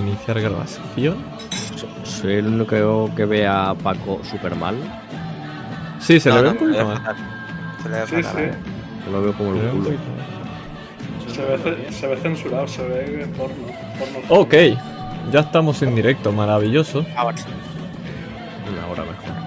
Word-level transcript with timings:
Iniciar 0.00 0.40
grabación. 0.40 1.16
Soy 2.04 2.34
el 2.34 2.46
único 2.46 3.10
que 3.16 3.24
ve 3.24 3.44
a 3.44 3.74
Paco 3.74 4.20
súper 4.22 4.54
mal. 4.54 4.76
Sí, 5.98 6.20
se 6.20 6.28
No, 6.28 6.36
le 6.36 6.42
ve 6.42 6.46
no, 6.46 6.52
un 6.52 6.58
poquito 6.58 6.78
se 6.78 6.84
le 6.84 6.84
mal. 6.84 6.94
ve 6.94 7.00
fatal. 7.00 7.16
Se 7.82 7.88
le 7.88 7.98
ve 7.98 8.06
Sí, 8.06 8.22
sí. 8.22 8.36
eh. 8.38 8.54
Lo 9.10 9.22
veo 9.22 9.32
como 9.32 9.52
el 9.52 9.68
culo. 9.70 9.90
Se 11.26 11.44
ve, 11.44 11.90
se 11.90 12.06
ve 12.06 12.16
censurado, 12.18 12.68
se 12.68 12.82
ve 12.86 13.26
porno. 13.36 13.56
porno. 13.98 14.18
Ok, 14.42 14.54
ya 15.32 15.40
estamos 15.40 15.82
en 15.82 15.96
directo, 15.96 16.30
maravilloso. 16.30 17.04
Ahora. 17.16 17.36
Una 18.72 18.86
hora 18.92 19.02
mejor. 19.02 19.40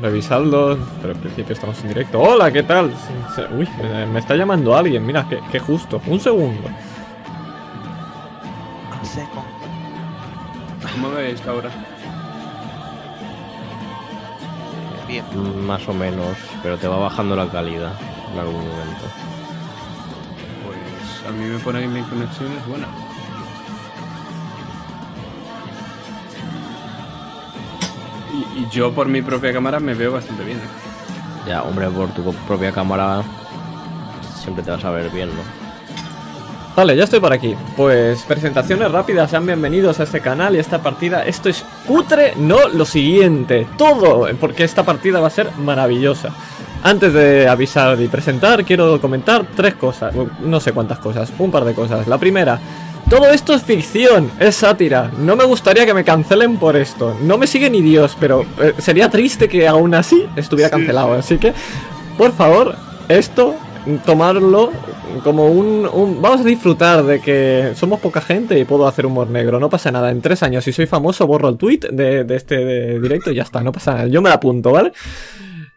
Revisadlo, 0.00 0.78
pero 1.02 1.12
en 1.12 1.20
principio 1.20 1.52
estamos 1.52 1.78
en 1.82 1.88
directo. 1.88 2.18
Hola, 2.18 2.50
¿qué 2.50 2.62
tal? 2.62 2.94
Uy, 3.58 3.68
me, 3.82 4.06
me 4.06 4.18
está 4.20 4.34
llamando 4.36 4.74
alguien, 4.74 5.04
mira, 5.04 5.26
qué, 5.28 5.38
qué 5.52 5.58
justo. 5.58 6.00
Un 6.06 6.18
segundo. 6.18 6.62
Bien. 15.06 15.24
Más 15.66 15.86
o 15.88 15.92
menos, 15.92 16.36
pero 16.62 16.78
te 16.78 16.88
va 16.88 16.96
bajando 16.98 17.36
la 17.36 17.48
calidad 17.48 17.92
en 18.32 18.38
algún 18.38 18.54
momento. 18.54 19.04
Pues 20.64 21.28
a 21.28 21.32
mí 21.32 21.44
me 21.44 21.58
pone 21.58 21.80
que 21.80 21.88
mi 21.88 22.02
conexión 22.02 22.52
es 22.52 22.66
buena. 22.66 22.88
Y, 28.32 28.60
y 28.60 28.68
yo 28.70 28.92
por 28.92 29.08
mi 29.08 29.20
propia 29.20 29.52
cámara 29.52 29.80
me 29.80 29.94
veo 29.94 30.12
bastante 30.12 30.44
bien. 30.44 30.58
¿eh? 30.58 31.48
Ya, 31.48 31.62
hombre, 31.62 31.88
por 31.88 32.08
tu 32.10 32.32
propia 32.46 32.72
cámara 32.72 33.22
siempre 34.42 34.64
te 34.64 34.70
vas 34.70 34.84
a 34.84 34.90
ver 34.90 35.10
bien, 35.10 35.28
¿no? 35.28 35.61
Vale, 36.74 36.96
ya 36.96 37.04
estoy 37.04 37.20
por 37.20 37.32
aquí. 37.32 37.54
Pues 37.76 38.22
presentaciones 38.22 38.90
rápidas, 38.90 39.30
sean 39.30 39.44
bienvenidos 39.44 40.00
a 40.00 40.04
este 40.04 40.20
canal 40.20 40.54
y 40.54 40.58
a 40.58 40.60
esta 40.62 40.78
partida. 40.82 41.22
Esto 41.24 41.50
es 41.50 41.64
cutre, 41.86 42.32
no 42.36 42.68
lo 42.68 42.86
siguiente. 42.86 43.66
Todo, 43.76 44.26
porque 44.40 44.64
esta 44.64 44.82
partida 44.82 45.20
va 45.20 45.26
a 45.26 45.30
ser 45.30 45.50
maravillosa. 45.58 46.30
Antes 46.82 47.12
de 47.12 47.46
avisar 47.46 48.00
y 48.00 48.08
presentar, 48.08 48.64
quiero 48.64 48.98
comentar 49.02 49.44
tres 49.54 49.74
cosas. 49.74 50.14
No 50.40 50.60
sé 50.60 50.72
cuántas 50.72 50.98
cosas, 50.98 51.30
un 51.38 51.50
par 51.50 51.64
de 51.66 51.74
cosas. 51.74 52.08
La 52.08 52.16
primera, 52.16 52.58
todo 53.10 53.26
esto 53.30 53.52
es 53.52 53.62
ficción, 53.62 54.30
es 54.40 54.56
sátira. 54.56 55.10
No 55.18 55.36
me 55.36 55.44
gustaría 55.44 55.84
que 55.84 55.92
me 55.92 56.04
cancelen 56.04 56.56
por 56.56 56.74
esto. 56.76 57.14
No 57.20 57.36
me 57.36 57.46
sigue 57.46 57.68
ni 57.68 57.82
Dios, 57.82 58.16
pero 58.18 58.46
eh, 58.58 58.74
sería 58.78 59.10
triste 59.10 59.46
que 59.46 59.68
aún 59.68 59.94
así 59.94 60.26
estuviera 60.36 60.70
Sí, 60.70 60.76
cancelado. 60.76 61.12
sí. 61.16 61.18
Así 61.34 61.38
que, 61.38 61.52
por 62.16 62.32
favor, 62.32 62.74
esto, 63.08 63.54
tomarlo 64.04 64.70
como 65.24 65.46
un, 65.46 65.86
un- 65.92 66.22
Vamos 66.22 66.40
a 66.40 66.44
disfrutar 66.44 67.02
de 67.04 67.20
que 67.20 67.72
somos 67.74 68.00
poca 68.00 68.20
gente 68.20 68.58
y 68.58 68.64
puedo 68.64 68.86
hacer 68.86 69.06
humor 69.06 69.28
negro. 69.28 69.58
No 69.60 69.68
pasa 69.70 69.90
nada. 69.90 70.10
En 70.10 70.20
tres 70.22 70.42
años, 70.42 70.64
si 70.64 70.72
soy 70.72 70.86
famoso, 70.86 71.26
borro 71.26 71.48
el 71.48 71.56
tweet 71.56 71.80
de, 71.92 72.24
de 72.24 72.36
este 72.36 72.56
de 72.64 73.00
directo 73.00 73.30
y 73.30 73.34
ya 73.36 73.42
está. 73.42 73.62
No 73.62 73.72
pasa 73.72 73.94
nada. 73.94 74.06
Yo 74.06 74.22
me 74.22 74.28
la 74.28 74.36
apunto, 74.36 74.70
¿vale? 74.72 74.92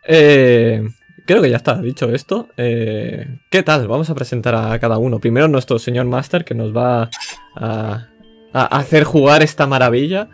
Eh, 0.07 0.83
creo 1.25 1.41
que 1.41 1.49
ya 1.49 1.57
está. 1.57 1.81
Dicho 1.81 2.09
esto, 2.13 2.47
eh, 2.57 3.27
¿qué 3.49 3.63
tal? 3.63 3.87
Vamos 3.87 4.09
a 4.09 4.15
presentar 4.15 4.55
a 4.55 4.77
cada 4.79 4.97
uno. 4.97 5.19
Primero 5.19 5.47
nuestro 5.47 5.79
señor 5.79 6.05
Master 6.05 6.45
que 6.45 6.53
nos 6.55 6.75
va 6.75 7.09
a, 7.55 8.07
a 8.53 8.65
hacer 8.77 9.03
jugar 9.03 9.41
esta 9.43 9.67
maravilla. 9.67 10.29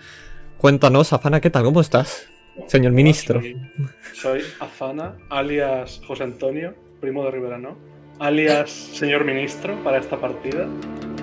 Cuéntanos, 0.58 1.12
Afana, 1.14 1.40
¿qué 1.42 1.50
tal? 1.50 1.64
¿Cómo 1.64 1.82
estás? 1.82 2.28
Señor 2.68 2.92
ministro. 2.92 3.42
Soy, 3.42 3.58
soy 4.14 4.42
Afana, 4.60 5.16
alias 5.30 6.02
José 6.06 6.24
Antonio, 6.26 6.76
primo 7.02 7.26
de 7.26 7.32
Rivera, 7.32 7.58
¿no? 7.58 7.76
Alias 8.20 8.70
señor 8.70 9.26
ministro 9.26 9.76
para 9.84 9.98
esta 9.98 10.18
partida. 10.18 10.68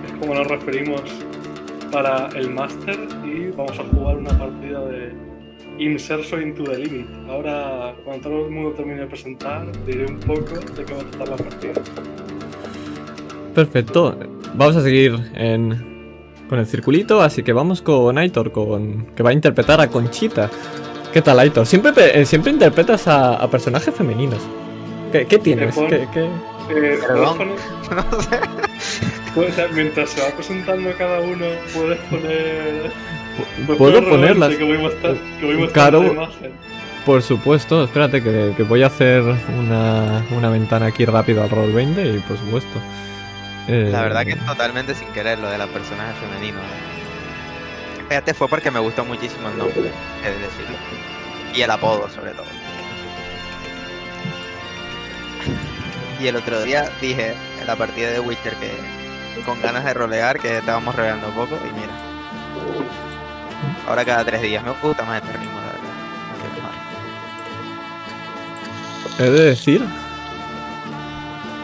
Es 0.05 0.13
como 0.21 0.35
nos 0.35 0.47
referimos 0.49 1.03
para 1.93 2.29
el 2.35 2.51
máster 2.51 2.99
y 3.25 3.51
vamos 3.57 3.79
a 3.79 3.85
jugar 3.85 4.19
una 4.19 4.37
partida 4.37 4.85
de 4.85 5.13
Inserso 5.79 6.41
into 6.41 6.65
the 6.65 6.77
Limit. 6.77 7.07
Ahora, 7.29 7.95
cuando 8.05 8.29
todo 8.29 8.47
el 8.47 8.51
mundo 8.51 8.73
termine 8.73 9.01
de 9.03 9.07
presentar, 9.07 9.71
diré 9.87 10.07
un 10.07 10.19
poco 10.19 10.59
de 10.77 10.85
qué 10.85 10.93
va 10.93 11.01
a 11.01 11.05
tratar 11.05 11.29
la 11.29 11.37
partida. 11.37 11.73
Perfecto. 13.55 14.19
Vamos 14.55 14.77
a 14.77 14.83
seguir 14.83 15.15
en, 15.35 16.13
con 16.49 16.59
el 16.59 16.67
circulito, 16.67 17.21
así 17.21 17.45
que 17.45 17.53
vamos 17.53 17.81
con 17.81 18.19
Aitor, 18.19 18.51
con, 18.51 19.07
que 19.15 19.23
va 19.23 19.31
a 19.31 19.33
interpretar 19.33 19.81
a 19.81 19.89
Conchita. 19.89 20.51
¿Qué 21.13 21.23
tal, 21.23 21.39
Aitor? 21.39 21.65
Siempre, 21.65 21.93
eh, 22.21 22.27
siempre 22.27 22.51
interpretas 22.51 23.07
a, 23.07 23.37
a 23.37 23.49
personajes 23.49 23.95
femeninos. 23.95 24.41
¿Qué, 25.13 25.27
qué 25.27 25.39
tienes? 25.39 25.75
pon- 25.75 25.89
¿Qué, 25.89 26.07
qué- 26.13 26.25
Eh, 26.25 26.29
¿puedes 26.69 27.01
Perdón. 27.05 27.39
poner- 27.39 27.57
No 28.13 28.23
sé. 28.23 28.41
puedes- 29.35 29.53
o 29.53 29.57
sea, 29.57 29.69
mientras 29.69 30.11
se 30.11 30.21
va 30.23 30.29
presentando 30.37 30.91
cada 30.99 31.21
uno, 31.21 31.47
puedes 31.75 31.99
poner. 32.11 32.91
pues 33.67 33.79
¿Puedo 33.79 33.95
poner 33.95 34.09
ponerlas? 34.09 34.55
Que 34.57 34.65
voy 34.65 34.77
a 34.77 34.81
mostrar, 34.81 35.15
que 35.41 35.47
voy 35.47 35.55
a 35.55 35.59
mostrar 35.59 35.91
Claro. 35.91 36.13
imagen. 36.13 36.53
Por 37.07 37.23
supuesto, 37.23 37.85
espérate 37.85 38.23
que, 38.23 38.53
que 38.57 38.63
voy 38.65 38.83
a 38.83 38.89
hacer 38.89 39.23
una, 39.23 40.23
una 40.37 40.51
ventana 40.51 40.87
aquí 40.87 41.07
rápido 41.07 41.43
al 41.43 41.49
roll 41.49 41.73
20 41.73 42.03
y 42.17 42.19
por 42.19 42.37
supuesto. 42.37 42.79
Eh, 43.67 43.89
La 43.91 44.03
verdad 44.03 44.25
que 44.25 44.33
es 44.33 44.45
totalmente 44.47 44.95
sin 44.95 45.09
querer 45.09 45.39
lo 45.39 45.49
de 45.49 45.57
la 45.57 45.67
personaje 45.69 46.13
femenino. 46.21 46.59
eh. 46.59 48.05
Fíjate, 48.09 48.35
fue 48.35 48.49
porque 48.49 48.71
me 48.71 48.81
gustó 48.81 49.05
muchísimo 49.05 49.49
el 49.49 49.57
nombre, 49.59 49.83
de 49.83 50.31
decirlo. 50.31 50.77
Y 51.55 51.63
el 51.63 51.71
apodo, 51.71 52.09
sobre 52.11 52.33
todo. 52.33 52.47
Y 56.21 56.27
el 56.27 56.37
otro 56.37 56.61
día 56.63 56.91
dije 57.01 57.35
en 57.61 57.67
la 57.67 57.77
partida 57.77 58.11
de 58.11 58.21
Witcher 58.21 58.55
que 58.57 58.73
con 59.45 59.61
ganas 59.63 59.85
de 59.85 59.95
rolear, 59.95 60.39
que 60.39 60.59
estábamos 60.59 60.95
roleando 60.97 61.29
poco, 61.29 61.57
y 61.65 61.73
mira. 61.73 61.93
Ahora 63.87 64.05
cada 64.05 64.25
tres 64.25 64.43
días 64.43 64.63
me 64.65 64.73
gusta 64.83 65.05
más 65.05 65.23
este 65.23 65.33
ritmo, 65.39 65.59
la 65.61 65.67
verdad. 65.67 65.79
He 69.21 69.31
de 69.31 69.45
decir 69.51 69.85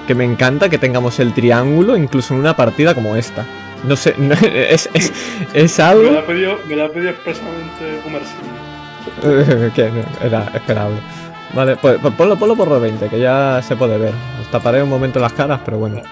que 0.06 0.14
me 0.14 0.24
encanta 0.24 0.68
que 0.68 0.78
tengamos 0.78 1.18
el 1.20 1.32
triángulo 1.32 1.96
incluso 1.96 2.34
en 2.34 2.40
una 2.40 2.54
partida 2.56 2.94
como 2.94 3.16
esta. 3.16 3.44
No 3.84 3.96
sé, 3.96 4.14
no- 4.18 4.34
es, 4.42 4.88
es, 4.94 5.12
es 5.52 5.78
Me 5.78 5.84
algo 5.84 6.10
lo 6.10 6.18
ha 6.20 6.26
pedido, 6.26 6.58
me 6.66 6.76
lo 6.76 6.84
ha 6.84 6.88
pedido 6.90 7.10
expresamente 7.10 8.00
Simpson. 8.02 9.72
que 9.74 9.90
no, 9.90 10.02
era 10.26 10.50
esperable. 10.54 10.96
Vale, 11.54 11.76
pues, 11.76 11.98
pues 12.00 12.12
ponlo, 12.14 12.36
ponlo 12.36 12.56
por 12.56 12.68
roll 12.68 12.80
20, 12.80 13.08
que 13.08 13.20
ya 13.20 13.62
se 13.62 13.76
puede 13.76 13.96
ver. 13.96 14.12
Os 14.40 14.50
taparé 14.50 14.82
un 14.82 14.88
momento 14.90 15.20
las 15.20 15.32
caras, 15.32 15.60
pero 15.64 15.78
bueno. 15.78 16.02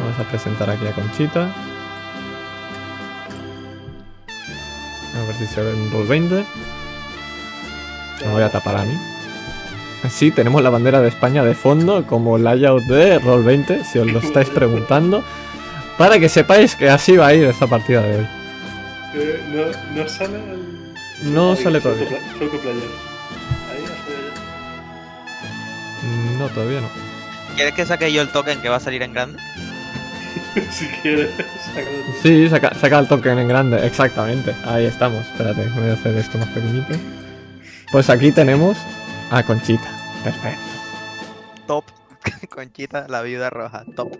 Vamos 0.00 0.18
a 0.18 0.24
presentar 0.24 0.68
aquí 0.68 0.86
a 0.86 0.92
Conchita. 0.92 1.48
A 5.14 5.26
ver 5.26 5.34
si 5.36 5.46
se 5.46 5.62
ve 5.62 5.70
en 5.70 5.92
roll 5.92 6.06
20. 6.06 6.44
Me 8.24 8.32
voy 8.32 8.42
a 8.42 8.50
tapar 8.50 8.76
a 8.76 8.84
mí. 8.84 8.94
Sí, 10.10 10.32
tenemos 10.32 10.62
la 10.62 10.70
bandera 10.70 11.00
de 11.00 11.08
España 11.08 11.44
de 11.44 11.54
fondo 11.54 12.06
como 12.06 12.38
layout 12.38 12.82
de 12.84 13.18
roll 13.20 13.44
20, 13.44 13.84
si 13.84 14.00
os 14.00 14.06
lo 14.06 14.18
estáis 14.18 14.48
preguntando. 14.50 15.22
Para 15.96 16.18
que 16.18 16.28
sepáis 16.28 16.74
que 16.74 16.90
así 16.90 17.16
va 17.16 17.28
a 17.28 17.34
ir 17.34 17.44
esta 17.44 17.66
partida 17.68 18.02
de 18.02 18.18
hoy. 18.18 18.35
No, 19.16 20.02
no 20.02 20.08
sale 20.08 20.36
el. 20.36 21.32
No 21.32 21.52
Ahí, 21.52 21.62
sale 21.62 21.80
todavía. 21.80 22.08
Soto 22.38 22.58
Player. 22.60 22.90
Ahí 23.70 23.82
ya 23.82 23.88
sale 23.88 24.16
No, 26.38 26.48
todavía 26.50 26.80
no. 26.82 26.88
¿Quieres 27.54 27.74
que 27.74 27.86
saque 27.86 28.12
yo 28.12 28.20
el 28.20 28.28
token 28.28 28.60
que 28.60 28.68
va 28.68 28.76
a 28.76 28.80
salir 28.80 29.02
en 29.02 29.14
grande? 29.14 29.38
si 30.70 30.86
quieres, 30.88 31.30
sácalo 31.74 31.96
tú. 32.04 32.12
Sí, 32.22 32.48
saca, 32.50 32.74
saca 32.74 32.98
el 32.98 33.08
token 33.08 33.38
en 33.38 33.48
grande, 33.48 33.86
exactamente. 33.86 34.54
Ahí 34.66 34.84
estamos. 34.84 35.26
Espérate, 35.26 35.66
voy 35.70 35.88
a 35.88 35.94
hacer 35.94 36.14
esto 36.16 36.36
más 36.38 36.48
pequeñito. 36.48 36.94
Pues 37.90 38.10
aquí 38.10 38.32
tenemos 38.32 38.76
a 39.30 39.42
Conchita. 39.42 39.88
Perfecto. 40.22 40.60
Top. 41.66 41.84
Conchita, 42.50 43.06
la 43.08 43.22
viuda 43.22 43.48
roja, 43.48 43.84
top. 43.94 44.12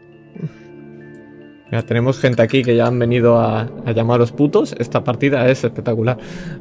Ya 1.70 1.82
tenemos 1.82 2.20
gente 2.20 2.42
aquí 2.42 2.62
que 2.62 2.76
ya 2.76 2.86
han 2.86 2.98
venido 2.98 3.38
a, 3.38 3.62
a 3.84 3.92
llamaros 3.92 4.30
putos. 4.32 4.72
Esta 4.78 5.02
partida 5.02 5.48
es 5.48 5.64
espectacular. 5.64 6.16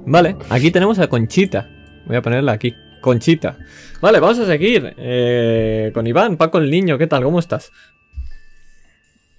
Vale, 0.05 0.35
aquí 0.49 0.71
tenemos 0.71 0.97
a 0.99 1.07
Conchita. 1.07 1.69
Voy 2.07 2.15
a 2.15 2.21
ponerla 2.21 2.53
aquí. 2.53 2.73
Conchita. 3.01 3.57
Vale, 4.01 4.19
vamos 4.19 4.39
a 4.39 4.45
seguir. 4.47 4.95
eh, 4.97 5.91
con 5.93 6.07
Iván, 6.07 6.37
Paco 6.37 6.57
el 6.57 6.71
niño, 6.71 6.97
¿qué 6.97 7.05
tal? 7.07 7.23
¿Cómo 7.23 7.37
estás? 7.39 7.71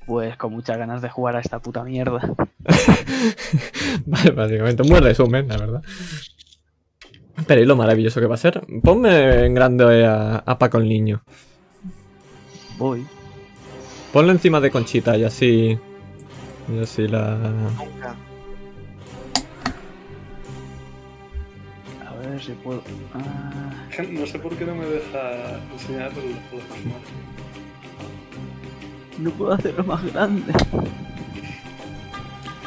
Pues 0.07 0.37
con 0.37 0.53
muchas 0.53 0.79
ganas 0.79 1.03
de 1.03 1.09
jugar 1.11 1.35
a 1.35 1.41
esta 1.41 1.59
puta 1.59 1.83
mierda. 1.83 2.21
Vale, 4.07 4.31
básicamente 4.31 4.83
un 4.83 4.89
buen 4.89 5.03
resumen, 5.03 5.49
la 5.49 5.57
verdad. 5.57 5.83
Pero 7.49 7.61
¿y 7.61 7.67
lo 7.67 7.75
maravilloso 7.75 8.21
que 8.21 8.27
va 8.27 8.37
a 8.37 8.39
ser? 8.39 8.63
Ponme 8.85 9.45
en 9.47 9.55
grande 9.55 10.07
a, 10.07 10.37
a 10.47 10.59
Paco 10.59 10.79
el 10.79 10.89
niño. 10.89 11.23
Voy. 12.79 13.05
Ponlo 14.17 14.33
encima 14.33 14.61
de 14.61 14.71
Conchita 14.71 15.15
y 15.19 15.25
así. 15.25 15.79
Y 16.75 16.83
así 16.83 17.07
la. 17.07 17.37
Nunca. 17.37 18.17
A 22.09 22.15
ver 22.15 22.43
si 22.43 22.53
puedo. 22.53 22.81
Ah, 23.13 23.75
No 24.11 24.27
sé 24.27 24.39
por 24.39 24.57
qué 24.57 24.65
no 24.65 24.75
me 24.75 24.87
deja 24.87 25.61
enseñar 25.71 26.15
los 26.15 26.25
los 26.25 26.63
personajes. 26.65 27.11
No 29.19 29.31
puedo 29.33 29.53
hacerlo 29.53 29.85
más 29.85 30.03
grande. 30.11 30.51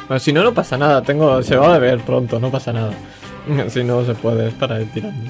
Bueno, 0.06 0.20
si 0.20 0.32
no, 0.32 0.44
no 0.44 0.54
pasa 0.54 0.78
nada. 0.78 1.02
Tengo, 1.02 1.42
se 1.42 1.56
va 1.56 1.74
a 1.74 1.78
ver 1.80 1.98
pronto, 2.02 2.38
no 2.38 2.52
pasa 2.52 2.72
nada. 2.72 2.92
Si 3.70 3.82
no 3.82 4.04
se 4.04 4.14
puede, 4.14 4.50
es 4.50 4.54
para 4.54 4.80
ir 4.80 4.92
tirando. 4.92 5.28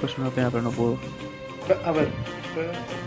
Pues 0.00 0.16
una 0.18 0.30
pena, 0.30 0.50
pero 0.50 0.62
no 0.62 0.70
puedo. 0.70 0.96
A 1.84 1.90
ver, 1.90 2.08
espera. 2.46 2.97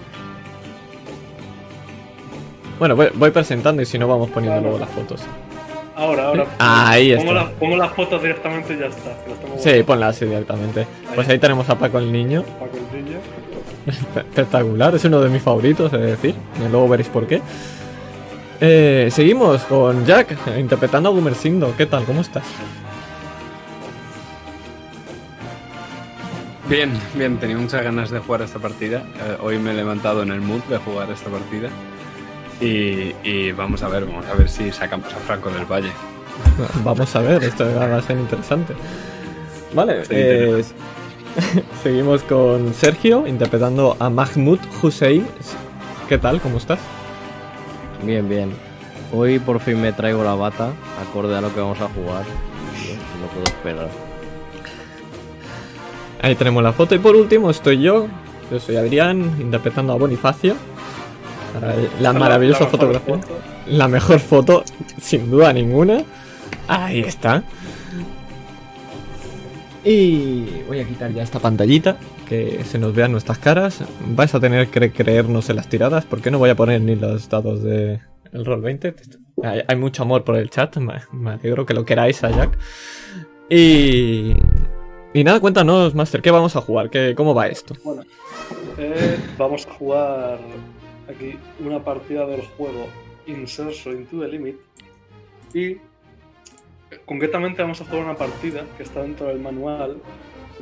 Bueno, 2.82 2.96
voy, 2.96 3.10
voy 3.14 3.30
presentando 3.30 3.84
y 3.84 3.86
si 3.86 4.00
no, 4.00 4.08
vamos 4.08 4.32
poniendo 4.32 4.60
luego 4.60 4.80
las 4.80 4.90
fotos. 4.90 5.22
ahora, 5.96 6.30
ahora. 6.30 6.48
Ahí 6.58 7.16
pongo, 7.16 7.30
está. 7.30 7.34
las- 7.44 7.52
pongo 7.60 7.78
las 7.78 7.92
fotos 7.92 8.22
directamente 8.24 8.74
y 8.74 8.80
ya 8.80 8.88
está. 8.88 9.12
Sí, 9.60 9.70
guardadas. 9.70 9.84
ponla 9.86 10.08
así 10.08 10.26
directamente. 10.26 10.88
Pues 11.14 11.30
ahí 11.30 11.38
tenemos 11.38 11.70
a 11.70 11.78
Paco 11.78 12.00
el 12.00 12.12
niño. 12.12 12.42
Paco 12.60 12.78
el 12.96 13.04
niño. 13.06 13.18
Espe- 13.86 14.22
Espectacular, 14.22 14.96
es 14.96 15.06
uno 15.06 15.22
de 15.22 15.30
mis 15.30 15.44
favoritos, 15.44 15.94
es 15.94 16.02
decir. 16.02 16.34
y 16.60 16.72
Luego 16.72 16.90
veréis 16.90 17.08
por 17.10 17.28
qué. 17.28 17.40
Eh, 18.60 19.10
seguimos 19.12 19.62
con 19.66 20.04
Jack, 20.04 20.36
interpretando 20.58 21.10
a 21.10 21.12
Gumersindo. 21.12 21.76
¿Qué 21.78 21.86
tal? 21.86 22.04
¿Cómo 22.06 22.22
estás? 22.22 22.46
Bien, 26.68 26.92
bien, 27.14 27.38
tenía 27.38 27.58
muchas 27.58 27.84
ganas 27.84 28.10
de 28.10 28.18
jugar 28.20 28.42
esta 28.42 28.58
partida. 28.58 29.04
Eh, 29.20 29.38
hoy 29.44 29.60
me 29.60 29.70
he 29.70 29.74
levantado 29.76 30.24
en 30.24 30.32
el 30.32 30.42
mood 30.42 30.62
de 30.64 30.78
jugar 30.78 31.12
esta 31.12 31.30
partida. 31.30 31.70
Y, 32.62 33.16
y 33.24 33.52
vamos 33.52 33.82
a 33.84 33.90
ver, 33.90 34.06
vamos 34.06 34.26
a 34.28 34.36
ver 34.36 34.48
si 34.48 34.72
sacamos 34.72 35.12
a 35.14 35.18
Franco 35.18 35.50
del 35.50 35.66
Valle. 35.66 35.92
Vamos 36.84 37.14
a 37.16 37.20
ver, 37.20 37.44
esto 37.44 37.66
va 37.76 37.98
a 37.98 38.02
ser 38.02 38.18
interesante. 38.18 38.74
Vale, 39.74 40.06
Sí, 40.06 40.12
eh, 40.16 40.64
seguimos 41.84 42.24
con 42.24 42.74
Sergio, 42.74 43.28
interpretando 43.28 43.96
a 44.00 44.10
Mahmoud 44.10 44.60
Hussein. 44.82 45.28
¿Qué 46.08 46.18
tal? 46.18 46.40
¿Cómo 46.42 46.58
estás? 46.58 46.80
Bien, 48.04 48.28
bien. 48.28 48.52
Hoy 49.14 49.40
por 49.40 49.60
fin 49.60 49.82
me 49.82 49.92
traigo 49.92 50.24
la 50.24 50.36
bata, 50.36 50.72
acorde 51.02 51.36
a 51.36 51.42
lo 51.42 51.54
que 51.54 51.60
vamos 51.60 51.80
a 51.82 51.90
jugar. 51.90 52.24
No 53.22 53.28
puedo 53.28 53.44
esperar. 53.46 53.90
Ahí 56.22 56.36
tenemos 56.36 56.64
la 56.64 56.74
foto. 56.74 56.96
Y 56.96 57.00
por 57.00 57.16
último 57.16 57.50
estoy 57.50 57.82
yo. 57.82 58.08
Yo 58.50 58.60
soy 58.60 58.76
Adrián, 58.76 59.38
interpretando 59.40 59.94
a 59.94 59.98
Bonifacio. 59.98 60.56
La 62.00 62.14
maravillosa 62.14 62.66
mejor 62.66 62.80
fotografía. 62.80 63.16
foto. 63.16 63.40
La 63.68 63.88
mejor 63.88 64.20
foto, 64.20 64.64
sin 65.02 65.30
duda 65.30 65.54
ninguna. 65.54 66.04
Ahí 66.68 67.02
está. 67.02 67.44
Y 69.84 70.46
voy 70.68 70.80
a 70.80 70.88
quitar 70.88 71.12
ya 71.12 71.24
esta 71.24 71.40
pantallita, 71.40 71.98
que 72.30 72.64
se 72.64 72.78
nos 72.78 72.94
vean 72.94 73.12
nuestras 73.12 73.40
caras. 73.40 73.84
Vais 74.16 74.34
a 74.34 74.40
tener 74.40 74.68
que 74.68 74.92
creernos 74.92 75.50
en 75.50 75.56
las 75.56 75.68
tiradas, 75.68 76.06
porque 76.06 76.30
no 76.30 76.38
voy 76.38 76.52
a 76.52 76.56
poner 76.56 76.82
ni 76.82 76.96
los 76.96 77.28
dados 77.30 77.64
de 77.64 78.00
el 78.32 78.46
roll 78.46 78.62
20. 78.62 78.96
Hay, 79.44 79.64
hay 79.68 79.76
mucho 79.76 80.04
amor 80.04 80.24
por 80.24 80.36
el 80.36 80.50
chat, 80.50 80.78
me, 80.78 80.94
me 81.12 81.32
alegro 81.32 81.66
que 81.66 81.74
lo 81.74 81.86
queráis 81.86 82.24
a 82.24 82.32
Jack. 82.32 82.58
Y... 83.50 84.34
Y 85.14 85.26
nada, 85.26 85.42
cuéntanos, 85.42 85.94
Master, 85.94 86.22
¿qué 86.22 86.32
vamos 86.32 86.56
a 86.56 86.62
jugar? 86.62 86.90
¿Qué, 86.90 87.14
¿Cómo 87.18 87.36
va 87.36 87.48
esto? 87.48 87.76
Bueno, 87.84 88.04
eh, 88.78 89.18
vamos 89.38 89.68
a 89.68 89.74
jugar 89.74 90.40
aquí 91.12 91.38
una 91.60 91.84
partida 91.84 92.26
del 92.26 92.42
juego 92.42 92.88
Inserso 93.28 93.92
Into 93.92 94.20
the 94.20 94.28
Limit. 94.28 94.58
Y 95.54 95.78
concretamente 97.06 97.62
vamos 97.62 97.82
a 97.82 97.86
jugar 97.86 98.04
una 98.06 98.16
partida 98.16 98.66
que 98.78 98.84
está 98.84 99.02
dentro 99.02 99.28
del 99.28 99.40
manual, 99.40 100.02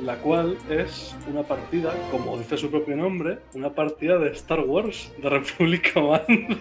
la 0.03 0.17
cual 0.17 0.57
es 0.69 1.15
una 1.27 1.43
partida, 1.43 1.93
como 2.11 2.37
dice 2.37 2.57
su 2.57 2.69
propio 2.69 2.95
nombre, 2.95 3.39
una 3.53 3.73
partida 3.73 4.17
de 4.17 4.31
Star 4.31 4.61
Wars, 4.61 5.11
de 5.17 5.29
Republic 5.29 5.93
Commando. 5.93 6.57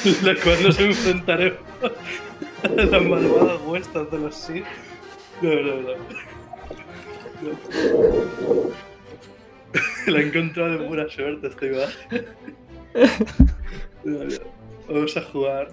la 0.22 0.34
cual 0.36 0.62
nos 0.62 0.80
enfrentaremos 0.80 1.58
a 2.62 2.68
las 2.68 3.02
malvadas 3.02 3.60
huestas 3.66 4.10
de 4.10 4.18
los 4.18 4.34
Sith. 4.34 4.64
No, 5.42 5.54
no, 5.54 5.74
no. 7.42 8.89
La 10.06 10.20
he 10.20 10.26
encontrado 10.26 10.78
de 10.78 10.86
pura 10.86 11.08
suerte 11.08 11.48
esta 11.48 11.66
imagen. 11.66 12.26
Vamos 14.88 15.16
a 15.16 15.22
jugar 15.22 15.68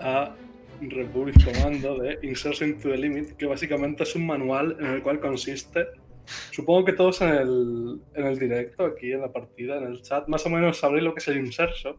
a 0.00 0.34
Republic 0.80 1.36
Commando 1.44 1.98
de 1.98 2.18
Insertion 2.22 2.78
to 2.78 2.90
the 2.90 2.96
Limit, 2.96 3.32
que 3.36 3.46
básicamente 3.46 4.04
es 4.04 4.14
un 4.14 4.26
manual 4.26 4.76
en 4.78 4.86
el 4.86 5.02
cual 5.02 5.18
consiste. 5.18 5.86
Supongo 6.50 6.84
que 6.84 6.92
todos 6.92 7.20
en 7.22 7.30
el, 7.30 8.00
en 8.14 8.26
el 8.26 8.38
directo, 8.38 8.84
aquí 8.84 9.12
en 9.12 9.22
la 9.22 9.32
partida, 9.32 9.78
en 9.78 9.84
el 9.84 10.02
chat, 10.02 10.28
más 10.28 10.44
o 10.46 10.50
menos 10.50 10.78
sabréis 10.78 11.04
lo 11.04 11.14
que 11.14 11.20
es 11.20 11.28
el 11.28 11.38
inserso. 11.38 11.98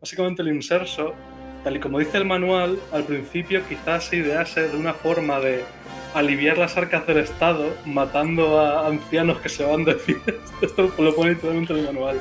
Básicamente 0.00 0.42
el 0.42 0.48
inserso, 0.48 1.14
tal 1.62 1.76
y 1.76 1.80
como 1.80 2.00
dice 2.00 2.18
el 2.18 2.24
manual, 2.24 2.78
al 2.90 3.04
principio 3.04 3.62
quizás 3.68 4.04
se 4.04 4.16
idease 4.16 4.68
de 4.68 4.76
una 4.76 4.92
forma 4.92 5.38
de 5.40 5.62
aliviar 6.14 6.58
las 6.58 6.76
arcas 6.76 7.06
del 7.06 7.18
Estado 7.18 7.74
matando 7.86 8.60
a 8.60 8.86
ancianos 8.86 9.38
que 9.40 9.48
se 9.48 9.64
van 9.64 9.84
de 9.84 9.94
fiesta. 9.94 10.32
Esto 10.62 10.92
lo 10.98 11.14
pone 11.14 11.30
literalmente 11.30 11.72
en 11.72 11.78
el 11.80 11.86
manual. 11.86 12.20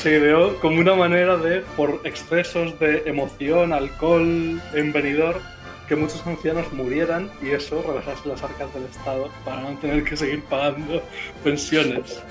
Se 0.00 0.18
ideó 0.18 0.58
como 0.60 0.78
una 0.80 0.94
manera 0.94 1.36
de, 1.38 1.60
por 1.76 2.00
excesos 2.04 2.78
de 2.78 3.04
emoción, 3.06 3.72
alcohol, 3.72 4.60
envenenador, 4.74 5.40
que 5.88 5.96
muchos 5.96 6.26
ancianos 6.26 6.70
murieran 6.72 7.30
y 7.42 7.50
eso 7.50 7.82
relajase 7.86 8.28
las 8.28 8.42
arcas 8.42 8.72
del 8.74 8.84
Estado 8.84 9.28
para 9.44 9.62
no 9.62 9.76
tener 9.78 10.04
que 10.04 10.16
seguir 10.16 10.42
pagando 10.44 11.02
pensiones. 11.42 12.22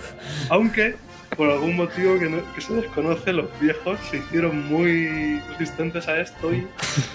Aunque, 0.49 0.95
por 1.35 1.49
algún 1.49 1.75
motivo 1.77 2.19
que, 2.19 2.29
no- 2.29 2.53
que 2.53 2.61
se 2.61 2.73
desconoce, 2.75 3.33
los 3.33 3.47
viejos 3.59 3.99
se 4.09 4.17
hicieron 4.17 4.67
muy 4.67 5.39
resistentes 5.57 6.07
a 6.07 6.19
esto 6.21 6.53
y 6.53 6.67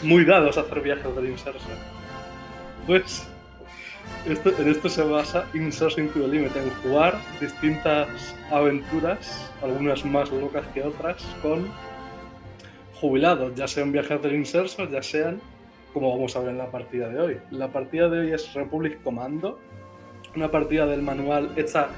muy 0.02 0.25
dados 0.25 0.58
a 0.58 0.62
hacer 0.62 0.81
viajes 0.81 1.14
del 1.14 1.26
inserso. 1.31 1.67
Pues 2.87 3.26
esto, 4.28 4.50
en 4.58 4.69
esto 4.69 4.88
se 4.88 5.02
basa 5.02 5.46
Insertion 5.55 6.08
to 6.08 6.20
the 6.20 6.28
Limit, 6.28 6.55
en 6.56 6.70
jugar 6.82 7.19
distintas 7.40 8.08
aventuras, 8.50 9.50
algunas 9.62 10.05
más 10.05 10.31
locas 10.31 10.67
que 10.75 10.82
otras, 10.82 11.25
con 11.43 11.69
jubilados, 13.00 13.55
ya 13.55 13.69
sean 13.69 13.93
viajes 13.93 14.20
del 14.23 14.34
inserso, 14.34 14.88
ya 14.88 15.02
sean, 15.02 15.40
como 15.93 16.11
vamos 16.11 16.34
a 16.37 16.40
ver 16.40 16.50
en 16.50 16.58
la 16.58 16.70
partida 16.70 17.08
de 17.08 17.20
hoy. 17.20 17.38
La 17.50 17.69
partida 17.69 18.08
de 18.08 18.20
hoy 18.20 18.32
es 18.32 18.52
Republic 18.55 19.02
Commando, 19.02 19.58
una 20.34 20.50
partida 20.50 20.87
del 20.87 21.02
manual 21.02 21.50
hecha 21.56 21.88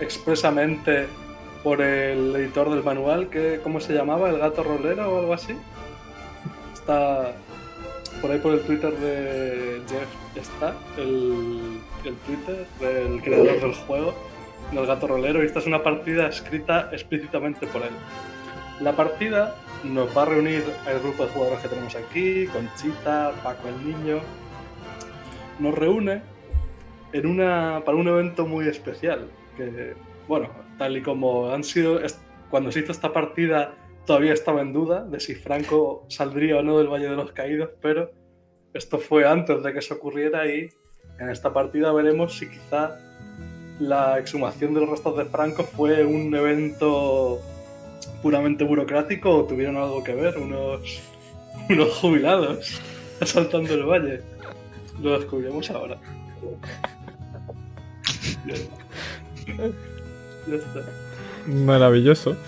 expresamente 0.00 1.06
por 1.62 1.80
el 1.80 2.34
editor 2.36 2.70
del 2.70 2.84
manual, 2.84 3.28
que 3.28 3.60
¿cómo 3.62 3.80
se 3.80 3.94
llamaba? 3.94 4.30
¿El 4.30 4.38
gato 4.38 4.62
rolero 4.62 5.12
o 5.12 5.20
algo 5.20 5.34
así? 5.34 5.56
Está 6.72 7.32
por 8.20 8.30
ahí 8.30 8.38
por 8.38 8.52
el 8.52 8.60
Twitter 8.60 8.92
de 8.92 9.80
Jeff 9.88 10.08
está 10.36 10.74
el, 10.96 11.80
el 12.04 12.14
Twitter 12.16 12.66
del 12.80 13.22
creador 13.22 13.60
del 13.60 13.74
juego, 13.74 14.14
del 14.72 14.86
gato 14.86 15.06
rolero, 15.06 15.42
y 15.42 15.46
esta 15.46 15.58
es 15.60 15.66
una 15.66 15.82
partida 15.82 16.28
escrita 16.28 16.88
explícitamente 16.92 17.66
por 17.66 17.82
él. 17.82 17.90
La 18.80 18.92
partida 18.92 19.56
nos 19.84 20.16
va 20.16 20.22
a 20.22 20.26
reunir 20.26 20.64
al 20.86 21.00
grupo 21.00 21.24
de 21.24 21.30
jugadores 21.30 21.60
que 21.60 21.68
tenemos 21.68 21.96
aquí, 21.96 22.46
Conchita, 22.46 23.32
Paco 23.42 23.68
el 23.68 23.86
Niño. 23.86 24.20
Nos 25.58 25.74
reúne 25.74 26.22
en 27.12 27.26
una, 27.26 27.82
para 27.84 27.96
un 27.96 28.06
evento 28.08 28.46
muy 28.46 28.68
especial, 28.68 29.28
que, 29.56 29.94
bueno, 30.28 30.48
tal 30.78 30.96
y 30.96 31.02
como 31.02 31.50
han 31.50 31.64
sido, 31.64 32.00
cuando 32.50 32.70
se 32.70 32.80
hizo 32.80 32.92
esta 32.92 33.12
partida 33.12 33.74
todavía 34.08 34.32
estaba 34.32 34.62
en 34.62 34.72
duda 34.72 35.04
de 35.04 35.20
si 35.20 35.34
Franco 35.34 36.06
saldría 36.08 36.56
o 36.56 36.62
no 36.62 36.78
del 36.78 36.88
Valle 36.88 37.10
de 37.10 37.14
los 37.14 37.30
Caídos, 37.32 37.68
pero 37.82 38.10
esto 38.72 38.98
fue 38.98 39.28
antes 39.28 39.62
de 39.62 39.70
que 39.70 39.80
eso 39.80 39.96
ocurriera 39.96 40.46
y 40.46 40.70
en 41.20 41.28
esta 41.28 41.52
partida 41.52 41.92
veremos 41.92 42.38
si 42.38 42.48
quizá 42.48 42.96
la 43.78 44.18
exhumación 44.18 44.72
de 44.72 44.80
los 44.80 44.88
restos 44.88 45.14
de 45.18 45.26
Franco 45.26 45.62
fue 45.62 46.06
un 46.06 46.34
evento 46.34 47.38
puramente 48.22 48.64
burocrático 48.64 49.30
o 49.30 49.44
tuvieron 49.44 49.76
algo 49.76 50.02
que 50.02 50.14
ver 50.14 50.38
unos, 50.38 51.02
unos 51.68 51.94
jubilados 51.98 52.80
asaltando 53.20 53.74
el 53.74 53.82
valle. 53.82 54.22
Lo 55.02 55.18
descubriremos 55.18 55.70
ahora. 55.70 55.98
Ya 58.46 58.54
está. 60.54 60.80
Maravilloso. 61.46 62.38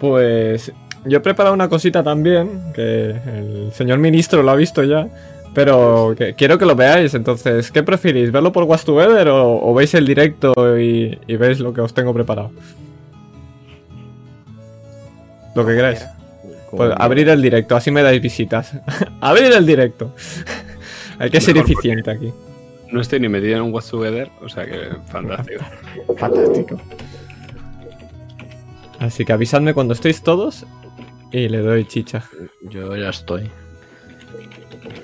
Pues 0.00 0.72
yo 1.06 1.18
he 1.18 1.20
preparado 1.20 1.54
una 1.54 1.68
cosita 1.68 2.02
también, 2.02 2.72
que 2.74 3.10
el 3.10 3.70
señor 3.72 3.98
ministro 3.98 4.42
lo 4.42 4.50
ha 4.50 4.56
visto 4.56 4.82
ya, 4.82 5.08
pero 5.54 6.14
que 6.16 6.34
quiero 6.34 6.58
que 6.58 6.66
lo 6.66 6.74
veáis. 6.74 7.14
Entonces, 7.14 7.70
¿qué 7.70 7.82
preferís? 7.82 8.32
¿Verlo 8.32 8.52
por 8.52 8.64
What's 8.64 8.84
Together 8.84 9.28
o, 9.28 9.60
o 9.62 9.74
veis 9.74 9.94
el 9.94 10.06
directo 10.06 10.78
y, 10.78 11.18
y 11.26 11.36
veis 11.36 11.60
lo 11.60 11.72
que 11.72 11.80
os 11.80 11.94
tengo 11.94 12.12
preparado? 12.12 12.50
Lo 15.54 15.64
que 15.64 15.74
queráis. 15.74 16.04
Pues 16.70 16.92
abrir 16.96 17.28
el 17.28 17.40
directo, 17.40 17.76
así 17.76 17.90
me 17.90 18.02
dais 18.02 18.20
visitas. 18.20 18.72
abrir 19.20 19.52
el 19.52 19.64
directo. 19.64 20.12
Hay 21.18 21.30
que 21.30 21.40
ser 21.40 21.54
Mejor 21.54 21.70
eficiente 21.70 22.10
aquí. 22.10 22.32
No 22.90 23.00
estoy 23.00 23.20
ni 23.20 23.28
metido 23.28 23.56
en 23.56 23.62
un 23.62 23.72
What's 23.72 23.90
Together, 23.90 24.30
o 24.42 24.48
sea 24.48 24.66
que 24.66 24.88
fantástico. 25.06 25.64
Fantástico. 26.16 26.80
Así 28.98 29.24
que 29.24 29.32
avisadme 29.32 29.74
cuando 29.74 29.94
estéis 29.94 30.22
todos 30.22 30.66
y 31.34 31.48
le 31.48 31.58
doy 31.58 31.84
chicha. 31.84 32.24
Yo 32.62 32.96
ya 32.96 33.08
estoy. 33.08 33.50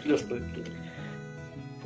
Yo 0.06 0.14
estoy. 0.14 0.40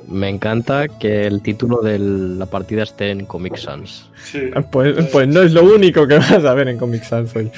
Me 0.07 0.29
encanta 0.29 0.87
que 0.87 1.27
el 1.27 1.41
título 1.41 1.81
de 1.81 1.99
la 1.99 2.45
partida 2.45 2.83
esté 2.83 3.11
en 3.11 3.25
Comic 3.25 3.57
Sans. 3.57 4.11
Sí. 4.23 4.51
Pues, 4.71 5.07
pues 5.11 5.27
no 5.29 5.41
es 5.41 5.53
lo 5.53 5.65
único 5.65 6.07
que 6.07 6.19
vas 6.19 6.45
a 6.45 6.53
ver 6.53 6.69
en 6.69 6.77
Comic 6.77 7.05
Sans 7.05 7.35
hoy. 7.35 7.51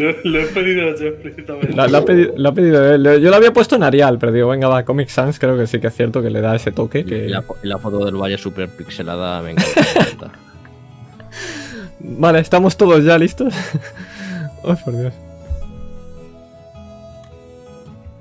Lo, 0.00 0.10
lo 0.24 0.40
he 0.40 0.46
pedido 0.46 0.96
yo 0.96 1.06
explícitamente. 1.06 1.72
La, 1.76 1.86
la 1.86 1.98
ha 1.98 2.04
la 2.36 2.48
ha 2.48 2.54
pedido 2.54 2.92
él. 2.92 3.04
Yo 3.22 3.30
lo 3.30 3.36
había 3.36 3.52
puesto 3.52 3.76
en 3.76 3.84
Arial, 3.84 4.18
pero 4.18 4.32
digo, 4.32 4.48
venga, 4.48 4.66
va, 4.66 4.84
Comic 4.84 5.10
Sans 5.10 5.38
creo 5.38 5.56
que 5.56 5.68
sí 5.68 5.78
que 5.78 5.86
es 5.86 5.94
cierto 5.94 6.22
que 6.22 6.30
le 6.30 6.40
da 6.40 6.56
ese 6.56 6.72
toque. 6.72 7.00
Y 7.00 7.04
Que... 7.04 7.28
la, 7.28 7.44
la 7.62 7.78
foto 7.78 8.04
del 8.04 8.16
valle 8.16 8.36
super 8.36 8.68
pixelada 8.68 9.40
me 9.42 9.52
encanta. 9.52 9.70
me 9.94 10.00
encanta. 10.00 10.32
Vale, 12.00 12.40
estamos 12.40 12.76
todos 12.76 13.04
ya 13.04 13.16
listos. 13.16 13.54
oh, 14.64 14.74
por 14.74 14.98
Dios. 14.98 15.14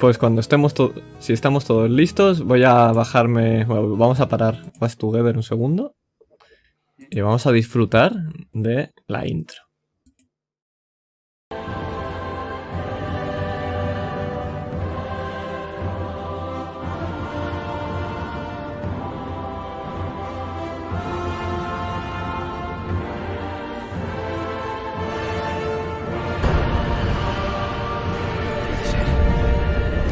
Pues 0.02 0.18
cuando 0.18 0.42
estemos 0.42 0.74
si 1.20 1.32
estamos 1.32 1.66
todos 1.66 1.88
listos, 1.88 2.44
voy 2.44 2.64
a 2.64 2.92
bajarme, 2.92 3.66
vamos 3.66 4.20
a 4.20 4.28
parar 4.28 4.72
Fast 4.80 5.00
Together 5.00 5.38
un 5.38 5.44
segundo 5.44 5.96
y 6.98 7.22
vamos 7.22 7.46
a 7.46 7.52
disfrutar 7.52 8.12
de 8.52 8.90
la 9.06 9.28
intro. 9.28 9.71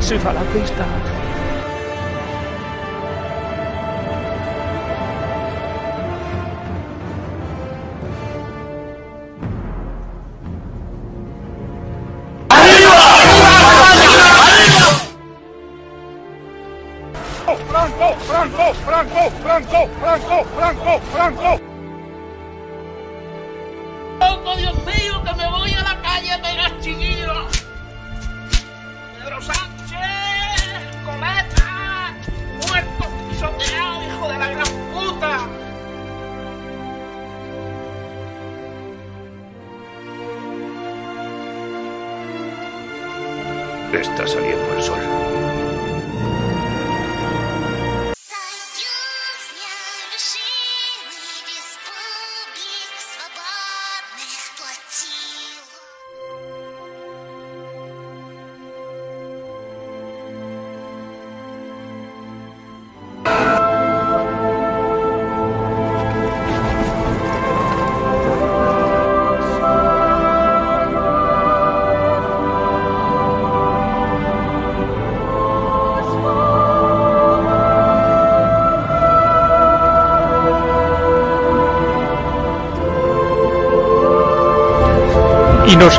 Se 0.10 0.18
fa 0.18 0.34
la 0.34 0.42
pista. 0.42 1.29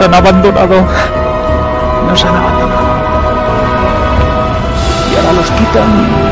Nos 0.00 0.09
han 0.09 0.14
abandonado. 0.14 0.87
Nos 2.09 2.25
han 2.25 2.35
abandonado. 2.35 2.80
Y 5.11 5.16
ahora 5.16 5.33
los 5.35 5.50
quitan 5.50 6.29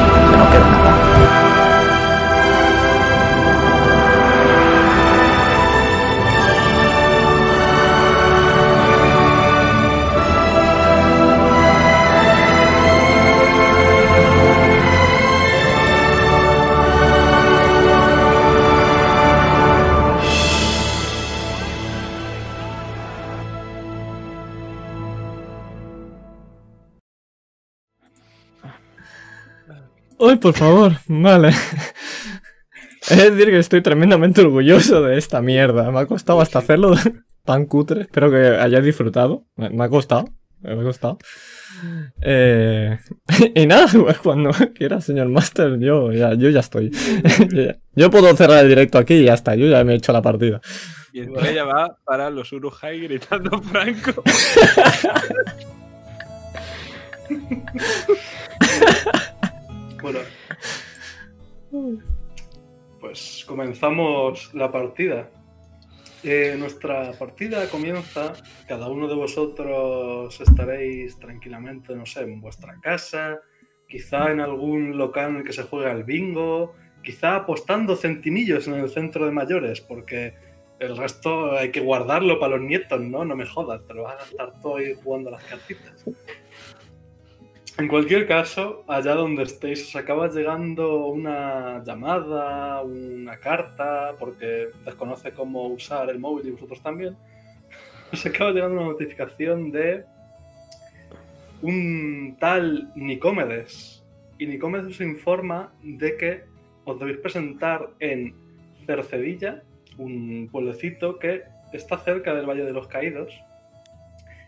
por 30.40 30.54
favor! 30.54 30.92
Vale. 31.07 31.50
Es 33.11 33.16
decir 33.16 33.47
que 33.47 33.59
estoy 33.59 33.80
tremendamente 33.80 34.42
orgulloso 34.42 35.00
de 35.02 35.16
esta 35.16 35.40
mierda. 35.40 35.90
Me 35.90 36.00
ha 36.00 36.07
costado 36.07 36.42
hasta 36.42 36.59
hacerlo 36.59 36.95
tan 37.45 37.64
cutre. 37.64 38.02
Espero 38.02 38.30
que 38.30 38.37
hayáis 38.37 38.85
disfrutado. 38.85 39.47
Me 39.57 39.83
ha 39.83 39.88
costado. 39.88 40.28
Me 40.61 40.73
ha 40.73 40.83
costado. 40.83 41.16
Eh, 42.21 42.99
y 43.54 43.66
nada, 43.66 43.87
pues 43.92 44.18
cuando 44.18 44.50
quiera, 44.75 45.00
señor 45.00 45.28
Master, 45.28 45.78
yo 45.78 46.12
ya, 46.12 46.35
yo 46.35 46.50
ya 46.50 46.61
estoy. 46.61 46.90
yo, 47.50 47.62
ya- 47.62 47.76
yo 47.95 48.11
puedo 48.11 48.37
cerrar 48.37 48.62
el 48.64 48.68
directo 48.68 48.99
aquí 48.99 49.14
y 49.14 49.25
ya 49.25 49.35
está. 49.35 49.54
Yo 49.54 49.66
ya 49.68 49.83
me 49.85 49.95
he 49.95 49.97
hecho 49.97 50.12
la 50.12 50.21
partida. 50.21 50.61
Y 51.14 51.21
entonces 51.21 51.52
ella 51.52 51.64
va 51.64 51.97
para 52.04 52.28
los 52.28 52.52
Urujai 52.52 53.00
gritando 53.00 53.62
Franco. 53.62 54.23
Bueno. 60.02 60.21
Pues 63.00 63.45
comenzamos 63.47 64.52
la 64.55 64.73
partida. 64.73 65.31
Eh, 66.25 66.57
nuestra 66.59 67.12
partida 67.12 67.69
comienza, 67.69 68.33
cada 68.67 68.88
uno 68.88 69.07
de 69.07 69.14
vosotros 69.14 70.40
estaréis 70.40 71.17
tranquilamente, 71.19 71.95
no 71.95 72.07
sé, 72.07 72.23
en 72.23 72.40
vuestra 72.40 72.76
casa, 72.81 73.40
quizá 73.88 74.33
en 74.33 74.40
algún 74.40 74.99
local 74.99 75.31
en 75.31 75.37
el 75.37 75.45
que 75.45 75.52
se 75.52 75.62
juega 75.62 75.93
el 75.93 76.02
bingo, 76.02 76.75
quizá 77.05 77.37
apostando 77.37 77.95
centimillos 77.95 78.67
en 78.67 78.75
el 78.75 78.90
centro 78.90 79.26
de 79.26 79.33
mayores, 79.33 79.81
porque 79.81 80.35
el 80.81 80.97
resto 80.97 81.52
hay 81.52 81.71
que 81.71 81.81
guardarlo 81.81 82.40
para 82.40 82.57
los 82.57 82.67
nietos, 82.67 83.00
¿no? 83.00 83.25
No 83.25 83.37
me 83.37 83.47
jodas, 83.47 83.87
te 83.87 83.95
lo 83.95 84.02
vas 84.02 84.14
a 84.14 84.19
gastar 84.19 84.61
todo 84.61 84.76
ahí 84.76 84.95
jugando 85.02 85.28
a 85.28 85.33
las 85.33 85.45
cartitas. 85.45 86.05
En 87.78 87.87
cualquier 87.87 88.26
caso, 88.26 88.82
allá 88.88 89.14
donde 89.14 89.44
estéis, 89.44 89.87
os 89.87 89.94
acaba 89.94 90.26
llegando 90.28 91.06
una 91.06 91.80
llamada, 91.85 92.82
una 92.82 93.38
carta, 93.38 94.16
porque 94.18 94.70
desconoce 94.85 95.30
cómo 95.30 95.68
usar 95.68 96.11
el 96.11 96.18
móvil 96.18 96.49
y 96.49 96.50
vosotros 96.50 96.82
también. 96.82 97.16
Os 98.12 98.26
acaba 98.26 98.50
llegando 98.50 98.80
una 98.80 98.90
notificación 98.90 99.70
de 99.70 100.04
un 101.62 102.37
tal 102.40 102.90
Nicómedes. 102.97 104.04
Y 104.38 104.47
Nicómedes 104.47 104.87
os 104.87 105.00
informa 105.00 105.73
de 105.82 106.16
que 106.16 106.44
os 106.85 106.99
debéis 106.99 107.18
presentar 107.18 107.90
en 108.00 108.35
Cercedilla, 108.87 109.62
un 109.99 110.49
pueblecito 110.50 111.18
que 111.20 111.44
está 111.73 111.99
cerca 111.99 112.35
del 112.35 112.47
Valle 112.47 112.64
de 112.64 112.73
los 112.73 112.88
Caídos. 112.88 113.32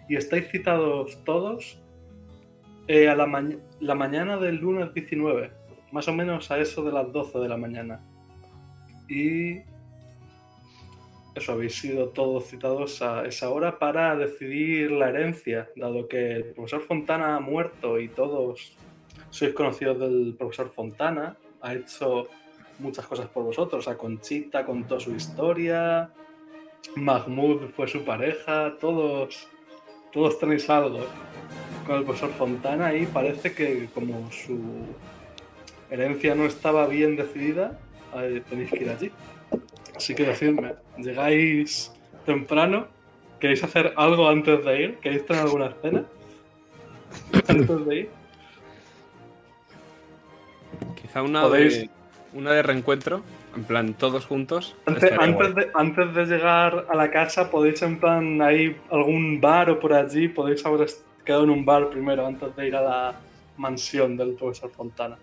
Y 0.08 0.16
estáis 0.16 0.48
citados 0.48 1.22
todos 1.24 1.79
eh, 2.92 3.08
a 3.08 3.14
la, 3.14 3.24
ma- 3.24 3.48
la 3.78 3.94
mañana 3.94 4.36
del 4.36 4.56
lunes 4.56 4.92
19, 4.92 5.52
más 5.92 6.08
o 6.08 6.12
menos 6.12 6.50
a 6.50 6.58
eso 6.58 6.82
de 6.82 6.90
las 6.90 7.12
12 7.12 7.38
de 7.38 7.48
la 7.48 7.56
mañana. 7.56 8.00
Y 9.08 9.60
eso, 11.36 11.52
habéis 11.52 11.76
sido 11.76 12.08
todos 12.08 12.48
citados 12.48 13.00
a 13.00 13.24
esa 13.26 13.48
hora 13.50 13.78
para 13.78 14.16
decidir 14.16 14.90
la 14.90 15.08
herencia, 15.10 15.68
dado 15.76 16.08
que 16.08 16.32
el 16.32 16.44
profesor 16.46 16.80
Fontana 16.80 17.36
ha 17.36 17.40
muerto 17.40 18.00
y 18.00 18.08
todos 18.08 18.76
sois 19.30 19.54
conocidos 19.54 20.00
del 20.00 20.34
profesor 20.36 20.68
Fontana, 20.70 21.36
ha 21.60 21.74
hecho 21.74 22.26
muchas 22.80 23.06
cosas 23.06 23.28
por 23.28 23.44
vosotros, 23.44 23.86
a 23.86 23.96
Conchita 23.96 24.66
con 24.66 24.82
toda 24.82 24.98
su 24.98 25.14
historia, 25.14 26.10
Mahmoud 26.96 27.68
fue 27.68 27.86
su 27.86 28.04
pareja, 28.04 28.74
todos, 28.80 29.46
todos 30.12 30.40
tenéis 30.40 30.68
algo 30.68 31.06
con 31.90 31.98
el 31.98 32.04
profesor 32.04 32.30
Fontana 32.30 32.94
y 32.94 33.04
parece 33.06 33.52
que 33.52 33.88
como 33.92 34.30
su 34.30 34.60
herencia 35.90 36.36
no 36.36 36.44
estaba 36.44 36.86
bien 36.86 37.16
decidida, 37.16 37.80
tenéis 38.48 38.70
que 38.70 38.84
ir 38.84 38.90
allí. 38.90 39.10
Así 39.96 40.14
que 40.14 40.22
decidme, 40.24 40.74
¿llegáis 40.98 41.92
temprano? 42.24 42.86
¿Queréis 43.40 43.64
hacer 43.64 43.92
algo 43.96 44.28
antes 44.28 44.64
de 44.64 44.82
ir? 44.82 44.98
¿Queréis 44.98 45.26
tener 45.26 45.42
alguna 45.42 45.66
escena? 45.66 46.04
Antes 47.48 47.84
de 47.86 47.96
ir. 47.96 48.10
Quizá 51.02 51.22
una 51.24 51.42
Podéis- 51.42 51.80
de, 51.80 51.90
una 52.34 52.52
de 52.52 52.62
reencuentro, 52.62 53.22
en 53.56 53.64
plan 53.64 53.94
todos 53.94 54.26
juntos. 54.26 54.76
Antes, 54.86 55.10
antes 55.18 55.54
de, 55.56 55.70
antes 55.74 56.14
de 56.14 56.26
llegar 56.26 56.86
a 56.88 56.94
la 56.94 57.10
casa, 57.10 57.50
podéis 57.50 57.82
en 57.82 57.98
plan, 57.98 58.40
hay 58.40 58.76
algún 58.92 59.40
bar 59.40 59.70
o 59.70 59.80
por 59.80 59.92
allí, 59.92 60.28
podéis 60.28 60.64
haber 60.64 60.82
quedado 61.24 61.44
en 61.44 61.50
un 61.50 61.64
bar 61.64 61.90
primero 61.90 62.26
antes 62.26 62.54
de 62.56 62.68
ir 62.68 62.76
a 62.76 62.82
la 62.82 63.20
mansión 63.56 64.16
del 64.16 64.34
profesor 64.34 64.70
Fontana. 64.70 65.18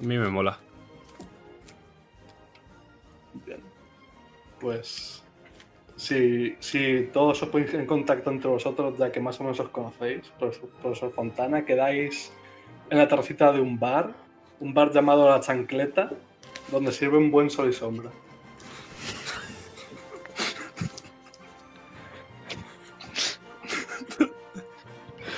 A 0.00 0.04
mí 0.04 0.18
me 0.18 0.28
mola. 0.28 0.58
Bien. 3.46 3.60
Pues 4.60 5.22
si, 5.96 6.56
si 6.58 7.08
todos 7.12 7.42
os 7.42 7.48
ponéis 7.48 7.74
en 7.74 7.86
contacto 7.86 8.30
entre 8.30 8.50
vosotros, 8.50 8.98
ya 8.98 9.12
que 9.12 9.20
más 9.20 9.38
o 9.40 9.44
menos 9.44 9.60
os 9.60 9.68
conocéis, 9.68 10.28
profesor, 10.38 10.68
profesor 10.80 11.12
Fontana, 11.12 11.64
quedáis 11.64 12.32
en 12.90 12.98
la 12.98 13.06
terracita 13.06 13.52
de 13.52 13.60
un 13.60 13.78
bar, 13.78 14.12
un 14.60 14.74
bar 14.74 14.90
llamado 14.90 15.28
La 15.28 15.40
Chancleta, 15.40 16.10
donde 16.70 16.92
sirven 16.92 17.30
buen 17.30 17.50
sol 17.50 17.68
y 17.68 17.72
sombra. 17.72 18.10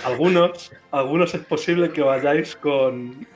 Algunos, 0.04 0.70
algunos 0.90 1.34
es 1.34 1.44
posible 1.46 1.90
que 1.90 2.02
vayáis 2.02 2.56
con 2.56 3.26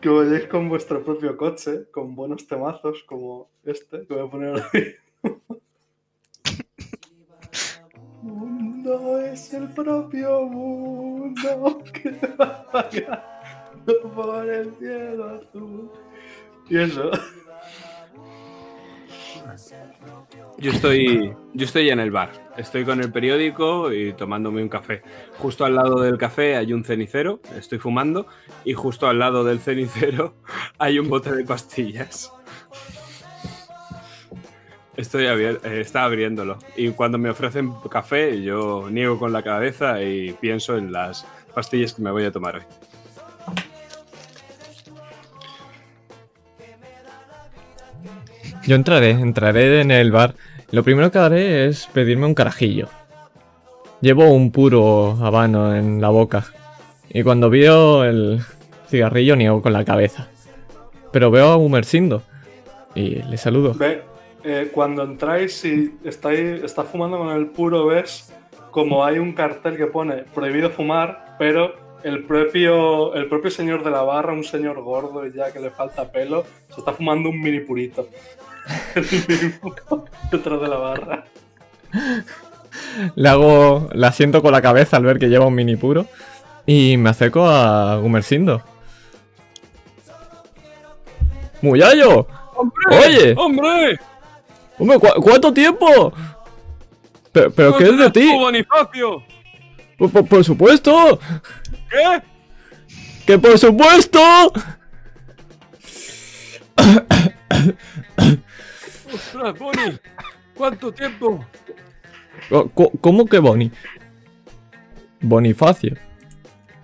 que 0.00 0.08
vayáis 0.08 0.46
con 0.46 0.68
vuestro 0.68 1.04
propio 1.04 1.36
coche, 1.36 1.90
con 1.90 2.14
buenos 2.14 2.46
temazos 2.46 3.04
como 3.04 3.48
este, 3.64 4.06
que 4.06 4.14
voy 4.14 4.26
a 4.26 4.30
poner 4.30 4.62
ahí. 4.72 4.94
Mundo 8.22 9.20
es 9.20 9.54
el 9.54 9.68
propio 9.68 10.42
mundo 10.42 11.82
que 11.92 12.10
va 12.40 12.88
por 14.14 14.48
el 14.48 14.74
cielo 14.78 15.40
azul. 15.40 15.90
Y 16.68 16.78
eso. 16.78 17.10
Yo 20.58 20.70
estoy, 20.72 21.34
yo 21.54 21.64
estoy 21.64 21.88
en 21.90 22.00
el 22.00 22.10
bar. 22.10 22.30
Estoy 22.56 22.84
con 22.84 23.00
el 23.00 23.10
periódico 23.10 23.92
y 23.92 24.12
tomándome 24.12 24.62
un 24.62 24.68
café. 24.68 25.02
Justo 25.38 25.64
al 25.64 25.74
lado 25.74 26.00
del 26.00 26.18
café 26.18 26.56
hay 26.56 26.72
un 26.72 26.84
cenicero, 26.84 27.40
estoy 27.56 27.78
fumando, 27.78 28.26
y 28.64 28.74
justo 28.74 29.08
al 29.08 29.18
lado 29.18 29.42
del 29.44 29.60
cenicero 29.60 30.34
hay 30.78 30.98
un 30.98 31.08
bote 31.08 31.32
de 31.32 31.44
pastillas. 31.44 32.32
Estoy 34.96 35.24
abier- 35.26 35.60
eh, 35.64 35.80
está 35.80 36.04
abriéndolo. 36.04 36.58
Y 36.76 36.90
cuando 36.90 37.16
me 37.16 37.30
ofrecen 37.30 37.72
café, 37.90 38.42
yo 38.42 38.88
niego 38.90 39.18
con 39.18 39.32
la 39.32 39.42
cabeza 39.42 40.02
y 40.02 40.32
pienso 40.34 40.76
en 40.76 40.92
las 40.92 41.26
pastillas 41.54 41.94
que 41.94 42.02
me 42.02 42.10
voy 42.10 42.24
a 42.24 42.32
tomar 42.32 42.56
hoy. 42.56 42.62
Yo 48.70 48.76
entraré, 48.76 49.10
entraré 49.10 49.80
en 49.80 49.90
el 49.90 50.12
bar. 50.12 50.36
Lo 50.70 50.84
primero 50.84 51.10
que 51.10 51.18
haré 51.18 51.66
es 51.66 51.88
pedirme 51.88 52.26
un 52.26 52.34
carajillo. 52.34 52.86
Llevo 54.00 54.32
un 54.32 54.52
puro 54.52 55.18
habano 55.20 55.74
en 55.74 56.00
la 56.00 56.08
boca. 56.08 56.44
Y 57.08 57.24
cuando 57.24 57.50
veo 57.50 58.04
el 58.04 58.38
cigarrillo 58.86 59.34
niego 59.34 59.60
con 59.60 59.72
la 59.72 59.84
cabeza. 59.84 60.28
Pero 61.10 61.32
veo 61.32 61.46
a 61.48 61.56
Humersindo. 61.56 62.22
Y 62.94 63.16
le 63.24 63.36
saludo. 63.38 63.74
Ve, 63.74 64.02
eh, 64.44 64.70
cuando 64.72 65.02
entráis 65.02 65.64
y 65.64 65.92
estáis, 66.04 66.62
está 66.62 66.84
fumando 66.84 67.18
con 67.18 67.30
el 67.30 67.46
puro, 67.46 67.86
ves 67.86 68.32
como 68.70 69.04
hay 69.04 69.18
un 69.18 69.32
cartel 69.32 69.76
que 69.76 69.86
pone 69.86 70.18
prohibido 70.32 70.70
fumar, 70.70 71.34
pero 71.40 71.74
el 72.04 72.22
propio, 72.22 73.14
el 73.14 73.26
propio 73.26 73.50
señor 73.50 73.82
de 73.82 73.90
la 73.90 74.02
barra, 74.02 74.32
un 74.32 74.44
señor 74.44 74.80
gordo 74.80 75.26
y 75.26 75.32
ya 75.32 75.52
que 75.52 75.58
le 75.58 75.70
falta 75.70 76.12
pelo, 76.12 76.44
se 76.72 76.78
está 76.78 76.92
fumando 76.92 77.30
un 77.30 77.40
mini 77.40 77.58
purito. 77.58 78.06
Detrás 80.32 80.60
de 80.60 80.68
la 80.68 80.76
barra. 80.76 81.24
Le 83.14 83.28
hago. 83.28 83.88
Le 83.92 84.06
asiento 84.06 84.42
con 84.42 84.52
la 84.52 84.62
cabeza 84.62 84.96
al 84.96 85.04
ver 85.04 85.18
que 85.18 85.28
lleva 85.28 85.46
un 85.46 85.54
mini 85.54 85.76
puro. 85.76 86.06
Y 86.66 86.96
me 86.96 87.10
acerco 87.10 87.46
a 87.48 87.98
Humersindo. 87.98 88.62
¡Muyayo! 91.62 92.26
¡Hombre! 92.54 92.84
¡Oye! 93.06 93.34
¡Hombre! 93.36 93.98
¡Hombre, 94.78 94.98
¿cu- 94.98 95.20
cuánto 95.22 95.52
tiempo! 95.52 96.12
¿Pero, 97.32 97.50
pero 97.50 97.76
qué 97.76 97.84
es 97.84 97.98
de 97.98 98.10
ti? 98.10 98.30
Bonifacio! 98.32 99.22
Por, 99.98 100.10
por- 100.10 100.26
por 100.26 100.42
supuesto! 100.44 101.18
¿Qué? 101.90 102.22
¡Que 103.26 103.38
por 103.38 103.58
supuesto! 103.58 104.20
¡Ostras, 109.14 109.58
Boni! 109.58 109.98
¿Cuánto 110.54 110.92
tiempo? 110.92 111.44
¿Cómo 113.00 113.26
que 113.26 113.38
Boni? 113.38 113.70
Bonifacio. 115.20 115.96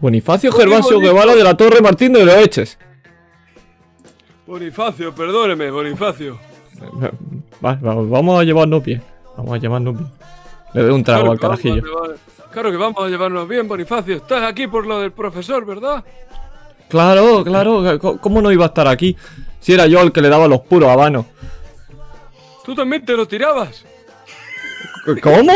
Bonifacio 0.00 0.50
Boni, 0.50 0.62
Gervasio 0.62 0.96
bonito. 0.96 1.12
Guevara 1.12 1.34
de 1.34 1.44
la 1.44 1.56
Torre 1.56 1.80
Martín 1.80 2.12
de 2.12 2.24
Loeches. 2.24 2.78
Bonifacio, 4.46 5.14
perdóneme, 5.14 5.70
Bonifacio. 5.70 6.38
Vale, 7.60 7.78
vamos, 7.80 8.10
vamos 8.10 8.40
a 8.40 8.44
llevarnos 8.44 8.84
bien. 8.84 9.02
Vamos 9.36 9.54
a 9.54 9.58
llevarnos 9.58 9.94
bien. 9.96 10.10
Le 10.74 10.82
doy 10.82 10.92
un 10.92 11.04
trago 11.04 11.30
al 11.32 11.40
carajillo. 11.40 11.82
llevar- 11.82 12.16
claro 12.50 12.70
que 12.70 12.76
vamos 12.76 13.02
a 13.04 13.08
llevarnos 13.08 13.48
bien, 13.48 13.66
Bonifacio. 13.66 14.16
Estás 14.16 14.42
aquí 14.42 14.66
por 14.66 14.86
lo 14.86 15.00
del 15.00 15.12
profesor, 15.12 15.64
¿verdad? 15.64 16.04
Claro, 16.88 17.42
claro. 17.44 18.18
¿Cómo 18.20 18.40
no 18.42 18.52
iba 18.52 18.64
a 18.64 18.68
estar 18.68 18.86
aquí? 18.86 19.16
Si 19.60 19.72
era 19.72 19.86
yo 19.86 20.00
el 20.02 20.12
que 20.12 20.20
le 20.22 20.28
daba 20.28 20.46
los 20.46 20.60
puros 20.60 20.88
habanos. 20.88 21.26
Tú 22.66 22.74
también 22.74 23.04
te 23.04 23.12
lo 23.16 23.26
tirabas. 23.28 23.84
¿Cómo? 25.22 25.52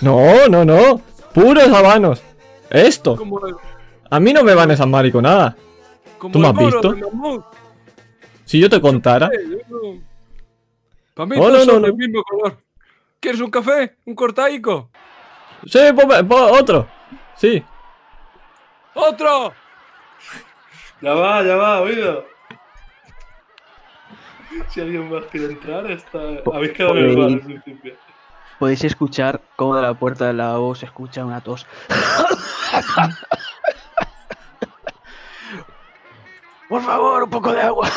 No, 0.00 0.48
no, 0.48 0.64
no. 0.64 1.02
Puros 1.34 1.68
habanos. 1.68 2.22
Esto. 2.70 3.18
A 4.08 4.18
mí 4.18 4.32
no 4.32 4.42
me 4.42 4.54
van 4.54 4.70
esas 4.70 4.86
mariconadas. 4.86 5.54
como 6.16 6.32
¿Tú 6.32 6.38
me 6.38 6.48
has 6.48 6.56
visto? 6.56 6.94
Si 8.46 8.58
yo 8.58 8.70
te 8.70 8.80
contara. 8.80 9.28
Para 11.12 11.26
mí 11.26 11.36
No, 11.36 11.42
todos 11.42 11.52
no, 11.52 11.58
no, 11.58 11.64
son 11.72 11.82
no. 11.82 11.86
del 11.88 11.94
mismo 11.94 12.22
color. 12.24 12.56
¿Quieres 13.20 13.40
un 13.42 13.50
café? 13.50 13.96
¿Un 14.06 14.14
cortaico? 14.14 14.88
Sí, 15.66 15.78
ponme- 15.94 16.26
pon 16.26 16.58
otro. 16.58 16.88
Sí. 17.36 17.62
¡Otro! 18.94 19.52
Ya 21.02 21.12
va, 21.12 21.42
ya 21.42 21.56
va, 21.56 21.80
oído. 21.82 22.24
Si 24.68 24.80
alguien 24.80 25.10
más 25.10 25.24
quiere 25.26 25.52
entrar, 25.52 25.90
está... 25.90 26.18
habéis 26.52 26.72
quedado 26.72 26.96
en 26.96 27.04
el 27.04 27.16
bar 27.16 27.26
al 27.26 27.40
principio. 27.40 27.94
Podéis 28.58 28.84
escuchar 28.84 29.40
cómo 29.56 29.74
de 29.76 29.82
la 29.82 29.94
puerta 29.94 30.26
del 30.26 30.36
lavabo 30.36 30.74
se 30.74 30.86
escucha 30.86 31.24
una 31.24 31.40
tos. 31.40 31.66
Por 36.68 36.82
favor, 36.82 37.24
un 37.24 37.30
poco 37.30 37.52
de 37.52 37.60
agua. 37.60 37.88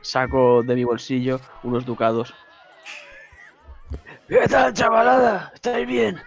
Saco 0.00 0.62
de 0.62 0.74
mi 0.74 0.84
bolsillo 0.84 1.40
unos 1.62 1.84
ducados. 1.84 2.34
¿Qué 4.28 4.46
tal, 4.48 4.72
chavalada? 4.74 5.50
¿Estáis 5.54 5.86
bien? 5.86 6.20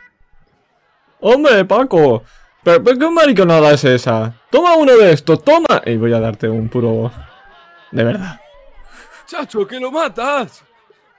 Hombre, 1.21 1.63
Paco. 1.63 2.23
¿Pero, 2.63 2.83
pero 2.83 2.99
qué 2.99 3.09
mariconada 3.09 3.71
es 3.71 3.83
esa? 3.85 4.33
Toma 4.49 4.75
uno 4.75 4.97
de 4.97 5.13
estos, 5.13 5.43
toma. 5.43 5.81
Y 5.85 5.95
voy 5.95 6.11
a 6.13 6.19
darte 6.19 6.49
un 6.49 6.67
puro. 6.69 7.11
De 7.91 8.03
verdad. 8.03 8.39
¡Chacho, 9.33 9.65
que 9.65 9.79
lo 9.79 9.91
matas! 9.91 10.63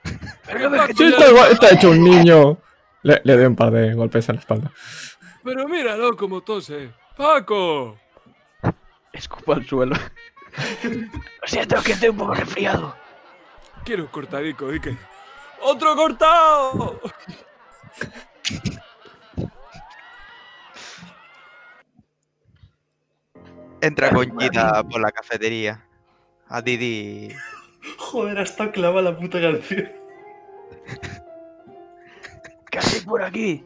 Pero, 0.45 0.69
Sí, 0.95 1.03
está, 1.03 1.27
igual- 1.29 1.51
está 1.51 1.69
hecho 1.71 1.89
un 1.89 2.03
niño. 2.03 2.57
Le, 3.03 3.19
le 3.23 3.35
doy 3.35 3.45
un 3.45 3.55
par 3.55 3.71
de 3.71 3.93
golpes 3.93 4.29
en 4.29 4.35
la 4.35 4.39
espalda. 4.41 4.71
Pero 5.43 5.67
míralo 5.67 6.15
como 6.15 6.41
tose. 6.41 6.91
¡Paco! 7.17 7.97
Escupo 9.11 9.53
al 9.53 9.65
suelo. 9.65 9.95
Lo 9.95 11.47
siento, 11.47 11.81
que 11.83 11.91
estoy 11.91 12.09
un 12.09 12.17
poco 12.17 12.33
resfriado. 12.35 12.95
Quiero 13.83 14.03
un 14.03 14.09
cortadico, 14.09 14.69
Ike. 14.71 14.97
¡Otro 15.61 15.95
cortado! 15.95 16.99
Entra 23.81 24.09
con 24.11 24.39
Gita 24.39 24.83
por 24.83 25.01
la 25.01 25.11
cafetería. 25.11 25.85
A 26.47 26.61
Didi. 26.61 27.29
Joder, 28.15 28.39
ha 28.39 28.43
estado 28.43 28.71
clavada 28.71 29.11
la 29.11 29.17
puta 29.17 29.41
canción. 29.41 29.91
¿Qué 32.71 32.79
hacéis 32.79 33.03
por 33.03 33.21
aquí? 33.21 33.61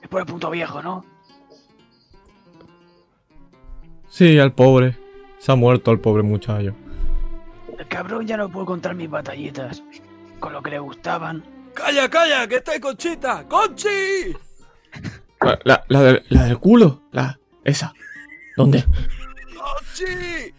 Es 0.00 0.08
por 0.08 0.20
el 0.20 0.26
punto 0.28 0.48
viejo, 0.48 0.80
¿no? 0.80 1.04
Sí, 4.08 4.38
al 4.38 4.52
pobre. 4.52 4.96
Se 5.38 5.50
ha 5.50 5.56
muerto 5.56 5.90
el 5.90 5.98
pobre 5.98 6.22
muchacho. 6.22 6.72
El 7.76 7.88
cabrón 7.88 8.28
ya 8.28 8.36
no 8.36 8.48
puedo 8.48 8.64
contar 8.64 8.94
mis 8.94 9.10
batallitas. 9.10 9.82
Con 10.38 10.52
lo 10.52 10.62
que 10.62 10.70
le 10.70 10.78
gustaban. 10.78 11.42
¡Calla, 11.74 12.08
calla! 12.08 12.46
¡Que 12.46 12.54
está 12.54 12.70
ahí 12.70 12.78
Conchita! 12.78 13.48
¡Conchi! 13.48 14.36
La, 15.40 15.58
la, 15.64 15.84
la 15.88 16.00
del, 16.00 16.22
la 16.28 16.44
del 16.44 16.58
culo. 16.60 17.02
La. 17.10 17.40
Esa. 17.64 17.92
¿Dónde? 18.56 18.84
¡Conchi! 19.56 20.54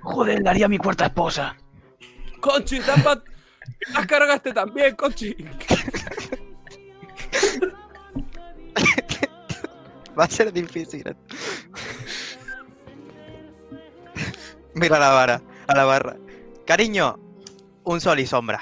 Joder, 0.00 0.42
le 0.42 0.50
haría 0.50 0.66
a 0.66 0.68
mi 0.68 0.76
cuarta 0.76 1.06
esposa. 1.06 1.56
¡Conchi! 2.40 2.80
pat- 2.80 3.24
¡Las 3.92 4.06
cargaste 4.06 4.52
también, 4.52 4.94
Conchi! 4.96 5.36
Va 10.18 10.24
a 10.24 10.28
ser 10.28 10.52
difícil. 10.52 11.04
Mira 14.74 14.96
a 14.96 15.00
la 15.00 15.10
vara, 15.10 15.42
a 15.66 15.74
la 15.74 15.84
barra. 15.84 16.16
Cariño, 16.66 17.18
un 17.84 18.00
sol 18.00 18.18
y 18.20 18.26
sombra. 18.26 18.60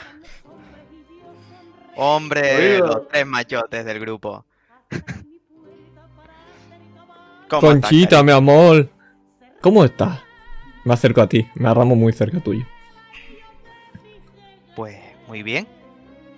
Hombre, 1.97 2.79
los 2.79 3.07
tres 3.09 3.27
machotes 3.27 3.85
del 3.85 4.01
grupo. 4.01 4.45
¿Cómo 7.49 7.73
estás, 7.73 7.91
Conchita, 7.91 8.23
mi 8.23 8.33
amor. 8.33 8.91
¿Cómo 9.61 9.85
estás? 9.85 10.19
Me 10.85 10.95
acerco 10.95 11.21
a 11.23 11.29
ti. 11.29 11.47
Me 11.55 11.69
arramo 11.69 11.95
muy 11.95 12.13
cerca 12.13 12.41
tuyo. 12.41 12.67
Muy 15.35 15.43
bien. 15.43 15.67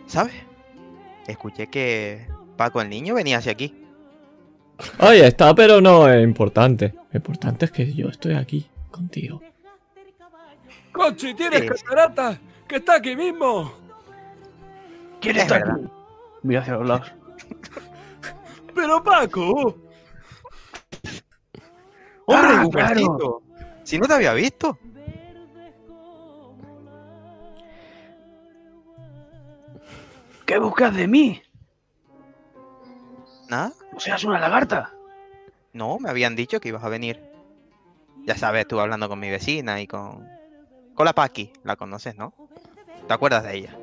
¿Sabes? 0.06 0.32
Escuché 1.26 1.66
que 1.66 2.26
Paco 2.56 2.80
el 2.80 2.88
niño 2.88 3.12
venía 3.12 3.36
hacia 3.36 3.52
aquí. 3.52 3.74
Oye, 5.00 5.26
está, 5.26 5.54
pero 5.54 5.82
no 5.82 6.08
es 6.08 6.24
importante. 6.24 6.94
Lo 7.12 7.18
importante 7.18 7.66
es 7.66 7.72
que 7.72 7.92
yo 7.92 8.08
estoy 8.08 8.36
aquí 8.36 8.70
contigo. 8.90 9.42
¡Conchi, 10.92 11.34
tienes 11.34 11.60
Sí. 11.60 11.68
cataratas! 11.68 12.38
¡Que 12.66 12.76
está 12.76 12.94
aquí 12.96 13.14
mismo! 13.14 13.70
¿Quién 15.20 15.36
Es 15.36 15.42
está 15.42 15.56
aquí? 15.56 15.70
Mira 16.42 16.62
hacia 16.62 16.76
los 16.76 16.88
lados. 16.88 17.12
¡Pero 18.74 19.04
Paco! 19.04 19.76
¡Hombre, 22.24 22.50
Ah, 22.56 22.62
Gumercito! 22.64 23.42
Si 23.84 23.98
no 23.98 24.06
te 24.06 24.14
había 24.14 24.32
visto. 24.32 24.78
¿Qué 30.46 30.58
buscas 30.58 30.94
de 30.94 31.08
mí? 31.08 31.42
¿Nada? 33.48 33.72
¿O 33.94 34.00
seas 34.00 34.24
una 34.24 34.38
lagarta? 34.38 34.92
No, 35.72 35.98
me 35.98 36.08
habían 36.08 36.36
dicho 36.36 36.60
que 36.60 36.68
ibas 36.68 36.84
a 36.84 36.88
venir. 36.88 37.20
Ya 38.24 38.36
sabes, 38.36 38.62
estuve 38.62 38.80
hablando 38.80 39.08
con 39.08 39.18
mi 39.18 39.30
vecina 39.30 39.80
y 39.80 39.86
con... 39.86 40.26
Con 40.94 41.04
la 41.04 41.12
Paqui, 41.12 41.52
la 41.62 41.76
conoces, 41.76 42.16
¿no? 42.16 42.32
¿Te 43.06 43.12
acuerdas 43.12 43.44
de 43.44 43.56
ella? 43.56 43.76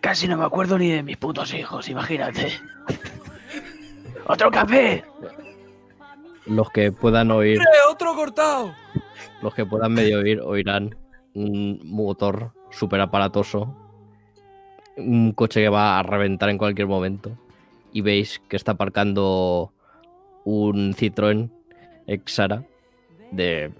Casi 0.00 0.26
no 0.26 0.36
me 0.36 0.44
acuerdo 0.44 0.78
ni 0.78 0.90
de 0.90 1.02
mis 1.02 1.16
putos 1.16 1.52
hijos, 1.52 1.88
imagínate. 1.88 2.52
¡Otro 4.26 4.50
café! 4.50 5.04
Los 6.46 6.70
que 6.70 6.90
puedan 6.90 7.30
oír, 7.30 7.58
¡Eh, 7.60 7.64
otro 7.90 8.14
cortado! 8.14 8.74
los 9.42 9.54
que 9.54 9.66
puedan 9.66 9.92
medio 9.92 10.20
oír, 10.20 10.40
oirán 10.40 10.96
un 11.34 11.80
motor 11.84 12.52
súper 12.70 13.00
aparatoso. 13.00 13.76
Un 14.96 15.32
coche 15.32 15.60
que 15.60 15.68
va 15.68 15.98
a 15.98 16.02
reventar 16.02 16.50
en 16.50 16.58
cualquier 16.58 16.86
momento. 16.86 17.32
Y 17.92 18.00
veis 18.00 18.40
que 18.48 18.56
está 18.56 18.72
aparcando 18.72 19.72
un 20.44 20.94
Citroën 20.94 21.50
Exara 22.06 22.64
de 23.30 23.70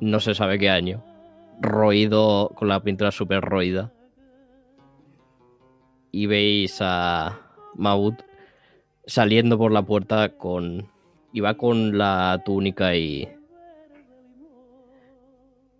no 0.00 0.20
se 0.20 0.34
sabe 0.34 0.58
qué 0.58 0.70
año. 0.70 1.02
Roído, 1.60 2.50
con 2.54 2.68
la 2.68 2.80
pintura 2.80 3.10
súper 3.10 3.40
roída. 3.40 3.92
Y 6.12 6.26
veis 6.26 6.78
a 6.80 7.40
Maud 7.74 8.14
saliendo 9.06 9.58
por 9.58 9.72
la 9.72 9.82
puerta 9.82 10.30
con... 10.36 10.88
Y 11.32 11.40
va 11.40 11.54
con 11.54 11.96
la 11.98 12.42
túnica 12.44 12.94
y... 12.94 13.28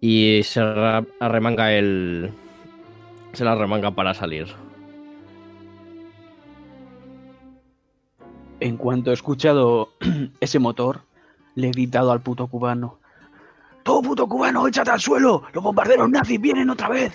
Y 0.00 0.42
se 0.42 0.60
arremanga 1.20 1.72
el... 1.72 2.32
Se 3.36 3.44
la 3.44 3.54
remanga 3.54 3.90
para 3.90 4.14
salir. 4.14 4.46
En 8.60 8.78
cuanto 8.78 9.10
he 9.10 9.14
escuchado 9.14 9.90
ese 10.40 10.58
motor, 10.58 11.02
le 11.54 11.66
he 11.66 11.70
gritado 11.70 12.12
al 12.12 12.22
puto 12.22 12.46
cubano. 12.46 12.98
¡Tú, 13.82 14.00
puto 14.00 14.26
cubano, 14.26 14.66
échate 14.66 14.90
al 14.90 15.00
suelo! 15.00 15.42
¡Los 15.52 15.62
bombarderos 15.62 16.08
nazis 16.08 16.40
vienen 16.40 16.70
otra 16.70 16.88
vez! 16.88 17.14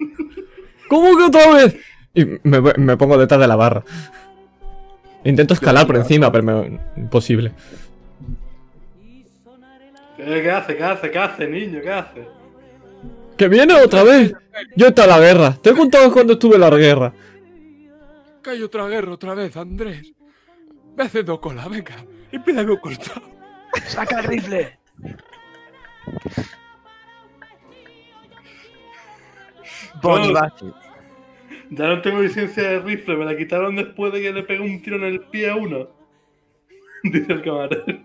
¿Cómo 0.88 1.18
que 1.18 1.24
otra 1.24 1.52
vez? 1.52 1.76
Y 2.14 2.24
me, 2.44 2.62
me 2.78 2.96
pongo 2.96 3.18
detrás 3.18 3.38
de 3.38 3.46
la 3.46 3.56
barra. 3.56 3.84
Intento 5.22 5.52
escalar 5.52 5.86
por 5.86 5.96
encima, 5.96 6.32
pero 6.32 6.44
me, 6.44 6.80
imposible. 6.96 7.52
¿Qué 10.16 10.50
hace? 10.50 10.78
¿Qué 10.78 10.82
hace? 10.82 11.10
¿Qué 11.10 11.18
hace, 11.18 11.46
niño? 11.46 11.82
¿Qué 11.82 11.92
hace? 11.92 12.41
¡Que 13.42 13.48
viene 13.48 13.74
otra 13.74 14.04
vez! 14.04 14.32
Yo 14.76 14.86
he 14.86 14.90
estado 14.90 15.10
en 15.10 15.20
la 15.20 15.26
guerra. 15.26 15.58
Te 15.60 15.70
he 15.70 15.74
contado 15.74 16.12
cuando 16.12 16.34
estuve 16.34 16.54
en 16.54 16.60
la 16.60 16.70
guerra. 16.70 17.12
Que 18.40 18.50
hay 18.50 18.62
otra 18.62 18.86
guerra 18.86 19.14
otra 19.14 19.34
vez, 19.34 19.56
Andrés. 19.56 20.12
Ve 20.94 21.02
haciendo 21.02 21.40
cola, 21.40 21.66
venga. 21.66 22.06
Y 22.30 22.38
pídeme 22.38 22.70
un 22.70 22.76
cortado. 22.76 23.20
¡Saca 23.84 24.20
el 24.20 24.26
rifle! 24.26 24.78
Bonnie. 30.00 30.34
Ya 31.70 31.88
no 31.88 32.00
tengo 32.00 32.20
licencia 32.20 32.62
de 32.62 32.78
rifle, 32.78 33.16
me 33.16 33.24
la 33.24 33.36
quitaron 33.36 33.74
después 33.74 34.12
de 34.12 34.22
que 34.22 34.32
le 34.32 34.44
pegué 34.44 34.60
un 34.60 34.80
tiro 34.82 34.98
en 34.98 35.02
el 35.02 35.20
pie 35.20 35.50
a 35.50 35.56
uno. 35.56 35.88
Dice 37.02 37.32
el 37.32 37.42
camarero. 37.42 37.98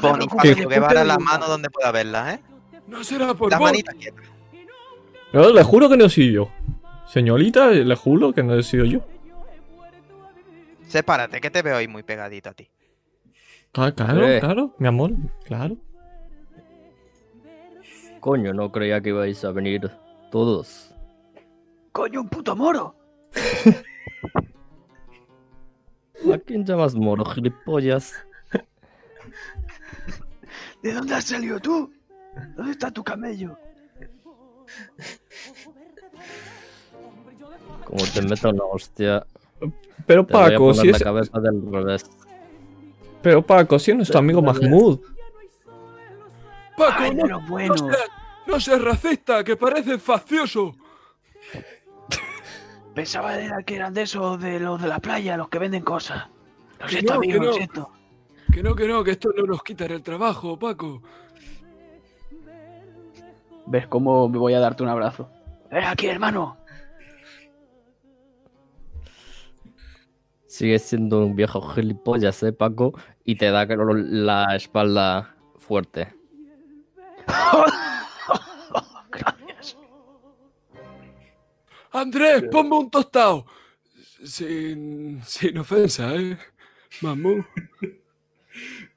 Bonnie, 0.00 0.28
que 0.40 0.54
que 0.54 0.80
vara 0.80 1.02
te 1.02 1.06
la 1.06 1.18
mano 1.18 1.46
donde 1.46 1.68
pueda 1.68 1.92
verla, 1.92 2.32
¿eh? 2.32 2.51
No 2.86 3.02
será 3.04 3.34
por 3.34 3.50
Las 3.50 3.58
vos. 3.60 3.70
manitas 3.70 3.94
quietas. 3.94 4.24
No, 5.32 5.50
le 5.50 5.62
juro 5.62 5.88
que 5.88 5.96
no 5.96 6.04
he 6.06 6.10
sido 6.10 6.32
yo. 6.44 6.50
Señorita, 7.06 7.70
le 7.70 7.94
juro 7.96 8.32
que 8.32 8.42
no 8.42 8.54
he 8.54 8.62
sido 8.62 8.84
yo. 8.84 9.00
Sepárate, 10.88 11.40
que 11.40 11.50
te 11.50 11.62
veo 11.62 11.76
ahí 11.76 11.88
muy 11.88 12.02
pegadito 12.02 12.50
a 12.50 12.52
ti. 12.54 12.68
Ah, 13.74 13.92
claro, 13.92 14.28
Eh. 14.28 14.40
claro, 14.40 14.74
mi 14.78 14.88
amor, 14.88 15.12
claro. 15.44 15.76
Coño, 18.20 18.52
no 18.52 18.70
creía 18.70 19.00
que 19.00 19.08
ibais 19.08 19.42
a 19.44 19.52
venir 19.52 19.90
todos. 20.30 20.94
¡Coño, 21.92 22.20
un 22.20 22.28
puto 22.28 22.54
moro! 22.54 22.94
¿A 26.32 26.38
quién 26.38 26.64
llamas 26.64 26.94
moro, 26.94 27.24
gilipollas? 27.24 28.14
¿De 30.82 30.92
dónde 30.92 31.14
has 31.14 31.24
salido 31.24 31.58
tú? 31.60 31.92
¿Dónde 32.56 32.72
está 32.72 32.90
tu 32.90 33.02
camello? 33.04 33.56
Como 37.84 38.04
te 38.06 38.22
meto 38.22 38.50
una 38.50 38.64
hostia, 38.64 39.26
Pero 40.06 40.24
te 40.26 40.32
voy 40.32 40.42
a 40.42 40.48
Paco, 40.50 40.58
poner 40.68 40.80
si 40.80 40.90
la 40.90 40.96
es. 40.96 41.02
cabeza 41.02 41.40
del 41.40 41.62
revés. 41.72 42.10
Pero 43.22 43.42
Paco, 43.44 43.78
si 43.78 43.90
es 43.90 43.96
nuestro 43.96 44.18
amigo 44.18 44.42
Mahmoud. 44.42 45.00
Paco, 46.76 47.02
¡Ay, 47.02 47.14
no, 47.14 47.22
de 47.24 47.28
los 47.28 47.42
no 47.42 47.48
buenos! 47.48 47.80
seas, 47.80 48.08
no 48.46 48.60
seas 48.60 48.82
racista, 48.82 49.44
que 49.44 49.56
parece 49.56 49.98
faccioso. 49.98 50.74
Pensaba 52.94 53.38
era 53.38 53.62
que 53.62 53.76
eran 53.76 53.94
de 53.94 54.02
esos 54.02 54.40
de 54.40 54.58
los 54.60 54.80
de 54.80 54.88
la 54.88 54.98
playa, 54.98 55.36
los 55.36 55.48
que 55.48 55.58
venden 55.58 55.82
cosas. 55.82 56.28
Lo 56.80 56.86
Que 56.86 56.92
siento, 56.92 57.14
no, 57.14 57.20
que 57.20 57.26
amigo, 57.26 57.44
lo 57.44 57.50
no. 57.50 57.56
siento. 57.56 57.92
Que 58.52 58.62
no, 58.62 58.74
que 58.74 58.88
no, 58.88 59.04
que 59.04 59.10
esto 59.12 59.30
no 59.36 59.44
nos 59.44 59.62
quita 59.62 59.86
el 59.86 60.02
trabajo, 60.02 60.58
Paco. 60.58 61.02
¿Ves 63.72 63.86
cómo 63.86 64.28
me 64.28 64.36
voy 64.36 64.52
a 64.52 64.60
darte 64.60 64.82
un 64.82 64.90
abrazo? 64.90 65.30
¡Ven 65.70 65.84
aquí, 65.84 66.06
hermano! 66.06 66.58
Sigues 70.46 70.82
siendo 70.82 71.24
un 71.24 71.34
viejo 71.34 71.62
gilipollas, 71.62 72.42
eh, 72.42 72.52
Paco, 72.52 72.92
y 73.24 73.36
te 73.36 73.50
da 73.50 73.64
la 73.64 74.54
espalda 74.54 75.34
fuerte. 75.56 76.14
Gracias. 79.10 79.78
Andrés, 81.92 82.44
ponme 82.50 82.76
un 82.76 82.90
tostado. 82.90 83.46
Sin, 84.22 85.22
sin 85.24 85.56
ofensa, 85.56 86.14
¿eh? 86.14 86.36
Mamú. 87.00 87.42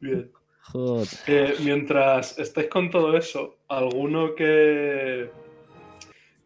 Bien. 0.01 0.29
Joder. 0.75 1.07
Eh, 1.27 1.55
mientras 1.63 2.38
estáis 2.38 2.67
con 2.67 2.89
todo 2.89 3.15
eso, 3.15 3.55
alguno 3.69 4.35
que 4.35 5.29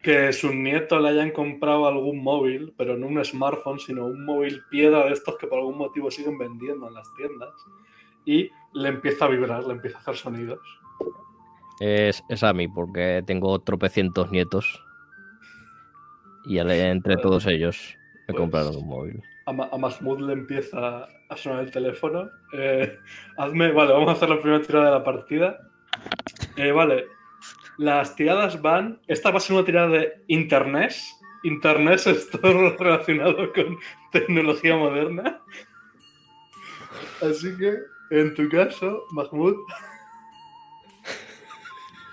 que 0.02 0.32
sus 0.32 0.54
nietos 0.54 1.02
le 1.02 1.10
hayan 1.10 1.30
comprado 1.30 1.86
algún 1.86 2.22
móvil, 2.22 2.72
pero 2.78 2.96
no 2.96 3.06
un 3.06 3.22
smartphone, 3.22 3.78
sino 3.78 4.06
un 4.06 4.24
móvil 4.24 4.62
piedra 4.70 5.04
de 5.04 5.12
estos 5.12 5.36
que 5.36 5.46
por 5.46 5.58
algún 5.58 5.76
motivo 5.76 6.10
siguen 6.10 6.38
vendiendo 6.38 6.88
en 6.88 6.94
las 6.94 7.06
tiendas, 7.18 7.50
y 8.24 8.48
le 8.72 8.88
empieza 8.88 9.26
a 9.26 9.28
vibrar, 9.28 9.62
le 9.64 9.74
empieza 9.74 9.98
a 9.98 10.00
hacer 10.00 10.16
sonidos. 10.16 10.60
Es, 11.80 12.22
es 12.30 12.42
a 12.42 12.54
mí, 12.54 12.66
porque 12.66 13.22
tengo 13.26 13.58
tropecientos 13.58 14.30
nietos. 14.30 14.82
Y 16.46 16.56
entre 16.58 17.16
todos 17.18 17.46
ellos 17.46 17.94
me 18.26 18.32
Pues- 18.32 18.38
compraron 18.38 18.76
un 18.76 18.86
móvil. 18.88 19.22
A, 19.50 19.52
Ma- 19.52 19.68
Mahmoud 19.76 20.20
le 20.20 20.32
empieza 20.34 21.08
a 21.28 21.36
sonar 21.36 21.64
el 21.64 21.70
teléfono. 21.72 22.30
Eh, 22.52 22.96
hazme, 23.36 23.72
vale, 23.72 23.92
vamos 23.92 24.10
a 24.10 24.12
hacer 24.12 24.28
la 24.30 24.40
primera 24.40 24.62
tirada 24.62 24.84
de 24.86 24.90
la 24.92 25.04
partida. 25.04 25.58
Eh, 26.56 26.70
vale, 26.70 27.06
las 27.78 28.14
tiradas 28.14 28.62
van. 28.62 29.00
Esta 29.08 29.30
va 29.32 29.38
a 29.38 29.40
ser 29.40 29.56
una 29.56 29.64
tirada 29.64 29.88
de 29.88 30.22
Internet. 30.28 30.94
Internet 31.42 32.00
es 32.06 32.30
todo 32.30 32.76
relacionado 32.78 33.52
con 33.52 33.76
tecnología 34.12 34.76
moderna. 34.76 35.40
Así 37.20 37.56
que, 37.56 37.76
en 38.10 38.34
tu 38.34 38.48
caso, 38.48 39.04
Mahmoud, 39.12 39.56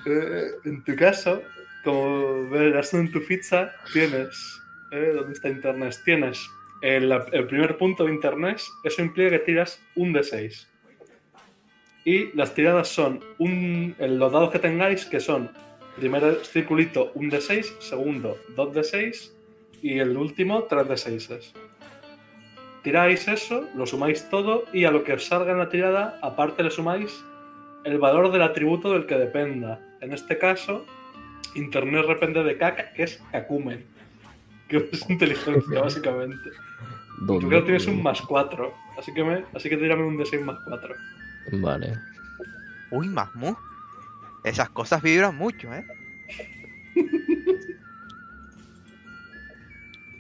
eh, 0.06 0.48
en 0.66 0.84
tu 0.84 0.96
caso, 0.96 1.42
como 1.84 2.50
verás 2.50 2.94
en 2.96 3.12
tu 3.12 3.20
ficha, 3.22 3.72
tienes. 3.94 4.60
eh, 4.92 5.12
¿Dónde 5.14 5.34
está 5.34 5.50
Internet? 5.50 5.96
Tienes 6.04 6.50
el, 6.82 7.12
el 7.32 7.48
primer 7.48 7.78
punto 7.78 8.06
de 8.06 8.14
Internet. 8.14 8.62
Eso 8.84 9.02
implica 9.02 9.32
que 9.32 9.40
tiras 9.40 9.82
un 9.96 10.14
de 10.14 10.24
6. 10.24 10.68
Y 12.06 12.36
las 12.38 12.54
tiradas 12.54 12.88
son 12.88 13.20
un, 13.38 13.96
los 14.00 14.32
dados 14.32 14.52
que 14.52 14.60
tengáis, 14.60 15.06
que 15.06 15.20
son 15.20 15.50
primer 15.98 16.46
circulito 16.46 17.12
un 17.16 17.30
de 17.30 17.42
6, 17.42 17.78
segundo 17.80 18.38
2 18.56 18.74
de 18.74 18.84
6 18.84 19.36
y 19.82 20.00
el 20.00 20.16
último 20.16 20.64
3 20.64 20.88
de 20.88 20.98
6. 20.98 21.54
Tiráis 22.84 23.28
eso, 23.28 23.68
lo 23.76 23.86
sumáis 23.86 24.30
todo 24.30 24.66
y 24.72 24.86
a 24.86 24.92
lo 24.92 25.04
que 25.04 25.14
os 25.14 25.26
salga 25.26 25.52
en 25.52 25.58
la 25.58 25.70
tirada, 25.70 26.20
aparte 26.22 26.64
le 26.64 26.72
sumáis 26.72 27.24
el 27.84 27.98
valor 27.98 28.32
del 28.32 28.44
atributo 28.44 28.94
del 28.94 29.06
que 29.06 29.16
dependa. 29.16 29.82
En 30.02 30.14
este 30.14 30.38
caso, 30.38 30.86
Internet 31.56 32.06
depende 32.08 32.44
de 32.44 32.58
Kaka, 32.58 32.94
que 32.94 33.04
es 33.04 33.22
Kakumen, 33.32 33.86
que 34.70 34.90
es 34.92 35.10
inteligencia, 35.10 35.82
básicamente. 35.82 36.50
Tú 37.26 37.40
creo 37.40 37.62
que 37.62 37.66
tienes 37.66 37.88
un 37.88 38.04
más 38.04 38.22
4, 38.22 38.74
así 38.98 39.14
que, 39.14 39.24
me, 39.24 39.44
así 39.56 39.70
que 39.70 39.78
tírame 39.78 40.04
un 40.04 40.18
de 40.18 40.26
6 40.26 40.46
más 40.46 40.60
4. 40.66 40.96
Vale. 41.54 41.94
Uy, 42.92 43.10
Mahmoud. 43.10 43.56
Esas 44.44 44.70
cosas 44.70 45.02
vibran 45.02 45.36
mucho, 45.36 45.74
¿eh? 45.74 45.86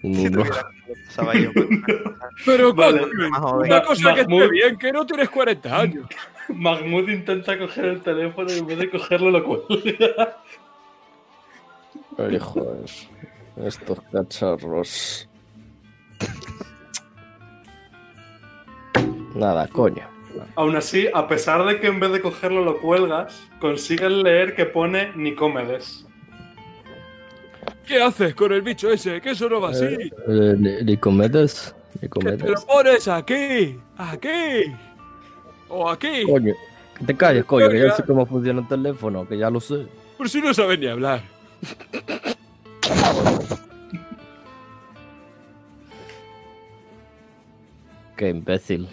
Si 0.02 0.30
tuviera 0.30 0.62
yo, 1.34 1.52
pero 1.54 1.68
una 1.68 1.82
cosa 1.82 2.30
Pero 2.46 2.74
Vale. 2.74 3.06
más 3.30 3.42
una 3.52 3.82
cosa 3.82 4.14
que 4.14 4.22
esté 4.22 4.50
bien, 4.50 4.78
que 4.78 4.92
no 4.92 5.06
tienes 5.06 5.30
40 5.30 5.80
años. 5.80 6.06
Mahmoud 6.50 7.10
intenta 7.10 7.58
coger 7.58 7.86
el 7.86 8.02
teléfono 8.02 8.50
y 8.52 8.60
en 8.60 8.68
vez 8.68 8.78
de 8.78 8.90
cogerlo 8.90 9.32
lo 9.32 9.44
cuelga. 9.44 10.38
Pero 12.16 12.36
hijos, 12.36 13.10
estos 13.66 14.00
cacharros. 14.12 15.28
Nada, 19.36 19.68
coño. 19.68 20.04
Aún 20.56 20.76
así, 20.76 21.08
a 21.14 21.28
pesar 21.28 21.66
de 21.66 21.80
que 21.80 21.88
en 21.88 22.00
vez 22.00 22.12
de 22.12 22.22
cogerlo 22.22 22.64
lo 22.64 22.80
cuelgas, 22.80 23.48
consigues 23.60 24.12
leer 24.12 24.56
que 24.56 24.66
pone 24.66 25.12
Nicomedes. 25.16 26.06
¿Qué 27.86 28.02
haces 28.02 28.36
con 28.36 28.52
el 28.52 28.62
bicho 28.62 28.92
ese? 28.92 29.22
Que 29.22 29.32
eso 29.32 29.48
no 29.50 29.62
va 29.62 29.70
así. 29.70 29.86
Eh, 29.86 30.56
Ni- 30.58 30.84
Nicomedes. 30.84 31.74
Que 32.00 32.08
te 32.08 32.20
lo 32.24 32.32
Nicomedes. 32.32 32.66
pones 32.66 33.08
aquí, 33.08 33.80
aquí. 33.98 34.72
O 35.70 35.90
aquí. 35.90 36.24
Coño. 36.24 36.54
Que 37.00 37.06
te 37.06 37.16
calles, 37.16 37.46
coño, 37.46 37.70
que 37.70 37.80
ya 37.80 37.92
sé 37.92 38.04
cómo 38.04 38.26
funciona 38.26 38.62
el 38.62 38.68
teléfono, 38.68 39.28
que 39.28 39.38
ya 39.38 39.50
lo 39.50 39.60
sé. 39.60 39.86
Por 40.18 40.30
si 40.30 40.42
no 40.42 40.54
sabes 40.54 40.80
ni 40.80 40.88
hablar. 40.88 41.22
Qué 48.16 48.30
imbécil. 48.30 48.88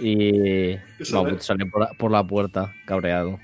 Y 0.00 0.72
es. 0.72 1.08
sale 1.40 1.66
por 1.66 1.80
la, 1.80 1.88
por 1.94 2.10
la 2.10 2.24
puerta, 2.26 2.74
cabreado. 2.84 3.38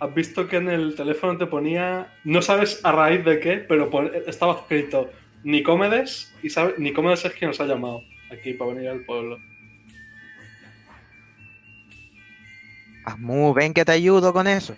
Has 0.00 0.14
visto 0.14 0.46
que 0.46 0.56
en 0.56 0.68
el 0.68 0.94
teléfono 0.94 1.38
te 1.38 1.46
ponía, 1.46 2.12
no 2.24 2.42
sabes 2.42 2.84
a 2.84 2.92
raíz 2.92 3.24
de 3.24 3.40
qué, 3.40 3.56
pero 3.56 3.88
pon- 3.88 4.10
estaba 4.26 4.54
escrito 4.54 5.10
Nicomedes 5.42 6.34
y 6.42 6.50
sabe, 6.50 6.74
Nicomedes 6.76 7.24
es 7.24 7.32
quien 7.32 7.50
nos 7.50 7.60
ha 7.60 7.66
llamado 7.66 8.02
aquí 8.30 8.52
para 8.52 8.74
venir 8.74 8.90
al 8.90 9.00
pueblo. 9.04 9.38
Mahmoud, 13.06 13.54
ven 13.54 13.72
que 13.72 13.84
te 13.84 13.92
ayudo 13.92 14.32
con 14.32 14.46
eso. 14.46 14.76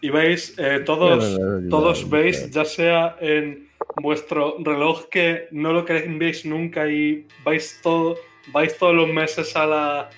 Y 0.00 0.10
veis, 0.10 0.54
eh, 0.58 0.82
todos, 0.84 1.38
todos 1.70 2.08
veis, 2.10 2.50
ya 2.50 2.64
sea 2.64 3.16
en 3.20 3.68
vuestro 3.96 4.56
reloj 4.60 5.08
que 5.10 5.48
no 5.50 5.72
lo 5.72 5.84
veis 5.84 6.44
nunca 6.44 6.86
y 6.88 7.26
vais, 7.42 7.80
todo, 7.82 8.16
vais 8.52 8.76
todos 8.76 8.94
los 8.94 9.08
meses 9.08 9.56
a 9.56 9.64
la, 9.66 10.10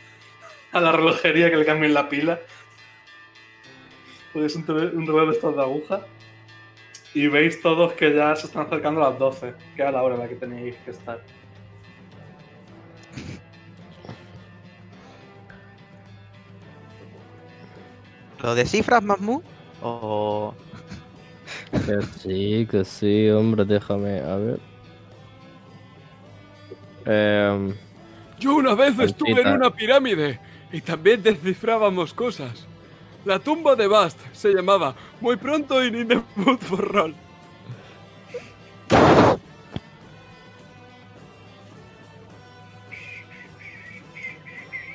a 0.72 0.80
la 0.80 0.92
relojería 0.92 1.50
que 1.50 1.56
le 1.56 1.64
cambien 1.64 1.94
la 1.94 2.08
pila. 2.08 2.40
Es 4.34 4.56
un, 4.56 4.68
un 4.68 5.06
reloj 5.06 5.28
de 5.28 5.32
estos 5.34 5.56
de 5.56 5.62
aguja. 5.62 6.06
Y 7.14 7.28
veis 7.28 7.62
todos 7.62 7.92
que 7.94 8.12
ya 8.12 8.36
se 8.36 8.48
están 8.48 8.66
acercando 8.66 9.02
a 9.02 9.10
las 9.10 9.18
12, 9.18 9.54
que 9.74 9.82
era 9.82 9.92
la 9.92 10.02
hora 10.02 10.16
en 10.16 10.20
la 10.20 10.28
que 10.28 10.34
teníais 10.34 10.76
que 10.84 10.90
estar. 10.90 11.22
¿Lo 18.42 18.54
descifras, 18.54 19.02
Mahmoud? 19.02 19.42
O. 19.82 20.54
Que 21.84 22.02
sí, 22.02 22.66
que 22.70 22.84
sí, 22.84 23.28
hombre, 23.30 23.64
déjame, 23.64 24.20
a 24.20 24.36
ver. 24.36 24.60
Em, 27.04 27.74
Yo 28.38 28.56
una 28.56 28.74
vez 28.74 28.98
estuve 28.98 29.40
en 29.42 29.48
una 29.48 29.70
pirámide 29.70 30.40
y 30.72 30.80
también 30.80 31.22
descifrábamos 31.22 32.12
cosas. 32.14 32.66
La 33.24 33.38
tumba 33.38 33.74
de 33.76 33.86
Bast 33.88 34.18
se 34.32 34.50
llamaba 34.54 34.94
Muy 35.20 35.36
pronto 35.36 35.84
in 35.84 35.96
in 35.96 36.08
the 36.08 36.22
mood 36.36 36.58
for 36.58 36.80
roll. 36.80 37.14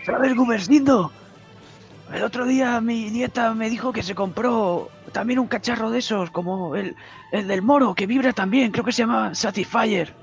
¿Sabes, 0.06 0.36
Gumersindo? 0.36 1.12
El 2.13 2.24
otro 2.24 2.45
día 2.45 2.82
mi 2.82 3.10
nieta 3.10 3.54
me 3.54 3.69
dijo 3.69 3.93
que 3.93 4.04
se 4.04 4.13
compró 4.15 4.89
también 5.13 5.39
un 5.39 5.47
cacharro 5.47 5.89
de 5.89 6.00
esos, 6.00 6.30
como 6.32 6.76
el, 6.76 6.95
el 7.32 7.47
del 7.47 7.62
moro, 7.62 7.95
que 7.95 8.06
vibra 8.06 8.34
también, 8.34 8.71
creo 8.71 8.84
que 8.84 8.91
se 8.91 9.04
llama 9.04 9.34
Satisfyer. 9.34 10.13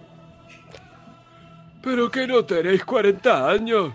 Pero 1.83 2.11
que 2.11 2.27
no 2.27 2.45
tenéis 2.45 2.85
40 2.85 3.49
años. 3.51 3.93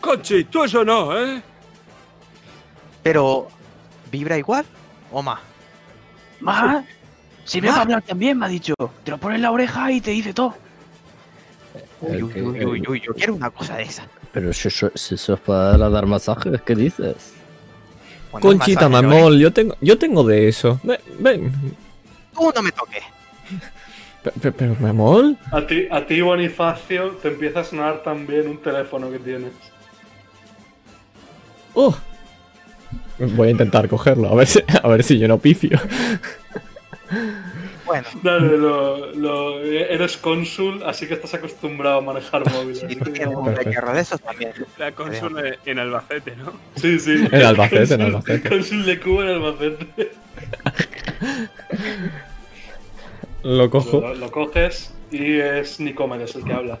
Conchi, 0.00 0.44
tú 0.44 0.64
eso 0.64 0.84
no, 0.84 1.16
¿eh? 1.18 1.42
Pero. 3.02 3.48
¿Vibra 4.10 4.38
igual? 4.38 4.64
¿O 5.12 5.22
más? 5.22 5.40
Más, 6.40 6.84
sirve 7.44 7.68
Ah. 7.68 7.72
para 7.72 7.82
hablar 7.82 8.02
también, 8.02 8.38
me 8.38 8.46
ha 8.46 8.48
dicho. 8.48 8.74
Te 9.04 9.10
lo 9.10 9.18
pones 9.18 9.36
en 9.36 9.42
la 9.42 9.50
oreja 9.52 9.92
y 9.92 10.00
te 10.00 10.10
dice 10.12 10.32
todo. 10.32 10.54
Uy, 12.00 12.22
uy, 12.22 12.40
uy, 12.40 12.64
uy, 12.64 12.82
uy, 12.88 13.00
yo 13.00 13.12
quiero 13.14 13.34
una 13.34 13.50
cosa 13.50 13.76
de 13.76 13.82
esa. 13.82 14.04
Pero 14.32 14.52
si 14.52 14.68
eso, 14.68 14.90
si 14.94 15.14
eso 15.14 15.34
es 15.34 15.40
para 15.40 15.76
dar 15.88 16.06
masajes, 16.06 16.60
¿qué 16.62 16.74
dices? 16.74 17.34
Bueno, 18.32 18.46
Conchita. 18.46 18.88
Mamol, 18.88 19.38
yo 19.38 19.52
tengo, 19.52 19.76
yo 19.80 19.98
tengo 19.98 20.22
de 20.24 20.48
eso. 20.48 20.80
Ven, 20.84 20.98
ven. 21.18 21.52
Tú 22.34 22.52
no 22.54 22.62
me 22.62 22.70
toques. 22.72 23.02
Pe- 24.22 24.30
pe- 24.40 24.52
Pero, 24.52 24.76
Mamol. 24.78 25.36
A 25.50 25.66
ti, 25.66 25.88
a 25.90 26.06
ti, 26.06 26.20
Bonifacio, 26.20 27.12
te 27.22 27.28
empieza 27.28 27.60
a 27.60 27.64
sonar 27.64 28.02
también 28.02 28.46
un 28.48 28.58
teléfono 28.58 29.10
que 29.10 29.18
tienes. 29.18 29.50
Oh. 31.74 31.96
Voy 33.18 33.48
a 33.48 33.50
intentar 33.50 33.88
cogerlo, 33.88 34.28
a 34.30 34.34
ver 34.34 34.46
si, 34.46 34.60
a 34.82 34.88
ver 34.88 35.02
si 35.02 35.18
yo 35.18 35.26
no 35.28 35.38
pifio. 35.38 35.78
Bueno, 37.90 38.06
Dale, 38.22 38.56
lo, 38.56 39.12
lo- 39.14 39.60
eres 39.64 40.16
cónsul, 40.16 40.82
así 40.84 41.08
que 41.08 41.14
estás 41.14 41.34
acostumbrado 41.34 41.98
a 41.98 42.00
manejar 42.00 42.48
móviles. 42.52 42.82
no- 42.84 42.88
un 42.90 43.44
Perfecto. 43.46 43.70
cacharro 43.70 43.92
de 43.94 44.00
esos 44.00 44.20
también. 44.20 44.52
La 44.78 44.92
consola 44.92 45.42
en 45.64 45.78
Albacete, 45.80 46.36
¿no? 46.36 46.52
Sí, 46.76 47.00
sí. 47.00 47.16
En 47.32 47.42
Albacete, 47.42 47.94
en 47.94 48.00
Cónsul- 48.00 48.04
Albacete. 48.06 48.48
Cónsul 48.48 48.84
de 48.86 49.00
Cuba 49.00 49.22
en 49.24 49.28
Albacete. 49.30 50.12
Lo 53.42 53.70
cojo. 53.70 54.00
Lo, 54.00 54.14
lo 54.14 54.30
coges 54.30 54.92
y 55.10 55.38
es 55.40 55.80
Nicomedes 55.80 56.34
el 56.36 56.44
que 56.44 56.52
habla. 56.52 56.78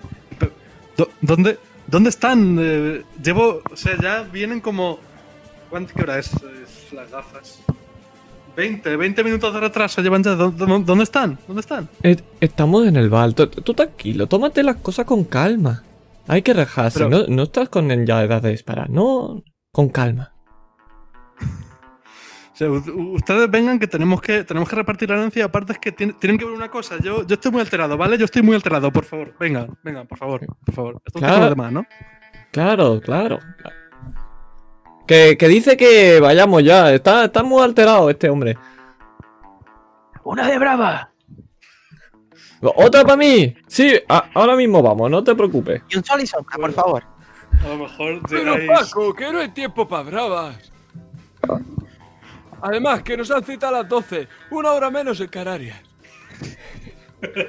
¿Dónde, 1.22 1.58
¿Dónde 1.86 2.10
están? 2.10 2.58
Eh, 2.60 3.02
llevo. 3.22 3.62
O 3.72 3.76
sea, 3.76 3.96
ya 4.00 4.22
vienen 4.22 4.60
como. 4.60 5.00
¿Cuánto 5.70 5.94
qué 5.94 6.02
hora 6.02 6.18
es? 6.18 6.30
Es 6.34 6.92
las 6.92 7.10
gafas. 7.10 7.60
20, 8.60 8.96
20 8.96 9.24
minutos 9.24 9.54
de 9.54 9.60
retraso 9.60 10.02
llevan 10.02 10.22
ya. 10.22 10.32
¿Dó- 10.34 10.50
dó- 10.50 10.78
¿Dónde 10.84 11.04
están? 11.04 11.38
¿Dónde 11.46 11.60
están? 11.60 11.88
Eh, 12.02 12.16
Estamos 12.40 12.86
en 12.86 12.96
el 12.96 13.08
bar. 13.08 13.32
Tú, 13.32 13.46
tranquilo, 13.74 14.26
tómate 14.26 14.62
las 14.62 14.76
cosas 14.76 15.06
con 15.06 15.24
calma. 15.24 15.82
Hay 16.28 16.42
que 16.42 16.52
rejarse. 16.52 16.98
Pero- 16.98 17.08
No, 17.10 17.26
no 17.26 17.42
estás 17.44 17.68
con 17.70 17.88
ya 18.04 18.22
edad 18.22 18.42
de 18.42 18.50
disparar. 18.50 18.90
No, 18.90 19.42
con 19.72 19.88
calma. 19.88 20.32
O 22.52 22.56
sea, 22.60 22.70
u- 22.70 23.14
ustedes 23.14 23.50
vengan 23.50 23.78
que 23.78 23.86
tenemos 23.86 24.20
que 24.20 24.44
tenemos 24.44 24.68
que 24.68 24.76
repartir 24.76 25.08
la 25.08 25.16
herencia. 25.16 25.46
Aparte 25.46 25.72
es 25.72 25.78
que 25.78 25.92
tienen, 25.92 26.14
tienen 26.18 26.36
que 26.38 26.44
ver 26.44 26.52
una 26.52 26.68
cosa. 26.68 26.96
Yo, 27.02 27.26
yo 27.26 27.34
estoy 27.36 27.50
muy 27.50 27.62
alterado, 27.62 27.96
¿vale? 27.96 28.18
Yo 28.18 28.26
estoy 28.26 28.42
muy 28.42 28.54
alterado, 28.54 28.92
por 28.92 29.06
favor. 29.06 29.34
Vengan, 29.40 29.78
vengan, 29.82 30.06
por 30.06 30.18
favor, 30.18 30.40
por 30.66 30.74
favor. 30.74 31.02
Esto 31.06 31.18
Claro. 31.20 31.44
es 31.44 31.50
demás, 31.50 31.72
¿no? 31.72 31.86
Claro, 32.52 33.00
claro. 33.00 33.38
Que, 35.10 35.36
que 35.36 35.48
dice 35.48 35.76
que 35.76 36.20
vayamos 36.20 36.62
ya. 36.62 36.92
Está, 36.94 37.24
está 37.24 37.42
muy 37.42 37.60
alterado 37.64 38.08
este 38.08 38.30
hombre. 38.30 38.56
Una 40.22 40.46
de 40.48 40.56
brava. 40.56 41.10
¿Otra 42.60 43.02
para 43.02 43.16
mí? 43.16 43.56
Sí, 43.66 43.92
a- 44.08 44.30
ahora 44.34 44.54
mismo 44.54 44.80
vamos, 44.80 45.10
no 45.10 45.24
te 45.24 45.34
preocupes. 45.34 45.82
Y 45.88 45.96
un 45.96 46.04
sol 46.04 46.20
y 46.20 46.28
sombra, 46.28 46.56
por 46.56 46.72
favor. 46.72 47.02
A 47.64 47.66
lo 47.70 47.76
mejor 47.78 48.20
Pero 48.28 48.56
llegáis. 48.56 48.88
Paco, 48.88 49.12
que 49.12 49.32
no 49.32 49.40
hay 49.40 49.48
tiempo 49.48 49.88
para 49.88 50.04
bravas. 50.04 50.70
Además, 52.62 53.02
que 53.02 53.16
nos 53.16 53.32
han 53.32 53.42
citado 53.42 53.74
a 53.74 53.78
las 53.80 53.88
12, 53.88 54.28
una 54.52 54.70
hora 54.70 54.90
menos 54.90 55.18
en 55.20 55.26
Canarias. 55.26 55.76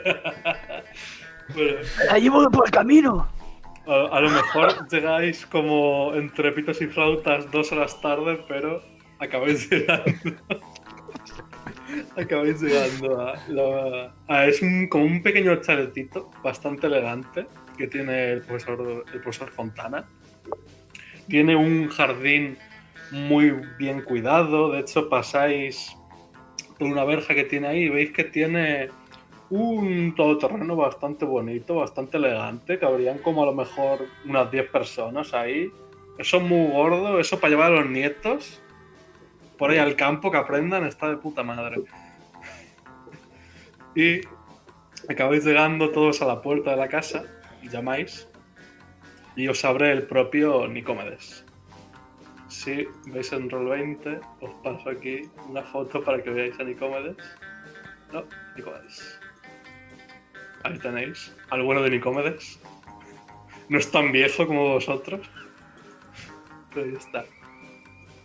Bueno, 1.54 1.80
La 2.08 2.18
llevo 2.18 2.50
por 2.50 2.66
el 2.66 2.72
camino. 2.72 3.28
A, 3.94 4.20
lo 4.22 4.30
mejor 4.30 4.88
llegáis 4.90 5.46
como 5.46 6.14
entre 6.16 6.52
pitos 6.52 6.82
y 6.82 6.88
flautas 6.88 7.50
dos 7.52 7.72
horas 7.72 8.00
tarde, 8.02 8.44
pero 8.48 8.82
acabáis 9.20 9.70
llegando. 9.72 10.12
acabáis 12.16 12.62
llegando 12.62 13.34
a- 14.28 14.46
es 14.48 14.62
un, 14.62 14.88
como 14.88 15.06
un 15.06 15.22
pequeño 15.22 15.56
chaletito 15.62 16.30
bastante 16.44 16.88
elegante 16.88 17.48
que 17.78 17.88
tiene 17.88 18.32
el 18.34 18.42
profesor, 18.42 19.06
el 19.14 19.22
profesor 19.22 19.50
Fontana. 19.52 20.08
Tiene 21.28 21.56
un 21.56 21.88
jardín 21.90 22.58
muy 23.12 23.52
bien 23.78 24.02
cuidado. 24.02 24.72
De 24.72 24.80
hecho, 24.80 25.10
pasáis 25.10 25.96
por 26.78 26.88
una 26.88 27.04
verja 27.04 27.36
que 27.36 27.44
tiene 27.44 27.68
ahí 27.68 27.84
y 27.84 27.90
veis 27.90 28.12
que 28.12 28.24
tiene 28.24 28.90
un 29.52 30.16
todoterreno 30.16 30.76
bastante 30.76 31.26
bonito, 31.26 31.76
bastante 31.76 32.18
elegante. 32.18 32.80
Cabrían 32.80 33.20
como 33.20 33.44
a 33.44 33.46
lo 33.46 33.54
mejor 33.54 34.08
unas 34.26 34.50
10 34.50 34.72
personas 34.72 35.34
ahí. 35.34 35.72
Eso 36.18 36.38
es 36.38 36.44
muy 36.44 36.72
gordo, 36.72 37.20
eso 37.20 37.40
para 37.40 37.52
llevar 37.52 37.72
a 37.74 37.82
los 37.82 37.90
nietos 37.90 38.62
por 39.62 39.70
ahí 39.70 39.78
al 39.78 39.96
campo 39.96 40.32
que 40.32 40.38
aprendan 40.38 40.88
está 40.88 41.08
de 41.08 41.18
puta 41.18 41.44
madre. 41.44 41.84
Y 43.94 44.22
acabáis 45.08 45.46
llegando 45.46 45.92
todos 45.92 46.20
a 46.24 46.26
la 46.26 46.42
puerta 46.42 46.72
de 46.72 46.78
la 46.78 46.88
casa, 46.88 47.26
llamáis 47.62 48.28
y 49.36 49.48
os 49.48 49.64
abre 49.64 49.92
el 49.92 50.08
propio 50.08 50.68
Nicomedes. 50.68 51.46
Si 52.48 52.88
veis 53.06 53.32
en 53.34 53.52
Roll 53.52 53.70
20, 53.70 54.20
os 54.40 54.52
paso 54.64 54.90
aquí 54.90 55.30
una 55.48 55.62
foto 55.62 56.04
para 56.04 56.24
que 56.24 56.32
veáis 56.32 56.60
a 56.60 56.64
Nicomedes. 56.64 57.18
No, 58.12 58.24
Nicomedes. 58.56 59.21
Ahí 60.64 60.78
tenéis, 60.80 61.34
al 61.50 61.64
bueno 61.64 61.82
de 61.82 61.90
Nicomedes. 61.90 62.60
No 63.70 63.78
es 63.80 63.90
tan 63.92 64.12
viejo 64.12 64.46
como 64.48 64.74
vosotros. 64.74 65.22
Pero 66.74 66.86
ahí 66.86 66.96
está. 66.96 67.26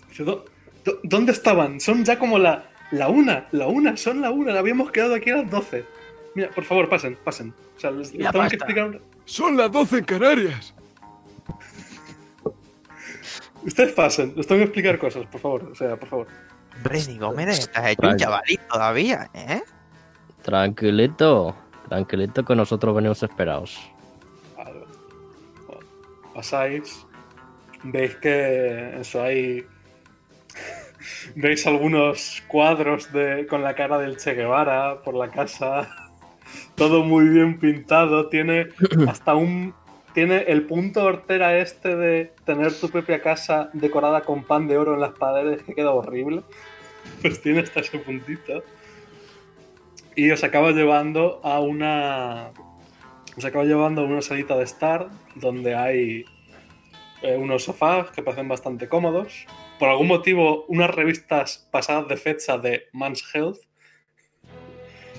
Dice, 0.08 0.24
"¿Dó- 0.24 0.44
dó- 0.84 1.00
¿Dónde 1.02 1.32
estaban? 1.32 1.80
Son 1.80 2.04
ya 2.04 2.18
como 2.18 2.38
la, 2.38 2.70
la 2.90 3.08
una, 3.08 3.46
la 3.52 3.66
una, 3.66 3.96
son 3.96 4.20
la 4.20 4.30
una. 4.30 4.58
Habíamos 4.58 4.90
quedado 4.90 5.14
aquí 5.14 5.30
a 5.30 5.36
las 5.36 5.50
12. 5.50 5.84
Mira, 6.34 6.50
por 6.50 6.64
favor, 6.64 6.88
pasen, 6.88 7.16
pasen. 7.24 7.54
O 7.76 7.80
sea, 7.80 7.90
les, 7.90 8.14
la 8.14 8.30
tengo 8.32 8.48
que 8.48 8.56
explicar. 8.56 9.00
Son 9.24 9.56
las 9.56 9.70
12 9.72 9.98
en 9.98 10.04
Canarias. 10.04 10.74
Ustedes 13.64 13.92
pasen, 13.94 14.32
les 14.36 14.46
tengo 14.46 14.60
que 14.60 14.64
explicar 14.64 14.98
cosas, 14.98 15.26
por 15.26 15.40
favor. 15.40 15.64
O 15.72 15.74
sea, 15.74 15.96
por 15.96 16.08
favor. 16.08 16.26
Hombre, 16.76 17.00
Nicomedes, 17.08 17.70
te 17.70 17.78
has 17.78 17.90
hecho 17.90 18.06
un 18.08 18.16
chavalito 18.16 18.62
todavía, 18.70 19.30
¿eh? 19.34 19.62
Tranquilito, 20.42 21.56
tranquilito 21.88 22.44
que 22.44 22.54
nosotros 22.54 22.94
venimos 22.94 23.22
esperados. 23.22 23.78
Vale. 24.56 24.80
Pasáis. 26.34 27.06
Veis 27.82 28.16
que 28.16 29.00
eso 29.00 29.22
hay. 29.22 29.66
Veis 31.36 31.66
algunos 31.66 32.42
cuadros 32.48 33.12
de, 33.12 33.46
con 33.46 33.62
la 33.62 33.74
cara 33.74 33.98
del 33.98 34.16
Che 34.16 34.34
Guevara 34.34 35.02
por 35.02 35.14
la 35.14 35.28
casa. 35.30 36.10
Todo 36.74 37.04
muy 37.04 37.28
bien 37.28 37.58
pintado. 37.58 38.28
Tiene 38.28 38.68
hasta 39.08 39.34
un. 39.34 39.74
Tiene 40.14 40.44
el 40.48 40.62
punto 40.62 41.04
hortera 41.04 41.58
este 41.58 41.94
de 41.94 42.32
tener 42.46 42.72
tu 42.72 42.88
propia 42.88 43.20
casa 43.20 43.68
decorada 43.74 44.22
con 44.22 44.44
pan 44.44 44.66
de 44.66 44.78
oro 44.78 44.94
en 44.94 45.00
las 45.00 45.12
paredes 45.12 45.62
que 45.62 45.74
queda 45.74 45.92
horrible. 45.92 46.42
Pues 47.22 47.40
tiene 47.40 47.60
hasta 47.60 47.80
ese 47.80 48.00
puntito. 48.00 48.64
Y 50.16 50.30
os 50.30 50.42
acaba 50.42 50.72
llevando 50.72 51.40
a 51.44 51.60
una. 51.60 52.50
Os 53.36 53.44
acaba 53.44 53.64
llevando 53.64 54.00
a 54.00 54.04
una 54.04 54.22
salita 54.22 54.56
de 54.56 54.64
estar 54.64 55.08
donde 55.34 55.74
hay 55.74 56.24
eh, 57.22 57.36
unos 57.36 57.64
sofás 57.64 58.10
que 58.10 58.22
parecen 58.22 58.48
bastante 58.48 58.88
cómodos. 58.88 59.46
Por 59.78 59.90
algún 59.90 60.06
motivo, 60.08 60.64
unas 60.68 60.90
revistas 60.94 61.68
pasadas 61.70 62.08
de 62.08 62.16
fecha 62.16 62.56
de 62.56 62.84
Man's 62.92 63.22
Health 63.34 63.58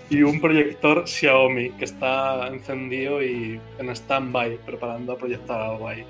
y 0.10 0.24
un 0.24 0.42
proyector 0.42 1.08
Xiaomi 1.08 1.70
que 1.72 1.86
está 1.86 2.48
encendido 2.48 3.22
y 3.22 3.60
en 3.78 3.90
stand-by, 3.90 4.58
preparando 4.66 5.14
a 5.14 5.18
proyectar 5.18 5.62
algo 5.62 5.88
ahí. 5.88 6.04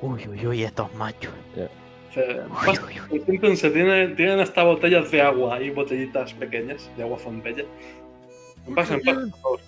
Uy, 0.00 0.26
uy, 0.28 0.46
uy, 0.46 0.64
estos 0.64 0.94
machos. 0.94 1.34
Pas- 2.64 2.80
siéntense, 3.26 3.70
tienen, 3.70 4.16
tienen 4.16 4.40
hasta 4.40 4.62
botellas 4.64 5.10
de 5.10 5.20
agua 5.20 5.60
y 5.60 5.70
botellitas 5.70 6.32
pequeñas 6.34 6.90
de 6.96 7.02
agua 7.02 7.18
fontella. 7.18 7.64
Pasen, 8.74 9.00
pasen, 9.02 9.30
por 9.30 9.40
favor. 9.40 9.60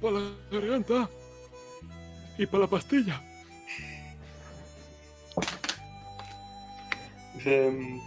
Para 0.00 0.12
la 0.20 0.30
garganta. 0.60 1.08
Y 2.38 2.46
para 2.46 2.62
la 2.64 2.68
pastilla. 2.70 3.22
Eh, 7.44 8.00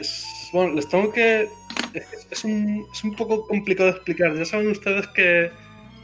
es- 0.00 0.26
bueno, 0.52 0.74
les 0.74 0.88
tengo 0.88 1.12
que... 1.12 1.48
Es, 1.94 2.26
es 2.30 2.44
un, 2.44 2.86
es 2.92 3.04
un 3.04 3.14
poco 3.16 3.46
complicado 3.46 3.90
de 3.90 3.96
explicar. 3.96 4.34
Ya 4.36 4.44
saben 4.44 4.70
ustedes 4.70 5.06
que 5.08 5.50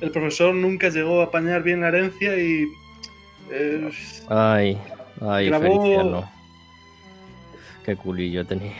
el 0.01 0.11
profesor 0.11 0.55
nunca 0.55 0.88
llegó 0.88 1.20
a 1.20 1.25
apañar 1.25 1.62
bien 1.62 1.81
la 1.81 1.88
herencia 1.88 2.37
y... 2.37 2.66
eh, 3.51 3.90
Ay, 4.29 4.79
ay, 5.20 5.46
Grabó- 5.49 5.83
Feliciano. 5.83 6.31
Qué 7.85 7.96
culillo 7.96 8.44
tenía. 8.44 8.72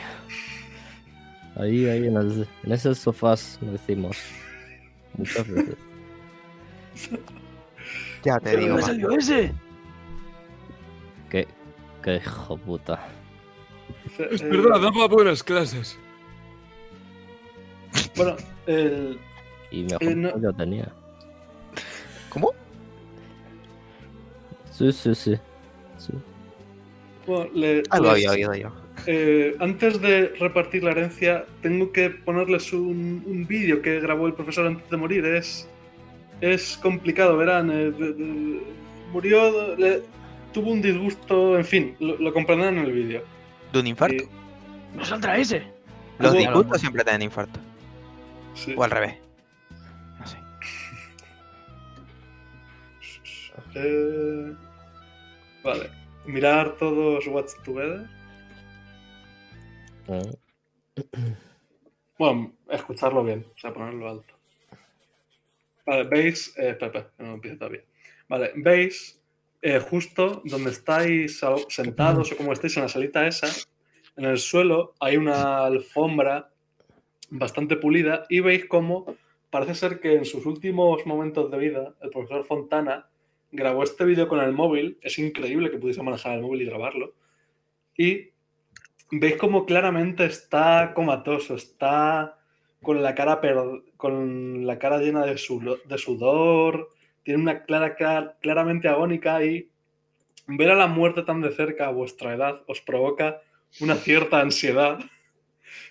Ahí, 1.59 1.88
ahí, 1.88 2.07
en, 2.07 2.16
el- 2.16 2.47
en 2.64 2.73
esos 2.73 2.99
sofás 2.99 3.59
lo 3.62 3.73
decimos. 3.73 4.16
Muchas 5.16 5.49
veces. 5.49 5.77
Ya 8.25 8.40
te 8.40 8.51
¿De 8.51 8.57
digo, 8.57 8.81
salió 8.83 9.11
ese? 9.12 9.53
Qué, 11.31 11.47
qué 12.03 12.16
hijo 12.16 12.57
puta. 12.57 13.07
Es 14.19 14.42
eh, 14.42 14.49
verdad, 14.49 14.81
daba 14.81 15.07
buenas 15.07 15.45
clases. 15.45 15.97
Bueno, 18.16 18.35
el, 18.66 19.16
Y 19.71 19.85
mejor 19.85 20.03
Eh, 20.03 20.14
no- 20.16 20.40
yo 20.42 20.53
tenía. 20.55 20.92
¿Cómo? 22.31 22.53
Sí, 24.72 24.91
sí, 24.93 25.14
sí. 25.14 25.37
sí. 25.99 26.12
bueno, 27.28 27.49
le- 27.55 27.83
Algo 27.91 28.12
les- 28.12 28.26
había 28.26 28.31
oído 28.33 28.55
yo. 28.55 28.72
Eh, 29.07 29.55
antes 29.61 30.01
de 30.01 30.29
repartir 30.41 30.83
la 30.85 30.91
herencia, 30.93 31.45
tengo 31.63 31.93
que 31.93 32.11
ponerles 32.11 32.73
un, 32.73 33.23
un 33.27 33.47
vídeo 33.47 33.81
que 33.83 34.01
grabó 34.01 34.27
el 34.27 34.35
profesor 34.35 34.67
antes 34.67 34.89
de 34.91 34.97
morir. 34.97 35.25
Es, 35.27 35.69
es 36.41 36.77
complicado, 36.79 37.37
verán. 37.37 37.71
eh, 37.71 37.91
de- 37.91 38.13
de- 38.13 38.61
murió, 39.13 39.77
le- 39.77 40.03
tuvo 40.53 40.71
un 40.73 40.83
disgusto, 40.83 41.57
en 41.57 41.65
fin, 41.65 41.97
lo, 42.01 42.17
lo 42.17 42.33
comprenderán 42.33 42.79
en 42.79 42.85
el 42.87 42.93
vídeo. 42.93 43.23
¿De 43.73 43.81
un 43.81 43.87
infarto? 43.87 44.25
¿No 44.95 45.05
saldrá 45.05 45.37
ese? 45.39 45.63
Los 46.19 46.33
Hubo- 46.33 46.39
disgustos 46.39 46.81
siempre 46.81 47.05
tienen 47.05 47.23
infarto. 47.23 47.61
Sí. 48.55 48.75
O 48.77 48.83
al 48.83 48.91
revés. 48.91 49.17
No 50.19 50.27
sé. 50.27 50.39
Eh, 53.75 54.55
vale. 55.63 55.91
Mirar 56.27 56.77
todos 56.79 57.27
Watch 57.27 57.53
Together. 57.65 58.07
Bueno, 62.19 62.53
escucharlo 62.71 63.23
bien, 63.25 63.45
o 63.55 63.59
sea, 63.59 63.73
ponerlo 63.73 64.09
alto. 64.09 64.35
Vale, 65.85 66.05
veis. 66.05 66.55
Eh, 66.57 66.77
que 66.79 67.05
no 67.19 67.35
empieza 67.35 67.59
todavía. 67.59 67.85
Vale, 68.29 68.53
veis 68.57 69.23
eh, 69.63 69.79
justo 69.79 70.43
donde 70.45 70.71
estáis 70.71 71.41
sentados 71.69 72.33
o 72.33 72.37
como 72.37 72.53
estáis 72.53 72.77
en 72.77 72.83
la 72.83 72.89
salita 72.89 73.27
esa, 73.27 73.49
en 74.17 74.25
el 74.25 74.39
suelo 74.39 74.95
hay 74.99 75.17
una 75.17 75.65
alfombra 75.65 76.51
bastante 77.31 77.77
pulida 77.77 78.25
y 78.29 78.41
veis 78.41 78.67
cómo 78.67 79.17
parece 79.51 79.75
ser 79.75 80.01
que 80.01 80.15
en 80.15 80.25
sus 80.25 80.47
últimos 80.47 81.07
momentos 81.07 81.51
de 81.51 81.59
vida 81.59 81.95
el 82.01 82.11
profesor 82.11 82.45
Fontana 82.45 83.09
grabó 83.53 83.85
este 83.85 84.05
vídeo 84.05 84.29
con 84.29 84.41
el 84.41 84.53
móvil. 84.53 84.99
Es 85.03 85.19
increíble 85.19 85.71
que 85.71 85.79
pudiese 85.79 86.03
manejar 86.03 86.37
el 86.37 86.43
móvil 86.43 86.63
y 86.63 86.67
grabarlo. 86.67 87.15
Y 87.97 88.31
veis 89.11 89.37
como 89.37 89.67
claramente 89.67 90.25
está 90.27 90.93
comatoso, 90.95 91.55
está 91.55 92.39
con 92.83 93.03
la 93.03 93.15
cara, 93.15 93.41
con 93.97 94.67
la 94.67 94.79
cara 94.79 94.99
llena 94.99 95.25
de, 95.25 95.33
de 95.33 95.99
sudor, 95.99 96.91
tiene 97.23 97.43
una 97.43 97.65
clara, 97.65 97.95
clara- 97.97 98.37
claramente 98.41 98.89
agónica 98.89 99.45
y 99.45 99.71
ver 100.47 100.71
a 100.71 100.75
la 100.77 100.87
muerte 100.87 101.23
tan 101.23 101.41
de 101.41 101.51
cerca 101.51 101.87
a 101.87 101.91
vuestra 101.93 102.35
edad 102.35 102.63
os 102.69 102.81
provoca 102.81 103.41
una 103.81 103.97
cierta 103.97 104.41
ansiedad, 104.41 104.99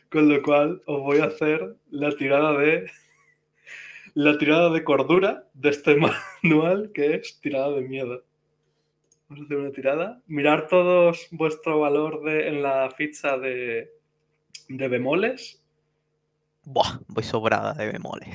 con 0.09 0.29
lo 0.29 0.41
cual 0.41 0.81
os 0.85 1.01
voy 1.01 1.19
a 1.19 1.25
hacer 1.25 1.75
la 1.89 2.11
tirada 2.15 2.57
de 2.57 2.89
la 4.13 4.37
tirada 4.37 4.69
de 4.69 4.83
cordura 4.83 5.47
de 5.53 5.69
este 5.69 5.95
manual 6.43 6.91
que 6.93 7.15
es 7.15 7.39
tirada 7.41 7.71
de 7.71 7.81
miedo. 7.81 8.23
Vamos 9.27 9.41
a 9.41 9.45
hacer 9.45 9.57
una 9.57 9.71
tirada. 9.71 10.21
Mirar 10.27 10.67
todos 10.67 11.27
vuestro 11.31 11.79
valor 11.79 12.23
de, 12.23 12.47
en 12.47 12.61
la 12.61 12.89
ficha 12.91 13.37
de, 13.37 13.91
de 14.69 14.87
bemoles. 14.87 15.61
Buah, 16.63 16.99
voy 17.07 17.23
sobrada 17.23 17.73
de 17.73 17.91
bemoles. 17.91 18.29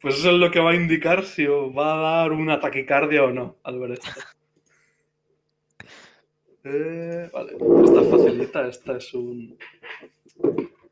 Pues 0.00 0.16
eso 0.18 0.30
es 0.30 0.36
lo 0.36 0.50
que 0.50 0.60
va 0.60 0.70
a 0.70 0.74
indicar 0.76 1.24
si 1.24 1.46
os 1.46 1.76
va 1.76 1.94
a 1.94 2.22
dar 2.22 2.32
una 2.32 2.58
taquicardia 2.58 3.24
o 3.24 3.30
no 3.30 3.58
al 3.64 3.78
ver 3.78 3.92
esto. 3.92 4.10
Eh, 6.62 7.30
vale, 7.32 7.52
esta 7.84 8.00
es 8.02 8.10
facilita, 8.10 8.68
esta 8.68 8.96
es 8.98 9.14
un... 9.14 9.56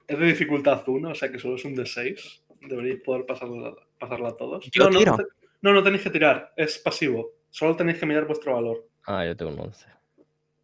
Es 0.06 0.18
de 0.18 0.26
dificultad 0.26 0.82
1, 0.88 1.10
o 1.10 1.14
sea 1.14 1.30
que 1.30 1.38
solo 1.38 1.56
es 1.56 1.64
un 1.66 1.74
de 1.74 1.84
6. 1.84 2.42
Deberíais 2.62 3.02
poder 3.02 3.26
pasarla, 3.26 3.74
pasarla 3.98 4.30
a 4.30 4.36
todos. 4.38 4.70
Yo 4.70 4.84
no, 4.84 4.90
no, 4.92 4.98
tiro. 4.98 5.16
te- 5.16 5.24
no, 5.60 5.72
no 5.74 5.82
tenéis 5.82 6.02
que 6.04 6.08
tirar, 6.10 6.54
es 6.56 6.78
pasivo. 6.78 7.32
Solo 7.50 7.76
tenéis 7.76 7.98
que 7.98 8.06
mirar 8.06 8.26
vuestro 8.26 8.54
valor. 8.54 8.86
Ah, 9.06 9.24
yo 9.24 9.36
tengo 9.36 9.52
un 9.52 9.60
11. 9.60 9.86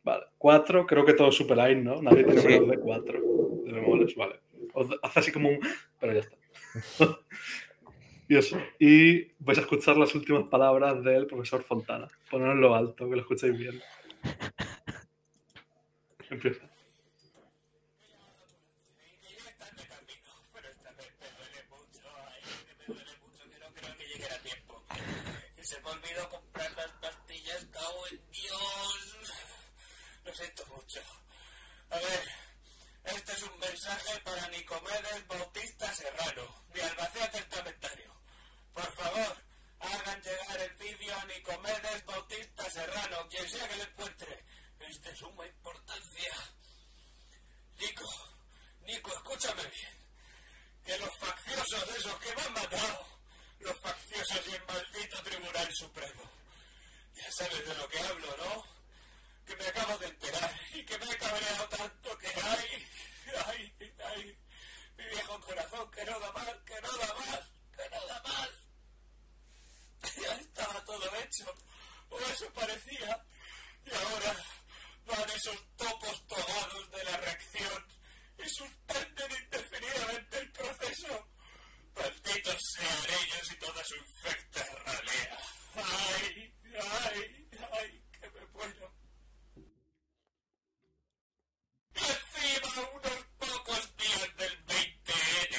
Vale, 0.03 0.25
4, 0.39 0.87
creo 0.87 1.05
que 1.05 1.15
todos 1.15 1.35
superáis, 1.35 1.83
¿no? 1.83 2.03
Nadie 2.03 2.25
tiene 2.25 2.41
Sí. 2.41 2.49
menos 2.49 2.69
de 2.69 2.79
4 2.79 3.21
de 3.65 3.73
bemoles, 3.73 4.15
vale. 4.15 4.41
Os 4.75 4.89
hace 5.03 5.21
así 5.21 5.33
como 5.33 5.49
un... 5.49 5.61
Pero 5.99 6.13
ya 6.13 6.21
está. 6.21 6.37
y 8.29 8.37
eso. 8.37 8.59
Y 8.79 9.33
vais 9.39 9.59
a 9.59 9.63
escuchar 9.63 9.97
las 9.97 10.15
últimas 10.15 10.45
palabras 10.45 11.03
del 11.03 11.27
profesor 11.27 11.63
Fontana. 11.63 12.09
Ponedlo 12.31 12.75
alto, 12.75 13.09
que 13.09 13.17
lo 13.17 13.23
escuchéis 13.23 13.57
bien. 13.57 13.81
Empieza. 16.31 16.67
Se 25.63 25.81
me 25.81 25.91
olvidó 25.91 26.29
Lo 30.35 30.39
siento 30.39 30.67
mucho. 30.67 31.01
A 31.91 31.97
ver, 31.97 32.29
este 33.05 33.33
es 33.35 33.43
un 33.45 33.57
mensaje 33.57 34.21
para 34.25 34.49
Nicomedes 34.49 35.29
Bautista 35.29 35.95
Serrano, 35.95 36.65
mi 36.75 36.81
albacea 36.81 37.31
testamentario. 37.31 38.13
Por 38.73 38.93
favor, 38.97 39.37
hagan 39.79 40.23
llegar 40.23 40.61
el 40.61 40.75
vídeo 40.75 41.15
a 41.17 41.25
Nicomedes 41.27 42.05
Bautista 42.05 42.69
Serrano, 42.69 43.29
quien 43.29 43.49
sea 43.49 43.69
que 43.69 43.77
lo 43.77 43.85
encuentre. 43.85 44.45
Es 44.81 45.01
de 45.03 45.15
suma 45.15 45.47
importancia. 45.47 46.35
Nico, 47.77 48.11
Nico, 48.81 49.13
escúchame 49.15 49.63
bien. 49.63 49.99
Que 50.85 50.99
los 50.99 51.17
facciosos 51.17 51.97
esos 51.97 52.19
que 52.19 52.35
me 52.35 52.43
han 52.43 52.55
matado, 52.55 53.07
los 53.61 53.81
facciosos 53.81 54.49
y 54.49 54.55
el 54.57 54.65
maldito 54.65 55.23
Tribunal 55.23 55.73
Supremo. 55.73 56.29
Ya 57.15 57.31
sabes 57.31 57.69
de 57.69 57.75
lo 57.77 57.89
que 57.89 58.01
hablo, 58.01 58.37
¿no? 58.37 58.74
Que 59.47 59.57
me 59.57 59.67
acabo 59.67 59.99
de 59.99 60.07
enterar 60.07 60.61
y 60.73 60.85
que 60.85 60.99
me 60.99 61.05
he 61.05 61.19
cabreado 61.19 61.69
tanto 61.69 62.19
que 62.19 62.29
ay, 62.29 62.89
ay, 63.47 63.75
ay, 64.07 64.39
mi 64.97 65.05
viejo 65.07 65.41
corazón 65.41 65.91
que 65.91 66.05
no 66.05 66.19
da 66.19 66.33
más, 66.33 66.55
que 66.65 66.81
no 66.81 66.93
da 66.97 67.15
más, 67.15 67.41
que 67.77 67.91
no 67.91 68.07
da 68.07 68.23
más. 68.23 68.51
Ya 70.23 70.35
estaba 70.37 70.85
todo 70.85 71.17
hecho, 71.17 71.55
o 72.11 72.21
eso 72.21 72.53
parecía, 72.53 73.25
y 73.87 73.95
ahora 73.95 74.37
van 75.07 75.31
esos 75.31 75.77
topos 75.77 76.27
togados 76.27 76.91
de 76.91 77.05
la 77.05 77.17
reacción 77.19 77.87
y 78.39 78.49
suspenden 78.49 79.31
indefinidamente 79.45 80.39
el 80.39 80.53
proceso. 80.53 81.29
Malditos 81.95 82.59
sean 82.75 83.21
ellos 83.23 83.53
y 83.53 83.57
toda 83.57 83.85
su 83.85 83.95
infecta 83.97 84.65
ralea. 84.85 85.39
Ay, 85.77 86.55
ay, 86.75 87.49
ay, 87.73 88.05
que 88.13 88.31
me 88.31 88.47
muero. 88.53 88.93
Y 89.57 89.61
encima 92.01 92.89
unos 92.93 93.27
pocos 93.39 93.97
días 93.97 94.37
del 94.37 94.67
20N. 94.67 95.55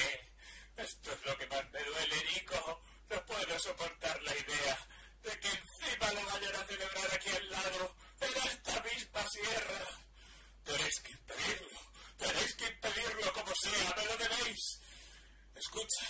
Esto 0.76 1.12
es 1.12 1.24
lo 1.24 1.38
que 1.38 1.46
más 1.46 1.70
me 1.70 1.82
duele, 1.82 2.24
Nico. 2.32 2.82
No 3.10 3.26
puedo 3.26 3.58
soportar 3.58 4.22
la 4.22 4.36
idea 4.36 4.88
de 5.22 5.40
que 5.40 5.48
encima 5.48 6.12
lo 6.12 6.26
vayan 6.26 6.54
a 6.56 6.66
celebrar 6.66 7.14
aquí 7.14 7.30
al 7.30 7.50
lado, 7.50 7.96
en 8.20 8.36
esta 8.48 8.82
misma 8.82 9.26
sierra. 9.28 9.86
Tenéis 10.64 11.00
que 11.00 11.12
impedirlo. 11.12 11.80
Tenéis 12.18 12.54
que 12.54 12.66
impedirlo 12.66 13.32
como 13.32 13.54
sea. 13.54 13.94
¿Me 13.96 14.04
lo 14.04 14.16
debéis? 14.16 14.80
Escucha, 15.54 16.06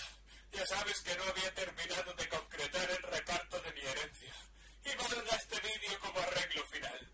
ya 0.51 0.65
sabes 0.65 0.99
que 1.01 1.15
no 1.15 1.23
había 1.23 1.53
terminado 1.53 2.13
de 2.13 2.29
concretar 2.29 2.89
el 2.89 3.03
reparto 3.03 3.59
de 3.61 3.73
mi 3.73 3.81
herencia. 3.81 4.35
Y 4.83 4.95
valga 4.95 5.35
este 5.35 5.59
vídeo 5.59 5.99
como 5.99 6.19
arreglo 6.19 6.65
final. 6.67 7.11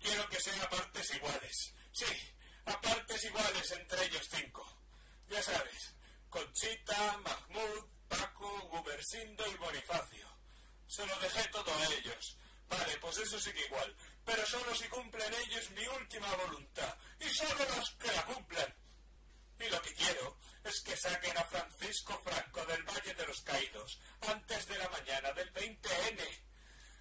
Quiero 0.00 0.28
que 0.28 0.40
sea 0.40 0.62
a 0.62 0.70
partes 0.70 1.14
iguales. 1.14 1.74
Sí, 1.92 2.35
a 2.66 2.80
partes 2.80 3.24
iguales 3.24 3.70
entre 3.72 4.04
ellos 4.06 4.28
cinco. 4.30 4.76
Ya 5.28 5.42
sabes, 5.42 5.94
Conchita, 6.28 7.16
Mahmoud, 7.18 7.84
Paco, 8.08 8.68
Gubersindo 8.68 9.46
y 9.46 9.56
Bonifacio. 9.56 10.28
Se 10.86 11.06
lo 11.06 11.18
dejé 11.18 11.48
todo 11.48 11.72
a 11.72 11.84
ellos. 11.94 12.36
Vale, 12.68 12.96
pues 12.98 13.18
eso 13.18 13.38
sigue 13.38 13.64
igual. 13.66 13.96
Pero 14.24 14.44
solo 14.46 14.74
si 14.74 14.88
cumplen 14.88 15.32
ellos 15.34 15.70
mi 15.70 15.86
última 15.86 16.34
voluntad. 16.36 16.96
Y 17.20 17.28
solo 17.28 17.64
los 17.76 17.90
que 17.92 18.12
la 18.12 18.24
cumplan. 18.24 18.74
Y 19.58 19.68
lo 19.68 19.80
que 19.80 19.94
quiero 19.94 20.36
es 20.64 20.80
que 20.82 20.96
saquen 20.96 21.36
a 21.38 21.44
Francisco 21.44 22.20
Franco 22.22 22.64
del 22.66 22.82
Valle 22.82 23.14
de 23.14 23.26
los 23.26 23.40
Caídos 23.42 23.98
antes 24.20 24.66
de 24.66 24.78
la 24.78 24.88
mañana 24.90 25.32
del 25.32 25.52
20N. 25.52 26.45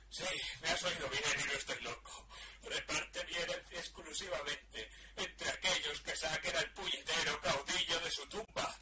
Sí, 0.09 0.23
me 0.61 0.69
has 0.69 0.83
oído 0.83 1.09
bien 1.09 1.23
y 1.39 1.43
no 1.43 1.53
estoy 1.53 1.81
loco. 1.81 2.27
Reparte 2.63 3.25
herencia 3.45 3.79
exclusivamente 3.79 4.89
entre 5.15 5.49
aquellos 5.49 6.01
que 6.01 6.15
saquen 6.15 6.55
al 6.55 6.73
puñetero 6.73 7.39
caudillo 7.41 7.99
de 7.99 8.11
su 8.11 8.25
tumba. 8.27 8.79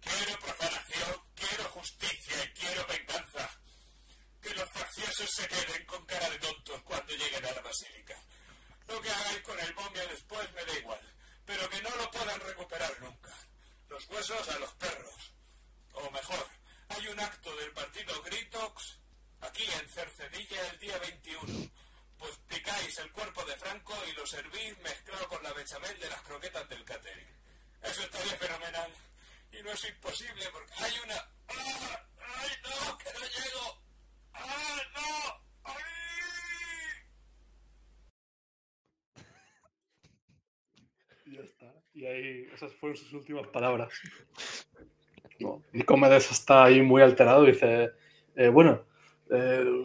Quiero 0.00 0.38
profanación, 0.38 1.22
quiero 1.34 1.64
justicia 1.70 2.44
y 2.44 2.48
quiero 2.52 2.86
venganza. 2.86 3.60
Que 4.40 4.54
los 4.54 4.70
facciosos 4.70 5.30
se 5.30 5.48
queden 5.48 5.84
con 5.86 6.04
cara 6.06 6.30
de 6.30 6.38
tontos 6.38 6.82
cuando 6.82 7.12
lleguen 7.14 7.44
a 7.44 7.52
la 7.52 7.62
basílica. 7.62 8.22
Lo 8.86 9.00
que 9.00 9.10
hagáis 9.10 9.42
con 9.42 9.58
el 9.58 9.74
momia 9.74 10.06
después 10.06 10.52
me 10.52 10.64
da 10.64 10.78
igual, 10.78 11.14
pero 11.44 11.68
que 11.68 11.82
no 11.82 11.96
lo 11.96 12.10
puedan 12.10 12.40
recuperar 12.40 13.00
nunca. 13.00 13.34
Los 13.88 14.06
huesos 14.08 14.48
a 14.48 14.58
los 14.58 14.72
perros. 14.74 15.32
O 15.94 16.10
mejor, 16.10 16.48
hay 16.88 17.08
un 17.08 17.18
acto 17.18 17.56
del 17.56 17.72
partido 17.72 18.22
Gritox 18.22 18.98
aquí 19.40 19.64
en 19.80 19.88
Cercedilla 19.88 20.70
el 20.72 20.78
día 20.78 20.98
21. 20.98 21.70
Pues 22.18 22.38
picáis 22.48 22.98
el 22.98 23.12
cuerpo 23.12 23.44
de 23.44 23.56
Franco 23.56 23.94
y 24.08 24.12
lo 24.16 24.26
servís 24.26 24.78
mezclado 24.78 25.28
con 25.28 25.42
la 25.42 25.52
bechamel 25.52 25.98
de 26.00 26.08
las 26.08 26.22
croquetas 26.22 26.68
del 26.68 26.84
catering. 26.84 27.28
Eso 27.82 28.02
estaría 28.02 28.36
fenomenal. 28.36 28.90
Y 29.52 29.62
no 29.62 29.70
es 29.70 29.88
imposible 29.88 30.44
porque 30.52 30.72
hay 30.78 30.92
una... 31.04 31.16
¡Ah! 31.48 32.06
¡Ay, 32.18 32.50
no! 32.64 32.98
¡Que 32.98 33.12
no 33.12 33.20
llego! 33.20 33.82
¡Ah, 34.32 34.82
no! 34.94 35.10
¡Ay! 35.64 35.82
Y 41.26 41.36
ya 41.36 41.42
está. 41.42 41.72
Y 41.92 42.06
ahí, 42.06 42.48
esas 42.54 42.74
fueron 42.74 42.96
sus 42.96 43.12
últimas 43.12 43.46
palabras. 43.48 43.92
Nicomedes 45.72 46.30
está 46.30 46.64
ahí 46.64 46.80
muy 46.80 47.02
alterado 47.02 47.44
dice, 47.44 47.92
eh, 48.36 48.48
bueno, 48.48 48.85
eh, 49.30 49.82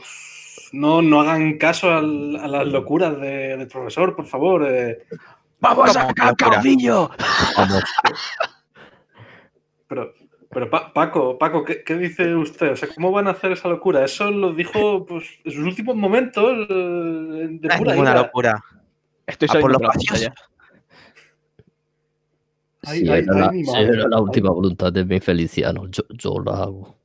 no, 0.73 1.01
no 1.01 1.21
hagan 1.21 1.57
caso 1.57 1.89
al- 1.91 2.35
a 2.37 2.47
las 2.47 2.67
locuras 2.67 3.19
de- 3.19 3.57
del 3.57 3.67
profesor, 3.67 4.15
por 4.15 4.25
favor. 4.25 4.65
eh". 4.67 4.99
¡Vamos 5.59 5.95
a 5.95 6.01
¿Cómo 6.01 6.07
sacar 6.09 6.35
caudillo! 6.35 7.09
pero 9.87 10.13
Pero 10.53 10.69
Pa- 10.69 10.91
Paco, 10.91 11.37
Paco, 11.37 11.63
¿qué, 11.63 11.81
qué 11.83 11.95
dice 11.95 12.35
usted? 12.35 12.73
O 12.73 12.75
sea, 12.75 12.89
¿cómo 12.93 13.11
van 13.11 13.27
a 13.27 13.31
hacer 13.31 13.53
esa 13.53 13.69
locura? 13.69 14.03
Eso 14.03 14.29
lo 14.31 14.51
dijo 14.53 15.05
pues, 15.05 15.25
en 15.45 15.51
sus 15.53 15.63
últimos 15.65 15.95
momentos 15.95 16.67
eh, 16.69 17.47
de 17.49 17.67
es 17.69 17.77
pura 17.77 17.91
ninguna 17.93 18.11
ira. 18.11 18.21
locura. 18.23 18.63
Estoy 19.25 19.47
A 19.49 19.59
por 19.61 19.71
los 19.71 19.77
por 19.81 19.87
la 19.87 19.93
pasillos. 19.93 20.29
ay, 22.83 23.01
era, 23.03 23.13
ay, 23.13 23.25
la, 23.25 23.79
era 23.79 24.03
Ay. 24.03 24.21
última 24.21 24.49
voluntad 24.49 24.91
de 24.91 25.05
mi 25.05 25.21
Feliciano, 25.21 25.87
yo, 25.87 26.03
yo 26.09 26.35
la 26.43 26.63
hago. 26.63 26.97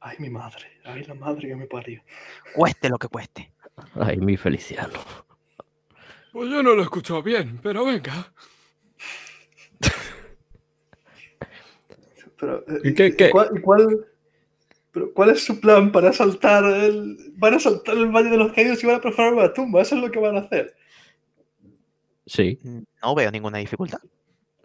Ay, 0.00 0.16
mi 0.18 0.30
madre. 0.30 0.66
Ay, 0.84 1.02
la 1.04 1.14
madre 1.14 1.48
que 1.48 1.56
me 1.56 1.66
parió. 1.66 2.02
Cueste 2.54 2.88
lo 2.88 2.98
que 2.98 3.08
cueste. 3.08 3.52
Ay, 3.94 4.18
mi 4.18 4.36
Feliciano. 4.36 5.00
Pues 6.32 6.50
yo 6.50 6.62
no 6.62 6.74
lo 6.74 6.80
he 6.80 6.84
escuchado 6.84 7.22
bien, 7.22 7.58
pero 7.62 7.84
venga. 7.84 8.32
Pero, 12.38 12.64
eh, 12.68 12.80
¿Y 12.84 12.94
qué- 12.94 13.16
qué? 13.16 13.30
¿cuál, 13.30 13.50
y 13.56 13.60
cuál- 13.60 14.06
pero 14.92 15.12
cuál 15.12 15.30
es 15.30 15.42
su 15.44 15.60
plan 15.60 15.90
para 15.90 16.12
saltar 16.12 16.64
el. 16.64 17.32
Van 17.36 17.54
a 17.54 17.60
saltar 17.60 17.96
el 17.96 18.08
Valle 18.10 18.30
de 18.30 18.36
los 18.36 18.52
Caídos 18.52 18.82
y 18.82 18.86
van 18.86 18.96
a 18.96 19.00
perforar 19.00 19.32
una 19.34 19.52
tumba. 19.52 19.82
Eso 19.82 19.96
es 19.96 20.02
lo 20.02 20.10
que 20.10 20.18
van 20.18 20.36
a 20.36 20.40
hacer. 20.40 20.74
Sí. 22.26 22.58
No 23.02 23.14
veo 23.14 23.30
ninguna 23.30 23.58
dificultad. 23.58 24.00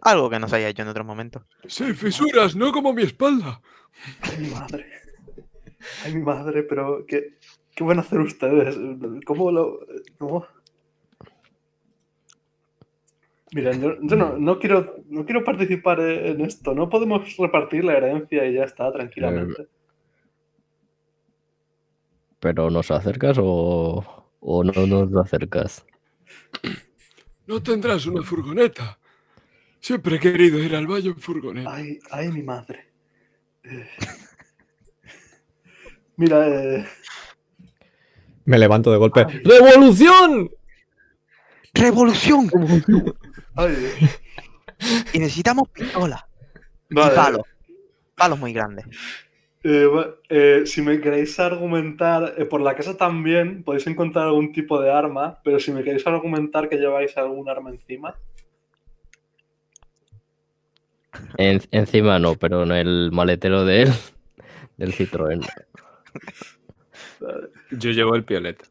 Algo 0.02 0.30
que 0.30 0.38
no 0.38 0.48
se 0.48 0.56
haya 0.56 0.68
hecho 0.68 0.82
en 0.82 0.88
otros 0.88 1.06
momentos. 1.06 1.42
Sin 1.66 1.94
fisuras, 1.94 2.54
no 2.56 2.72
como 2.72 2.92
mi 2.92 3.02
espalda. 3.02 3.60
Ay, 4.22 4.38
mi 4.38 4.48
madre. 4.50 4.86
Ay, 6.04 6.14
mi 6.14 6.22
madre, 6.22 6.62
pero 6.62 7.04
¿qué, 7.06 7.38
qué 7.74 7.84
van 7.84 7.98
a 7.98 8.02
hacer 8.02 8.20
ustedes? 8.20 8.78
¿Cómo 9.24 9.50
lo.? 9.50 9.80
cómo? 10.18 10.46
Miren, 13.52 13.80
yo, 13.80 13.96
yo 14.00 14.16
no, 14.16 14.36
no 14.38 14.58
quiero, 14.60 15.02
no 15.08 15.24
quiero 15.24 15.42
participar 15.42 16.00
en 16.00 16.40
esto. 16.42 16.72
No 16.72 16.88
podemos 16.88 17.36
repartir 17.36 17.84
la 17.84 17.96
herencia 17.96 18.46
y 18.46 18.54
ya 18.54 18.64
está, 18.64 18.92
tranquilamente. 18.92 19.66
¿Pero 22.38 22.70
nos 22.70 22.90
acercas 22.90 23.38
o, 23.40 24.30
o 24.38 24.64
no 24.64 24.86
nos 24.86 25.26
acercas? 25.26 25.84
No 27.46 27.60
tendrás 27.60 28.06
una 28.06 28.22
furgoneta. 28.22 28.98
Siempre 29.80 30.16
he 30.16 30.20
querido 30.20 30.58
ir 30.60 30.76
al 30.76 30.86
valle 30.86 31.08
en 31.08 31.18
furgoneta. 31.18 31.74
Ay, 31.74 31.98
ay, 32.10 32.28
mi 32.30 32.42
madre. 32.42 32.88
Eh, 33.64 33.88
Mira, 36.20 36.46
eh, 36.46 36.84
Me 38.44 38.58
levanto 38.58 38.92
de 38.92 38.98
golpe. 38.98 39.24
¡Revolución! 39.42 40.50
¡Revolución! 41.72 42.50
ay, 43.56 43.74
Y 45.14 45.18
necesitamos 45.18 45.70
pistola. 45.70 46.28
Y 46.90 46.94
palos. 46.94 47.42
Palos 48.14 48.38
muy 48.38 48.52
grandes. 48.52 48.84
Eh, 49.64 49.88
eh, 50.28 50.62
si 50.66 50.82
me 50.82 51.00
queréis 51.00 51.40
argumentar, 51.40 52.34
eh, 52.36 52.44
por 52.44 52.60
la 52.60 52.74
casa 52.76 52.98
también 52.98 53.62
podéis 53.64 53.86
encontrar 53.86 54.26
algún 54.26 54.52
tipo 54.52 54.78
de 54.78 54.90
arma, 54.92 55.40
pero 55.42 55.58
si 55.58 55.72
me 55.72 55.82
queréis 55.82 56.06
argumentar 56.06 56.68
que 56.68 56.76
lleváis 56.76 57.16
algún 57.16 57.48
arma 57.48 57.70
encima, 57.70 58.14
En- 61.38 61.62
encima 61.70 62.18
no, 62.18 62.34
pero 62.34 62.62
en 62.64 62.72
el 62.72 63.10
maletero 63.10 63.64
de 63.64 63.82
él, 63.84 63.92
del 64.76 64.92
Citroën. 64.94 65.46
Yo 67.70 67.90
llevo 67.90 68.14
el 68.14 68.24
piolet. 68.24 68.68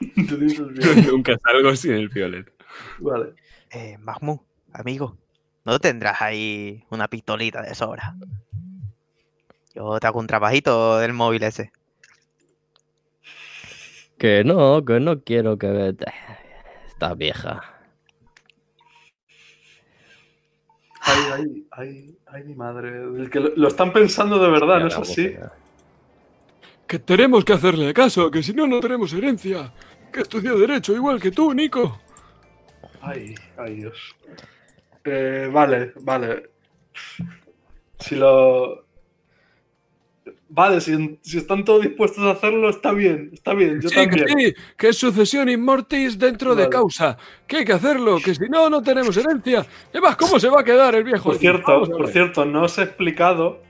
dices. 0.16 0.60
Nunca 1.12 1.36
salgo 1.44 1.74
sin 1.76 1.92
el 1.92 2.10
piolet. 2.10 2.50
Vale. 2.98 3.34
Eh, 3.70 3.96
Mahmoud, 3.98 4.40
amigo, 4.72 5.16
¿no 5.64 5.78
tendrás 5.78 6.20
ahí 6.22 6.84
una 6.90 7.08
pistolita 7.08 7.62
de 7.62 7.74
sobra? 7.74 8.14
Yo 9.74 9.98
te 9.98 10.06
hago 10.06 10.20
un 10.20 10.26
trabajito 10.26 10.98
del 10.98 11.12
móvil 11.12 11.42
ese. 11.42 11.72
Que 14.18 14.44
no, 14.44 14.84
que 14.84 15.00
no 15.00 15.22
quiero 15.22 15.58
que... 15.58 15.66
ve- 15.68 15.96
Está 16.86 17.14
vieja. 17.14 17.60
Ay, 21.00 21.22
ay, 21.32 21.66
ay, 21.72 22.18
ay, 22.26 22.44
mi 22.44 22.54
madre. 22.54 22.88
El 23.02 23.28
que 23.30 23.40
lo, 23.40 23.50
lo 23.56 23.68
están 23.68 23.92
pensando 23.92 24.38
de 24.38 24.48
verdad, 24.50 24.80
¿no 24.80 24.86
es 24.86 24.96
así? 24.96 25.34
Que 26.94 27.00
tenemos 27.00 27.44
que 27.44 27.52
hacerle 27.52 27.92
caso, 27.92 28.30
que 28.30 28.40
si 28.40 28.52
no, 28.52 28.68
no 28.68 28.78
tenemos 28.78 29.12
herencia. 29.12 29.72
Que 30.12 30.20
estudió 30.20 30.56
Derecho 30.56 30.94
igual 30.94 31.20
que 31.20 31.32
tú, 31.32 31.52
Nico. 31.52 32.00
Ay, 33.00 33.34
ay, 33.56 33.74
Dios. 33.74 34.14
Eh, 35.04 35.50
vale, 35.52 35.92
vale. 36.02 36.50
Si 37.98 38.14
lo. 38.14 38.84
Vale, 40.50 40.80
si, 40.80 41.18
si 41.20 41.38
están 41.38 41.64
todos 41.64 41.82
dispuestos 41.82 42.22
a 42.26 42.30
hacerlo, 42.30 42.68
está 42.68 42.92
bien, 42.92 43.30
está 43.32 43.54
bien, 43.54 43.80
yo 43.80 43.88
sí, 43.88 44.08
que 44.08 44.28
sí, 44.28 44.54
que 44.76 44.88
es 44.90 44.96
sucesión 44.96 45.48
in 45.48 45.64
mortis 45.64 46.16
dentro 46.16 46.54
de 46.54 46.68
causa. 46.68 47.18
Que 47.48 47.56
hay 47.56 47.64
que 47.64 47.72
hacerlo, 47.72 48.18
que 48.24 48.36
si 48.36 48.48
no, 48.48 48.70
no 48.70 48.80
tenemos 48.84 49.16
herencia. 49.16 49.66
Además, 49.90 50.16
¿cómo 50.16 50.38
se 50.38 50.48
va 50.48 50.60
a 50.60 50.64
quedar 50.64 50.94
el 50.94 51.02
viejo? 51.02 51.30
Por 51.30 51.38
cierto, 51.38 51.82
por 51.90 52.08
cierto, 52.08 52.44
no 52.44 52.62
os 52.62 52.78
he 52.78 52.84
explicado 52.84 53.64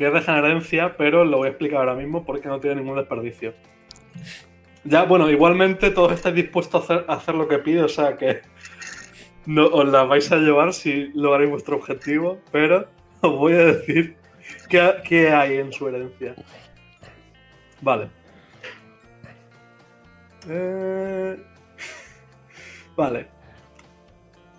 que 0.00 0.06
es 0.06 0.14
degenerencia, 0.14 0.96
pero 0.96 1.26
lo 1.26 1.36
voy 1.36 1.48
a 1.48 1.50
explicar 1.50 1.80
ahora 1.80 1.94
mismo 1.94 2.24
porque 2.24 2.48
no 2.48 2.58
tiene 2.58 2.76
ningún 2.76 2.96
desperdicio. 2.96 3.52
Ya, 4.82 5.02
bueno, 5.02 5.28
igualmente 5.28 5.90
todos 5.90 6.12
estáis 6.12 6.36
dispuestos 6.36 6.90
a 6.90 7.04
hacer, 7.06 7.34
lo 7.34 7.46
que 7.46 7.58
pido, 7.58 7.84
o 7.84 7.88
sea 7.88 8.16
que 8.16 8.40
os 9.46 9.88
la 9.90 10.04
vais 10.04 10.32
a 10.32 10.36
llevar 10.36 10.72
si 10.72 11.10
lográis 11.12 11.50
vuestro 11.50 11.76
objetivo, 11.76 12.38
pero 12.50 12.88
os 13.20 13.36
voy 13.36 13.52
a 13.52 13.66
decir 13.66 14.16
qué, 14.70 14.90
qué 15.06 15.32
hay 15.32 15.58
en 15.58 15.70
su 15.70 15.86
herencia. 15.86 16.34
Vale. 17.82 18.08
Eh, 20.48 21.36
Vale. 22.96 23.26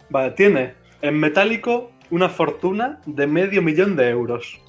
Vale, 0.08 0.32
tiene 0.34 0.76
en 1.02 1.20
metálico 1.20 1.94
una 2.12 2.30
fortuna 2.30 3.02
de 3.08 3.26
medio 3.26 3.64
millón 3.64 3.96
de 3.96 4.08
euros. 4.08 4.62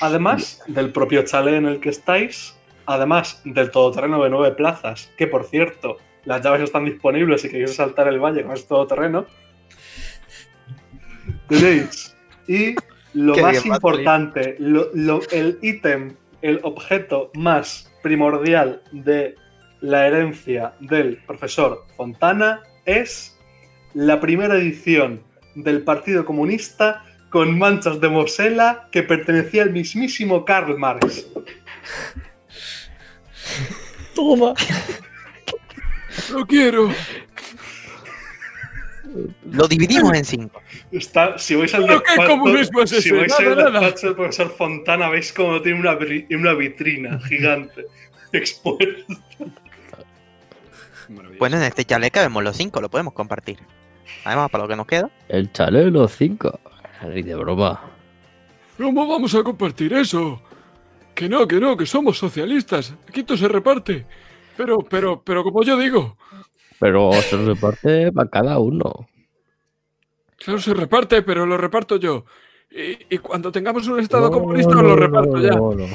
Además 0.00 0.62
del 0.66 0.90
propio 0.92 1.22
chalet 1.24 1.54
en 1.54 1.66
el 1.66 1.80
que 1.80 1.88
estáis, 1.90 2.56
además 2.86 3.40
del 3.44 3.70
todoterreno 3.70 4.22
de 4.22 4.30
nueve 4.30 4.54
plazas, 4.54 5.10
que 5.16 5.26
por 5.26 5.44
cierto, 5.44 5.98
las 6.24 6.42
llaves 6.42 6.62
están 6.62 6.84
disponibles 6.84 7.42
si 7.42 7.48
queréis 7.50 7.74
saltar 7.74 8.08
el 8.08 8.18
valle 8.18 8.42
con 8.42 8.52
ese 8.52 8.66
todoterreno. 8.66 9.26
Tenéis. 11.48 12.16
Y 12.46 12.74
lo 13.14 13.34
Qué 13.34 13.42
más 13.42 13.62
bien, 13.62 13.74
importante, 13.74 14.56
lo- 14.58 14.88
lo- 14.94 15.20
el 15.30 15.58
ítem, 15.62 16.16
el 16.42 16.60
objeto 16.62 17.30
más 17.34 17.90
primordial 18.02 18.82
de 18.92 19.34
la 19.80 20.06
herencia 20.06 20.74
del 20.80 21.18
profesor 21.26 21.84
Fontana 21.96 22.62
es 22.84 23.38
la 23.94 24.20
primera 24.20 24.54
edición 24.56 25.22
del 25.54 25.82
Partido 25.82 26.24
Comunista 26.24 27.04
con 27.34 27.58
manchas 27.58 28.00
de 28.00 28.08
Mosela 28.08 28.86
que 28.92 29.02
pertenecía 29.02 29.64
al 29.64 29.70
mismísimo 29.70 30.44
Karl 30.44 30.78
Marx. 30.78 31.26
Toma. 34.14 34.54
Lo 36.30 36.46
quiero. 36.46 36.92
Lo 39.50 39.66
dividimos 39.66 40.14
en 40.14 40.24
cinco. 40.24 40.62
Está, 40.92 41.36
si 41.36 41.56
vais 41.56 41.74
al 41.74 41.86
¿Pero 41.86 42.02
qué 42.04 42.52
despacho, 42.52 42.98
es 42.98 43.02
si 43.02 43.10
vais 43.10 43.32
Nada, 43.40 43.50
al 43.50 43.58
nada. 43.58 43.80
despacho 43.80 44.06
del 44.06 44.14
profesor 44.14 44.54
Fontana, 44.56 45.08
veis 45.08 45.32
como 45.32 45.60
tiene 45.60 45.80
una, 45.80 45.98
una 46.38 46.54
vitrina 46.54 47.18
gigante 47.18 47.86
expuesta. 48.32 49.12
Bueno, 51.40 51.56
en 51.56 51.64
este 51.64 51.84
chalet 51.84 52.14
vemos 52.14 52.44
los 52.44 52.56
cinco, 52.56 52.80
lo 52.80 52.88
podemos 52.88 53.12
compartir. 53.12 53.58
Además, 54.24 54.52
para 54.52 54.62
lo 54.62 54.68
que 54.68 54.76
nos 54.76 54.86
queda. 54.86 55.10
El 55.28 55.50
chalet 55.50 55.86
de 55.86 55.90
los 55.90 56.12
cinco. 56.12 56.60
Ni 57.02 57.22
de 57.22 57.34
broma. 57.34 57.80
¿Cómo 58.76 59.06
vamos 59.06 59.34
a 59.34 59.42
compartir 59.42 59.92
eso? 59.92 60.42
Que 61.14 61.28
no, 61.28 61.46
que 61.46 61.60
no, 61.60 61.76
que 61.76 61.86
somos 61.86 62.18
socialistas. 62.18 62.94
Aquí 63.08 63.22
todo 63.22 63.36
se 63.38 63.48
reparte. 63.48 64.06
Pero, 64.56 64.78
pero, 64.78 65.22
pero 65.22 65.42
como 65.44 65.62
yo 65.62 65.76
digo, 65.78 66.16
Pero 66.78 67.12
se 67.22 67.36
reparte 67.36 68.12
para 68.12 68.28
cada 68.30 68.58
uno. 68.58 69.08
claro, 70.38 70.60
se 70.60 70.74
reparte, 70.74 71.22
pero 71.22 71.46
lo 71.46 71.56
reparto 71.56 71.96
yo. 71.96 72.24
Y, 72.70 73.14
y 73.14 73.18
cuando 73.18 73.52
tengamos 73.52 73.86
un 73.88 74.00
estado 74.00 74.30
No, 74.30 74.30
comunista, 74.30 74.76
no, 74.76 74.82
lo 74.82 74.96
no, 74.96 74.96
reparto 74.96 75.38
ya. 75.40 75.54
no, 75.54 75.74
no. 75.74 75.86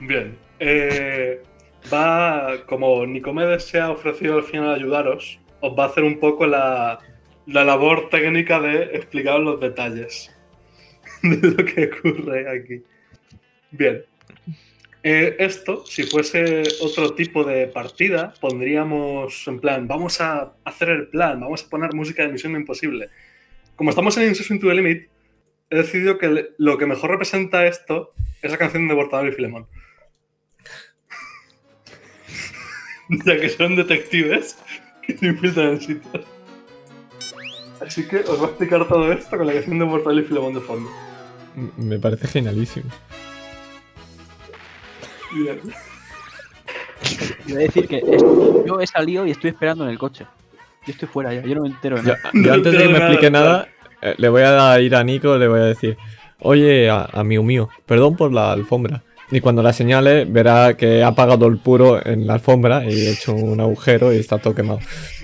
Bien. 0.00 0.38
eh, 0.58 1.42
va, 1.92 2.64
como 2.66 3.06
Nicomedes 3.06 3.64
se 3.64 3.80
ha 3.80 3.90
ofrecido 3.90 4.36
al 4.36 4.42
final 4.44 4.70
a 4.70 4.74
ayudaros, 4.74 5.38
os 5.60 5.78
va 5.78 5.84
a 5.84 5.86
hacer 5.88 6.04
un 6.04 6.18
poco 6.18 6.46
la, 6.46 6.98
la 7.46 7.64
labor 7.64 8.08
técnica 8.10 8.60
de 8.60 8.96
explicaros 8.96 9.42
los 9.42 9.60
detalles 9.60 10.34
de 11.22 11.50
lo 11.50 11.64
que 11.64 11.90
ocurre 11.92 12.48
aquí. 12.50 12.82
Bien. 13.70 14.04
Eh, 15.04 15.34
esto, 15.40 15.84
si 15.84 16.04
fuese 16.04 16.62
otro 16.80 17.14
tipo 17.14 17.42
de 17.42 17.66
partida, 17.66 18.34
pondríamos 18.40 19.48
en 19.48 19.58
plan, 19.58 19.88
vamos 19.88 20.20
a 20.20 20.52
hacer 20.64 20.90
el 20.90 21.08
plan, 21.08 21.40
vamos 21.40 21.64
a 21.64 21.68
poner 21.68 21.92
música 21.92 22.22
de 22.22 22.32
Misión 22.32 22.54
Imposible. 22.54 23.08
Como 23.74 23.90
estamos 23.90 24.16
en 24.16 24.28
Incess 24.28 24.52
into 24.52 24.68
the 24.68 24.74
Limit, 24.74 25.08
he 25.70 25.76
decidido 25.76 26.18
que 26.18 26.50
lo 26.56 26.78
que 26.78 26.86
mejor 26.86 27.10
representa 27.10 27.66
esto 27.66 28.10
es 28.42 28.50
la 28.52 28.58
canción 28.58 28.86
de 28.86 28.94
Bortador 28.94 29.28
y 29.28 29.32
Filemón. 29.32 29.66
ya 33.24 33.40
que 33.40 33.48
son 33.48 33.74
detectives 33.74 34.56
que 35.04 35.18
se 35.18 35.26
infiltran 35.26 35.70
en 35.70 35.80
sitios. 35.80 36.31
Así 37.86 38.06
que 38.06 38.18
os 38.18 38.38
voy 38.38 38.46
a 38.46 38.48
explicar 38.50 38.86
todo 38.88 39.12
esto 39.12 39.36
con 39.36 39.46
la 39.46 39.52
canción 39.54 39.78
de 39.78 39.84
Bortador 39.84 40.20
y 40.20 40.24
Filemón 40.24 40.54
de 40.54 40.60
fondo. 40.60 40.90
Me 41.76 41.98
parece 41.98 42.28
genialísimo. 42.28 42.90
Bien. 45.34 45.58
A 47.50 47.58
decir 47.58 47.88
que 47.88 48.00
yo 48.66 48.80
he 48.80 48.86
salido 48.86 49.26
y 49.26 49.32
estoy 49.32 49.50
esperando 49.50 49.84
en 49.84 49.90
el 49.90 49.98
coche. 49.98 50.26
Yo 50.86 50.92
estoy 50.92 51.08
fuera 51.08 51.32
ya, 51.34 51.42
yo 51.42 51.54
no 51.54 51.62
me 51.62 51.68
entero 51.68 51.96
de 51.96 52.02
Yo, 52.02 52.14
nada. 52.14 52.30
yo 52.32 52.52
antes 52.54 52.72
de 52.72 52.78
que 52.78 52.86
me 52.86 52.92
nada, 52.94 53.06
explique 53.06 53.30
nada, 53.30 53.68
eh, 54.00 54.14
le 54.18 54.28
voy 54.28 54.42
a 54.42 54.80
ir 54.80 54.94
a 54.96 55.04
Nico, 55.04 55.36
le 55.38 55.48
voy 55.48 55.60
a 55.60 55.64
decir, 55.64 55.96
oye, 56.40 56.88
a, 56.90 57.04
amigo 57.12 57.42
mío, 57.42 57.68
perdón 57.86 58.16
por 58.16 58.32
la 58.32 58.52
alfombra. 58.52 59.02
Y 59.30 59.40
cuando 59.40 59.62
la 59.62 59.72
señale, 59.72 60.24
verá 60.26 60.74
que 60.76 61.02
ha 61.02 61.08
apagado 61.08 61.46
el 61.46 61.58
puro 61.58 62.04
en 62.04 62.26
la 62.26 62.34
alfombra 62.34 62.84
y 62.84 63.06
he 63.06 63.12
hecho 63.12 63.32
un 63.34 63.60
agujero 63.60 64.12
y 64.12 64.16
está 64.18 64.38
todo 64.38 64.54
quemado. 64.54 64.80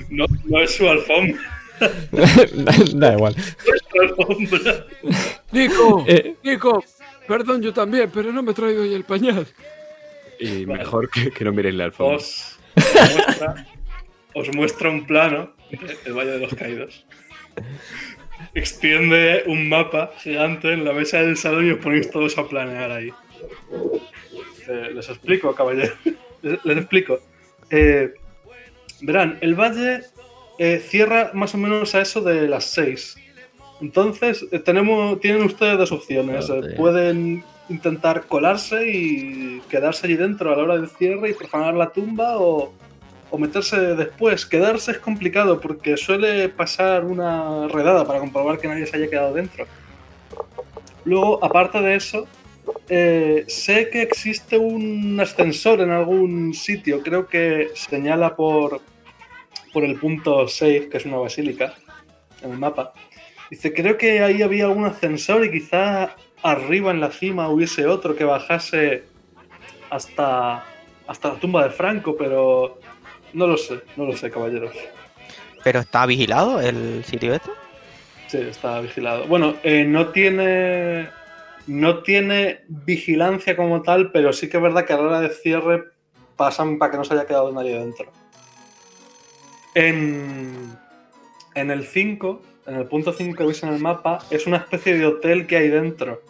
No, 0.09 0.25
no 0.47 0.61
es 0.61 0.75
su 0.77 0.89
alfombra, 0.89 1.37
da 2.95 3.13
igual. 3.15 3.35
Nico, 5.53 6.05
Eh. 6.07 6.37
Nico, 6.43 6.85
perdón, 7.27 7.63
yo 7.63 7.73
también, 7.73 8.11
pero 8.13 8.33
no 8.33 8.43
me 8.43 8.53
he 8.53 8.55
traído 8.55 8.83
hoy 8.83 8.95
el 8.95 9.05
pañal. 9.05 9.47
Y 10.41 10.65
Vale. 10.65 10.81
mejor 10.81 11.11
que, 11.11 11.31
que 11.31 11.45
no 11.45 11.53
miréis 11.53 11.75
la 11.75 11.85
alfombra. 11.85 12.17
Os, 12.17 12.59
os 14.35 14.55
muestra, 14.55 14.91
un 14.91 15.07
plano 15.07 15.53
del 16.05 16.13
Valle 16.15 16.31
de 16.33 16.39
los 16.41 16.55
Caídos. 16.55 17.05
Extiende 18.55 19.43
un 19.47 19.69
mapa 19.69 20.13
gigante 20.19 20.73
en 20.73 20.85
la 20.85 20.93
mesa 20.93 21.23
del 21.23 21.37
salón 21.37 21.67
y 21.67 21.71
os 21.73 21.79
ponéis 21.79 22.11
todos 22.11 22.39
a 22.39 22.47
planear 22.49 22.91
ahí. 22.93 23.11
Eh, 24.69 24.91
les 24.95 25.09
explico, 25.09 25.55
caballero. 25.55 25.95
Les, 26.43 26.65
les 26.65 26.77
explico. 26.79 27.19
Eh, 27.69 28.15
verán, 29.01 29.39
el 29.41 29.57
valle 29.57 30.03
eh, 30.59 30.83
cierra 30.85 31.31
más 31.35 31.55
o 31.55 31.59
menos 31.59 31.95
a 31.95 32.01
eso 32.01 32.21
de 32.21 32.49
las 32.49 32.65
6. 32.65 33.17
Entonces, 33.81 34.45
eh, 34.51 34.59
tenemos, 34.59 35.21
tienen 35.21 35.43
ustedes 35.43 35.79
dos 35.79 35.93
opciones. 35.93 36.51
Eh, 36.51 36.75
pueden 36.77 37.45
intentar 37.69 38.27
colarse 38.27 38.89
y 38.89 39.61
quedarse 39.69 40.07
allí 40.07 40.17
dentro 40.17 40.53
a 40.53 40.57
la 40.57 40.63
hora 40.63 40.77
del 40.77 40.89
cierre 40.89 41.31
y 41.31 41.35
profanar 41.35 41.75
la 41.75 41.91
tumba 41.91 42.39
o, 42.39 42.73
o 43.31 43.39
meterse 43.39 43.77
después. 43.95 44.47
Quedarse 44.47 44.93
es 44.93 44.99
complicado 44.99 45.61
porque 45.61 45.97
suele 45.97 46.49
pasar 46.49 47.05
una 47.05 47.69
redada 47.69 48.07
para 48.07 48.19
comprobar 48.19 48.59
que 48.59 48.69
nadie 48.69 48.87
se 48.87 48.97
haya 48.97 49.09
quedado 49.09 49.35
dentro. 49.35 49.67
Luego, 51.05 51.43
aparte 51.45 51.81
de 51.81 51.95
eso, 51.95 52.27
eh, 52.89 53.45
sé 53.49 53.91
que 53.91 54.03
existe 54.03 54.59
un 54.59 55.19
ascensor 55.21 55.81
en 55.81 55.91
algún 55.91 56.55
sitio. 56.55 57.03
Creo 57.03 57.27
que 57.27 57.69
señala 57.75 58.35
por, 58.35 58.81
por 59.73 59.85
el 59.85 59.97
punto 59.97 60.49
6, 60.49 60.89
que 60.91 60.97
es 60.97 61.05
una 61.05 61.19
basílica, 61.19 61.75
en 62.43 62.53
el 62.53 62.59
mapa. 62.59 62.93
Dice, 63.51 63.73
creo 63.73 63.97
que 63.97 64.21
ahí 64.23 64.43
había 64.43 64.67
algún 64.67 64.85
ascensor 64.85 65.45
y 65.45 65.51
quizá 65.51 66.17
arriba 66.43 66.91
en 66.91 67.01
la 67.01 67.11
cima 67.11 67.49
hubiese 67.49 67.87
otro 67.87 68.15
que 68.15 68.25
bajase 68.25 69.05
hasta, 69.91 70.65
hasta 71.07 71.29
la 71.29 71.35
tumba 71.41 71.65
de 71.65 71.71
Franco, 71.71 72.17
pero 72.17 72.79
no 73.33 73.47
lo 73.47 73.57
sé, 73.57 73.81
no 73.97 74.05
lo 74.05 74.17
sé, 74.17 74.31
caballeros. 74.31 74.73
Pero 75.65 75.81
está 75.81 76.07
vigilado 76.07 76.61
el 76.61 77.05
sitio 77.05 77.35
este. 77.35 77.51
Sí, 78.29 78.39
está 78.39 78.81
vigilado. 78.81 79.27
Bueno, 79.27 79.57
eh, 79.63 79.85
no 79.85 80.09
tiene. 80.09 81.09
No 81.67 81.99
tiene 81.99 82.63
vigilancia 82.69 83.55
como 83.55 83.83
tal, 83.83 84.11
pero 84.11 84.33
sí 84.33 84.49
que 84.49 84.57
es 84.57 84.63
verdad 84.63 84.87
que 84.87 84.95
a 84.95 84.97
la 84.97 85.03
hora 85.03 85.21
de 85.21 85.29
cierre 85.29 85.85
pasan 86.35 86.79
para 86.79 86.93
que 86.93 86.97
no 86.97 87.05
se 87.05 87.13
haya 87.13 87.27
quedado 87.27 87.53
nadie 87.53 87.79
dentro. 87.79 88.11
En, 89.75 90.77
en 91.55 91.71
el 91.71 91.85
5, 91.85 92.43
en 92.67 92.75
el 92.77 92.87
punto 92.87 93.13
5 93.13 93.37
que 93.37 93.45
veis 93.45 93.63
en 93.63 93.71
el 93.71 93.81
mapa, 93.81 94.19
es 94.31 94.47
una 94.47 94.59
especie 94.59 94.97
de 94.97 95.07
hotel 95.07 95.47
que 95.47 95.57
hay 95.57 95.69
dentro. 95.69 96.23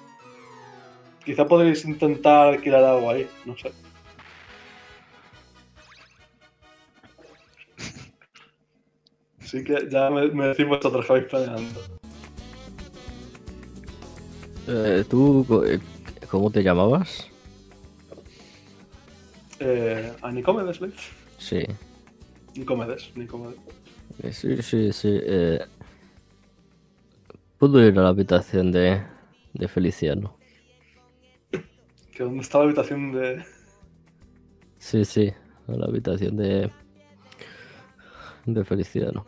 Quizá 1.24 1.46
podréis 1.46 1.84
intentar 1.84 2.48
alquilar 2.48 2.84
algo 2.84 3.10
ahí, 3.10 3.28
no 3.44 3.56
sé. 3.56 3.72
Así 9.40 9.64
que 9.64 9.88
ya 9.90 10.10
me, 10.10 10.28
me 10.28 10.48
decís 10.48 10.66
vosotros 10.66 11.06
que 11.06 11.12
vais 11.12 11.24
planeando. 11.24 11.80
Eh, 14.66 15.04
¿Tú 15.08 15.64
eh, 15.66 15.80
cómo 16.28 16.50
te 16.50 16.62
llamabas? 16.62 17.26
Eh, 19.60 20.12
¿A 20.20 20.30
Nicomedes, 20.30 20.80
Leif? 20.80 21.12
Sí. 21.38 21.64
Nicomedes. 22.58 23.10
Eh, 24.22 24.32
Sí, 24.32 24.62
sí, 24.62 24.92
sí. 24.92 25.08
eh, 25.22 25.60
¿Puedo 27.58 27.84
ir 27.84 27.98
a 27.98 28.02
la 28.02 28.08
habitación 28.08 28.70
de, 28.72 29.02
de 29.52 29.68
Feliciano? 29.68 30.36
¿Que 32.12 32.24
¿Dónde 32.24 32.40
está 32.40 32.58
la 32.58 32.64
habitación 32.64 33.12
de.? 33.12 33.44
Sí, 34.78 35.04
sí, 35.04 35.32
a 35.68 35.72
la 35.72 35.86
habitación 35.86 36.36
de. 36.36 36.70
de 38.46 38.64
Feliciano. 38.64 39.26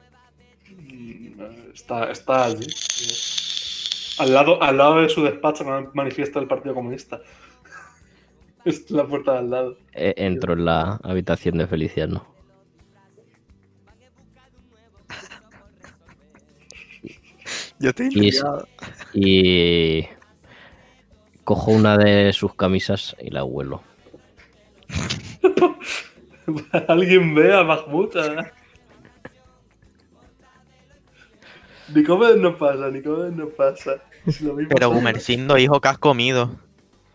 Mm, 0.76 1.40
eh, 1.40 1.70
Está, 1.74 2.10
está 2.10 2.44
allí. 2.46 2.66
Eh, 2.66 3.14
Al 4.18 4.34
lado, 4.34 4.62
al 4.62 4.76
lado 4.76 5.00
de 5.02 5.08
su 5.08 5.22
despacho 5.22 5.64
man- 5.64 5.90
manifiesta 5.94 6.38
el 6.40 6.46
Partido 6.46 6.74
Comunista. 6.74 7.20
Es 8.64 8.90
la 8.90 9.06
puerta 9.06 9.32
de 9.32 9.38
al 9.38 9.50
lado. 9.50 9.76
Eh, 9.94 10.14
entro 10.18 10.52
en 10.52 10.64
la 10.66 11.00
habitación 11.02 11.56
de 11.58 11.66
Feliciano. 11.66 12.26
Yo 17.80 17.90
estoy 17.90 18.10
Y, 18.12 18.30
y 19.14 20.06
cojo 21.44 21.70
una 21.70 21.96
de 21.96 22.30
sus 22.34 22.54
camisas 22.54 23.16
y 23.18 23.30
la 23.30 23.42
huelo. 23.42 23.82
Alguien 26.88 27.34
ve 27.34 27.54
a 27.54 27.64
Mahmoud. 27.64 28.14
¿eh? 28.16 28.52
Nicomedes 31.94 32.36
no 32.36 32.58
pasa, 32.58 32.90
Nicomedes 32.90 33.32
no 33.32 33.48
pasa. 33.48 33.92
Es 34.26 34.42
lo 34.42 34.52
mismo 34.52 34.74
Pero 34.74 34.90
Gumercindo, 34.90 35.56
hijo, 35.56 35.80
que 35.80 35.88
has 35.88 35.98
comido. 35.98 36.60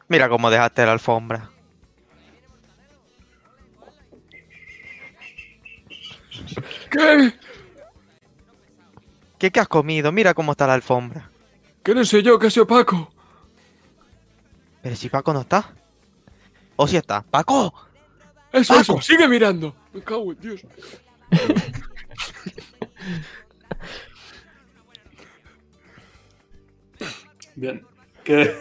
Mira 0.07 0.29
cómo 0.29 0.49
dejaste 0.49 0.83
la 0.83 0.93
alfombra. 0.93 1.51
¿Qué? 6.89 7.33
¿Qué, 9.45 9.51
qué 9.51 9.59
has 9.59 9.67
comido? 9.67 10.11
Mira 10.11 10.33
cómo 10.33 10.53
está 10.53 10.65
la 10.65 10.73
alfombra. 10.73 11.29
Que 11.83 11.93
no 11.93 12.03
sé 12.03 12.23
yo, 12.23 12.39
que 12.39 12.49
soy 12.49 12.65
Paco. 12.65 13.11
Pero 14.81 14.95
si 14.95 15.07
Paco 15.07 15.33
no 15.33 15.41
está. 15.41 15.71
¿O 16.75 16.87
si 16.87 16.97
está? 16.97 17.21
¡Paco! 17.21 17.71
Eso, 18.51 18.73
Paco. 18.73 18.81
eso, 18.81 19.01
sigue 19.01 19.27
mirando. 19.27 19.75
Me 19.93 20.01
cago 20.01 20.31
en 20.31 20.39
Dios. 20.39 20.61
Bien. 27.55 27.85
¿Qué, 28.23 28.55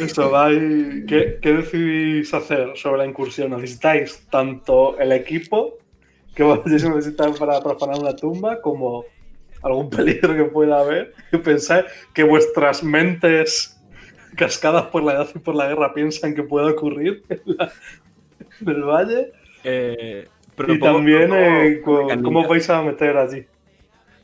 eso, 0.00 0.30
vais- 0.30 1.06
¿qué, 1.08 1.38
qué 1.40 1.52
decidís 1.54 2.32
hacer 2.34 2.76
sobre 2.76 2.98
la 2.98 3.06
incursión? 3.06 3.50
¿Necesitáis 3.52 4.26
tanto 4.30 4.98
el 4.98 5.12
equipo 5.12 5.78
que 6.34 6.42
vayáis 6.42 6.84
a 6.84 6.90
necesitar 6.90 7.34
para 7.34 7.60
profanar 7.62 7.98
una 7.98 8.14
tumba 8.14 8.60
como 8.60 9.04
algún 9.62 9.90
peligro 9.90 10.34
que 10.34 10.44
pueda 10.44 10.80
haber? 10.80 11.14
¿Y 11.32 11.38
pensáis 11.38 11.84
que 12.12 12.22
vuestras 12.24 12.82
mentes 12.82 13.78
cascadas 14.36 14.86
por 14.86 15.02
la 15.02 15.12
edad 15.14 15.28
y 15.34 15.38
por 15.38 15.54
la 15.54 15.68
guerra 15.68 15.92
piensan 15.94 16.34
que 16.34 16.42
puede 16.42 16.70
ocurrir 16.72 17.22
en, 17.28 17.40
la- 17.46 17.72
en 18.60 18.68
el 18.68 18.82
valle? 18.82 19.32
Eh, 19.64 20.26
y 20.26 20.54
propongo- 20.56 20.80
también 20.96 21.32
eh, 21.32 21.74
una 21.76 21.82
co- 21.84 22.02
mecánica. 22.02 22.22
cómo 22.24 22.48
vais 22.48 22.68
a 22.70 22.82
meter 22.82 23.16
allí. 23.16 23.46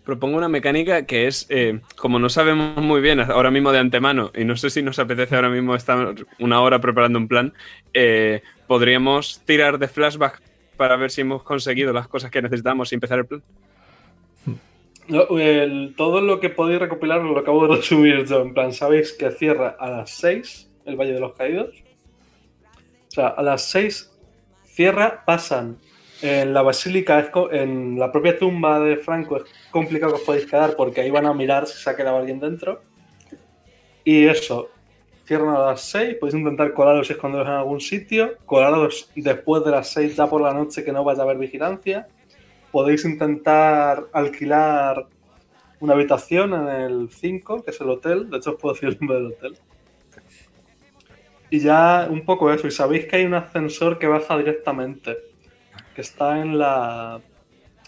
Propongo 0.04 0.38
una 0.38 0.48
mecánica 0.48 1.04
que 1.04 1.26
es, 1.26 1.44
eh, 1.50 1.80
como 1.96 2.18
no 2.18 2.30
sabemos 2.30 2.82
muy 2.82 3.02
bien 3.02 3.20
ahora 3.20 3.50
mismo 3.50 3.72
de 3.72 3.78
antemano, 3.78 4.30
y 4.34 4.46
no 4.46 4.56
sé 4.56 4.70
si 4.70 4.82
nos 4.82 4.98
apetece 4.98 5.36
ahora 5.36 5.50
mismo 5.50 5.74
estar 5.74 6.14
una 6.38 6.62
hora 6.62 6.80
preparando 6.80 7.18
un 7.18 7.28
plan, 7.28 7.52
eh, 7.92 8.40
podríamos 8.66 9.42
tirar 9.44 9.78
de 9.78 9.86
flashback 9.86 10.40
para 10.78 10.96
ver 10.96 11.10
si 11.10 11.20
hemos 11.20 11.42
conseguido 11.42 11.92
las 11.92 12.08
cosas 12.08 12.30
que 12.30 12.40
necesitamos 12.40 12.90
y 12.90 12.94
empezar 12.94 13.18
el 13.18 13.26
plan. 13.26 13.42
Todo 15.08 16.20
lo 16.20 16.40
que 16.40 16.50
podéis 16.50 16.80
recopilar 16.80 17.22
lo 17.22 17.38
acabo 17.38 17.66
de 17.66 17.76
resumir 17.76 18.26
yo. 18.26 18.42
En 18.42 18.54
plan, 18.54 18.72
sabéis 18.72 19.12
que 19.12 19.30
cierra 19.30 19.76
a 19.78 19.90
las 19.90 20.10
6 20.10 20.70
el 20.84 20.96
Valle 20.96 21.14
de 21.14 21.20
los 21.20 21.34
Caídos. 21.34 21.82
O 23.08 23.10
sea, 23.10 23.28
a 23.28 23.42
las 23.42 23.62
6 23.70 24.10
cierra, 24.64 25.24
pasan 25.24 25.78
en 26.22 26.52
la 26.52 26.62
basílica, 26.62 27.30
en 27.52 27.98
la 27.98 28.10
propia 28.12 28.38
tumba 28.38 28.80
de 28.80 28.96
Franco 28.96 29.38
es 29.38 29.44
complicado 29.70 30.12
que 30.12 30.18
os 30.18 30.24
podéis 30.24 30.46
quedar 30.46 30.76
porque 30.76 31.00
ahí 31.00 31.10
van 31.10 31.26
a 31.26 31.34
mirar 31.34 31.66
si 31.66 31.78
se 31.78 31.88
ha 31.88 31.96
quedado 31.96 32.16
alguien 32.16 32.40
dentro. 32.40 32.82
Y 34.04 34.26
eso, 34.26 34.70
cierran 35.24 35.54
a 35.54 35.58
las 35.58 35.82
6, 35.82 36.16
podéis 36.18 36.38
intentar 36.38 36.72
colaros 36.72 37.08
y 37.08 37.12
esconderos 37.12 37.46
en 37.46 37.54
algún 37.54 37.80
sitio, 37.80 38.36
colaros 38.46 39.10
después 39.14 39.64
de 39.64 39.70
las 39.70 39.88
6 39.90 40.16
ya 40.16 40.26
por 40.26 40.40
la 40.40 40.52
noche 40.52 40.84
que 40.84 40.92
no 40.92 41.04
vaya 41.04 41.20
a 41.20 41.24
haber 41.24 41.38
vigilancia. 41.38 42.08
Podéis 42.72 43.04
intentar 43.04 44.06
alquilar 44.12 45.06
una 45.80 45.94
habitación 45.94 46.52
en 46.54 46.68
el 46.68 47.08
5, 47.10 47.62
que 47.64 47.70
es 47.70 47.80
el 47.80 47.88
hotel, 47.90 48.28
de 48.30 48.38
hecho 48.38 48.50
os 48.52 48.56
puedo 48.60 48.74
decir 48.74 48.88
el 48.90 48.98
nombre 48.98 49.16
del 49.18 49.26
hotel. 49.28 49.56
Y 51.50 51.60
ya 51.60 52.06
un 52.10 52.24
poco 52.24 52.52
eso, 52.52 52.66
y 52.66 52.70
sabéis 52.70 53.06
que 53.06 53.16
hay 53.16 53.24
un 53.24 53.34
ascensor 53.34 53.98
que 53.98 54.06
baja 54.06 54.36
directamente, 54.36 55.16
que 55.94 56.00
está 56.02 56.40
en 56.40 56.58
la 56.58 57.20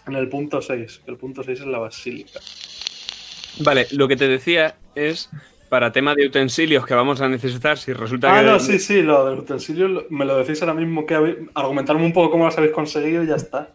en 0.07 0.15
el 0.15 0.27
punto 0.29 0.61
6, 0.63 1.01
que 1.05 1.11
el 1.11 1.17
punto 1.17 1.43
6 1.43 1.59
es 1.59 1.67
la 1.67 1.77
basílica. 1.77 2.39
Vale, 3.59 3.85
lo 3.91 4.07
que 4.07 4.15
te 4.15 4.27
decía 4.27 4.75
es 4.95 5.29
para 5.69 5.91
tema 5.91 6.15
de 6.15 6.25
utensilios 6.25 6.85
que 6.87 6.95
vamos 6.95 7.21
a 7.21 7.29
necesitar 7.29 7.77
si 7.77 7.93
resulta 7.93 8.35
Ah, 8.35 8.41
que... 8.41 8.47
no, 8.47 8.59
sí, 8.59 8.79
sí, 8.79 9.03
lo 9.03 9.25
del 9.29 9.39
utensilio 9.39 9.87
lo- 9.87 10.05
me 10.09 10.25
lo 10.25 10.37
decís 10.37 10.59
ahora 10.61 10.73
mismo 10.73 11.05
que 11.05 11.13
argumentarme 11.53 12.03
un 12.03 12.13
poco 12.13 12.31
cómo 12.31 12.47
lo 12.47 12.51
habéis 12.51 12.71
conseguido 12.71 13.23
y 13.23 13.27
ya 13.27 13.35
está. 13.35 13.69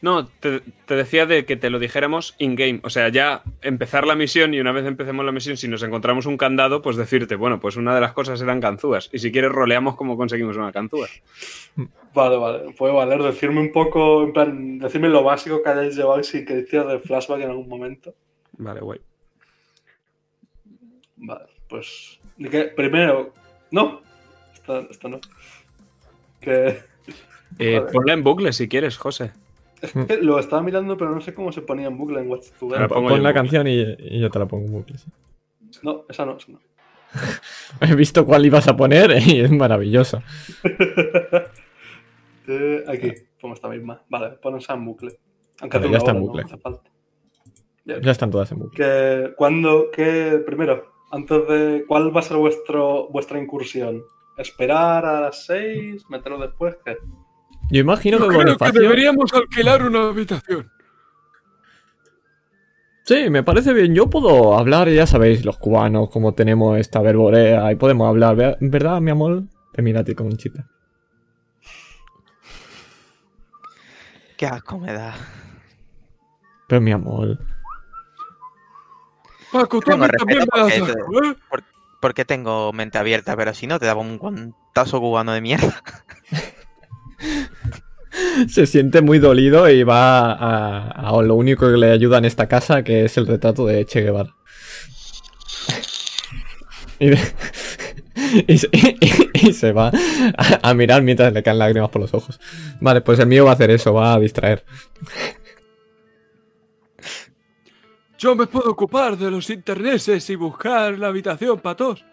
No, 0.00 0.26
te, 0.26 0.60
te 0.86 0.94
decía 0.94 1.26
de 1.26 1.44
que 1.44 1.56
te 1.56 1.70
lo 1.70 1.78
dijéramos 1.78 2.34
in-game. 2.38 2.80
O 2.84 2.90
sea, 2.90 3.08
ya 3.08 3.42
empezar 3.62 4.06
la 4.06 4.14
misión 4.14 4.54
y 4.54 4.60
una 4.60 4.72
vez 4.72 4.86
empecemos 4.86 5.24
la 5.24 5.32
misión, 5.32 5.56
si 5.56 5.68
nos 5.68 5.82
encontramos 5.82 6.26
un 6.26 6.36
candado, 6.36 6.82
pues 6.82 6.96
decirte, 6.96 7.34
bueno, 7.36 7.58
pues 7.60 7.76
una 7.76 7.94
de 7.94 8.00
las 8.00 8.12
cosas 8.12 8.40
eran 8.40 8.60
ganzúas. 8.60 9.10
Y 9.12 9.18
si 9.18 9.32
quieres, 9.32 9.50
roleamos 9.50 9.96
cómo 9.96 10.16
conseguimos 10.16 10.56
una 10.56 10.70
ganzúa. 10.70 11.08
Vale, 12.14 12.36
vale, 12.36 12.72
puede 12.72 12.92
valer 12.92 13.22
decirme 13.22 13.60
un 13.60 13.72
poco, 13.72 14.22
en 14.22 14.32
plan, 14.32 14.78
decirme 14.78 15.08
lo 15.08 15.22
básico 15.22 15.62
que 15.62 15.68
hayáis 15.68 15.96
llevado 15.96 16.22
si 16.22 16.44
queréis 16.44 16.68
tirar 16.68 16.86
de 16.86 17.00
flashback 17.00 17.40
en 17.40 17.50
algún 17.50 17.68
momento. 17.68 18.14
Vale, 18.52 18.80
guay. 18.80 19.00
Vale, 21.16 21.44
pues. 21.68 22.20
Primero. 22.76 23.34
No. 23.70 24.00
Esto, 24.54 24.88
esto 24.90 25.08
no. 25.08 25.20
Que. 26.40 26.82
Eh, 27.58 27.78
Vale. 27.80 27.92
ponla 27.92 28.12
en 28.12 28.22
bucle 28.22 28.52
si 28.52 28.68
quieres, 28.68 28.96
José. 28.96 29.32
Es 29.82 29.92
que 30.06 30.16
lo 30.18 30.38
estaba 30.38 30.62
mirando, 30.62 30.96
pero 30.96 31.14
no 31.14 31.20
sé 31.20 31.34
cómo 31.34 31.52
se 31.52 31.62
ponía 31.62 31.88
en 31.88 31.98
bucle 31.98 32.20
en 32.20 32.28
Together. 32.28 32.82
Ahora 32.82 32.88
pongo 32.88 33.08
Pon 33.08 33.22
la 33.22 33.34
canción 33.34 33.66
y, 33.66 33.80
y 33.80 34.20
yo 34.20 34.30
te 34.30 34.38
la 34.38 34.46
pongo 34.46 34.66
en 34.66 34.72
bucle. 34.72 34.98
sí. 34.98 35.10
No, 35.82 36.04
esa 36.08 36.24
no, 36.24 36.36
esa 36.36 36.52
no. 36.52 36.60
He 37.80 37.94
visto 37.94 38.24
cuál 38.24 38.44
ibas 38.46 38.68
a 38.68 38.76
poner 38.76 39.10
y 39.26 39.40
es 39.40 39.50
maravillosa. 39.50 40.22
Eh, 42.50 42.82
aquí, 42.88 43.12
pongo 43.38 43.52
esta 43.52 43.68
misma. 43.68 44.02
Vale, 44.08 44.38
pon 44.38 44.56
esa 44.56 44.72
en 44.72 44.86
bucle. 44.86 45.18
Aunque 45.60 45.76
Vale, 45.76 45.84
ya 45.84 45.90
una 45.90 45.98
está 45.98 46.10
en 46.12 46.20
bucle. 46.20 46.42
No 46.44 46.48
hace 46.48 46.56
falta. 46.56 46.90
Bien. 47.84 48.00
Ya 48.00 48.10
están 48.10 48.30
todas 48.30 48.50
en 48.52 48.58
bucle. 48.60 48.74
Que, 48.74 49.34
¿Cuándo, 49.36 49.90
qué, 49.92 50.42
primero, 50.46 50.90
antes 51.10 51.46
de, 51.46 51.84
¿cuál 51.86 52.16
va 52.16 52.20
a 52.20 52.22
ser 52.22 52.38
vuestro, 52.38 53.08
vuestra 53.10 53.38
incursión? 53.38 54.02
¿Esperar 54.38 55.04
a 55.04 55.20
las 55.20 55.44
6? 55.44 56.08
¿Meterlo 56.08 56.38
después? 56.38 56.76
¿Qué? 56.82 56.96
Yo 57.70 57.80
imagino 57.80 58.18
Yo 58.18 58.24
que 58.24 58.28
creo 58.28 58.40
que 58.40 58.44
Bonifacio. 58.46 58.80
deberíamos 58.80 59.32
alquilar 59.32 59.82
una 59.84 60.08
habitación. 60.08 60.70
Sí, 63.04 63.30
me 63.30 63.42
parece 63.42 63.72
bien. 63.72 63.94
Yo 63.94 64.08
puedo 64.10 64.58
hablar, 64.58 64.88
ya 64.90 65.06
sabéis, 65.06 65.44
los 65.44 65.58
cubanos, 65.58 66.10
como 66.10 66.34
tenemos 66.34 66.78
esta 66.78 67.00
verborea 67.00 67.70
y 67.72 67.76
podemos 67.76 68.08
hablar. 68.08 68.36
Ve- 68.36 68.56
¿Verdad, 68.60 69.00
mi 69.00 69.10
amor? 69.10 69.44
Te 69.72 69.82
mira 69.82 70.00
a 70.00 70.04
ti 70.04 70.14
con 70.14 70.26
un 70.26 70.36
chiste. 70.36 70.62
Qué 74.36 74.46
asco 74.46 74.78
me 74.78 74.92
da. 74.92 75.14
Pero 76.68 76.80
mi 76.80 76.92
amor. 76.92 77.38
Paco, 79.50 79.80
Tengo 79.80 80.06
porque, 80.06 80.34
¿eh? 80.76 81.34
por- 81.48 81.64
porque 82.00 82.24
tengo 82.26 82.72
mente 82.74 82.98
abierta, 82.98 83.34
pero 83.36 83.54
si 83.54 83.66
no 83.66 83.78
te 83.78 83.86
daba 83.86 84.02
un 84.02 84.18
guantazo 84.18 85.00
cubano 85.00 85.32
de 85.32 85.40
mierda. 85.40 85.82
Se 88.48 88.66
siente 88.66 89.02
muy 89.02 89.18
dolido 89.18 89.68
y 89.68 89.82
va 89.82 90.32
a, 90.32 91.22
lo 91.22 91.34
único 91.34 91.70
que 91.70 91.76
le 91.76 91.90
ayuda 91.90 92.18
en 92.18 92.24
esta 92.24 92.48
casa, 92.48 92.82
que 92.82 93.04
es 93.04 93.16
el 93.16 93.26
retrato 93.26 93.66
de 93.66 93.84
Che 93.84 94.02
Guevara. 94.02 94.34
Y, 98.46 98.58
se, 99.52 99.72
va 99.72 99.90
a, 100.36 100.68
a 100.70 100.74
mirar 100.74 101.02
mientras 101.02 101.32
le 101.32 101.42
caen 101.42 101.58
lágrimas 101.58 101.88
por 101.88 102.02
los 102.02 102.12
ojos. 102.12 102.38
Vale, 102.80 103.00
pues 103.00 103.18
el 103.20 103.26
mío 103.26 103.44
va 103.44 103.52
a 103.52 103.54
hacer 103.54 103.70
eso, 103.70 103.94
va 103.94 104.12
a 104.12 104.18
distraer. 104.18 104.64
Yo 108.18 108.34
me 108.34 108.48
puedo 108.48 108.70
ocupar 108.70 109.16
de 109.16 109.30
los 109.30 109.48
interneses 109.48 110.28
y 110.28 110.34
buscar 110.34 110.98
la 110.98 111.06
habitación 111.06 111.60
para 111.60 111.76
todos. 111.76 112.04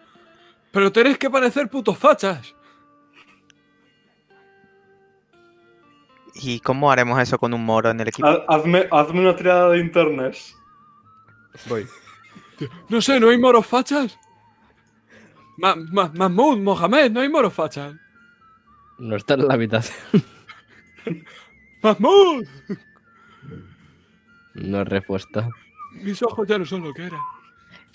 Pero 0.70 0.92
tenéis 0.92 1.18
que 1.18 1.28
parecer 1.28 1.68
putos 1.68 1.98
fachas. 1.98 2.54
¿Y 6.38 6.60
cómo 6.60 6.90
haremos 6.90 7.18
eso 7.20 7.38
con 7.38 7.54
un 7.54 7.64
moro 7.64 7.90
en 7.90 8.00
el 8.00 8.08
equipo? 8.08 8.26
Ha- 8.28 8.44
Hazme, 8.48 8.86
hazme 8.90 9.20
una 9.20 9.34
tirada 9.36 9.70
de 9.70 9.78
internet. 9.78 10.36
Voy. 11.68 11.86
No 12.88 13.02
sé, 13.02 13.20
¿no 13.20 13.28
hay 13.28 13.36
moros 13.38 13.66
fachas? 13.66 14.18
Ma 15.58 15.74
Ma- 15.76 16.10
Mahmoud, 16.14 16.58
Mohamed, 16.58 17.10
¿no 17.10 17.20
hay 17.20 17.28
moros 17.28 17.52
fachas? 17.52 17.94
No 18.98 19.14
está 19.16 19.34
en 19.34 19.46
la 19.46 19.52
habitación. 19.54 20.24
¡Mahmoud! 21.82 22.46
No 24.54 24.80
es 24.80 24.88
respuesta. 24.88 25.50
Mis 25.92 26.22
ojos 26.22 26.48
ya 26.48 26.56
no 26.58 26.64
son 26.64 26.82
lo 26.82 26.94
que 26.94 27.04
eran. 27.04 27.20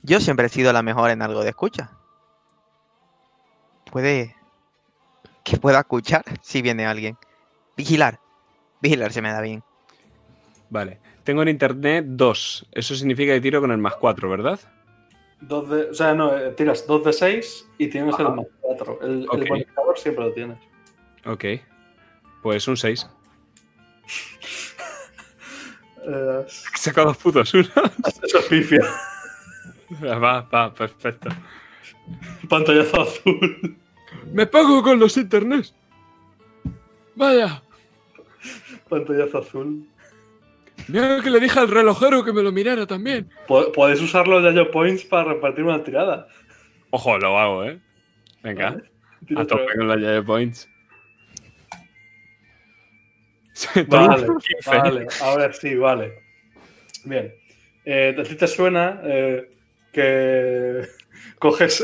Yo 0.04 0.20
siempre 0.20 0.46
he 0.46 0.50
sido 0.50 0.72
la 0.74 0.84
mejor 0.84 1.10
en 1.10 1.24
algo 1.24 1.42
de 1.44 1.50
escucha. 1.50 1.90
Puede 3.92 4.36
que 5.44 5.58
pueda 5.58 5.80
escuchar 5.80 6.24
si 6.42 6.62
viene 6.62 6.86
alguien. 6.86 7.18
Vigilar. 7.76 8.20
Vigilar 8.82 9.12
se 9.14 9.22
me 9.22 9.32
da 9.32 9.42
bien. 9.42 9.64
Vale. 10.70 11.00
Tengo 11.24 11.42
en 11.44 11.50
internet 11.50 12.06
dos. 12.08 12.66
Eso 12.72 12.96
significa 12.96 13.34
que 13.34 13.42
tiro 13.42 13.62
con 13.62 13.72
el 13.72 13.78
más 13.78 13.96
cuatro, 13.96 14.30
¿verdad? 14.30 14.60
Dos 15.42 15.70
de, 15.70 15.82
o 15.90 15.94
sea, 15.94 16.14
no, 16.14 16.38
eh, 16.38 16.52
tiras 16.52 16.86
2 16.86 17.04
de 17.04 17.14
6 17.14 17.70
y 17.80 17.88
tienes 17.88 18.18
el 18.20 18.30
más 18.30 18.46
4. 18.62 19.00
El, 19.02 19.26
Ok. 19.28 19.34
el 19.42 19.48
bonificador 19.50 19.98
siempre 19.98 20.26
lo 20.26 20.34
tienes. 20.34 20.58
Ok. 21.26 21.46
Pues 22.44 22.68
un 22.68 22.78
6. 22.78 23.10
Eh, 26.04 26.46
Saco 26.76 27.04
dos 27.06 27.18
putos. 27.18 27.54
Una. 27.54 27.64
eso 28.24 28.40
es 28.40 28.46
pifia. 28.46 28.82
Va, 30.04 30.42
va, 30.42 30.74
perfecto. 30.74 31.30
Pantallazo 32.50 33.02
azul. 33.02 33.78
Me 34.34 34.48
pago 34.48 34.82
con 34.82 35.00
los 35.00 35.16
internets. 35.18 35.76
Vaya. 37.16 37.62
Pantallazo 38.92 39.40
azul. 39.40 39.88
Mira 40.88 41.22
que 41.24 41.30
le 41.30 41.40
dije 41.40 41.60
al 41.60 41.70
relojero 41.70 42.24
que 42.24 42.34
me 42.34 42.44
lo 42.44 42.52
mirara 42.52 42.86
también. 42.86 43.30
Podéis 43.48 44.02
usar 44.02 44.28
los 44.28 44.44
Yayo 44.44 44.70
Points 44.70 45.04
para 45.06 45.34
repartir 45.34 45.64
una 45.64 45.84
tirada. 45.84 46.28
Ojo, 46.92 47.18
lo 47.18 47.40
hago, 47.40 47.64
¿eh? 47.64 47.80
Venga. 48.44 48.78
A 49.36 49.46
tope 49.46 49.78
con 49.78 49.88
la 49.88 49.96
llave 49.96 50.24
points. 50.24 50.68
Vale, 53.88 54.28
15. 54.64 54.70
vale, 54.70 55.08
ahora 55.22 55.54
sí, 55.54 55.76
vale. 55.76 56.14
Bien. 57.06 57.34
Eh, 57.86 58.16
¿A 58.18 58.24
ti 58.24 58.36
te 58.36 58.48
suena 58.48 59.00
eh, 59.04 59.50
que 59.94 60.82
coges 61.40 61.84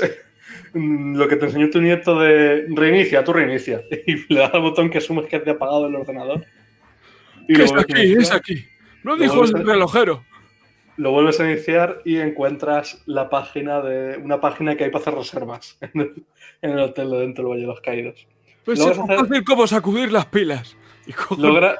mm, 0.73 1.15
lo 1.15 1.27
que 1.27 1.35
te 1.37 1.45
enseñó 1.45 1.69
tu 1.69 1.81
nieto 1.81 2.19
de 2.19 2.65
reinicia, 2.69 3.23
tú 3.23 3.33
reinicia, 3.33 3.81
y 4.07 4.33
le 4.33 4.39
das 4.39 4.53
al 4.53 4.61
botón 4.61 4.89
que 4.89 4.97
asumes 4.97 5.27
que 5.27 5.39
te 5.39 5.51
ha 5.51 5.53
apagado 5.53 5.87
el 5.87 5.95
ordenador? 5.95 6.45
Y 7.47 7.53
¿Qué 7.53 7.59
lo 7.59 7.65
es 7.65 7.73
aquí? 7.73 7.93
iniciar. 7.93 8.21
Es 8.21 8.31
aquí. 8.31 8.65
No 9.03 9.15
dijo 9.15 9.43
el 9.43 9.65
relojero. 9.65 10.23
Lo 10.97 11.11
vuelves 11.11 11.39
a 11.39 11.49
iniciar 11.49 12.01
y 12.05 12.17
encuentras 12.17 13.01
la 13.05 13.29
página 13.29 13.81
de 13.81 14.17
una 14.17 14.41
página 14.41 14.75
que 14.75 14.85
hay 14.85 14.89
para 14.89 15.01
hacer 15.03 15.13
reservas 15.15 15.77
en 15.81 16.01
el, 16.01 16.23
en 16.61 16.71
el 16.71 16.79
hotel 16.79 17.11
de 17.11 17.17
dentro 17.19 17.43
del 17.43 17.51
Valle 17.51 17.61
de 17.61 17.67
los 17.67 17.81
Caídos. 17.81 18.27
Pues 18.65 18.79
es 18.79 18.87
hacer- 18.97 19.15
fácil 19.17 19.43
como 19.43 19.67
sacudir 19.67 20.11
las 20.11 20.25
pilas. 20.25 20.75
Y 21.05 21.13
Logra- 21.13 21.77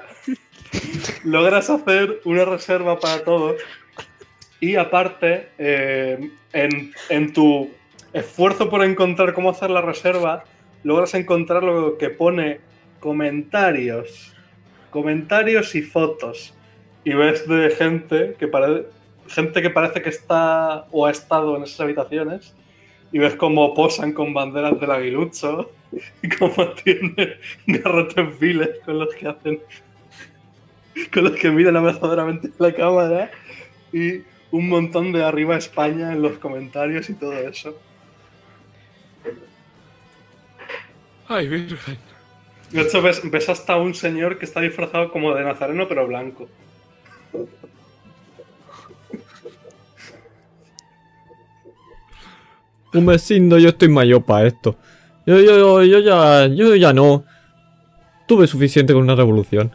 logras 1.24 1.70
hacer 1.70 2.22
una 2.26 2.46
reserva 2.46 3.00
para 3.00 3.24
todos 3.24 3.56
y 4.60 4.76
aparte, 4.76 5.50
eh, 5.58 6.32
en, 6.54 6.92
en 7.10 7.34
tu 7.34 7.70
esfuerzo 8.14 8.70
por 8.70 8.84
encontrar 8.84 9.34
cómo 9.34 9.50
hacer 9.50 9.70
la 9.70 9.82
reserva, 9.82 10.44
logras 10.84 11.14
encontrar 11.14 11.64
lo 11.64 11.98
que 11.98 12.10
pone 12.10 12.60
comentarios, 13.00 14.34
comentarios 14.98 15.76
y 15.76 15.84
fotos. 15.84 16.56
Y 17.04 17.14
ves 17.14 17.48
de 17.48 17.70
gente 17.70 18.36
que, 18.40 18.48
parece, 18.48 18.88
gente 19.28 19.62
que 19.62 19.70
parece 19.70 20.02
que 20.02 20.10
está 20.10 20.88
o 20.92 21.06
ha 21.06 21.12
estado 21.12 21.56
en 21.56 21.64
esas 21.64 21.82
habitaciones 21.82 22.56
y 23.12 23.20
ves 23.20 23.36
cómo 23.36 23.76
posan 23.76 24.12
con 24.12 24.34
banderas 24.34 24.80
del 24.80 24.90
aguilucho 24.90 25.72
y 26.24 26.30
cómo 26.30 26.70
tienen 26.84 27.36
garrotes 27.68 28.40
viles 28.40 28.72
con 28.84 28.98
los 28.98 29.14
que 29.14 29.28
hacen 29.28 29.60
con 31.14 31.26
los 31.26 31.34
que 31.34 31.52
miran 31.52 31.78
amenazadoramente 31.78 32.50
la 32.58 32.74
cámara 32.74 33.30
y 33.94 34.24
un 34.50 34.68
montón 34.68 35.12
de 35.12 35.24
arriba 35.24 35.56
España 35.56 36.12
en 36.12 36.24
los 36.24 36.40
comentarios 36.40 37.08
y 37.12 37.14
todo 37.14 37.34
eso. 37.34 37.78
Ay, 41.28 41.48
virgen. 41.48 42.17
De 42.72 42.82
hecho, 42.82 43.02
ves, 43.02 43.22
ves 43.24 43.50
hasta 43.50 43.78
un 43.78 43.94
señor 43.94 44.38
que 44.38 44.46
está 44.46 44.60
disfrazado 44.60 45.12
como 45.12 45.34
de 45.34 45.44
nazareno, 45.44 45.88
pero 45.88 46.06
blanco. 46.06 46.48
Un 52.94 53.06
vecino, 53.06 53.58
yo 53.58 53.70
estoy 53.70 53.90
mayor 53.90 54.24
para 54.24 54.48
esto. 54.48 54.78
Yo, 55.26 55.40
yo, 55.40 55.84
yo 55.84 56.00
ya, 56.00 56.48
yo 56.48 56.76
ya 56.76 56.94
no. 56.94 57.24
Tuve 58.28 58.48
suficiente 58.48 58.94
con 58.94 59.04
una 59.04 59.16
revolución. 59.16 59.74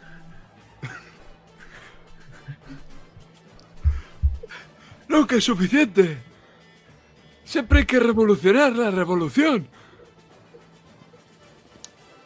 Nunca 5.07 5.35
es 5.35 5.43
suficiente. 5.43 6.17
Siempre 7.43 7.79
hay 7.79 7.85
que 7.85 7.99
revolucionar 7.99 8.75
la 8.75 8.91
revolución. 8.91 9.67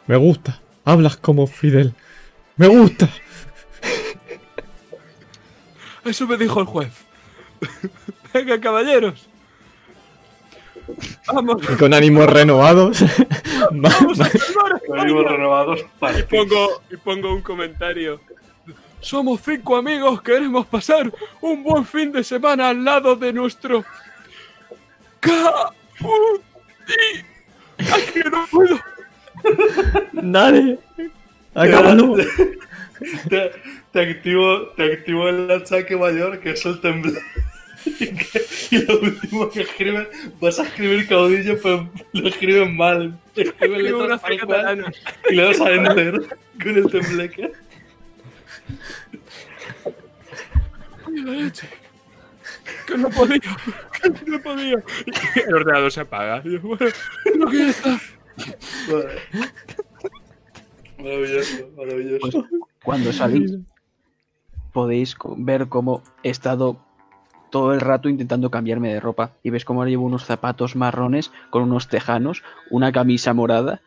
Me 0.08 0.16
gusta. 0.16 0.60
Hablas 0.84 1.16
como 1.16 1.46
Fidel. 1.46 1.94
Me 2.56 2.66
gusta. 2.66 3.08
Eso 6.04 6.26
me 6.26 6.36
dijo 6.38 6.60
el 6.60 6.66
juez. 6.66 6.92
Venga, 8.32 8.58
caballeros. 8.58 9.28
Vamos. 11.26 11.62
Y 11.70 11.76
con 11.76 11.92
ánimos 11.92 12.26
renovados. 12.26 13.04
Vamos 13.70 14.20
a 14.20 14.24
salvar 14.30 14.80
Venimos 14.88 15.20
España. 15.22 15.36
renovados 15.36 15.80
Y 15.80 15.84
para 15.98 16.26
pongo, 16.26 16.82
y 16.90 16.96
pongo 16.96 17.34
un 17.34 17.42
comentario. 17.42 18.20
Somos 19.00 19.42
cinco 19.44 19.76
amigos, 19.76 20.22
queremos 20.22 20.66
pasar 20.66 21.12
un 21.40 21.62
buen 21.62 21.84
fin 21.84 22.10
de 22.10 22.24
semana 22.24 22.70
al 22.70 22.84
lado 22.84 23.14
de 23.14 23.32
nuestro... 23.32 23.84
Ca... 25.20 25.72
Ay, 27.78 28.02
que 28.12 28.24
no 28.30 28.46
puedo. 28.50 28.78
Dale. 30.12 30.78
Acábalo. 31.54 32.16
Te, 33.28 33.50
te 33.92 34.00
activo, 34.00 34.68
te 34.76 34.92
activo 34.92 35.28
el 35.28 35.50
achaque 35.50 35.96
mayor, 35.96 36.40
que 36.40 36.50
es 36.50 36.64
el 36.66 36.80
temblor. 36.80 37.18
Y, 37.86 37.92
que- 38.12 38.42
y 38.70 38.84
lo 38.84 39.00
último 39.00 39.48
que 39.50 39.62
escribes, 39.62 40.08
vas 40.40 40.58
a 40.58 40.64
escribir 40.64 41.06
caudillo, 41.08 41.58
pero 41.62 41.88
lo 42.12 42.28
escribes 42.28 42.70
mal. 42.72 43.18
Una 43.60 43.78
letras 43.78 44.20
tal 44.22 44.40
cual 44.40 44.94
y 45.30 45.34
le 45.36 45.42
das 45.42 45.60
a 45.60 45.70
enter 45.70 46.20
con 46.60 46.76
el 46.76 46.90
tembleque. 46.90 47.52
La 51.06 51.32
leche. 51.32 51.68
Que 52.86 52.96
no 52.98 53.08
podía, 53.10 53.38
que 53.40 54.30
no 54.30 54.40
podía. 54.40 54.82
El 55.46 55.54
ordenador 55.54 55.92
se 55.92 56.00
apaga. 56.00 56.42
Y 56.44 56.52
yo, 56.52 56.60
bueno, 56.60 56.86
creo 57.24 57.46
que 57.50 57.58
ya 57.58 57.68
está. 57.70 58.00
Vale. 58.90 59.20
Maravilloso, 60.98 61.68
maravilloso. 61.76 62.30
Pues, 62.30 62.44
cuando 62.82 63.12
salís, 63.12 63.56
podéis 64.72 65.16
ver 65.36 65.68
cómo 65.68 66.02
he 66.24 66.30
estado 66.30 66.76
todo 67.50 67.72
el 67.72 67.80
rato 67.80 68.08
intentando 68.08 68.50
cambiarme 68.50 68.92
de 68.92 69.00
ropa. 69.00 69.32
Y 69.42 69.50
ves 69.50 69.64
cómo 69.64 69.80
ahora 69.80 69.90
llevo 69.90 70.06
unos 70.06 70.24
zapatos 70.24 70.76
marrones 70.76 71.30
con 71.50 71.62
unos 71.62 71.88
tejanos, 71.88 72.42
una 72.70 72.90
camisa 72.92 73.32
morada 73.32 73.80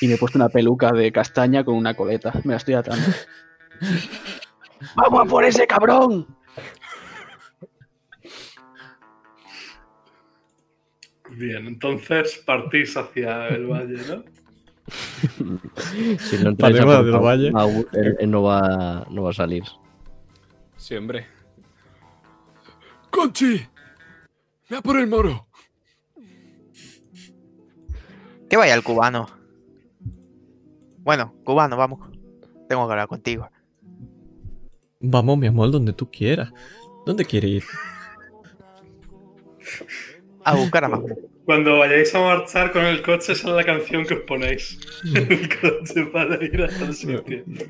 y 0.00 0.08
me 0.08 0.14
he 0.14 0.18
puesto 0.18 0.38
una 0.38 0.48
peluca 0.48 0.92
de 0.92 1.12
castaña 1.12 1.64
con 1.64 1.74
una 1.74 1.94
coleta. 1.94 2.32
Me 2.44 2.52
la 2.52 2.56
estoy 2.56 2.74
atando. 2.74 3.06
¡Vamos 4.96 5.20
a 5.20 5.24
por 5.24 5.44
ese 5.44 5.66
cabrón! 5.66 6.26
Bien, 11.36 11.66
entonces 11.66 12.42
partís 12.44 12.96
hacia 12.96 13.48
el 13.48 13.66
valle, 13.66 13.98
¿no? 14.08 14.24
Si 16.18 16.38
no 16.38 16.50
entráis 16.50 16.80
a 16.80 16.84
Paremos 16.84 16.96
por 16.96 17.04
del 17.04 17.18
valle. 17.18 17.52
Pau, 17.52 17.86
él, 17.92 18.16
él 18.18 18.30
no, 18.30 18.42
va, 18.42 19.06
no 19.10 19.22
va 19.22 19.30
a 19.30 19.34
salir. 19.34 19.64
Sí, 20.76 20.94
hombre. 20.94 21.26
¡Conchi! 23.10 23.66
¡Ve 24.68 24.76
a 24.76 24.82
por 24.82 24.98
el 24.98 25.06
moro! 25.06 25.46
Que 28.48 28.56
vaya 28.56 28.74
el 28.74 28.82
cubano. 28.82 29.26
Bueno, 30.98 31.34
cubano, 31.44 31.76
vamos. 31.76 32.10
Tengo 32.68 32.86
que 32.86 32.92
hablar 32.92 33.08
contigo. 33.08 33.48
Vamos, 35.00 35.38
mi 35.38 35.46
amor, 35.46 35.70
donde 35.70 35.92
tú 35.92 36.10
quieras. 36.10 36.52
¿Dónde 37.06 37.24
quieres 37.24 37.50
ir? 37.50 37.64
A 40.44 40.54
buscar 40.54 40.84
a 40.84 40.88
Mahmoud. 40.88 41.12
Cuando 41.44 41.78
vayáis 41.78 42.14
a 42.14 42.20
marchar 42.20 42.72
con 42.72 42.84
el 42.84 43.02
coche, 43.02 43.32
esa 43.32 43.48
es 43.50 43.54
la 43.54 43.64
canción 43.64 44.04
que 44.06 44.14
os 44.14 44.20
ponéis 44.20 44.78
en 45.04 45.16
el 45.32 45.48
coche 45.60 46.06
para 46.12 46.42
ir 46.44 46.62
hasta 46.62 46.84
el 46.86 46.94
sitio. 46.94 47.24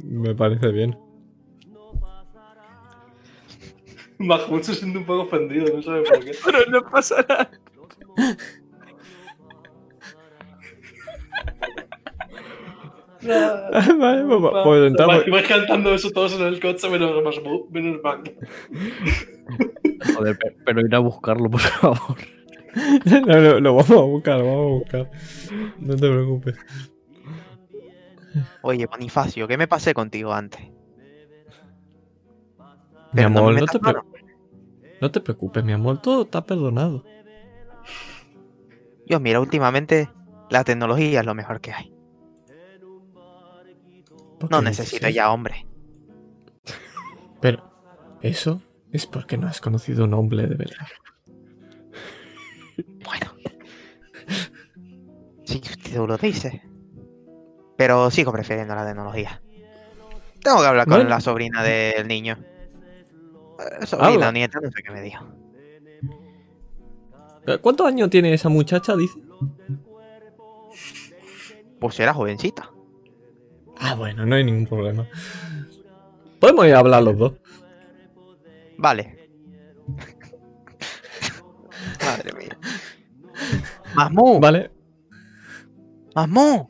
Me 0.05 0.35
parece 0.35 0.69
bien. 0.73 0.97
Mahmoud 4.19 4.63
se 4.63 4.75
siente 4.75 4.99
un 4.99 5.05
poco 5.05 5.23
ofendido, 5.23 5.75
no 5.77 5.83
sabe 5.83 6.03
por 6.03 6.25
qué. 6.25 6.33
Pero 6.45 6.59
no 6.71 6.83
pasa 6.91 7.25
nada. 7.29 7.51
vale, 13.99 14.25
pues, 14.27 14.53
pues 14.65 14.87
entramos. 14.89 15.17
Vais- 15.17 15.31
vais 15.31 15.47
cantando 15.49 15.95
eso 15.95 16.11
todos 16.11 16.35
en 16.39 16.43
el 16.47 16.61
coche, 16.61 16.89
menos 16.91 17.23
Mahmoud, 17.23 17.69
menos. 17.71 18.01
Joder, 20.15 20.39
pe- 20.39 20.57
pero 20.65 20.81
ir 20.81 20.95
a 20.95 20.99
buscarlo, 20.99 21.49
por 21.51 21.61
favor. 21.61 22.17
No, 23.27 23.61
lo 23.61 23.75
vamos 23.75 23.91
a 23.91 24.03
buscar, 24.03 24.39
lo 24.39 24.47
vamos 24.47 24.67
a 24.67 24.75
buscar. 24.79 25.11
No 25.79 25.95
te 25.95 26.09
preocupes. 26.09 26.57
Oye, 28.63 28.87
Bonifacio, 28.87 29.47
¿qué 29.47 29.57
me 29.57 29.69
pasé 29.69 29.95
contigo 29.95 30.33
antes? 30.33 30.61
Mi 30.61 30.73
Pero 33.13 33.31
no 33.31 33.35
me 33.35 33.51
amor, 33.51 33.61
no, 33.61 33.67
te 33.67 33.79
no 35.01 35.11
te 35.11 35.21
preocupes, 35.21 35.65
mi 35.65 35.73
amor, 35.73 36.03
todo 36.03 36.23
está 36.23 36.45
perdonado. 36.45 37.05
Dios, 39.07 39.21
mira, 39.21 39.39
últimamente 39.39 40.09
la 40.51 40.65
tecnología 40.65 41.21
es 41.21 41.27
lo 41.27 41.35
mejor 41.35 41.61
que 41.61 41.73
hay. 41.73 41.95
¿Por 44.41 44.51
No 44.51 44.63
necesito 44.63 45.09
ya 45.09 45.31
hombre. 45.31 45.67
Pero, 47.41 47.63
eso 48.23 48.63
es 48.91 49.07
porque 49.07 49.37
no 49.37 49.47
has 49.47 49.61
conocido 49.61 50.05
un 50.05 50.15
hombre 50.15 50.47
de 50.47 50.57
verdad. 50.57 50.87
Bueno. 53.05 53.33
Si 55.45 55.61
tú 55.61 56.07
lo 56.07 56.17
dices. 56.17 56.55
Pero 57.77 58.11
sigo 58.11 58.33
prefiriendo 58.33 58.75
la 58.75 58.87
tecnología. 58.87 59.43
Tengo 60.43 60.61
que 60.61 60.67
hablar 60.67 60.87
con 60.87 60.97
Bueno. 60.97 61.11
la 61.11 61.21
sobrina 61.21 61.63
del 61.63 62.07
niño. 62.07 62.39
Eh, 63.83 63.87
Sobrina 63.87 64.33
nieta, 64.33 64.61
no 64.61 64.71
sé 64.71 64.83
qué 64.83 64.91
me 64.91 65.03
dijo. 65.03 65.25
Eh, 67.47 67.59
¿Cuántos 67.59 67.87
años 67.87 68.11
tiene 68.11 68.33
esa 68.33 68.49
muchacha? 68.49 68.97
Dice. 68.97 69.19
Pues 71.81 71.99
era 72.01 72.15
jovencita. 72.15 72.71
Ah, 73.79 73.95
bueno, 73.95 74.25
no 74.25 74.37
hay 74.37 74.45
ningún 74.45 74.67
problema. 74.67 75.07
Podemos 76.41 76.67
ir 76.67 76.75
a 76.75 76.79
hablar 76.79 77.03
los 77.03 77.19
dos. 77.19 77.33
Vale. 78.79 79.29
Madre 82.05 82.33
mía. 82.39 82.59
Mahmoud, 83.95 84.41
Vale. 84.41 84.71
Mahmoud. 86.15 86.67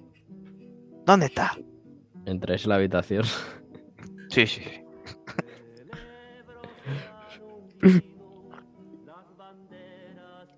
¿Dónde 1.06 1.26
está? 1.26 1.52
Entráis 2.26 2.64
en 2.64 2.68
la 2.70 2.76
habitación. 2.76 3.24
Sí, 4.30 4.46
sí, 4.46 4.62
sí. 4.62 4.80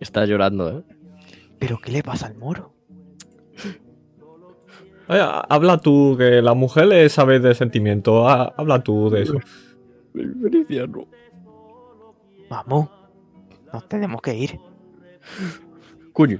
Está 0.01 0.25
llorando, 0.27 0.79
¿eh? 0.79 0.83
¿Pero 1.59 1.79
qué 1.79 1.91
le 1.93 2.03
pasa 2.03 2.27
al 2.27 2.37
moro? 2.37 2.73
Oye, 5.09 5.21
habla 5.49 5.79
tú, 5.79 6.17
que 6.19 6.43
la 6.43 6.55
mujer 6.55 6.87
le 6.87 7.09
sabe 7.09 7.39
de 7.41 7.55
sentimiento. 7.55 8.29
Ha- 8.29 8.53
habla 8.57 8.83
tú 8.83 9.09
de 9.09 9.23
eso. 9.23 9.35
Feliciano. 10.13 11.07
Mahmoud, 12.51 12.87
nos 13.73 13.89
tenemos 13.89 14.21
que 14.21 14.35
ir. 14.35 14.61
Coño. 16.13 16.39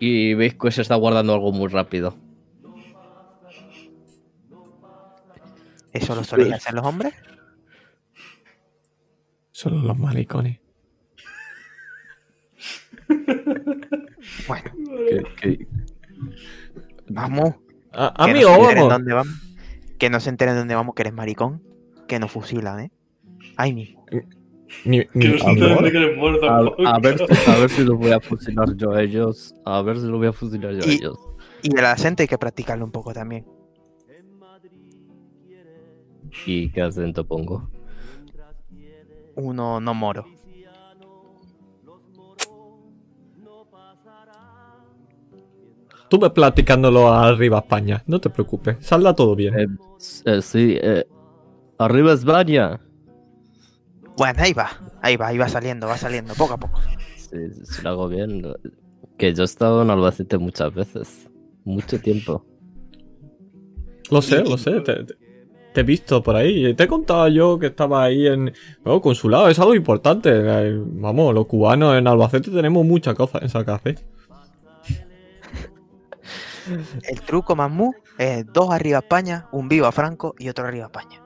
Y 0.00 0.34
veis 0.34 0.54
que 0.54 0.70
se 0.72 0.82
está 0.82 0.94
guardando 0.96 1.34
algo 1.34 1.52
muy 1.52 1.68
rápido. 1.68 2.16
¿Eso 5.92 6.14
lo 6.14 6.24
soléis 6.24 6.54
hacer 6.54 6.74
los 6.74 6.86
hombres? 6.86 7.12
Solo 9.52 9.78
los 9.82 9.98
malicones. 9.98 10.58
Bueno, 14.46 14.70
Que- 15.08 15.24
que- 15.56 15.66
Mahmoud. 17.08 17.54
A- 17.92 18.12
que 18.24 18.30
amigo, 18.30 18.50
no 18.50 18.58
vamos. 18.62 18.88
dónde 18.88 19.14
vamos. 19.14 19.34
Que 19.98 20.10
no 20.10 20.20
se 20.20 20.28
enteren 20.30 20.56
dónde 20.56 20.74
vamos, 20.74 20.94
que 20.94 21.02
eres 21.02 21.14
maricón. 21.14 21.62
Que 22.06 22.18
nos 22.18 22.30
fusilan, 22.30 22.80
¿eh? 22.80 22.90
Ahí 23.56 23.72
mismo. 23.74 24.04
Amor. 24.84 25.90
que 25.90 25.96
eres 25.98 26.16
muerto. 26.16 26.48
a, 26.48 26.58
a 26.94 26.98
ver, 26.98 27.18
si- 27.18 27.50
a 27.50 27.58
ver 27.58 27.70
si 27.70 27.84
los 27.84 27.98
voy 27.98 28.12
a 28.12 28.20
fusilar 28.20 28.74
yo 28.76 28.92
a 28.92 29.02
ellos. 29.02 29.54
A 29.64 29.82
ver 29.82 29.96
si 29.98 30.06
los 30.06 30.18
voy 30.18 30.28
a 30.28 30.32
fusilar 30.32 30.72
yo 30.74 30.84
a 30.84 30.86
Y- 30.92 30.96
ellos. 30.96 31.18
Y 31.62 31.76
el 31.78 31.84
acento 31.84 32.22
hay 32.22 32.28
que 32.28 32.38
practicarlo 32.38 32.84
un 32.84 32.90
poco 32.92 33.12
también. 33.12 33.44
¿Y 36.46 36.70
qué 36.70 36.82
acento 36.82 37.26
pongo? 37.26 37.68
Uno 39.36 39.80
no 39.80 39.94
moro. 39.94 40.24
Tú 46.08 46.18
ves 46.18 46.30
platicándolo 46.30 47.12
arriba 47.12 47.58
España, 47.58 48.02
no 48.06 48.20
te 48.20 48.30
preocupes, 48.30 48.76
saldrá 48.80 49.14
todo 49.14 49.36
bien. 49.36 49.56
Eh, 49.58 49.66
eh, 50.24 50.42
sí, 50.42 50.76
eh, 50.80 51.04
arriba 51.78 52.12
España. 52.12 52.80
Bueno, 54.20 54.38
ahí 54.42 54.52
va, 54.52 54.68
ahí 55.00 55.16
va, 55.16 55.28
ahí 55.28 55.38
va 55.38 55.48
saliendo, 55.48 55.86
va 55.86 55.96
saliendo, 55.96 56.34
poco 56.34 56.52
a 56.52 56.58
poco. 56.58 56.78
Sí, 57.16 57.38
si 57.64 57.80
lo 57.82 57.88
hago 57.88 58.06
bien. 58.06 58.42
no- 58.42 58.54
Que 59.16 59.32
yo 59.32 59.44
he 59.44 59.46
estado 59.46 59.80
en 59.80 59.88
Albacete 59.88 60.36
muchas 60.36 60.74
veces. 60.74 61.26
Mucho 61.64 61.98
tiempo. 61.98 62.44
Lo 64.10 64.20
sé, 64.20 64.44
lo 64.44 64.58
sé, 64.58 64.80
te, 64.82 65.04
te- 65.04 65.14
te 65.72 65.80
he 65.80 65.84
visto 65.84 66.22
por 66.22 66.36
ahí. 66.36 66.74
Te 66.74 66.82
he 66.84 66.86
contado 66.86 67.28
yo 67.28 67.58
que 67.58 67.68
estaba 67.68 68.04
ahí 68.04 68.26
en 68.26 68.52
oh, 68.84 69.00
consulado, 69.00 69.48
es 69.48 69.58
algo 69.58 69.74
importante. 69.74 70.30
Vamos, 70.84 71.32
los 71.32 71.46
cubanos 71.46 71.96
en 71.96 72.06
Albacete 72.06 72.50
tenemos 72.50 72.84
muchas 72.84 73.14
cosas 73.14 73.40
en 73.40 73.48
sacarse. 73.48 73.94
El 77.08 77.20
truco 77.22 77.56
mamú 77.56 77.94
es 78.18 78.44
dos 78.52 78.70
arriba 78.70 78.98
España, 78.98 79.48
un 79.50 79.66
viva 79.66 79.90
Franco 79.92 80.34
y 80.38 80.50
otro 80.50 80.66
arriba 80.66 80.84
España. 80.92 81.22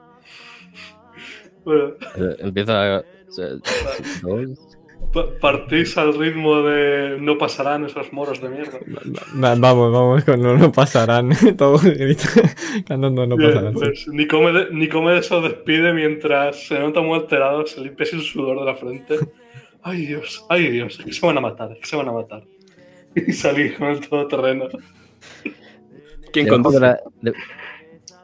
Bueno, 1.65 1.93
Eh, 2.17 2.35
Empieza. 2.39 3.03
partís 5.41 5.97
al 5.97 6.17
ritmo 6.17 6.61
de 6.61 7.17
no 7.19 7.37
pasarán 7.37 7.85
esos 7.85 8.11
moros 8.13 8.41
de 8.41 8.49
mierda. 8.49 8.79
Va- 9.43 9.55
Vamos, 9.55 9.91
vamos, 9.91 10.23
con 10.23 10.41
no, 10.41 10.57
no 10.57 10.71
pasarán. 10.71 11.29
Todos 11.57 11.81
cantando 12.87 13.25
no 13.27 13.35
Bien, 13.37 13.49
pasarán. 13.51 13.73
sí. 13.73 13.79
pues, 13.79 14.07
Nicómedes 14.09 14.71
Nicómedes 14.71 15.31
os 15.31 15.43
despide 15.43 15.93
mientras 15.93 16.67
se 16.67 16.79
nota 16.79 17.01
muy 17.01 17.19
alterado, 17.19 17.65
se 17.65 17.81
limpia 17.81 18.05
sin 18.05 18.21
sudor 18.21 18.59
de 18.59 18.65
la 18.65 18.75
frente. 18.75 19.15
Ay 19.83 20.05
Dios, 20.07 20.45
ay 20.49 20.69
Dios, 20.71 20.99
es 20.99 21.05
que 21.05 21.13
se 21.13 21.25
van 21.25 21.37
a 21.37 21.41
matar, 21.41 21.71
es 21.73 21.79
que 21.79 21.85
se 21.87 21.95
van 21.95 22.09
a 22.09 22.11
matar. 22.11 22.43
Y 23.15 23.31
salís 23.31 23.77
con 23.77 23.87
el 23.89 24.01
todoterreno, 24.01 24.67
¿Quién 26.33 26.47
conduce? 26.49 26.97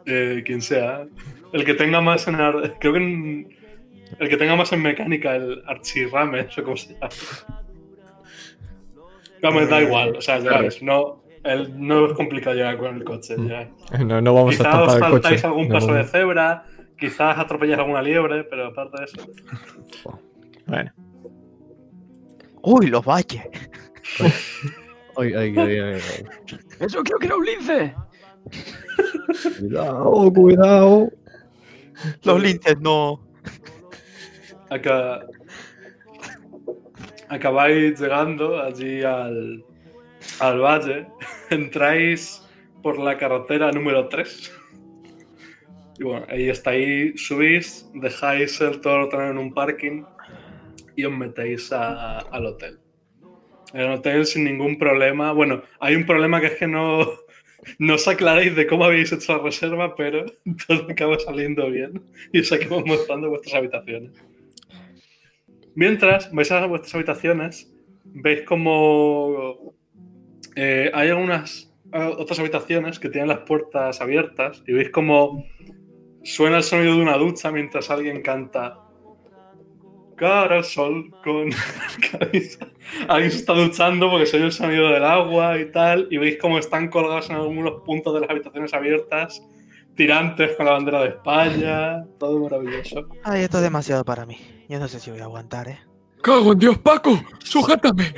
eh, 0.06 0.44
quien 0.46 0.62
sea. 0.62 1.08
El 1.54 1.66
que 1.66 1.74
tenga 1.74 2.02
más 2.02 2.28
en... 2.28 2.36
ar- 2.36 2.78
Creo 2.80 2.94
que 2.94 3.00
en- 3.00 3.50
El 4.20 4.30
que 4.30 4.38
tenga 4.38 4.56
más 4.56 4.72
en 4.74 4.82
mecánica, 4.82 5.36
el 5.36 5.62
Archirames 5.68 6.58
o 6.58 6.64
como 6.64 6.78
se 6.78 6.94
llama. 6.94 7.10
No, 9.42 9.52
me 9.52 9.66
da 9.66 9.82
igual, 9.82 10.16
o 10.18 10.22
sea, 10.22 10.38
ya 10.40 10.60
ves, 10.60 10.84
no, 10.84 11.24
el, 11.44 11.74
no 11.80 12.06
es 12.06 12.14
complicado 12.14 12.56
llegar 12.56 12.78
con 12.78 12.96
el 12.96 13.04
coche. 13.04 13.36
Ya. 13.48 13.70
No, 14.06 14.22
no 14.22 14.34
vamos 14.36 14.54
a 14.56 14.58
Quizás 14.58 14.76
os 14.76 14.82
estampar 14.82 14.96
el 14.96 15.00
coche. 15.00 15.22
saltáis 15.24 15.46
algún 15.46 15.68
paso 15.70 15.94
de 15.94 16.04
cebra, 16.04 16.64
quizás 17.00 17.40
atropelláis 17.40 17.80
alguna 17.80 18.02
liebre, 18.04 18.44
pero 18.44 18.68
aparte 18.68 18.98
de 19.00 19.06
eso. 19.06 20.20
Bueno, 20.68 20.92
¡Uy, 22.64 22.88
los 22.88 23.04
valles! 23.04 23.42
Ay, 25.18 25.34
ay, 25.34 25.54
ay, 25.58 25.78
ay, 25.80 25.94
ay. 25.94 26.58
Eso 26.80 27.04
creo 27.04 27.18
que 27.20 27.26
era 27.26 27.36
un 27.36 27.46
lince. 27.46 27.94
Cuidado, 29.60 30.32
cuidado. 30.34 31.10
Los 32.24 32.42
linces 32.42 32.80
no. 32.80 33.20
Acá, 34.70 35.26
acabáis 37.30 38.00
llegando 38.00 38.62
allí 38.62 39.04
al, 39.04 39.66
al 40.40 40.60
valle, 40.60 41.08
entráis 41.50 42.42
por 42.82 43.00
la 43.00 43.18
carretera 43.18 43.72
número 43.72 44.08
3. 44.08 44.52
Y 46.00 46.04
bueno, 46.04 46.26
ahí 46.30 46.50
estáis, 46.50 47.22
subís, 47.22 47.90
dejáis 47.94 48.60
el 48.62 48.82
todoterreno 48.82 49.32
en 49.32 49.38
un 49.38 49.54
parking 49.54 50.04
y 50.96 51.06
os 51.06 51.12
metéis 51.12 51.72
al 51.72 52.46
hotel. 52.46 52.80
El 53.74 53.92
hotel 53.92 54.26
sin 54.26 54.44
ningún 54.44 54.78
problema. 54.78 55.32
Bueno, 55.32 55.62
hay 55.80 55.96
un 55.96 56.06
problema 56.06 56.42
que 56.42 56.48
es 56.48 56.56
que 56.56 56.68
no, 56.68 57.06
no 57.80 57.96
os 57.96 58.08
aclaráis 58.08 58.56
de 58.56 58.68
cómo 58.68 58.86
habéis 58.86 59.12
hecho 59.12 59.38
la 59.38 59.44
reserva, 59.44 59.96
pero 59.96 60.26
todo 60.68 60.88
acaba 60.90 61.20
saliendo 61.20 61.70
bien 61.70 62.02
y 62.32 62.40
os 62.40 62.52
acabamos 62.52 62.86
mostrando 62.86 63.30
vuestras 63.30 63.56
habitaciones. 63.56 64.12
Mientras 65.76 66.32
vais 66.32 66.52
a 66.52 66.66
vuestras 66.66 66.96
habitaciones, 66.96 67.72
veis 68.04 68.42
como 68.44 69.74
eh, 70.56 70.92
hay 70.94 71.10
algunas 71.10 71.74
eh, 71.94 72.16
otras 72.18 72.40
habitaciones 72.40 73.00
que 73.00 73.10
tienen 73.10 73.30
las 73.30 73.40
puertas 73.40 74.02
abiertas 74.02 74.64
y 74.68 74.74
veis 74.74 74.90
como 74.90 75.46
suena 76.24 76.58
el 76.58 76.64
sonido 76.64 76.96
de 76.96 77.02
una 77.02 77.18
ducha 77.18 77.52
mientras 77.52 77.90
alguien 77.90 78.22
canta 78.22 78.78
cara 80.22 80.58
al 80.58 80.64
sol 80.64 81.10
con 81.24 81.50
camisa. 82.12 82.68
Alguien 83.08 83.32
se 83.32 83.38
está 83.38 83.54
duchando 83.54 84.08
porque 84.12 84.28
se 84.28 84.38
oye 84.38 84.46
el 84.46 84.52
sonido 84.52 84.90
del 84.92 85.04
agua 85.04 85.58
y 85.60 85.72
tal 85.72 86.08
y 86.12 86.18
veis 86.18 86.38
como 86.40 86.60
están 86.60 86.90
colgados 86.90 87.30
en 87.32 87.38
algunos 87.38 87.82
puntos 87.84 88.14
de 88.14 88.22
las 88.22 88.30
habitaciones 88.30 88.72
abiertas 88.76 89.42
tirantes 89.96 90.56
con 90.56 90.68
la 90.68 90.74
bandera 90.74 91.02
de 91.02 91.08
España, 91.10 92.06
todo 92.20 92.40
maravilloso. 92.40 93.08
Ay, 93.24 93.42
esto 93.42 93.58
es 93.58 93.64
demasiado 93.64 94.06
para 94.06 94.26
mí. 94.28 94.38
Yo 94.70 94.80
no 94.80 94.88
sé 94.88 95.00
si 95.00 95.10
voy 95.12 95.20
a 95.22 95.24
aguantar, 95.24 95.68
¿eh? 95.68 95.80
¡Cago 96.22 96.54
en 96.54 96.60
Dios, 96.60 96.78
Paco! 96.78 97.20
¡Sujétame! 97.40 98.14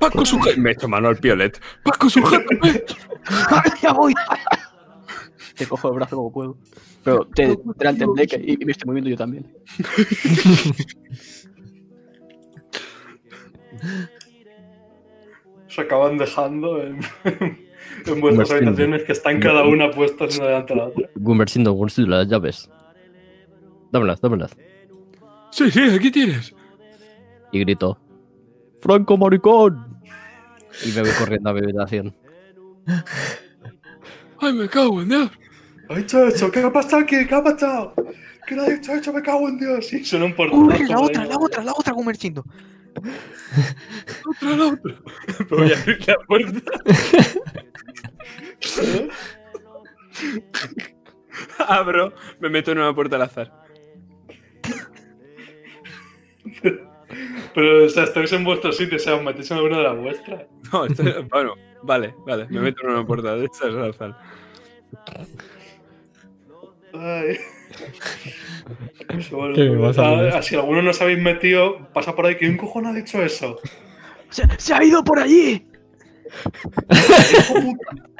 ¡Paco, 0.00 0.24
sujétame! 0.26 0.62
Me 0.62 0.70
he 0.70 0.72
hecho 0.72 0.88
mano 0.88 1.08
al 1.08 1.16
piolet. 1.16 1.60
¡Paco, 1.84 2.10
sujétame! 2.10 2.82
¡Ya 3.80 3.92
voy! 3.92 4.12
Te 5.56 5.66
cojo 5.66 5.88
el 5.90 5.94
brazo 5.94 6.16
como 6.16 6.32
puedo. 6.32 6.56
Pero 7.04 7.26
te, 7.34 7.56
te 7.56 7.84
la 7.84 7.90
entendé 7.90 8.26
que- 8.26 8.42
y, 8.44 8.60
y 8.60 8.64
me 8.64 8.72
estoy 8.72 8.86
moviendo 8.88 9.08
yo 9.10 9.16
también. 9.16 9.46
se 15.68 15.80
acaban 15.80 16.18
dejando 16.18 16.80
en, 16.82 17.00
en 18.06 18.20
vuestras 18.20 18.50
habitaciones 18.50 19.02
que 19.04 19.12
están 19.12 19.40
cada 19.40 19.64
una 19.64 19.90
puestas 19.90 20.38
una 20.38 20.46
delante 20.46 20.74
de 20.74 20.78
la 20.78 20.86
otra. 20.86 21.08
Gumersindo, 21.16 21.72
Gumersindo, 21.72 22.10
las 22.10 22.28
llaves. 22.28 22.70
Dámelas, 23.90 24.20
dámelas. 24.20 24.56
Sí, 25.50 25.70
sí, 25.70 25.80
aquí 25.82 26.10
tienes. 26.10 26.54
Y 27.52 27.60
grito: 27.60 27.98
¡Franco 28.80 29.16
maricón! 29.16 30.00
Y 30.84 30.92
me 30.92 31.02
voy 31.02 31.10
corriendo 31.18 31.50
a 31.50 31.52
mi 31.52 31.60
habitación. 31.60 32.14
¡Ay, 34.38 34.52
me 34.52 34.68
cago 34.68 35.00
en 35.00 35.08
Dios! 35.08 35.30
¿Ha 35.88 35.96
dicho 35.96 36.26
eso? 36.26 36.50
¿Qué 36.50 36.60
ha 36.60 36.72
pasado 36.72 37.02
aquí? 37.02 37.26
¿Qué 37.26 37.34
ha 37.34 37.42
pasado? 37.42 37.94
¿Qué 38.46 38.56
le 38.56 38.62
ha 38.62 38.70
dicho 38.70 38.92
eso? 38.92 39.12
Me 39.12 39.22
cago 39.22 39.48
en 39.48 39.58
Dios. 39.58 39.92
Y 39.92 40.04
suena 40.04 40.26
un. 40.26 40.34
¡Uy, 40.52 40.86
la 40.88 41.00
otra, 41.00 41.24
la 41.24 41.38
otra, 41.38 41.64
la 41.64 41.72
otra, 41.72 41.92
Gumercindo! 41.92 42.44
¡Otra, 44.26 44.56
la 44.56 44.66
otra! 44.66 44.94
Voy 45.50 45.72
a 45.72 45.78
abrir 45.80 46.08
la 46.08 46.16
puerta. 46.26 46.72
Abro, 51.68 52.12
me 52.40 52.48
meto 52.48 52.72
en 52.72 52.78
una 52.78 52.94
puerta 52.94 53.16
al 53.16 53.22
azar. 53.22 53.52
Pero, 57.54 57.84
o 57.84 57.88
sea, 57.88 58.04
estáis 58.04 58.32
en 58.32 58.44
vuestro 58.44 58.72
sitio, 58.72 58.96
o 58.96 59.00
sea, 59.00 59.14
os 59.16 59.22
metéis 59.22 59.50
en 59.50 59.58
alguna 59.58 59.78
de 59.78 59.82
las 59.84 59.96
vuestras. 59.96 60.46
No, 60.72 60.86
estoy- 60.86 61.22
bueno, 61.30 61.54
vale, 61.82 62.14
vale. 62.26 62.46
Me 62.48 62.60
meto 62.60 62.82
en 62.84 62.90
una 62.90 63.06
puerta 63.06 63.36
de 63.36 63.48
al 63.62 63.90
azar. 63.90 64.18
Ay. 66.92 67.36
Bueno, 69.30 69.86
a 69.86 69.92
ah, 69.98 70.30
ah, 70.34 70.42
si 70.42 70.54
alguno 70.54 70.82
no 70.82 70.90
os 70.90 71.00
habéis 71.00 71.18
metido, 71.18 71.88
pasa 71.92 72.14
por 72.14 72.26
ahí. 72.26 72.36
¿Quién 72.36 72.56
cojón 72.56 72.86
ha 72.86 72.92
dicho 72.92 73.22
eso? 73.22 73.58
¡Se, 74.30 74.42
se 74.58 74.74
ha 74.74 74.82
ido 74.82 75.04
por 75.04 75.18
allí! 75.18 75.66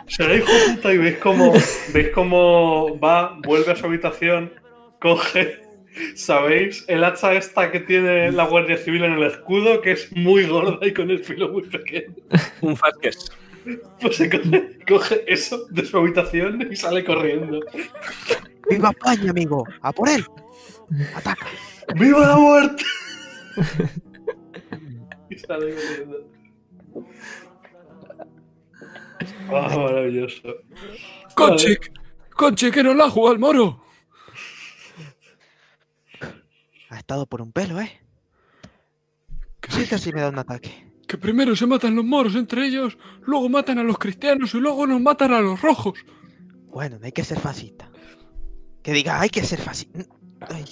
Será 0.06 0.36
hijo 0.36 0.50
puta 0.74 0.92
y 0.92 0.98
veis 0.98 1.16
cómo, 1.18 1.52
veis 1.92 2.08
cómo 2.10 2.98
va, 2.98 3.38
vuelve 3.42 3.72
a 3.72 3.76
su 3.76 3.86
habitación, 3.86 4.52
coge, 5.00 5.62
¿sabéis? 6.14 6.84
El 6.88 7.04
hacha 7.04 7.32
esta 7.32 7.70
que 7.70 7.80
tiene 7.80 8.30
la 8.30 8.44
Guardia 8.44 8.76
Civil 8.76 9.04
en 9.04 9.14
el 9.14 9.22
escudo, 9.22 9.80
que 9.80 9.92
es 9.92 10.12
muy 10.12 10.46
gorda 10.46 10.86
y 10.86 10.92
con 10.92 11.10
el 11.10 11.24
filo 11.24 11.48
muy 11.48 11.62
pequeño. 11.62 12.14
Un 12.60 12.76
Fasquez. 12.76 13.30
Pues 14.00 14.16
se 14.16 14.28
coge, 14.28 14.78
coge 14.86 15.24
eso 15.26 15.66
de 15.70 15.86
su 15.86 15.96
habitación 15.96 16.68
y 16.70 16.76
sale 16.76 17.02
corriendo. 17.02 17.60
¡Viva 18.68 18.90
España, 18.90 19.30
amigo! 19.30 19.64
¡A 19.82 19.92
por 19.92 20.08
él! 20.08 20.24
¡Ataca! 21.14 21.46
¡Viva 21.94 22.26
la 22.26 22.36
muerte! 22.36 22.84
y 25.30 25.38
sale 25.38 25.74
corriendo. 25.74 26.34
Ah, 29.50 29.76
maravilloso. 29.76 30.48
¡Conche! 31.34 31.78
¡Conche, 32.30 32.70
que 32.70 32.82
no 32.82 32.94
la 32.94 33.10
juega 33.10 33.32
el 33.32 33.38
moro! 33.38 33.84
Ha 36.90 36.98
estado 36.98 37.26
por 37.26 37.42
un 37.42 37.52
pelo, 37.52 37.80
¿eh? 37.80 38.00
Sí, 39.68 39.86
sí 39.86 40.12
me 40.12 40.20
da 40.20 40.28
un 40.28 40.38
ataque. 40.38 40.92
Que 41.06 41.18
primero 41.18 41.54
se 41.56 41.66
matan 41.66 41.96
los 41.96 42.04
moros 42.04 42.34
entre 42.34 42.66
ellos, 42.66 42.96
luego 43.22 43.48
matan 43.48 43.78
a 43.78 43.82
los 43.82 43.98
cristianos 43.98 44.54
y 44.54 44.58
luego 44.58 44.86
nos 44.86 45.00
matan 45.00 45.32
a 45.32 45.40
los 45.40 45.60
rojos. 45.60 45.98
Bueno, 46.66 46.98
no 46.98 47.06
hay 47.06 47.12
que 47.12 47.24
ser 47.24 47.38
fascista. 47.38 47.90
Que 48.84 48.92
diga, 48.92 49.20
hay 49.20 49.30
que 49.30 49.42
ser. 49.42 49.60
Ay, 50.40 50.64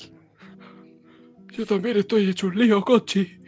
Yo 1.57 1.67
también 1.67 1.97
estoy 1.97 2.29
hecho 2.29 2.47
un 2.49 2.59
lío, 2.59 2.85
Cochi. 2.85 3.39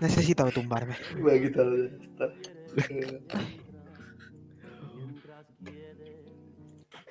necesito 0.00 0.44
tumbarme. 0.50 0.96
Voy 1.18 1.38
a 1.38 1.42
quitar. 1.42 1.66
Eh, 2.90 3.20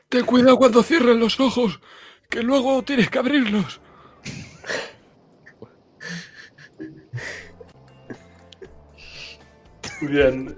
Ten 0.09 0.25
cuidado 0.25 0.57
cuando 0.57 0.83
cierren 0.83 1.19
los 1.19 1.39
ojos, 1.39 1.79
que 2.29 2.43
luego 2.43 2.83
tienes 2.83 3.09
que 3.09 3.17
abrirlos. 3.19 3.81
Bien. 10.01 10.55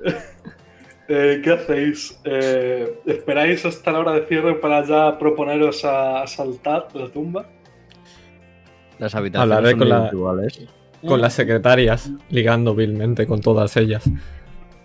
Eh, 1.07 1.41
¿Qué 1.43 1.51
hacéis? 1.51 2.19
Eh, 2.23 2.99
¿Esperáis 3.05 3.65
hasta 3.65 3.91
la 3.91 3.99
hora 3.99 4.11
de 4.13 4.25
cierre 4.25 4.55
para 4.55 4.83
ya 4.85 5.17
proponeros 5.19 5.85
a 5.85 6.23
asaltar 6.23 6.87
la 6.93 7.07
tumba? 7.09 7.45
Las 8.97 9.13
habitaciones 9.13 9.55
Hablaré 9.55 9.69
son 9.71 9.79
con 9.79 9.89
la- 9.89 9.97
individuales. 9.97 10.65
Con 11.05 11.21
las 11.21 11.33
secretarias, 11.33 12.09
ligando 12.29 12.73
vilmente 12.73 13.27
con 13.27 13.39
todas 13.39 13.77
ellas. 13.77 14.09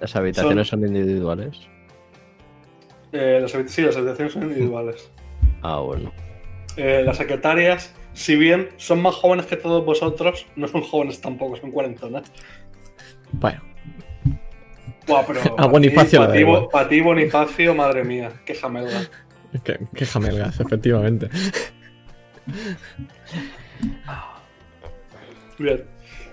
Las 0.01 0.15
habitaciones 0.17 0.69
son 0.69 0.85
individuales. 0.87 1.59
Eh, 3.13 3.39
las 3.41 3.55
habit- 3.55 3.69
sí, 3.69 3.81
las 3.83 3.97
habitaciones 3.97 4.35
son 4.35 4.43
individuales. 4.43 5.11
Ah, 5.63 5.81
bueno. 5.81 6.13
Eh, 6.77 7.03
las 7.07 7.17
secretarias, 7.17 7.95
si 8.13 8.37
bien 8.37 8.69
son 8.77 9.01
más 9.01 9.15
jóvenes 9.15 9.47
que 9.47 9.57
todos 9.57 9.83
vosotros, 9.87 10.47
no 10.57 10.69
son 10.69 10.83
jóvenes 10.83 11.21
tampoco, 11.23 11.57
son 11.57 11.71
cuarentonas. 11.71 12.31
Bueno, 13.33 13.61
Buah, 15.07 15.25
pero 15.27 15.41
A 15.59 15.67
Bonifacio 15.67 16.21
para 16.21 16.33
ti, 16.33 16.45
para 16.73 16.89
ti, 16.89 17.01
Bonifacio, 17.01 17.75
madre 17.75 18.05
mía, 18.05 18.31
qué 18.45 18.55
jamelga. 18.55 19.01
que, 19.65 19.79
que 19.95 20.07
jamelgas, 20.07 20.61
efectivamente. 20.61 21.29
Bien. 25.59 25.85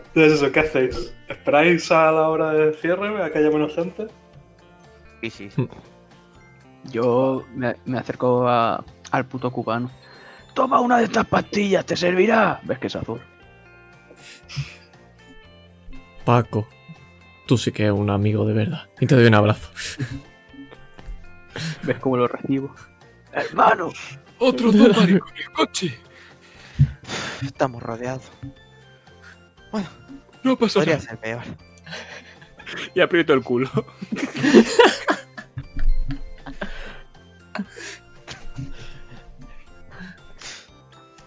Entonces 0.08 0.34
eso, 0.42 0.52
¿qué 0.52 0.60
hacéis? 0.62 1.14
¿Esperáis 1.28 1.92
a 1.92 2.12
la 2.12 2.30
hora 2.30 2.54
de 2.54 2.74
cierre, 2.74 3.22
a 3.24 3.32
que 3.32 3.40
haya 3.40 3.50
menos 3.52 3.76
gente? 3.76 4.08
Sí, 5.22 5.30
sí. 5.30 5.50
Yo 6.92 7.46
me, 7.54 7.76
me 7.86 8.00
acerco 8.00 8.48
a- 8.48 8.84
al 9.12 9.26
puto 9.26 9.52
cubano. 9.52 9.92
Toma 10.54 10.80
una 10.80 10.98
de 10.98 11.04
estas 11.06 11.26
pastillas, 11.28 11.86
te 11.86 11.96
servirá. 11.96 12.60
¿Ves 12.64 12.80
que 12.80 12.88
es 12.88 12.96
azul? 12.96 13.22
Paco, 16.26 16.68
tú 17.48 17.58
sí 17.58 17.72
que 17.72 17.84
eres 17.84 17.96
un 17.96 18.10
amigo 18.12 18.46
de 18.46 18.54
verdad. 18.54 18.88
Y 19.00 19.08
te 19.08 19.16
doy 19.16 19.26
un 19.26 19.34
abrazo. 19.36 19.70
¿Ves 21.84 21.98
cómo 22.00 22.18
lo 22.18 22.28
recibo? 22.28 22.76
¡Hermano! 23.34 23.92
Otros 24.40 24.78
dos 24.78 24.96
maricones, 24.96 25.50
Cochi. 25.50 25.92
Estamos 27.44 27.82
rodeados. 27.82 28.30
Bueno, 29.72 29.88
No 30.44 30.56
pasa 30.58 30.76
podría 30.76 30.98
nada. 30.98 31.10
ser 31.10 31.18
peor. 31.20 31.42
Y 32.94 33.02
aprieto 33.02 33.34
el 33.34 33.42
culo. 33.44 33.70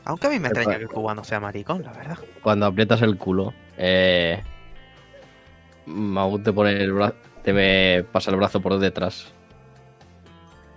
Aunque 0.04 0.26
a 0.26 0.30
mí 0.30 0.38
me 0.38 0.48
extraña 0.48 0.76
que 0.76 0.84
el 0.84 0.88
cubano 0.88 1.22
sea 1.24 1.40
maricón, 1.40 1.82
la 1.82 1.92
verdad. 1.92 2.18
Cuando 2.42 2.66
aprietas 2.66 3.02
el 3.02 3.16
culo, 3.16 3.52
eh, 3.76 4.42
Maud 5.86 6.42
te 6.42 6.52
pone 6.52 6.72
el 6.72 6.92
brazo, 6.92 7.14
te 7.42 7.52
me 7.52 8.04
pasa 8.04 8.30
el 8.30 8.36
brazo 8.36 8.60
por 8.60 8.78
detrás. 8.78 9.32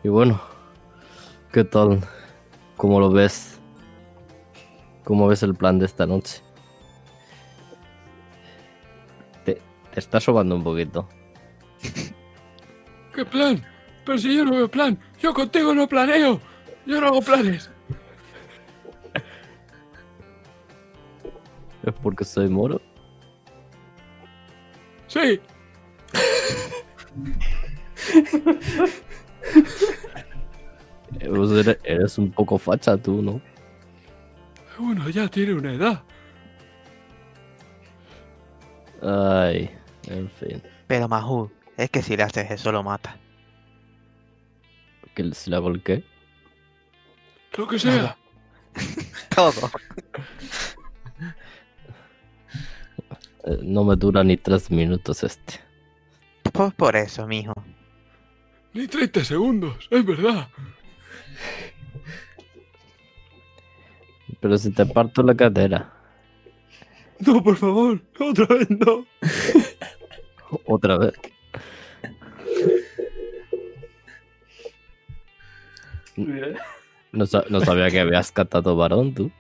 Y 0.04 0.10
bueno, 0.10 0.42
¿qué 1.52 1.64
tal? 1.64 2.02
¿Cómo 2.78 3.00
lo 3.00 3.12
ves? 3.12 3.60
¿Cómo 5.04 5.28
ves 5.28 5.44
el 5.44 5.56
plan 5.56 5.80
de 5.80 5.86
esta 5.86 6.06
noche? 6.06 6.42
Te, 9.46 9.62
te 9.92 10.00
está 10.00 10.20
sobando 10.20 10.56
un 10.56 10.64
poquito. 10.64 11.08
¿Qué 13.14 13.26
plan? 13.26 13.64
Pero 14.06 14.18
si 14.18 14.36
yo 14.36 14.46
no 14.46 14.52
veo 14.52 14.70
plan. 14.70 14.98
Yo 15.22 15.34
contigo 15.34 15.74
no 15.74 15.88
planeo. 15.88 16.40
Yo 16.86 17.00
no 17.00 17.08
hago 17.08 17.22
planes. 17.22 17.70
¿Es 21.84 21.94
porque 22.02 22.26
soy 22.26 22.50
moro? 22.50 22.82
Sí. 25.14 25.40
Eres, 31.20 31.78
eres 31.84 32.18
un 32.18 32.32
poco 32.32 32.58
facha 32.58 32.98
tú, 32.98 33.22
¿no? 33.22 33.40
Bueno, 34.80 35.08
ya 35.10 35.28
tiene 35.28 35.54
una 35.54 35.74
edad. 35.74 36.02
Ay, 39.04 39.70
en 40.08 40.28
fin. 40.32 40.64
Pero 40.88 41.08
Mahu, 41.08 41.52
es 41.78 41.92
que 41.92 42.02
si 42.02 42.18
le 42.18 42.24
haces 42.24 42.50
eso 42.50 42.72
lo 42.72 42.82
mata. 42.82 43.16
¿Que 45.14 45.32
si 45.36 45.52
le 45.52 45.58
hago 45.58 45.70
el 45.70 45.84
qué? 45.84 46.04
Lo 47.56 47.68
que 47.68 47.78
sea. 47.78 48.18
Todo. 49.36 49.54
No 53.62 53.84
me 53.84 53.96
dura 53.96 54.24
ni 54.24 54.38
tres 54.38 54.72
minutos 54.72 55.24
este. 55.24 55.60
Pues 56.52 56.74
por 56.74 56.96
eso, 56.96 57.28
mijo. 57.28 57.54
Ni 58.74 58.88
30 58.88 59.24
segundos, 59.24 59.88
es 59.92 60.06
verdad. 60.06 60.48
Pero 64.40 64.58
si 64.58 64.72
te 64.72 64.86
parto 64.86 65.24
la 65.24 65.36
cadera. 65.36 65.94
No, 67.20 67.44
por 67.44 67.56
favor. 67.56 68.02
Otra 68.20 68.46
vez 68.48 68.70
no. 68.70 69.06
Otra 70.66 70.98
vez. 70.98 71.14
No, 76.16 77.26
no 77.50 77.62
sabía 77.62 77.90
que 77.90 78.00
habías 78.00 78.32
catado 78.32 78.76
varón, 78.76 79.14
tú. 79.14 79.32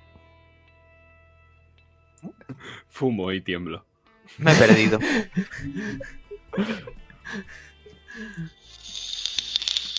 Fumo 2.87 3.31
y 3.31 3.41
tiemblo. 3.41 3.85
Me 4.37 4.51
he 4.51 4.55
perdido. 4.55 4.99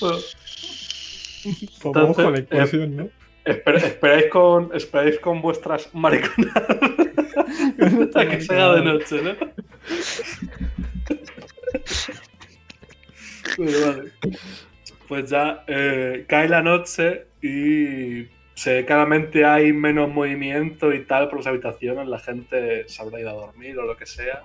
Pues 0.01 0.37
vamos 1.95 2.17
con 2.17 2.33
la 2.33 2.39
Entonces, 2.39 2.75
inclusión, 2.75 2.97
¿no? 2.97 3.09
esper- 3.45 3.83
esperáis, 3.85 4.27
con, 4.31 4.71
esperáis 4.75 5.19
con 5.19 5.43
vuestras 5.43 5.89
mariconadas 5.95 6.67
a 8.17 8.27
que 8.29 8.41
se 8.41 8.55
haga 8.55 8.75
de 8.77 8.83
noche, 8.85 9.23
¿no? 9.23 9.35
Vale, 13.59 13.81
vale. 13.85 14.13
Pues 15.09 15.31
ya 15.31 15.65
eh, 15.67 16.25
cae 16.29 16.49
la 16.49 16.63
noche 16.63 17.27
y 17.43 18.23
se, 18.55 18.85
claramente 18.85 19.45
hay 19.45 19.73
menos 19.73 20.09
movimiento 20.09 20.93
y 20.93 21.05
tal 21.05 21.29
por 21.29 21.39
las 21.39 21.47
habitaciones. 21.47 22.07
La 22.07 22.19
gente 22.19 22.89
se 22.89 23.03
habrá 23.03 23.21
ido 23.21 23.31
a 23.31 23.35
dormir 23.35 23.79
o 23.79 23.83
lo 23.83 23.97
que 23.97 24.07
sea. 24.07 24.43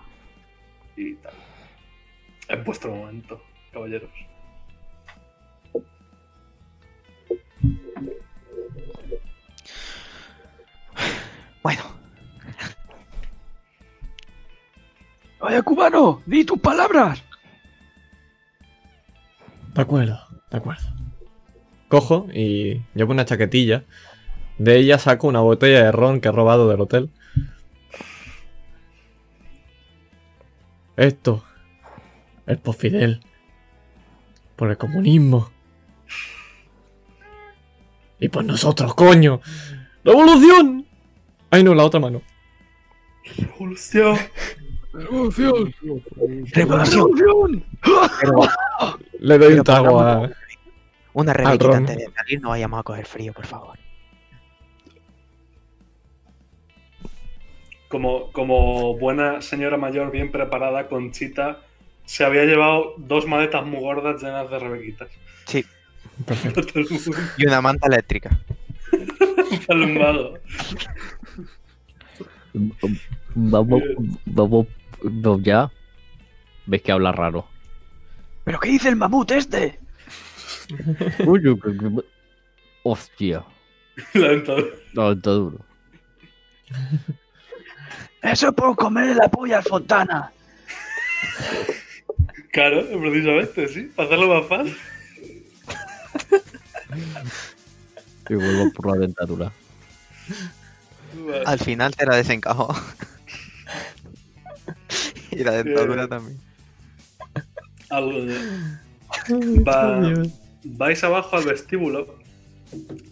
Y 0.96 1.16
tal. 1.16 1.34
Es 2.48 2.64
vuestro 2.64 2.94
momento, 2.94 3.42
caballeros. 3.72 4.10
Bueno, 11.62 11.84
¡Vaya 15.40 15.62
cubano! 15.62 16.22
¡Di 16.26 16.44
tus 16.44 16.60
palabras! 16.60 17.24
De 19.74 19.82
acuerdo, 19.82 20.20
de 20.52 20.58
acuerdo. 20.58 20.99
Cojo 21.90 22.28
y 22.34 22.82
llevo 22.96 23.12
una 23.12 23.26
chaquetilla. 23.26 23.84
De 24.58 24.78
ella 24.78 25.00
saco 25.00 25.28
una 25.28 25.42
botella 25.42 25.84
de 25.84 25.92
ron 25.92 26.22
que 26.22 26.30
he 26.30 26.32
robado 26.32 26.70
del 26.70 26.82
hotel. 26.82 27.10
Esto 30.96 31.44
es 32.46 32.58
por 32.58 32.76
Fidel. 32.76 33.22
Por 34.56 34.70
el 34.70 34.78
comunismo. 34.78 35.50
Y 38.20 38.28
por 38.30 38.44
nosotros, 38.44 38.94
coño. 38.96 39.42
¡Revolución! 40.04 40.86
Ay, 41.50 41.64
no, 41.64 41.74
la 41.74 41.86
otra 41.86 42.00
mano. 42.00 42.22
Revolución. 43.38 44.18
¡Revolución! 44.92 45.74
revolución. 46.52 47.66
Pero 48.22 48.42
Le 49.20 49.38
doy 49.38 49.54
un 49.54 49.64
trago 49.64 50.02
a. 50.02 50.30
una 51.14 51.34
ron. 51.34 51.48
antes 51.48 51.98
de 51.98 52.12
salir, 52.12 52.42
no 52.42 52.50
vayamos 52.50 52.80
a 52.80 52.84
coger 52.84 53.06
frío, 53.06 53.34
por 53.34 53.46
favor. 53.46 53.78
como, 57.90 58.32
como 58.32 58.98
buena 58.98 59.42
señora 59.42 59.76
mayor 59.76 60.12
bien 60.12 60.32
preparada, 60.32 60.88
Conchita 60.88 61.62
se 62.06 62.24
había 62.24 62.46
llevado 62.46 62.94
dos 62.98 63.28
maletas 63.28 63.66
muy 63.66 63.82
gordas 63.82 64.22
llenas 64.22 64.50
de 64.50 64.60
rebequitas. 64.60 65.10
Sí. 65.46 65.66
Perfecto. 66.26 66.62
Y 67.38 67.46
una 67.46 67.62
manta 67.62 67.88
eléctrica. 67.88 68.40
alumbado. 69.68 70.40
Vamos, 73.36 73.84
vamos, 74.26 74.68
vamos 75.04 75.44
ya. 75.44 75.72
¿Ves 76.66 76.82
que 76.82 76.92
habla 76.92 77.12
raro? 77.12 77.48
¿Pero 78.44 78.60
qué 78.60 78.70
dice 78.70 78.90
el 78.90 78.96
mamut 78.96 79.32
este? 79.32 79.79
Uy. 81.26 81.42
Hostia. 82.84 83.44
La 84.14 84.30
dentadura. 84.30 84.68
Está 85.14 85.32
duro. 85.32 85.60
Eso 88.22 88.48
es 88.50 88.54
por 88.54 88.76
comerle 88.76 89.16
la 89.16 89.28
polla 89.30 89.58
al 89.58 89.64
Fontana. 89.64 90.32
Claro, 92.52 92.86
precisamente, 92.88 93.68
sí. 93.68 93.82
Para 93.96 94.08
hacerlo 94.08 94.28
más 94.40 94.48
fácil. 94.48 94.78
Y 98.30 98.34
vuelvo 98.36 98.72
por 98.74 98.88
la 98.88 98.98
dentadura. 99.02 99.52
Vale. 101.26 101.44
Al 101.46 101.60
final 101.60 101.96
te 101.96 102.06
la 102.06 102.16
desencajó. 102.18 102.74
y 105.32 105.44
la 105.44 105.64
dentadura 105.64 106.08
también. 106.08 106.40
Algo 107.90 108.26
de... 108.26 108.38
Va- 109.64 110.24
vais 110.78 111.04
abajo 111.04 111.38
al 111.38 111.46
vestíbulo 111.46 112.16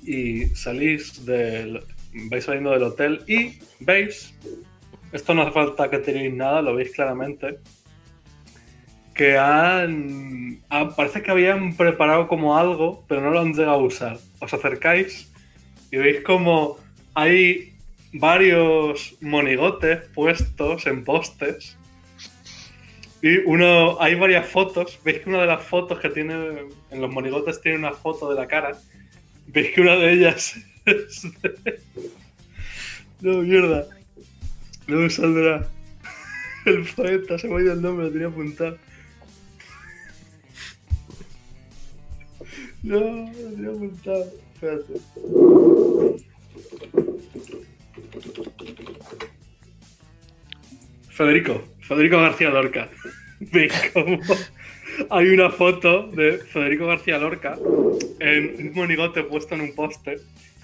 y 0.04 0.46
salís 0.48 1.26
del. 1.26 1.82
vais 2.30 2.46
saliendo 2.46 2.72
del 2.72 2.84
hotel 2.84 3.22
y 3.28 3.60
veis. 3.80 4.34
Esto 5.12 5.34
no 5.34 5.44
hace 5.44 5.52
falta 5.52 5.90
que 5.90 6.00
tenéis 6.00 6.34
nada, 6.34 6.62
lo 6.62 6.76
veis 6.76 6.92
claramente. 6.92 7.60
Que 9.14 9.38
han. 9.38 10.60
ah, 10.70 10.94
parece 10.96 11.22
que 11.22 11.32
habían 11.32 11.76
preparado 11.76 12.28
como 12.28 12.58
algo, 12.58 13.04
pero 13.08 13.22
no 13.22 13.32
lo 13.32 13.40
han 13.40 13.54
llegado 13.54 13.80
a 13.80 13.84
usar. 13.84 14.18
Os 14.40 14.54
acercáis 14.54 15.32
y 15.92 15.98
veis 15.98 16.24
como 16.24 16.78
hay 17.14 17.74
varios 18.14 19.16
monigotes 19.22 20.02
puestos 20.14 20.86
en 20.86 21.04
postes. 21.04 21.77
Hay 24.00 24.16
varias 24.16 24.48
fotos. 24.48 25.00
Veis 25.04 25.20
que 25.20 25.30
una 25.30 25.42
de 25.42 25.48
las 25.48 25.64
fotos 25.64 26.00
que 26.00 26.10
tiene 26.10 26.68
en 26.92 27.02
los 27.02 27.12
monigotes 27.12 27.62
tiene 27.62 27.78
una 27.78 27.94
foto 27.94 28.30
de 28.30 28.36
la 28.36 28.48
cara. 28.48 28.78
Veis 29.48 29.74
que 29.74 29.82
una 29.82 29.96
de 29.96 30.14
ellas 30.14 30.56
es 30.86 31.24
de... 31.42 31.80
No, 33.22 33.42
mierda. 33.42 33.88
No 34.88 34.98
me 34.98 35.10
saldrá. 35.10 35.68
El 36.66 36.84
poeta, 36.84 37.38
se 37.38 37.48
me 37.48 37.58
ha 37.58 37.62
ido 37.62 37.74
el 37.74 37.82
nombre, 37.82 38.06
lo 38.06 38.12
tenía 38.12 38.28
apuntado. 38.28 38.78
No, 42.84 43.00
lo 43.00 43.52
tenía 43.52 43.70
apuntado. 43.70 44.32
Espérate. 44.54 44.94
Federico, 51.10 51.64
Federico 51.82 52.18
García 52.18 52.50
Lorca. 52.50 52.90
Veis 53.52 53.74
cómo 53.94 54.20
hay 55.10 55.28
una 55.28 55.50
foto 55.52 56.08
de 56.08 56.40
Federico 56.40 56.88
García 56.88 57.18
Lorca 57.20 57.56
en 58.20 58.68
un 58.68 58.72
monigote 58.74 59.24
puesto 59.24 59.54
en 59.56 59.62
un 59.62 59.76
poste 59.76 60.18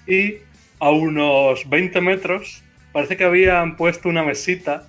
y 0.06 0.36
a 0.80 0.90
unos 0.90 1.68
20 1.68 2.00
metros 2.00 2.62
parece 2.92 3.16
que 3.16 3.24
habían 3.24 3.76
puesto 3.76 4.08
una 4.08 4.24
mesita 4.24 4.88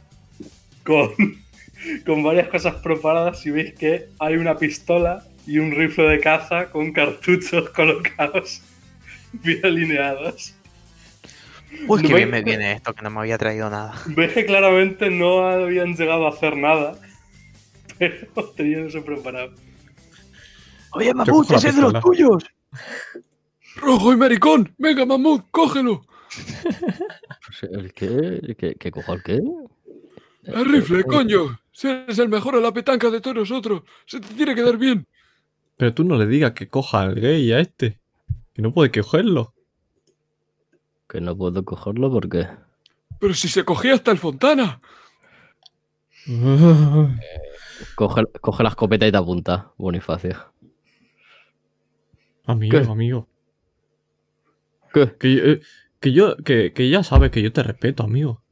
con, 0.83 1.11
con 2.05 2.23
varias 2.23 2.47
cosas 2.47 2.75
preparadas 2.75 3.45
y 3.45 3.51
veis 3.51 3.73
que 3.75 4.07
hay 4.19 4.35
una 4.37 4.57
pistola 4.57 5.23
y 5.45 5.59
un 5.59 5.71
rifle 5.71 6.05
de 6.05 6.19
caza 6.19 6.71
con 6.71 6.91
cartuchos 6.91 7.69
colocados 7.69 8.63
bien 9.33 9.63
alineados. 9.63 10.55
Uy, 11.87 12.01
qué 12.01 12.13
bien 12.13 12.29
me- 12.31 12.39
me 12.41 12.43
viene 12.43 12.71
esto, 12.71 12.93
que 12.93 13.01
no 13.03 13.09
me 13.11 13.19
había 13.19 13.37
traído 13.37 13.69
nada. 13.69 13.93
Ves 14.07 14.33
que 14.33 14.45
claramente 14.45 15.09
no 15.11 15.47
habían 15.47 15.95
llegado 15.95 16.25
a 16.25 16.29
hacer 16.29 16.55
nada, 16.57 16.95
pero 17.97 18.49
tenían 18.55 18.87
eso 18.87 19.03
preparado. 19.03 19.53
Oye, 20.91 21.13
mamut, 21.13 21.51
ese 21.51 21.69
es 21.69 21.75
de 21.75 21.81
los 21.81 21.99
tuyos. 22.01 22.43
¡Rojo 23.77 24.13
y 24.13 24.17
maricón! 24.17 24.73
¡Venga, 24.77 25.05
mamut, 25.05 25.45
cógelo! 25.51 26.05
¿El 27.61 27.93
qué? 27.93 28.05
¿El 28.05 28.55
qué? 28.55 28.75
¿Qué 28.75 28.91
cojo 28.91 29.13
el 29.13 29.23
qué? 29.23 29.41
¡El 30.43 30.65
rifle, 30.65 31.03
coño! 31.03 31.59
Si 31.71 31.87
eres 31.89 32.19
el 32.19 32.29
mejor 32.29 32.55
a 32.55 32.61
la 32.61 32.71
petanca 32.71 33.09
de 33.09 33.19
todos 33.19 33.35
nosotros, 33.35 33.83
se 34.05 34.21
te 34.21 34.33
tiene 34.33 34.55
que 34.55 34.61
dar 34.61 34.77
bien. 34.77 35.05
Pero 35.75 35.93
tú 35.93 36.05
no 36.05 36.15
le 36.15 36.25
digas 36.25 36.53
que 36.53 36.69
coja 36.69 37.01
al 37.01 37.15
gay 37.15 37.51
a 37.51 37.59
este. 37.59 37.99
Que 38.53 38.61
no 38.61 38.73
puede 38.73 38.91
cogerlo. 38.91 39.53
Que 41.09 41.19
no 41.19 41.35
puedo 41.35 41.65
cogerlo 41.65 42.09
porque. 42.09 42.47
Pero 43.19 43.33
si 43.33 43.49
se 43.49 43.65
cogía 43.65 43.93
hasta 43.95 44.11
el 44.11 44.17
Fontana. 44.17 44.79
Coge, 47.95 48.23
coge 48.41 48.63
la 48.63 48.69
escopeta 48.69 49.07
y 49.07 49.11
te 49.11 49.17
apunta, 49.17 49.73
Bonifacio. 49.77 50.53
Amigo, 52.45 52.79
¿Qué? 52.79 52.85
amigo. 52.85 53.27
¿Qué? 54.93 55.15
Que, 55.19 55.51
eh, 55.51 55.61
que 55.99 56.11
yo, 56.13 56.37
que, 56.37 56.73
que 56.73 56.89
ya 56.89 57.03
sabes 57.03 57.31
que 57.31 57.41
yo 57.41 57.51
te 57.51 57.63
respeto, 57.63 58.03
amigo. 58.03 58.43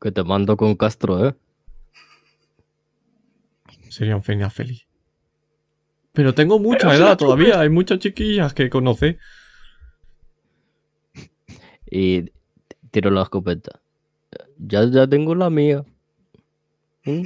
Que 0.00 0.12
te 0.12 0.22
mando 0.22 0.56
con 0.56 0.76
Castro, 0.76 1.26
¿eh? 1.26 1.34
Sería 3.90 4.16
un 4.16 4.22
final 4.22 4.50
feliz. 4.50 4.86
Pero 6.12 6.34
tengo 6.34 6.58
mucha 6.58 6.88
Pero 6.88 7.04
edad 7.04 7.16
todavía, 7.16 7.60
hay 7.60 7.68
muchas 7.68 7.98
chiquillas 7.98 8.54
que 8.54 8.70
conoce. 8.70 9.18
Y 11.90 12.30
tiro 12.90 13.10
la 13.10 13.22
escopeta. 13.22 13.80
Ya, 14.58 14.84
ya 14.84 15.06
tengo 15.08 15.34
la 15.34 15.50
mía. 15.50 15.84
¿Mm? 17.04 17.22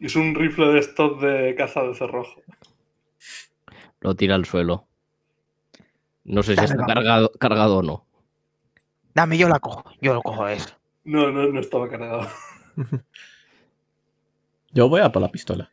Es 0.00 0.16
un 0.16 0.34
rifle 0.34 0.66
de 0.68 0.78
estos 0.78 1.20
de 1.20 1.54
caza 1.56 1.82
de 1.82 1.94
cerrojo. 1.94 2.42
Lo 4.00 4.14
tira 4.14 4.34
al 4.34 4.44
suelo. 4.44 4.86
No 6.24 6.42
sé 6.42 6.56
si 6.56 6.64
está 6.64 6.84
cargado, 6.84 7.32
cargado 7.38 7.78
o 7.78 7.82
no. 7.82 8.06
Dame, 9.14 9.38
yo 9.38 9.48
la 9.48 9.58
cojo. 9.60 9.84
Yo 10.00 10.12
lo 10.12 10.20
cojo 10.22 10.46
eso. 10.48 10.68
No, 11.04 11.30
no, 11.30 11.46
no 11.48 11.60
estaba 11.60 11.88
cargado. 11.88 12.28
Yo 14.72 14.88
voy 14.90 15.00
a 15.00 15.10
por 15.10 15.22
la 15.22 15.30
pistola. 15.30 15.70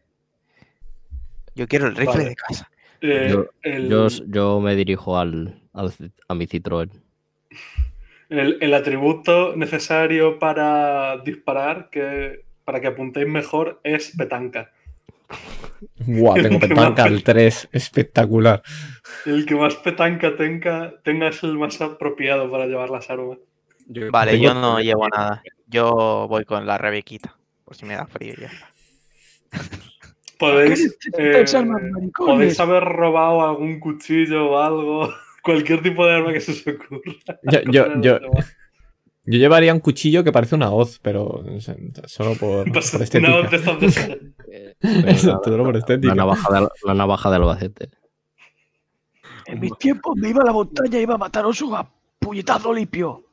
Yo 1.55 1.67
quiero 1.67 1.87
el 1.87 1.95
rifle 1.95 2.13
Vale. 2.13 2.29
de 2.29 2.35
casa. 2.35 2.71
Eh, 3.01 3.27
Yo, 3.31 3.47
el, 3.61 3.89
yo, 3.89 4.07
yo 4.27 4.61
me 4.61 4.75
dirijo 4.77 5.17
al, 5.17 5.61
al 5.73 5.93
a 6.29 6.35
mi 6.35 6.47
Citroën. 6.47 6.89
El- 8.39 8.57
el 8.61 8.73
atributo 8.73 9.55
necesario 9.55 10.39
para 10.39 11.17
disparar, 11.17 11.89
que, 11.89 12.45
para 12.65 12.79
que 12.81 12.87
apuntéis 12.87 13.27
mejor, 13.27 13.79
es 13.83 14.13
petanca. 14.17 14.71
Buah, 16.05 16.35
tengo 16.41 16.59
petanca 16.59 17.03
al 17.03 17.23
3. 17.23 17.69
Espectacular. 17.71 18.61
El 19.25 19.45
que 19.45 19.55
más 19.55 19.75
petanca 19.75 20.35
tenga, 20.35 20.93
tenga 21.03 21.29
es 21.29 21.43
el 21.43 21.57
más 21.57 21.81
apropiado 21.81 22.49
para 22.51 22.65
llevar 22.67 22.89
las 22.89 23.09
armas. 23.09 23.37
Yo- 23.87 24.11
Vale, 24.11 24.31
Tengo- 24.31 24.43
yo 24.45 24.53
no 24.53 24.79
llevo 24.79 25.07
nada. 25.09 25.41
Yo 25.67 26.27
voy 26.29 26.45
con 26.45 26.65
la 26.65 26.77
Rebequita. 26.77 27.35
Por 27.65 27.75
si 27.75 27.85
me 27.85 27.95
da 27.95 28.05
frío 28.05 28.35
ya. 28.39 28.51
Podéis, 30.37 30.95
¿Qué 31.01 31.11
necesitáis 31.21 31.53
eh, 31.53 32.11
podéis 32.15 32.59
haber 32.59 32.83
robado 32.83 33.41
algún 33.47 33.79
cuchillo 33.79 34.51
o 34.51 34.59
algo, 34.59 35.13
cualquier 35.43 35.83
tipo 35.83 36.05
de 36.05 36.13
arma 36.13 36.33
que 36.33 36.41
se 36.41 36.51
os 36.51 36.61
ocurra. 36.67 37.39
Yo, 37.51 37.59
yo, 37.71 38.01
yo, 38.01 38.19
llevaría 39.25 39.73
un 39.73 39.79
cuchillo 39.79 40.23
que 40.23 40.31
parece 40.31 40.55
una 40.55 40.71
hoz, 40.71 40.99
pero 41.01 41.43
solo 42.07 42.35
por, 42.35 42.71
Pues 42.73 42.91
por 42.91 42.97
una 42.99 43.03
estética. 43.05 43.49
de 43.49 43.55
estas 43.57 43.97
Exacto, 44.81 45.43
solo 45.51 45.63
por 45.63 45.73
La 45.73 45.79
estética. 45.79 46.15
navaja 46.15 46.53
de, 46.61 46.67
la 46.85 46.93
navaja 46.93 47.29
de 47.29 47.35
Albacete. 47.35 47.89
En 49.45 49.59
mis 49.59 49.77
tiempos 49.77 50.15
me 50.15 50.29
iba 50.29 50.41
a 50.41 50.45
la 50.45 50.53
montaña 50.53 50.97
y 50.99 51.03
iba 51.03 51.15
a 51.15 51.17
matar 51.17 51.43
a 51.45 51.47
oso 51.47 51.75
a 51.75 51.89
puñetazo 52.19 52.73
limpio. 52.73 53.23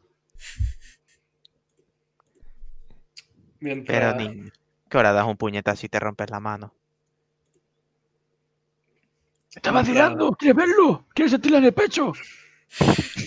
Mientras, 3.61 4.15
Pero 4.17 4.31
ni. 4.33 4.51
¿Qué 4.89 4.99
hora 4.99 5.13
das 5.13 5.27
un 5.27 5.37
puñetazo 5.37 5.87
y 5.87 5.89
te 5.89 6.01
rompes 6.01 6.31
la 6.31 6.41
mano? 6.41 6.75
¿Estás 9.55 9.75
vacilando? 9.75 10.33
¿Quieres 10.33 10.57
verlo? 10.57 11.07
¿Quieres 11.13 11.33
sentirla 11.33 11.59
en 11.59 11.65
el 11.65 11.73
pecho? 11.73 12.13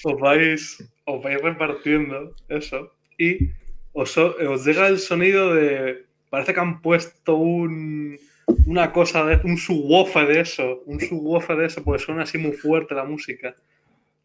os 0.03 0.19
vais, 0.21 0.83
os 1.05 1.21
vais 1.21 1.41
repartiendo 1.41 2.33
eso 2.47 2.93
y 3.17 3.49
os, 3.91 4.17
os 4.17 4.65
llega 4.65 4.87
el 4.87 4.99
sonido 4.99 5.53
de. 5.53 6.05
Parece 6.29 6.53
que 6.53 6.59
han 6.61 6.81
puesto 6.81 7.35
un, 7.35 8.17
una 8.65 8.91
cosa, 8.91 9.25
de, 9.25 9.41
un 9.43 9.57
subwoofer 9.57 10.27
de 10.27 10.39
eso, 10.39 10.81
un 10.85 10.99
subwoofer 10.99 11.57
de 11.57 11.65
eso, 11.65 11.83
porque 11.83 12.03
suena 12.03 12.23
así 12.23 12.37
muy 12.37 12.53
fuerte 12.53 12.95
la 12.95 13.03
música. 13.03 13.55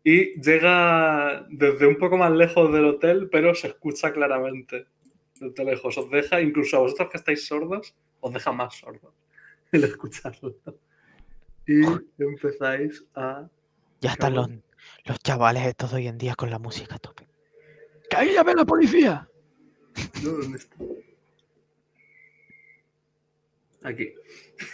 y 0.05 0.41
llega 0.41 1.45
desde 1.51 1.87
un 1.87 1.97
poco 1.97 2.17
más 2.17 2.31
lejos 2.31 2.73
del 2.73 2.85
hotel, 2.85 3.29
pero 3.31 3.55
se 3.55 3.67
escucha 3.69 4.13
claramente 4.13 4.87
desde 5.41 5.65
lejos. 5.65 5.99
Os 5.99 6.11
deja, 6.11 6.41
incluso 6.41 6.77
a 6.77 6.81
vosotros 6.81 7.11
que 7.11 7.19
estáis 7.19 7.45
sordos, 7.45 7.95
os 8.21 8.33
deja 8.33 8.53
más 8.53 8.77
sordos 8.77 9.13
el 9.73 9.85
escucharlo. 9.85 10.55
Y 11.69 11.83
empezáis 12.23 13.05
a... 13.15 13.49
Ya 14.01 14.13
están 14.13 14.35
los, 14.35 14.49
los 15.05 15.19
chavales 15.21 15.67
estos 15.67 15.91
de 15.91 15.97
hoy 15.99 16.09
en 16.09 16.19
día 16.19 16.35
con 16.35 16.51
la 16.51 16.59
música 16.59 16.95
a 16.95 16.99
tope. 16.99 17.29
¡Que 18.09 18.17
ahí 18.17 18.33
llame 18.33 18.53
a 18.53 18.57
la 18.57 18.65
policía! 18.65 19.29
¿No? 20.23 20.31
¿Dónde 20.31 20.59
está? 20.59 20.77
Aquí. 23.85 24.13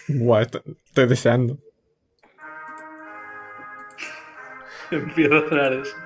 Buah, 0.09 0.43
esto- 0.43 0.63
estoy 0.87 1.07
deseando. 1.09 1.59
Empieza 4.91 5.39
a 5.39 5.49
sonar 5.49 5.73
eso. 5.73 5.97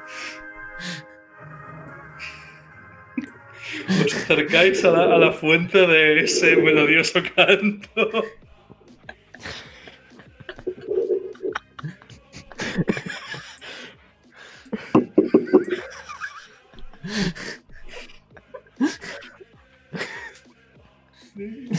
Os 4.05 4.15
acercáis 4.15 4.85
a 4.85 4.91
la, 4.91 5.15
a 5.15 5.19
la 5.19 5.33
fuente 5.33 5.87
de 5.87 6.21
ese 6.21 6.57
melodioso 6.57 7.21
canto. 7.35 8.25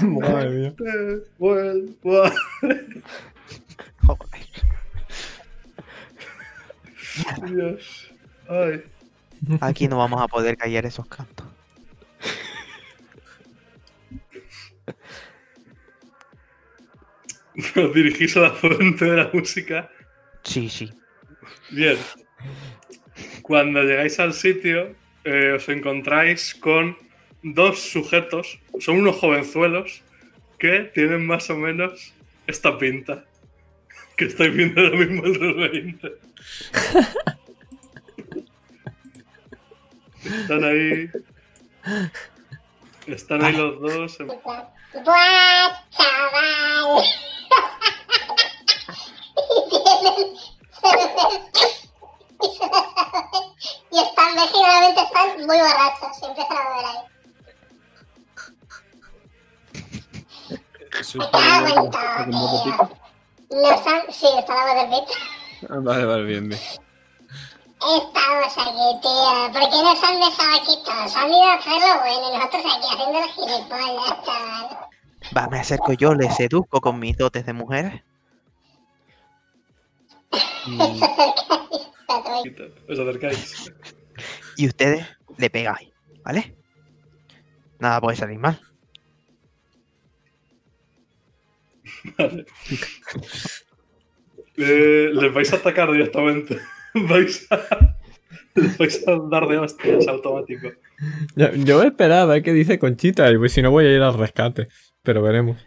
Madre 0.01 0.49
mía. 0.49 0.73
Dios. 7.45 8.11
Ay. 8.47 8.83
Aquí 9.61 9.87
no 9.87 9.97
vamos 9.97 10.21
a 10.21 10.27
poder 10.27 10.57
callar 10.57 10.85
esos 10.85 11.07
cantos. 11.07 11.47
Os 17.75 17.93
dirigís 17.93 18.37
a 18.37 18.41
la 18.41 18.51
fuente 18.51 19.05
de 19.05 19.17
la 19.17 19.29
música. 19.33 19.89
Sí, 20.49 20.67
sí. 20.69 20.89
Bien. 21.69 21.97
Cuando 23.43 23.83
llegáis 23.83 24.19
al 24.19 24.33
sitio, 24.33 24.95
eh, 25.23 25.51
os 25.55 25.69
encontráis 25.69 26.55
con 26.55 26.97
dos 27.43 27.79
sujetos. 27.79 28.59
Son 28.79 28.95
unos 28.97 29.17
jovenzuelos 29.17 30.01
que 30.57 30.89
tienen 30.95 31.27
más 31.27 31.49
o 31.51 31.55
menos 31.55 32.13
esta 32.47 32.77
pinta. 32.79 33.25
Que 34.17 34.25
estáis 34.25 34.53
viendo 34.53 34.81
ahora 34.81 34.97
mismo 34.97 35.23
el 35.25 35.53
20. 35.71 36.11
Están 40.25 40.63
ahí. 40.63 41.09
Están 43.07 43.43
ahí 43.45 43.53
los 43.55 43.79
dos. 43.81 44.19
en- 44.19 44.27
¡Buah, 44.27 45.71
chaval! 45.91 47.03
y 49.37 49.69
tienen... 49.69 50.37
y 53.91 53.99
están, 53.99 54.37
generalmente 54.51 55.01
están 55.01 55.27
muy 55.45 55.57
borrachos, 55.57 56.17
y 56.21 56.28
empiezan 56.39 56.57
a 56.57 56.69
beber 56.69 56.85
ahí. 56.85 56.97
Eso 60.99 61.17
Me 61.19 61.29
cago 61.31 61.67
en 61.67 61.91
todo, 61.91 62.63
tío. 62.63 62.75
Nos 63.61 63.87
han... 63.87 64.01
Sí, 64.11 64.27
está 64.37 64.53
la 64.55 64.65
voz 64.65 64.75
del 64.81 64.89
beat. 64.89 65.09
Ah, 65.69 65.79
Vale, 65.79 66.05
vale, 66.05 66.23
bien, 66.23 66.49
bien. 66.49 66.61
Estamos 66.61 68.57
aquí, 68.57 68.99
tío. 69.01 69.51
¿Por 69.53 69.61
qué 69.69 69.77
nos 69.83 70.03
han 70.03 70.19
dejado 70.19 70.55
aquí 70.61 70.73
todos? 70.83 71.15
Han 71.15 71.29
ido 71.29 71.43
a 71.43 71.53
hacer 71.53 71.73
lo 71.73 71.99
bueno 71.99 72.29
y 72.29 72.37
nosotros 72.37 72.63
aquí 72.75 72.87
haciendo 72.91 73.19
los 73.19 73.31
gilipollas, 73.33 74.25
chaval. 74.25 74.77
Va, 75.37 75.47
me 75.47 75.59
acerco 75.59 75.93
yo, 75.93 76.13
le 76.15 76.29
seduzco 76.31 76.81
con 76.81 76.99
mis 76.99 77.17
dotes 77.17 77.45
de 77.45 77.53
mujer. 77.53 78.03
Y, 80.67 80.77
Os 82.91 82.99
acercáis. 82.99 83.71
y 84.57 84.67
ustedes 84.67 85.05
le 85.37 85.49
pegáis, 85.49 85.89
¿vale? 86.29 86.55
Nada 87.79 87.99
puede 88.01 88.17
salir 88.17 88.37
mal. 88.37 88.59
Vale. 92.17 92.45
Eh, 94.57 95.09
les 95.13 95.33
vais 95.33 95.53
a 95.53 95.55
atacar 95.55 95.91
directamente. 95.91 96.59
vais 96.93 97.47
a. 97.49 97.95
Les 98.53 98.77
vais 98.77 99.07
a 99.07 99.15
dar 99.31 99.47
de 99.47 99.57
hostias 99.57 100.07
automático. 100.07 100.69
Yo, 101.35 101.51
yo 101.53 101.81
esperaba 101.81 102.21
a 102.21 102.25
ver 102.35 102.43
qué 102.43 102.53
dice 102.53 102.77
Conchita 102.77 103.31
y 103.31 103.37
pues, 103.37 103.53
si 103.53 103.63
no 103.63 103.71
voy 103.71 103.85
a 103.85 103.95
ir 103.95 104.01
al 104.01 104.17
rescate. 104.17 104.67
Pero 105.01 105.23
veremos. 105.23 105.57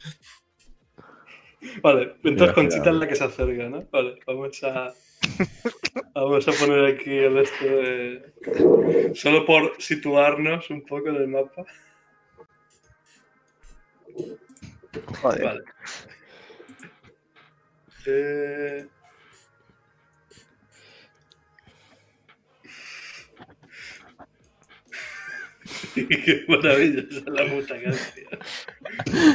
Vale, 1.82 2.14
entonces 2.22 2.54
Conchita 2.54 2.90
es 2.90 2.96
la 2.96 3.08
que 3.08 3.16
se 3.16 3.24
acerca, 3.24 3.68
¿no? 3.68 3.82
Vale, 3.90 4.20
vamos 4.26 4.62
a. 4.62 4.92
Vamos 6.14 6.46
a 6.48 6.52
poner 6.52 6.84
aquí 6.94 7.10
el 7.18 7.38
este 7.38 7.68
de. 7.68 9.12
Solo 9.14 9.44
por 9.44 9.80
situarnos 9.80 10.70
un 10.70 10.82
poco 10.84 11.08
en 11.08 11.16
el 11.16 11.28
mapa. 11.28 11.64
Joder. 15.20 15.42
Vale. 15.44 15.60
Eh... 18.06 18.86
Qué 25.94 26.44
maravilla, 26.48 27.02
esa 27.08 27.18
es 27.18 27.26
la 27.26 27.46
puta 27.50 27.80
canción. 27.80 28.38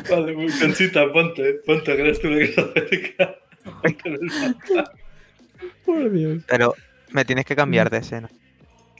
Vale, 0.10 0.34
muy- 0.34 0.52
Conchita, 0.60 1.12
ponte, 1.12 1.54
ponte, 1.66 1.96
que 1.96 2.02
eres 2.02 2.20
tú 2.20 2.30
la 2.30 2.38
que 2.40 2.48
se 2.54 2.62
acerca. 2.62 3.40
Ponte 3.82 4.10
en 4.10 4.14
el 4.16 4.22
mapa. 4.22 4.94
Por 5.86 6.12
Dios. 6.12 6.44
Pero 6.48 6.74
me 7.12 7.26
tienes 7.26 7.46
que 7.46 7.56
cambiar 7.56 7.90
de 7.90 7.98
escena. 7.98 8.30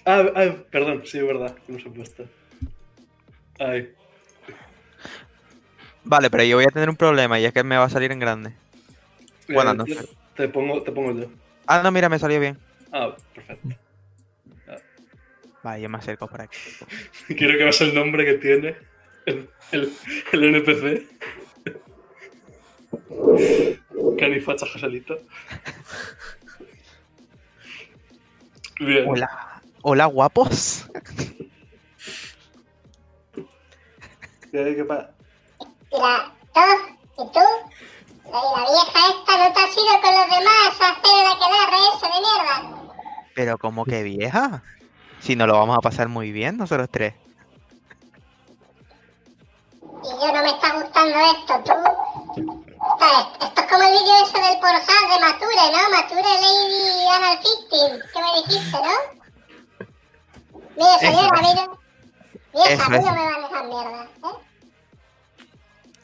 Ah, 0.06 0.26
ah, 0.36 0.56
perdón, 0.72 1.02
sí, 1.06 1.18
es 1.18 1.26
verdad, 1.28 1.56
no 1.68 1.78
ha 1.78 1.94
puesto. 1.94 2.26
Ay, 3.60 3.92
Vale, 6.04 6.30
pero 6.30 6.44
yo 6.44 6.56
voy 6.56 6.64
a 6.66 6.70
tener 6.72 6.90
un 6.90 6.96
problema 6.96 7.38
y 7.40 7.44
es 7.46 7.52
que 7.52 7.64
me 7.64 7.76
va 7.78 7.84
a 7.84 7.90
salir 7.90 8.12
en 8.14 8.20
grande. 8.20 8.54
Bueno, 9.50 9.72
eh, 9.72 9.76
no 9.76 9.86
yo- 9.86 9.96
sé. 9.96 10.08
te 10.36 10.48
pongo, 10.48 10.82
te 10.82 10.92
pongo 10.94 11.20
yo. 11.20 11.30
Ah, 11.66 11.82
no, 11.84 11.92
mira, 11.92 12.08
me 12.08 12.18
salió 12.18 12.40
bien. 12.40 12.58
Ah, 12.94 13.14
perfecto. 13.36 13.68
Vale, 15.64 15.82
yo 15.82 15.90
me 15.90 15.98
acerco 15.98 16.28
por 16.30 16.40
aquí. 16.42 16.58
Quiero 17.28 17.58
que 17.58 17.64
veas 17.66 17.82
el 17.82 17.94
nombre 17.94 18.24
que 18.24 18.36
tiene 18.36 18.78
el, 19.26 19.50
el, 19.74 19.92
el 20.32 20.44
NPC. 20.56 21.08
Canifacha 24.18 24.66
Joselito. 24.66 25.18
Bien. 28.80 29.06
Hola. 29.10 29.30
Hola, 29.82 30.06
guapos. 30.06 30.86
¿Qué, 34.52 34.76
qué 34.76 34.84
pa- 34.86 35.10
Y 35.92 35.98
la... 36.00 36.32
¿Tú? 36.54 37.24
¿Y 37.24 37.32
tú? 37.32 37.40
La 38.32 38.42
vieja 38.42 39.00
esta 39.10 39.38
no 39.38 39.54
te 39.54 39.60
has 39.62 39.78
ido 39.78 40.02
con 40.02 40.14
los 40.14 40.28
demás 40.28 40.82
a 40.82 40.90
hacer 40.90 41.18
la 41.24 41.34
que 41.36 41.48
da 41.54 41.64
eso 41.96 42.06
de 42.06 42.20
mierda. 42.22 42.56
Pero 43.36 43.58
como 43.58 43.86
que 43.86 44.04
vieja. 44.04 44.64
Si 45.20 45.36
no 45.36 45.48
lo 45.48 45.54
vamos 45.54 45.78
a 45.78 45.82
pasar 45.82 46.08
muy 46.10 46.32
bien 46.32 46.58
nosotros 46.58 46.90
tres. 46.92 47.14
Y 50.04 50.10
yo 50.10 50.32
no 50.34 50.42
me 50.44 50.50
está 50.50 50.74
gustando 50.80 51.18
esto, 51.20 51.64
tú. 52.36 52.66
Esto, 52.88 53.46
esto 53.46 53.62
es 53.62 53.68
como 53.68 53.84
el 53.84 53.92
vídeo 53.92 54.16
ese 54.24 54.40
del 54.40 54.60
Pornhub 54.60 55.06
de 55.12 55.20
Mature, 55.20 55.66
¿no? 55.72 55.82
Mature 55.92 56.22
Lady 56.24 57.08
Anal 57.12 57.38
Fisting, 57.38 57.94
que 58.14 58.20
me 58.22 58.32
dijiste, 58.38 58.78
¿no? 58.78 58.96
Eso 60.78 61.00
señora. 61.00 61.42
Vieja, 62.54 62.74
Eso 62.74 62.84
a 62.84 62.90
mí 62.90 62.98
no 63.00 63.12
me 63.12 63.26
van 63.26 63.44
esas 63.44 63.66
mierdas, 63.66 64.08
¿eh? 64.08 64.48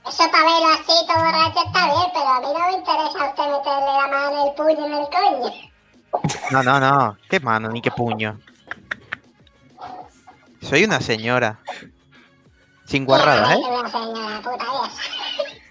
Eso 0.08 0.32
para 0.32 0.44
verlo 0.44 0.68
así, 0.74 1.08
todo 1.08 1.18
borracho, 1.18 1.62
está 1.66 1.86
bien, 1.86 2.12
pero 2.14 2.28
a 2.28 2.40
mí 2.42 2.48
no 2.54 2.60
me 2.60 2.74
interesa 2.74 3.20
a 3.20 3.30
usted 3.30 3.44
meterle 3.44 3.86
la 3.86 4.08
mano 4.08 4.42
en 4.42 4.48
el 4.48 4.54
puño 4.54 4.86
en 4.86 4.94
el 4.94 5.08
coño. 5.10 5.72
No, 6.52 6.64
no, 6.64 6.80
no. 6.80 7.18
Qué 7.30 7.40
mano 7.40 7.70
ni 7.70 7.82
qué 7.82 7.92
puño. 7.92 8.40
Soy 10.62 10.84
una 10.84 11.00
señora. 11.00 11.60
Sin 12.86 13.06
guarradas, 13.06 13.54
¿eh? 13.54 13.62
Una 13.66 13.90
señora 13.90 14.42
puta 14.42 14.66
vieja. 14.66 15.54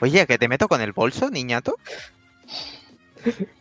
Oye, 0.00 0.26
que 0.26 0.38
te 0.38 0.48
meto 0.48 0.68
con 0.68 0.80
el 0.80 0.92
bolso, 0.92 1.30
niñato. 1.30 1.76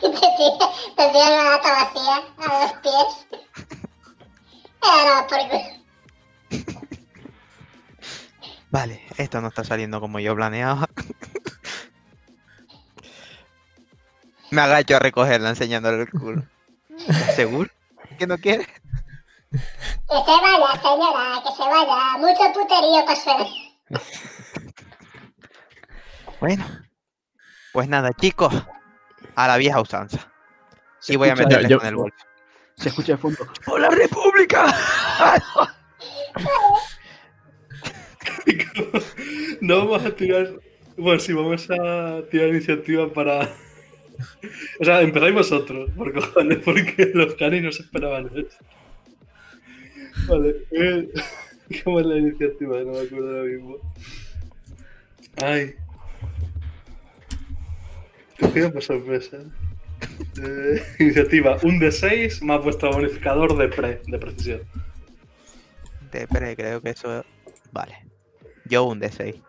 Te 0.00 0.10
tira- 0.10 0.70
te 0.96 1.08
tiran 1.12 1.32
una 1.32 1.44
lata 1.50 1.72
vacía 1.72 2.16
a 2.38 2.62
los 2.62 2.72
pies. 2.82 3.26
No, 4.82 5.26
por. 5.28 5.38
Vale, 8.70 9.02
esto 9.16 9.40
no 9.40 9.48
está 9.48 9.64
saliendo 9.64 10.00
como 10.00 10.18
yo 10.20 10.34
planeaba. 10.36 10.88
Me 14.50 14.60
agacho 14.60 14.96
a 14.96 15.00
recogerla 15.00 15.48
enseñándole 15.50 16.02
el 16.02 16.10
culo. 16.10 16.42
¿Seguro? 17.34 17.70
¿Que 18.18 18.26
no 18.26 18.36
quiere? 18.38 18.66
Que 18.66 19.60
se 20.26 20.40
vaya, 20.40 20.80
señora, 20.82 21.42
que 21.44 21.50
se 21.56 21.62
vaya. 21.62 22.18
Mucho 22.18 22.52
puterío 22.52 23.04
para 23.04 23.16
su 23.20 23.30
Bueno. 26.40 26.64
Pues 27.72 27.88
nada, 27.88 28.12
chicos. 28.12 28.52
A 29.34 29.48
la 29.48 29.56
vieja 29.56 29.80
usanza. 29.80 30.30
Sí 31.00 31.16
voy 31.16 31.30
a 31.30 31.34
meterle 31.34 31.68
yo- 31.68 31.78
con 31.78 31.88
el 31.88 31.96
bolso. 31.96 32.16
Se 32.76 32.88
escucha 32.90 33.12
de 33.12 33.18
fondo. 33.18 33.46
¡Hola, 33.66 33.88
República! 33.90 34.66
No 39.60 39.78
vamos 39.86 40.04
a 40.04 40.14
tirar. 40.14 40.48
Bueno, 40.96 41.20
sí, 41.20 41.32
vamos 41.32 41.68
a 41.70 42.22
tirar 42.30 42.48
iniciativa 42.48 43.12
para. 43.12 43.48
O 44.80 44.84
sea, 44.84 45.00
empezáis 45.00 45.34
vosotros, 45.34 45.90
por 45.96 46.12
cojones, 46.12 46.58
porque 46.58 47.10
los 47.14 47.34
canis 47.34 47.62
no 47.62 47.72
se 47.72 47.82
esperaban 47.82 48.30
esto. 48.34 48.56
Vale, 50.28 50.56
eh, 50.70 51.08
¿cómo 51.84 52.00
es 52.00 52.06
la 52.06 52.16
iniciativa? 52.16 52.80
No 52.80 52.92
me 52.92 53.00
acuerdo 53.00 53.28
ahora 53.28 53.44
mismo. 53.44 53.76
Ay. 55.42 55.74
Cogido 58.38 58.72
por 58.72 58.82
sorpresa. 58.82 59.38
Eh, 60.42 60.82
iniciativa, 60.98 61.58
un 61.62 61.80
D6 61.80 62.42
más 62.42 62.62
vuestro 62.62 62.92
bonificador 62.92 63.56
de 63.56 63.68
pre, 63.68 64.02
de 64.06 64.18
precisión. 64.18 64.60
De 66.12 66.26
pre, 66.28 66.56
creo 66.56 66.80
que 66.80 66.90
eso. 66.90 67.24
Vale. 67.72 68.06
Yo 68.66 68.84
un 68.84 69.00
D6. 69.00 69.40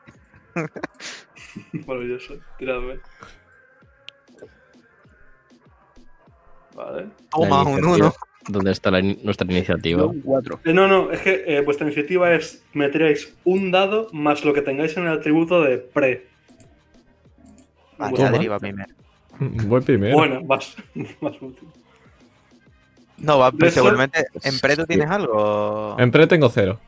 Maravilloso, 1.86 2.36
tiradme. 2.58 3.00
Vale. 6.74 7.08
Toma 7.32 7.64
un 7.64 7.80
iniciativa. 7.80 8.08
1. 8.08 8.16
¿Dónde 8.48 8.72
está 8.72 8.92
la 8.92 9.02
nuestra 9.02 9.46
iniciativa? 9.50 10.06
Un 10.06 10.22
4. 10.22 10.60
Eh, 10.66 10.74
no, 10.74 10.88
no, 10.88 11.12
es 11.12 11.22
que 11.22 11.44
eh, 11.48 11.62
vuestra 11.62 11.86
iniciativa 11.88 12.34
es 12.34 12.64
meteréis 12.74 13.36
un 13.44 13.72
dado 13.72 14.08
más 14.14 14.46
lo 14.46 14.54
que 14.54 14.62
tengáis 14.62 14.96
en 14.98 15.08
el 15.08 15.14
atributo 15.14 15.62
de 15.62 15.78
pre. 15.78 16.28
Vale, 17.98 18.18
la 18.18 18.32
deriva 18.32 18.60
primero. 18.60 18.94
Voy 19.40 19.82
primero. 19.82 20.16
Bueno, 20.16 20.42
más, 20.44 20.76
más 21.22 21.34
útil. 21.42 21.68
No, 23.18 23.40
va, 23.40 23.52
pero 23.52 23.72
seguramente. 23.72 24.26
¿En 24.44 24.60
pre 24.60 24.76
tú 24.76 24.86
tienes 24.86 25.10
algo? 25.10 25.96
En 25.98 26.12
pre 26.12 26.28
tengo 26.28 26.50
cero. 26.50 26.80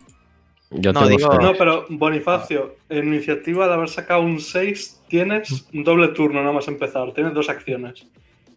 Yo 0.70 0.92
No, 0.92 1.08
digo-. 1.08 1.34
No, 1.40 1.54
pero 1.54 1.86
Bonifacio, 1.90 2.76
en 2.90 3.08
iniciativa 3.08 3.68
de 3.68 3.74
haber 3.74 3.90
sacado 3.90 4.22
un 4.22 4.40
6, 4.42 5.04
tienes 5.08 5.66
un 5.74 5.84
doble 5.84 6.10
turno 6.10 6.42
nada 6.42 6.54
más 6.54 6.68
empezar. 6.68 7.14
Tienes 7.14 7.34
dos 7.34 7.50
acciones. 7.50 8.06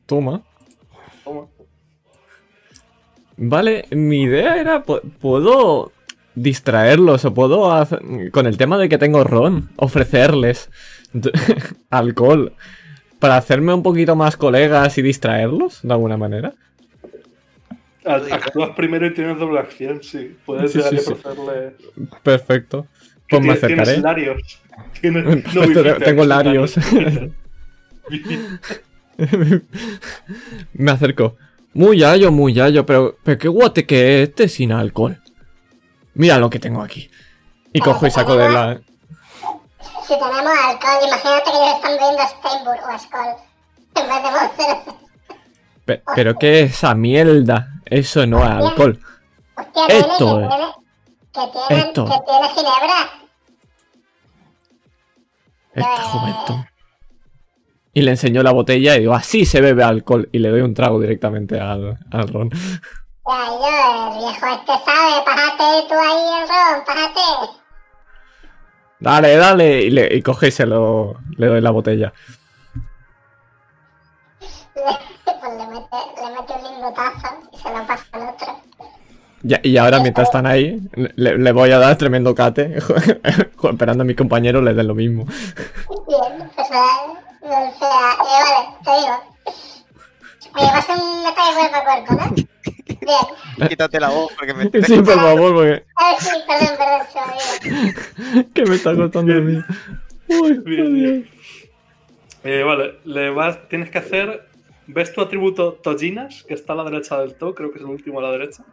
Toma. 0.06 0.42
Toma. 1.24 1.46
Vale, 3.42 3.86
mi 3.90 4.22
idea 4.24 4.56
era, 4.60 4.84
pu- 4.84 5.00
puedo 5.18 5.92
distraerlos 6.34 7.24
o 7.24 7.32
puedo, 7.32 7.72
hacer- 7.72 8.30
con 8.32 8.46
el 8.46 8.58
tema 8.58 8.76
de 8.76 8.88
que 8.90 8.98
tengo 8.98 9.24
ron, 9.24 9.70
ofrecerles 9.76 10.68
alcohol 11.90 12.52
para 13.18 13.38
hacerme 13.38 13.72
un 13.72 13.82
poquito 13.82 14.14
más 14.14 14.36
colegas 14.36 14.98
y 14.98 15.02
distraerlos 15.02 15.80
de 15.82 15.92
alguna 15.92 16.16
manera. 16.18 16.52
Actúas 18.04 18.70
primero 18.76 19.06
y 19.06 19.14
tienes 19.14 19.38
doble 19.38 19.60
acción, 19.60 20.02
sí. 20.02 20.36
Puedes 20.44 20.72
Sí, 20.72 20.80
sí, 20.82 20.98
sí. 20.98 21.12
ofrecerle. 21.12 21.76
Perfecto. 22.22 22.86
Pues 23.28 23.42
me 23.42 23.54
Tienes 23.56 23.64
acercaré. 23.88 24.00
Larios. 24.02 24.60
Tienes- 25.00 25.24
no, 25.24 25.30
Perfecto, 25.30 25.62
Bifitex, 25.82 26.04
tengo 26.04 26.24
Larios. 26.26 26.74
Me 30.74 30.90
acerco. 30.90 31.36
Muy 31.72 31.98
yayo, 31.98 32.32
muy 32.32 32.52
yayo, 32.52 32.84
pero, 32.84 33.16
pero 33.22 33.38
qué 33.38 33.48
guate 33.48 33.86
que 33.86 34.22
es 34.22 34.28
este 34.28 34.48
sin 34.48 34.72
alcohol. 34.72 35.22
Mira 36.14 36.38
lo 36.38 36.50
que 36.50 36.58
tengo 36.58 36.82
aquí. 36.82 37.10
Y 37.72 37.80
cojo 37.80 38.06
y 38.06 38.10
saco 38.10 38.34
de 38.36 38.48
la... 38.48 38.80
Si 40.02 40.18
tenemos 40.18 40.52
alcohol, 40.64 40.98
imagínate 41.06 41.50
que 41.50 41.56
ellos 41.56 41.74
están 41.76 41.92
bebiendo 41.92 42.22
Steinburg 42.28 42.80
o 42.82 42.98
Skoll. 42.98 43.36
En 43.94 44.08
vez 44.08 44.22
de 44.22 44.30
Monster. 44.30 44.94
Pe- 45.84 46.02
pero 46.16 46.34
qué 46.36 46.62
es 46.62 46.72
esa 46.72 46.94
mierda. 46.94 47.68
Eso 47.84 48.26
no 48.26 48.42
es 48.42 48.50
alcohol. 48.50 49.00
Hostia, 49.56 49.86
nene, 49.86 50.00
Esto 50.00 50.38
que 50.38 50.42
es. 50.42 50.48
tiene, 50.48 50.66
que 51.32 51.40
tiene, 51.68 51.82
Esto. 51.82 52.04
que 52.04 52.18
tiene 52.26 52.48
ginebra. 52.48 53.10
Esta 55.72 56.02
juventud. 56.02 56.64
Y 57.92 58.02
le 58.02 58.12
enseño 58.12 58.42
la 58.42 58.52
botella 58.52 58.96
y 58.96 59.00
digo, 59.00 59.14
así 59.14 59.44
se 59.44 59.60
bebe 59.60 59.82
alcohol. 59.82 60.28
Y 60.32 60.38
le 60.38 60.50
doy 60.50 60.60
un 60.60 60.74
trago 60.74 61.00
directamente 61.00 61.58
al, 61.58 61.98
al 62.10 62.28
ron. 62.28 62.50
Ya, 62.50 64.08
el 64.12 64.18
viejo 64.18 64.46
este 64.46 64.72
sabe, 64.84 65.24
pájate 65.24 65.88
tú 65.88 65.94
ahí 65.94 66.42
el 66.42 66.48
ron, 66.48 66.84
pájate. 66.86 67.52
Dale, 69.00 69.36
dale. 69.36 69.82
Y, 69.82 69.90
le, 69.90 70.14
y 70.14 70.22
coge 70.22 70.48
y 70.48 70.50
se 70.50 70.66
lo, 70.66 71.16
le 71.36 71.46
doy 71.46 71.60
la 71.60 71.70
botella. 71.70 72.12
Pues 75.40 75.54
le 75.56 75.66
mete, 75.68 75.96
le 76.22 76.36
mete 76.36 76.52
un 76.52 76.74
lingotazo 76.74 77.28
y 77.52 77.56
se 77.56 77.70
lo 77.70 77.86
pasa 77.86 78.04
al 78.12 78.28
otro. 78.28 78.60
Ya- 79.42 79.60
y 79.62 79.76
ahora 79.78 80.00
mientras 80.00 80.28
están 80.28 80.44
ahí, 80.46 80.78
le, 81.16 81.38
le 81.38 81.52
voy 81.52 81.70
a 81.70 81.78
dar 81.78 81.96
tremendo 81.96 82.34
cate. 82.34 82.76
Esperando 83.62 84.02
a 84.02 84.04
mis 84.04 84.16
compañeros 84.16 84.62
les 84.62 84.76
den 84.76 84.86
lo 84.86 84.94
mismo. 84.94 85.24
Bien, 86.06 86.50
pues 86.54 86.68
nada, 87.42 87.70
golpea. 87.70 88.16
Eh, 88.20 88.42
vale, 88.44 88.76
te 88.84 88.90
digo. 89.00 89.30
Oye, 90.54 90.66
va 90.66 90.78
a 90.78 90.82
ser 90.82 90.96
un 90.96 91.26
ataque 91.26 91.54
cuerpo 91.54 91.76
a 91.76 91.84
cuerpo, 91.84 92.14
¿no? 92.14 92.34
Bien. 93.00 93.68
Quítate 93.68 94.00
la 94.00 94.08
voz 94.10 94.32
porque 94.36 94.54
me. 94.54 94.64
Sí, 94.82 94.96
por 94.96 95.14
favor, 95.14 95.54
porque... 95.54 95.84
Ah, 95.96 96.16
sí, 96.18 96.30
perdón, 96.46 96.76
perdón, 96.78 98.44
que 98.54 98.64
me 98.64 98.74
está 98.74 98.94
costando 98.94 99.32
el 99.32 99.42
mío. 99.42 99.64
Uy, 100.28 100.58
Bien, 100.64 100.94
bien. 100.94 101.30
Eh, 102.42 102.62
vale, 102.62 102.98
le 103.04 103.30
vas, 103.30 103.68
tienes 103.68 103.90
que 103.90 103.98
hacer. 103.98 104.48
¿Ves 104.86 105.12
tu 105.12 105.20
atributo 105.20 105.74
Tojinas? 105.74 106.42
Que 106.42 106.54
está 106.54 106.72
a 106.72 106.76
la 106.76 106.84
derecha 106.84 107.18
del 107.18 107.34
todo, 107.34 107.54
creo 107.54 107.70
que 107.70 107.78
es 107.78 107.84
el 107.84 107.90
último 107.90 108.18
a 108.18 108.22
la 108.22 108.32
derecha. 108.32 108.64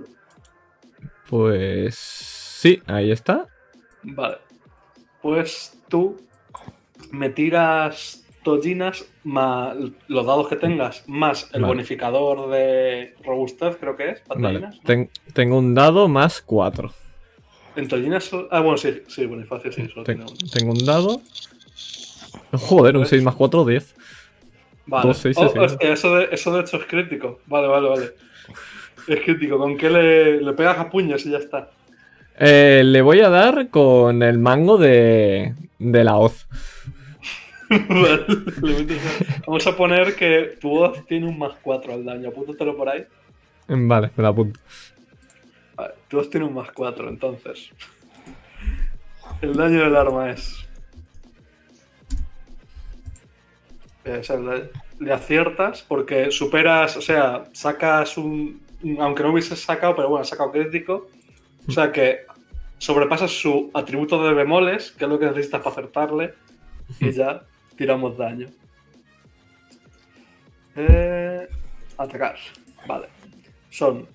Pues... 1.30 1.96
Sí, 1.96 2.82
ahí 2.88 3.12
está. 3.12 3.46
Vale. 4.02 4.40
Pues 5.22 5.78
tú 5.88 6.18
me 7.12 7.30
tiras 7.30 8.26
Tojinas 8.48 9.06
más 9.26 9.76
los 10.08 10.26
dados 10.26 10.48
que 10.48 10.56
tengas, 10.56 11.04
más 11.06 11.50
el 11.52 11.64
Vale. 11.64 11.74
bonificador 11.74 12.50
de 12.50 13.14
robustez, 13.26 13.76
creo 13.76 13.98
que 13.98 14.12
es, 14.12 14.22
Vale. 14.30 14.70
Ten- 14.86 15.10
tengo 15.34 15.58
un 15.58 15.76
dado 15.76 16.08
más 16.08 16.42
cuatro. 16.42 16.94
En 17.76 17.90
Tojinas. 17.90 18.24
sol- 18.24 18.48
Ah, 18.50 18.62
bueno, 18.62 18.78
sí, 18.78 19.02
sí, 19.10 19.26
Bonifacio, 19.26 19.70
sí, 19.74 19.86
solo 19.90 20.04
Ten- 20.04 20.26
tiene 20.26 20.50
tengo 20.50 20.72
un 20.72 20.86
dado. 20.86 21.22
Joder, 22.54 22.96
un 22.96 23.06
6 23.06 23.22
más 23.22 23.36
4, 23.36 23.66
10. 23.66 23.94
Vale. 24.86 25.08
Dos, 25.10 25.18
seis, 25.18 25.36
Oh, 25.38 25.54
hostia, 25.60 25.92
eso, 25.92 26.16
de, 26.16 26.30
eso 26.32 26.54
de 26.56 26.62
hecho 26.62 26.78
es 26.78 26.86
crítico. 26.86 27.42
Vale, 27.48 27.68
vale, 27.68 27.90
vale. 27.90 28.06
Es 29.10 29.20
crítico. 29.26 29.58
¿Con 29.58 29.76
qué 29.78 29.90
le, 29.90 30.42
le 30.42 30.54
pegas 30.54 30.80
a 30.80 30.90
puños 30.90 31.26
y 31.26 31.32
ya 31.32 31.40
está? 31.40 31.70
Eh, 32.40 32.82
le 32.86 33.02
voy 33.02 33.20
a 33.20 33.30
dar 33.30 33.70
con 33.70 34.24
el 34.24 34.38
mango 34.40 34.78
de, 34.78 35.54
de 35.80 36.04
la 36.06 36.16
hoz. 36.18 36.48
Vale, 36.48 36.56
le 36.86 36.86
metes 36.86 37.48
a- 37.48 37.57
Vamos 39.46 39.68
a 39.68 39.76
poner 39.76 40.16
que 40.16 40.58
tu 40.60 40.70
voz 40.70 41.06
tiene 41.06 41.28
un 41.28 41.38
más 41.38 41.54
4 41.62 41.94
al 41.94 42.06
daño. 42.06 42.30
Apúntatelo 42.30 42.76
por 42.78 42.90
ahí. 42.90 43.06
Vale, 43.68 44.12
me 44.16 44.24
la 44.24 44.30
apunto. 44.30 44.60
Vale, 45.76 45.94
tu 46.08 46.18
voz 46.18 46.30
tiene 46.30 46.46
un 46.46 46.54
más 46.54 46.72
4, 46.72 47.10
entonces. 47.10 47.70
El 49.42 49.54
daño 49.54 49.84
del 49.84 49.96
arma 49.96 50.32
es. 50.32 50.66
Eh, 54.06 54.18
o 54.20 54.24
sea, 54.24 54.38
le, 55.00 55.14
aciertas 55.14 55.84
porque 55.84 56.32
superas, 56.32 56.96
o 56.98 57.02
sea, 57.02 57.44
sacas 57.52 58.18
un. 58.18 58.62
un- 58.84 59.02
Aunque 59.02 59.24
no 59.24 59.32
hubieses 59.32 59.60
sacado, 59.62 59.96
pero 59.96 60.10
bueno, 60.10 60.22
has 60.22 60.30
sacado 60.30 60.52
crítico. 60.52 61.10
O 61.68 61.72
sea 61.72 61.92
que 61.92 62.20
sobrepasas 62.78 63.32
su 63.32 63.70
atributo 63.74 64.24
de 64.26 64.34
bemoles, 64.34 64.92
que 64.92 65.04
es 65.04 65.10
lo 65.10 65.20
que 65.20 65.26
necesitas 65.26 65.60
para 65.62 65.72
acertarle, 65.72 66.34
y 67.02 67.12
ya 67.12 67.42
tiramos 67.78 68.18
daño. 68.18 68.48
Eh, 70.76 71.48
atacar. 71.98 72.36
Vale. 72.88 73.08
Son 73.70 74.08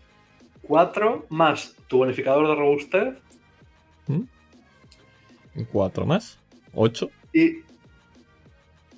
4 0.62 1.26
más 1.30 1.74
tu 1.88 1.98
bonificador 1.98 2.48
de 2.48 2.54
robustez 2.54 3.14
4 5.70 6.06
más. 6.06 6.38
8. 6.74 7.10
y 7.34 7.56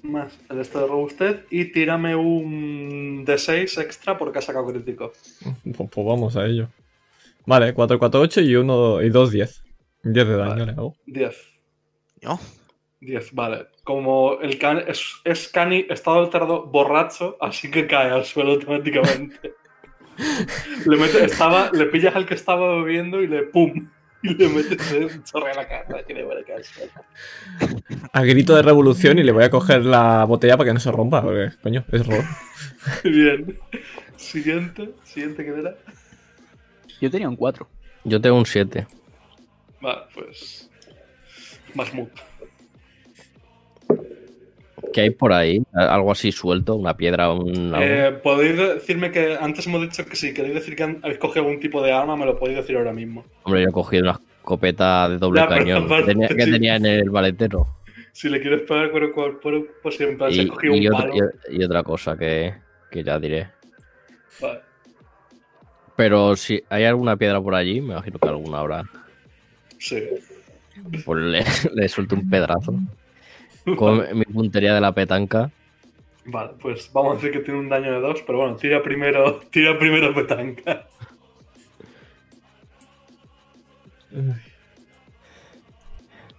más 0.02 0.38
el 0.50 0.60
este 0.60 0.78
de 0.78 0.86
robustez 0.86 1.44
y 1.50 1.72
tírame 1.72 2.14
un 2.14 3.24
D6 3.26 3.80
extra 3.80 4.18
porque 4.18 4.38
has 4.38 4.44
sacado 4.44 4.66
crítico. 4.66 5.12
Pues, 5.42 5.90
pues 5.90 6.06
vamos 6.06 6.36
a 6.36 6.46
ello. 6.46 6.68
Vale, 7.46 7.74
4, 7.74 7.98
4, 7.98 8.20
8 8.20 8.40
y 8.42 8.56
1 8.56 9.02
y 9.02 9.10
2, 9.10 9.30
10. 9.30 9.64
10 10.04 10.28
de 10.28 10.36
daño 10.36 10.66
le 10.66 10.72
hago. 10.72 10.94
10. 11.06 11.36
¿No? 12.22 12.38
10, 13.04 13.32
vale. 13.34 13.66
Como 13.84 14.40
el 14.40 14.58
can 14.58 14.82
es, 14.86 15.14
es 15.24 15.48
cani 15.48 15.86
estado 15.90 16.20
alterado 16.20 16.66
borracho, 16.66 17.36
así 17.40 17.70
que 17.70 17.86
cae 17.86 18.10
al 18.10 18.24
suelo 18.24 18.52
automáticamente. 18.52 19.54
le, 20.86 20.96
mete- 20.96 21.24
estaba, 21.24 21.70
le 21.72 21.86
pillas 21.86 22.14
al 22.16 22.26
que 22.26 22.34
estaba 22.34 22.76
bebiendo 22.76 23.20
y 23.22 23.26
le 23.26 23.42
pum. 23.44 23.88
Y 24.22 24.34
le 24.36 24.48
metes 24.48 24.90
un 24.92 25.22
chorro 25.24 25.48
en 25.50 25.56
la 25.56 25.68
cara. 25.68 26.02
Que 26.02 26.14
le 26.14 26.24
vuelve 26.24 26.40
a 26.42 26.44
caer 26.46 26.58
al 26.58 26.64
suelo. 26.64 26.92
A 28.10 28.22
grito 28.22 28.56
de 28.56 28.62
revolución 28.62 29.18
y 29.18 29.22
le 29.22 29.32
voy 29.32 29.44
a 29.44 29.50
coger 29.50 29.84
la 29.84 30.24
botella 30.24 30.56
para 30.56 30.70
que 30.70 30.74
no 30.74 30.80
se 30.80 30.90
rompa, 30.90 31.20
porque, 31.20 31.50
coño, 31.62 31.84
es 31.92 32.06
robo. 32.06 32.22
Bien. 33.04 33.58
Siguiente. 34.16 34.90
Siguiente 35.04 35.44
que 35.44 35.50
era. 35.50 35.74
Yo 37.02 37.10
tenía 37.10 37.28
un 37.28 37.36
4. 37.36 37.68
Yo 38.04 38.18
tengo 38.18 38.36
un 38.38 38.46
7. 38.46 38.86
Vale, 39.82 40.00
pues. 40.14 40.70
Mahmoud. 41.74 42.08
¿Qué 44.94 45.00
hay 45.00 45.10
por 45.10 45.32
ahí? 45.32 45.60
Algo 45.74 46.12
así 46.12 46.30
suelto, 46.30 46.76
una 46.76 46.96
piedra, 46.96 47.30
un. 47.32 47.74
Eh, 47.76 48.12
podéis 48.22 48.56
decirme 48.56 49.10
que 49.10 49.36
antes 49.40 49.66
hemos 49.66 49.82
dicho 49.82 50.06
que 50.06 50.14
si 50.14 50.32
queréis 50.32 50.54
decir 50.54 50.76
que 50.76 50.84
habéis 50.84 51.18
cogido 51.18 51.44
algún 51.44 51.58
tipo 51.60 51.82
de 51.82 51.90
arma, 51.92 52.16
me 52.16 52.24
lo 52.24 52.38
podéis 52.38 52.58
decir 52.58 52.76
ahora 52.76 52.92
mismo. 52.92 53.24
Hombre, 53.42 53.62
yo 53.62 53.68
he 53.68 53.72
cogido 53.72 54.04
una 54.04 54.12
escopeta 54.38 55.08
de 55.08 55.18
doble 55.18 55.40
Ya, 55.40 55.48
cañón 55.48 55.88
que 55.88 56.02
tenía, 56.04 56.28
que 56.28 56.44
sí. 56.44 56.50
tenía 56.52 56.76
en 56.76 56.86
el 56.86 57.10
maletero. 57.10 57.66
Si 58.12 58.28
le 58.28 58.40
quieres 58.40 58.62
pegar 58.62 58.92
cuerpo 58.92 59.22
a 59.22 59.40
cuerpo, 59.40 59.66
pues 59.82 59.96
siempre 59.96 60.28
has 60.28 60.36
Y, 60.36 60.46
cogido 60.46 60.76
y 60.76 60.86
un 60.86 60.94
otra, 60.94 61.10
palo. 61.10 61.30
y- 61.50 61.56
y 61.60 61.64
otra 61.64 61.82
cosa 61.82 62.16
que, 62.16 62.54
que 62.88 63.02
ya 63.02 63.18
diré. 63.18 63.48
Vale. 64.40 64.60
Pero 65.96 66.36
si 66.36 66.62
hay 66.70 66.84
alguna 66.84 67.16
piedra 67.16 67.40
por 67.40 67.54
allí, 67.56 67.80
me 67.80 67.94
imagino 67.94 68.18
que 68.20 68.28
alguna 68.28 68.58
habrá. 68.60 68.82
Sí. 69.78 70.00
Pues 71.04 71.22
le, 71.22 71.44
le 71.74 71.88
suelto 71.88 72.14
un 72.14 72.28
pedrazo. 72.30 72.74
Con 73.76 74.06
mi 74.18 74.24
puntería 74.24 74.74
de 74.74 74.80
la 74.80 74.92
petanca. 74.92 75.50
Vale, 76.26 76.52
pues 76.60 76.90
vamos 76.92 77.12
a 77.12 77.14
decir 77.16 77.32
que 77.32 77.40
tiene 77.40 77.60
un 77.60 77.68
daño 77.68 77.92
de 77.92 78.00
2, 78.00 78.22
pero 78.26 78.38
bueno, 78.38 78.56
tira 78.56 78.82
primero, 78.82 79.40
tira 79.50 79.78
primero 79.78 80.14
petanca. 80.14 80.86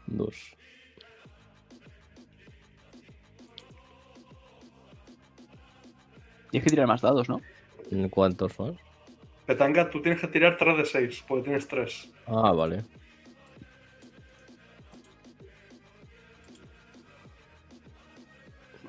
Dos. 0.08 0.56
Tienes 6.52 6.64
que 6.64 6.70
tirar 6.70 6.88
más 6.88 7.02
dados, 7.02 7.28
¿no? 7.28 7.42
¿Cuántos 8.10 8.58
más? 8.60 8.72
Petanca, 9.46 9.90
tú 9.90 10.02
tienes 10.02 10.22
que 10.22 10.28
tirar 10.28 10.58
3 10.58 10.78
de 10.78 10.86
6, 10.86 11.24
porque 11.28 11.44
tienes 11.44 11.68
3. 11.68 12.10
Ah, 12.28 12.52
vale. 12.52 12.84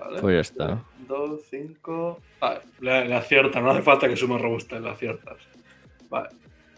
Vale. 0.06 0.20
Pues 0.20 0.34
ya 0.34 0.40
está. 0.40 0.82
2, 1.08 1.40
5. 1.50 2.20
Vale, 2.40 2.60
le, 2.80 3.08
le 3.08 3.14
acierta, 3.14 3.60
no 3.60 3.70
hace 3.70 3.82
falta 3.82 4.08
que 4.08 4.16
sume 4.16 4.38
robusta, 4.38 4.78
le 4.78 4.88
aciertas. 4.88 5.36
Vale. 6.08 6.28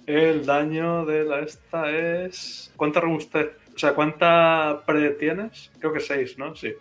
El 0.06 0.46
daño 0.46 1.04
de 1.04 1.24
la 1.24 1.40
esta 1.40 1.90
es. 1.90 2.72
¿Cuánta 2.76 3.00
robustez? 3.00 3.50
O 3.74 3.78
sea, 3.78 3.94
¿cuánta 3.94 4.82
pre 4.86 5.10
tienes? 5.10 5.70
Creo 5.78 5.92
que 5.92 6.00
6, 6.00 6.38
¿no? 6.38 6.56
Sí. 6.56 6.74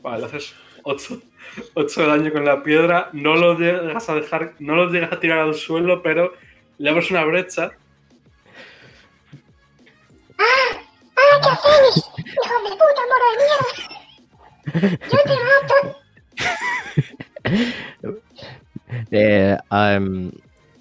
Vale, 0.00 0.20
le 0.20 0.26
haces 0.26 0.54
8, 0.82 1.20
8 1.74 2.00
de 2.00 2.06
daño 2.06 2.32
con 2.32 2.44
la 2.44 2.62
piedra. 2.62 3.10
No 3.12 3.36
lo 3.36 3.58
llegas 3.58 4.08
a 4.08 4.14
dejar. 4.14 4.54
No 4.60 4.76
lo 4.76 4.90
llegas 4.90 5.12
a 5.12 5.20
tirar 5.20 5.40
al 5.40 5.54
suelo, 5.54 6.02
pero 6.02 6.32
le 6.78 6.88
abres 6.88 7.10
una 7.10 7.24
brecha. 7.24 7.72
¡Ah! 10.38 10.80
¿Qué 11.14 11.48
hacéis? 11.50 12.04
¡Hijo 12.16 12.62
de 12.62 12.70
puta, 12.70 13.02
moro 13.08 13.26
de 13.30 13.44
mierda! 13.44 13.93
¡Yo 14.72 15.18
te 15.24 15.36
mato! 15.44 16.00
Eh, 19.10 19.56
em, 19.70 20.30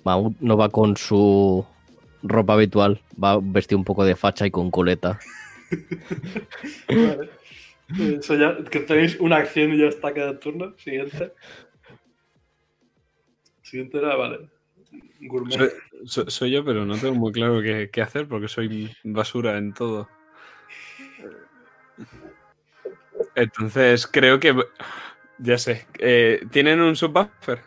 Mahmoud 0.03 0.33
no 0.39 0.57
va 0.57 0.69
con 0.69 0.95
su 0.97 1.65
ropa 2.21 2.53
habitual, 2.53 3.01
va 3.21 3.39
vestido 3.41 3.77
un 3.79 3.85
poco 3.85 4.05
de 4.05 4.15
facha 4.15 4.45
y 4.45 4.51
con 4.51 4.71
coleta. 4.71 5.19
Vale. 6.87 7.29
Eso 8.17 8.35
ya, 8.35 8.57
que 8.69 8.79
tenéis 8.79 9.19
una 9.19 9.37
acción 9.37 9.73
y 9.73 9.77
ya 9.77 9.87
está 9.87 10.13
cada 10.13 10.39
turno. 10.39 10.73
Siguiente. 10.77 11.33
Siguiente 13.61 13.97
era, 13.97 14.15
vale. 14.15 14.49
Gourmet. 15.21 15.57
Soy, 15.57 15.69
so- 16.05 16.29
soy 16.29 16.51
yo, 16.51 16.63
pero 16.65 16.85
no 16.85 16.97
tengo 16.97 17.15
muy 17.15 17.31
claro 17.31 17.61
qué, 17.61 17.89
qué 17.91 18.01
hacer 18.01 18.27
porque 18.27 18.47
soy 18.47 18.95
basura 19.03 19.57
en 19.57 19.73
todo. 19.73 20.07
Entonces, 23.35 24.07
creo 24.07 24.39
que. 24.39 24.55
Ya 25.39 25.57
sé. 25.57 25.85
eh, 25.99 26.41
¿Tienen 26.51 26.79
un 26.81 26.95
subbuffer? 26.95 27.59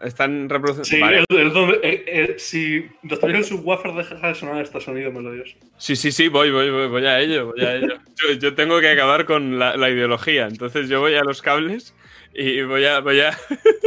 ¿Están 0.00 0.48
reproduciendo? 0.48 0.84
Sí, 0.84 0.98
Vale. 1.00 1.24
el- 1.28 1.36
el 1.38 1.52
donde- 1.52 1.78
eh, 1.82 2.04
eh, 2.06 2.34
si 2.38 2.86
destruyes 3.02 3.38
el 3.40 3.44
subwoofer, 3.44 3.92
deja 3.92 4.28
de 4.28 4.34
sonar 4.34 4.62
este 4.62 4.80
sonido 4.80 5.12
melodioso. 5.12 5.56
Sí, 5.76 5.94
sí, 5.94 6.10
sí, 6.10 6.28
voy, 6.28 6.50
voy, 6.50 6.70
voy, 6.70 6.88
voy 6.88 7.04
a 7.04 7.20
ello, 7.20 7.52
voy 7.52 7.62
a 7.62 7.74
ello. 7.76 7.98
Yo, 8.16 8.32
yo 8.32 8.54
tengo 8.54 8.80
que 8.80 8.88
acabar 8.88 9.26
con 9.26 9.58
la, 9.58 9.76
la 9.76 9.90
ideología, 9.90 10.46
entonces 10.46 10.88
yo 10.88 11.00
voy 11.00 11.14
a 11.16 11.22
los 11.22 11.42
cables 11.42 11.94
y 12.34 12.62
voy 12.62 12.84
a, 12.86 13.00
voy 13.00 13.20
a... 13.20 13.36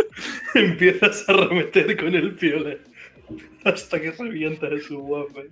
Empiezas 0.54 1.28
a 1.30 1.34
remeter 1.34 1.98
con 1.98 2.14
el 2.14 2.34
piolet 2.36 2.82
hasta 3.64 4.00
que 4.00 4.12
revienta 4.12 4.68
el 4.68 4.82
subwoofer. 4.82 5.50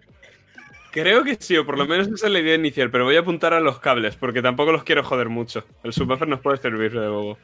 Creo 0.91 1.23
que 1.23 1.37
sí, 1.39 1.55
o 1.55 1.65
por 1.65 1.77
lo 1.77 1.85
menos 1.85 2.07
esa 2.09 2.27
es 2.27 2.33
la 2.33 2.39
idea 2.39 2.55
inicial, 2.55 2.91
pero 2.91 3.05
voy 3.05 3.15
a 3.15 3.21
apuntar 3.21 3.53
a 3.53 3.61
los 3.61 3.79
cables 3.79 4.17
porque 4.17 4.41
tampoco 4.41 4.73
los 4.73 4.83
quiero 4.83 5.03
joder 5.03 5.29
mucho. 5.29 5.65
El 5.83 5.93
subwoofer 5.93 6.27
nos 6.27 6.41
puede 6.41 6.57
servir 6.57 6.91
de 6.91 7.07
bobo. 7.07 7.37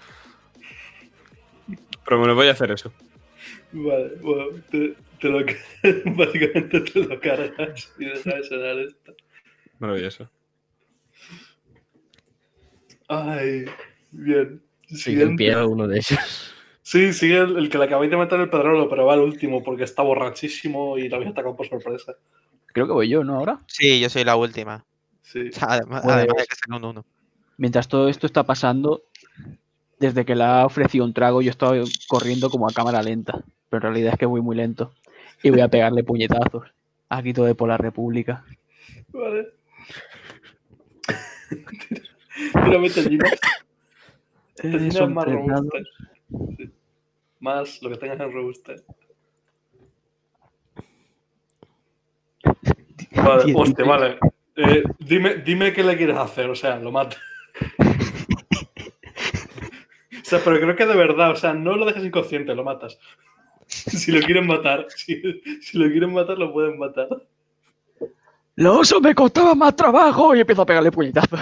Pero 2.06 2.20
bueno, 2.20 2.36
voy 2.36 2.48
a 2.48 2.52
hacer 2.52 2.72
eso. 2.72 2.92
Vale, 3.72 4.12
bueno, 4.22 4.46
te, 4.70 4.96
te 5.20 5.30
lo, 5.30 5.40
básicamente 6.18 6.82
te 6.82 7.00
lo 7.00 7.20
cargas 7.20 7.94
y 7.98 8.06
dejas 8.06 8.26
de 8.26 8.44
sonar 8.44 8.80
esto. 8.80 9.16
Maravilloso. 9.80 10.30
Ay, 13.08 13.66
bien. 14.12 14.62
Sigue 14.88 15.24
en 15.24 15.38
pie 15.38 15.64
uno 15.64 15.88
de 15.88 15.98
ellos. 15.98 16.54
Sí, 16.82 17.14
sigue 17.14 17.38
el, 17.38 17.58
el 17.58 17.70
que 17.70 17.78
le 17.78 17.86
acabáis 17.86 18.12
de 18.12 18.18
meter 18.18 18.40
el 18.40 18.50
pedrolo, 18.50 18.90
pero 18.90 19.06
va 19.06 19.16
el 19.16 19.22
último 19.22 19.64
porque 19.64 19.84
está 19.84 20.04
borrachísimo 20.04 20.98
y 20.98 21.10
lo 21.10 21.18
habéis 21.18 21.32
atacado 21.32 21.56
por 21.56 21.68
sorpresa. 21.68 22.16
Creo 22.78 22.86
que 22.86 22.94
voy 22.94 23.10
yo, 23.10 23.24
¿no? 23.24 23.38
Ahora. 23.40 23.60
Sí, 23.66 24.00
yo 24.00 24.08
soy 24.08 24.24
la 24.24 24.36
última. 24.36 24.86
Sí. 25.24 25.50
Además, 25.62 26.04
Pues- 26.04 26.14
además 26.14 26.38
de 26.38 26.46
que 26.46 26.56
saca 26.56 26.76
un 26.76 26.86
uno. 26.86 27.06
Mientras 27.58 27.88
todo 27.88 28.08
esto 28.08 28.28
está 28.28 28.44
pasando, 28.44 29.02
desde 30.00 30.26
que 30.26 30.36
le 30.36 30.44
ha 30.44 30.64
ofrecido 30.64 31.04
un 31.04 31.12
trago, 31.12 31.42
yo 31.42 31.50
estaba 31.50 31.74
corriendo 32.08 32.52
como 32.52 32.70
a 32.70 32.72
cámara 32.72 33.02
lenta. 33.02 33.44
Pero 33.70 33.78
en 33.88 33.94
realidad 33.94 34.14
es 34.14 34.20
que 34.20 34.28
voy 34.28 34.42
muy 34.42 34.56
lento. 34.56 34.94
Y 35.42 35.50
voy 35.50 35.62
a 35.62 35.70
pegarle 35.70 36.04
puñetazos. 36.04 36.72
Aquí 37.10 37.34
todo 37.34 37.48
de 37.48 37.56
por 37.56 37.68
la 37.68 37.78
República. 37.78 38.46
Vale. 39.08 39.54
Eh, 41.50 42.92
Tellinas 44.54 44.94
son 44.94 45.16
más 45.16 45.26
robustas. 45.26 45.84
Sí. 46.58 46.72
Más 47.40 47.82
lo 47.82 47.90
que 47.90 47.98
tengas 47.98 48.20
en 48.20 48.32
robusta. 48.32 48.76
Vale, 53.24 53.44
Diez, 53.46 53.58
hostia, 53.58 53.86
diez. 53.86 53.88
vale. 53.88 54.20
Eh, 54.56 54.84
dime, 55.00 55.36
dime 55.38 55.74
qué 55.74 55.84
le 55.84 55.98
quieres 55.98 56.18
hacer, 56.18 56.50
o 56.50 56.56
sea, 56.56 56.78
lo 56.80 56.92
mata. 56.92 57.18
o 60.12 60.24
sea, 60.24 60.40
pero 60.44 60.60
creo 60.60 60.76
que 60.76 60.86
de 60.86 60.96
verdad, 60.96 61.32
o 61.32 61.36
sea, 61.36 61.54
no 61.54 61.76
lo 61.76 61.86
dejes 61.86 62.04
inconsciente, 62.04 62.56
lo 62.56 62.64
matas. 62.64 62.98
si 63.68 64.12
lo 64.12 64.20
quieren 64.26 64.48
matar, 64.48 64.88
si, 64.96 65.22
si 65.62 65.78
lo 65.78 65.90
quieren 65.90 66.14
matar, 66.14 66.38
lo 66.38 66.52
pueden 66.54 66.78
matar. 66.80 67.08
¡Lo 68.56 68.80
oso 68.80 69.00
me 69.00 69.14
costaba 69.14 69.54
más 69.54 69.76
trabajo! 69.76 70.36
Y 70.36 70.40
empiezo 70.40 70.64
a 70.64 70.66
pegarle 70.66 70.92
puñetazos. 70.92 71.40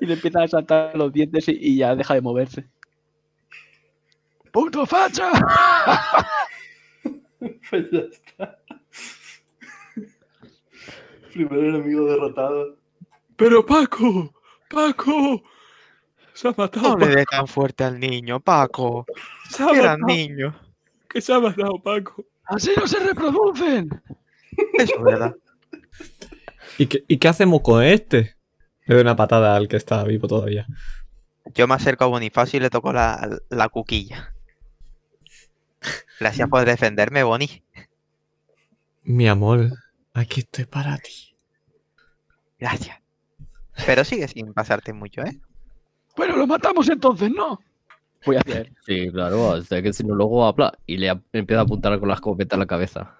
y 0.00 0.06
le 0.06 0.14
empiezan 0.14 0.42
a 0.42 0.48
saltar 0.48 0.96
los 0.96 1.12
dientes 1.12 1.48
y, 1.48 1.52
y 1.52 1.76
ya 1.76 1.94
deja 1.94 2.14
de 2.14 2.20
moverse. 2.20 2.64
¡Puto 4.50 4.84
facha! 4.86 5.30
Pues 7.70 7.90
ya 7.92 8.00
está. 8.00 8.57
Primer 11.46 11.66
enemigo 11.66 12.04
derrotado. 12.06 12.76
Pero 13.36 13.64
Paco, 13.64 14.34
Paco, 14.68 15.40
se 16.32 16.48
ha 16.48 16.54
matado. 16.56 16.96
No 16.98 17.06
le 17.06 17.14
dé 17.14 17.24
tan 17.26 17.46
fuerte 17.46 17.84
al 17.84 18.00
niño, 18.00 18.40
Paco. 18.40 19.06
se 19.48 19.62
ha 19.62 19.70
Era 19.70 19.96
niño. 19.96 20.58
que 21.08 21.20
se 21.20 21.32
ha 21.32 21.38
matado 21.38 21.80
Paco. 21.80 22.24
¡Así 22.44 22.72
no 22.76 22.88
se 22.88 22.98
reproducen! 22.98 23.88
Eso 24.78 24.94
es 24.96 25.02
verdad. 25.04 25.36
¿Y 26.76 26.86
qué, 26.86 27.04
¿Y 27.06 27.18
qué 27.18 27.28
hacemos 27.28 27.60
con 27.60 27.84
este? 27.84 28.34
Le 28.86 28.94
doy 28.96 29.02
una 29.02 29.14
patada 29.14 29.54
al 29.54 29.68
que 29.68 29.76
está 29.76 30.02
vivo 30.02 30.26
todavía. 30.26 30.66
Yo 31.54 31.68
me 31.68 31.74
acerco 31.74 32.02
a 32.02 32.08
Bonifacio 32.08 32.56
y 32.56 32.60
le 32.62 32.70
toco 32.70 32.92
la, 32.92 33.38
la 33.48 33.68
cuquilla. 33.68 34.34
Gracias 36.18 36.48
por 36.48 36.64
defenderme, 36.64 37.22
Boni. 37.22 37.62
Mi 39.04 39.28
amor, 39.28 39.70
aquí 40.18 40.40
estoy 40.40 40.64
para 40.64 40.96
ti. 40.98 41.34
Gracias. 42.58 42.98
Pero 43.86 44.04
sigue 44.04 44.28
sin 44.28 44.52
pasarte 44.52 44.92
mucho, 44.92 45.22
¿eh? 45.22 45.40
Bueno, 46.16 46.36
lo 46.36 46.46
matamos 46.46 46.88
entonces, 46.88 47.30
¿no? 47.30 47.60
Voy 48.26 48.36
hacia 48.36 48.58
él. 48.58 48.76
Sí, 48.84 49.10
claro, 49.12 49.52
hasta 49.52 49.80
que 49.80 49.92
si 49.92 50.02
no 50.04 50.14
luego 50.14 50.44
habla 50.44 50.76
y 50.86 50.96
le 50.96 51.08
empieza 51.32 51.60
a 51.60 51.64
apuntar 51.64 51.98
con 52.00 52.08
la 52.08 52.14
escopeta 52.14 52.56
en 52.56 52.60
la 52.60 52.66
cabeza. 52.66 53.16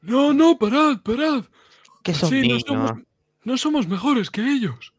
No, 0.00 0.32
no, 0.32 0.56
parad, 0.58 0.98
parad. 1.02 1.44
Que 2.02 2.14
son 2.14 2.30
Sí, 2.30 2.48
no 2.48 2.60
somos, 2.60 2.92
no 3.44 3.56
somos 3.56 3.88
mejores 3.88 4.30
que 4.30 4.42
ellos. 4.42 4.92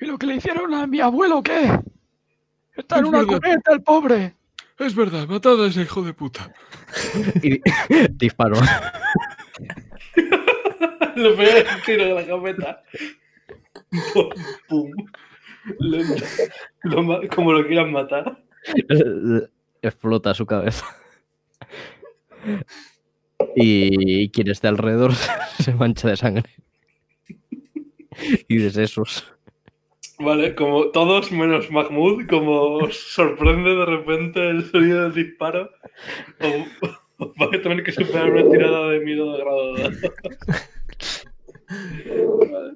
¿Y 0.00 0.06
lo 0.06 0.18
que 0.18 0.26
le 0.26 0.36
hicieron 0.36 0.72
a 0.74 0.86
mi 0.86 1.00
abuelo 1.00 1.42
qué? 1.42 1.78
Está 2.74 2.98
en 2.98 3.06
una 3.06 3.26
cuneta 3.26 3.72
el 3.72 3.82
pobre. 3.82 4.34
Es 4.80 4.94
verdad, 4.94 5.28
matad 5.28 5.62
a 5.62 5.66
ese 5.68 5.82
hijo 5.82 6.02
de 6.02 6.14
puta. 6.14 6.52
Y 7.42 7.60
disparo. 8.12 8.56
Le 11.16 11.30
pega 11.36 11.58
el 11.58 11.82
tiro 11.84 12.04
de 12.06 12.14
la 12.14 12.20
escopeta. 12.22 12.82
Pum, 14.14 14.28
pum. 14.68 14.90
Lo- 15.78 17.02
lo 17.04 17.28
como 17.28 17.52
lo 17.52 17.66
quieran 17.66 17.92
matar. 17.92 18.42
Explota 19.82 20.32
su 20.34 20.46
cabeza. 20.46 20.86
Y 23.56 24.30
quien 24.30 24.48
esté 24.48 24.68
alrededor 24.68 25.12
se 25.60 25.74
mancha 25.74 26.08
de 26.08 26.16
sangre. 26.16 26.50
Y 28.48 28.56
de 28.58 28.70
sesos. 28.70 29.30
Vale, 30.22 30.54
como 30.54 30.90
todos 30.90 31.32
menos 31.32 31.70
Mahmoud, 31.70 32.26
como 32.28 32.76
os 32.84 32.94
sorprende 33.14 33.70
de 33.74 33.86
repente 33.86 34.50
el 34.50 34.64
sonido 34.70 35.02
del 35.04 35.14
disparo, 35.14 35.70
os, 36.40 36.92
os 37.18 37.34
vais 37.36 37.54
a 37.58 37.62
tener 37.62 37.82
que 37.82 37.92
superar 37.92 38.30
una 38.30 38.48
tirada 38.50 38.88
de 38.90 39.00
miedo 39.00 39.32
de 39.32 39.38
grado 39.42 39.76
2. 39.76 40.00
vale, 42.50 42.72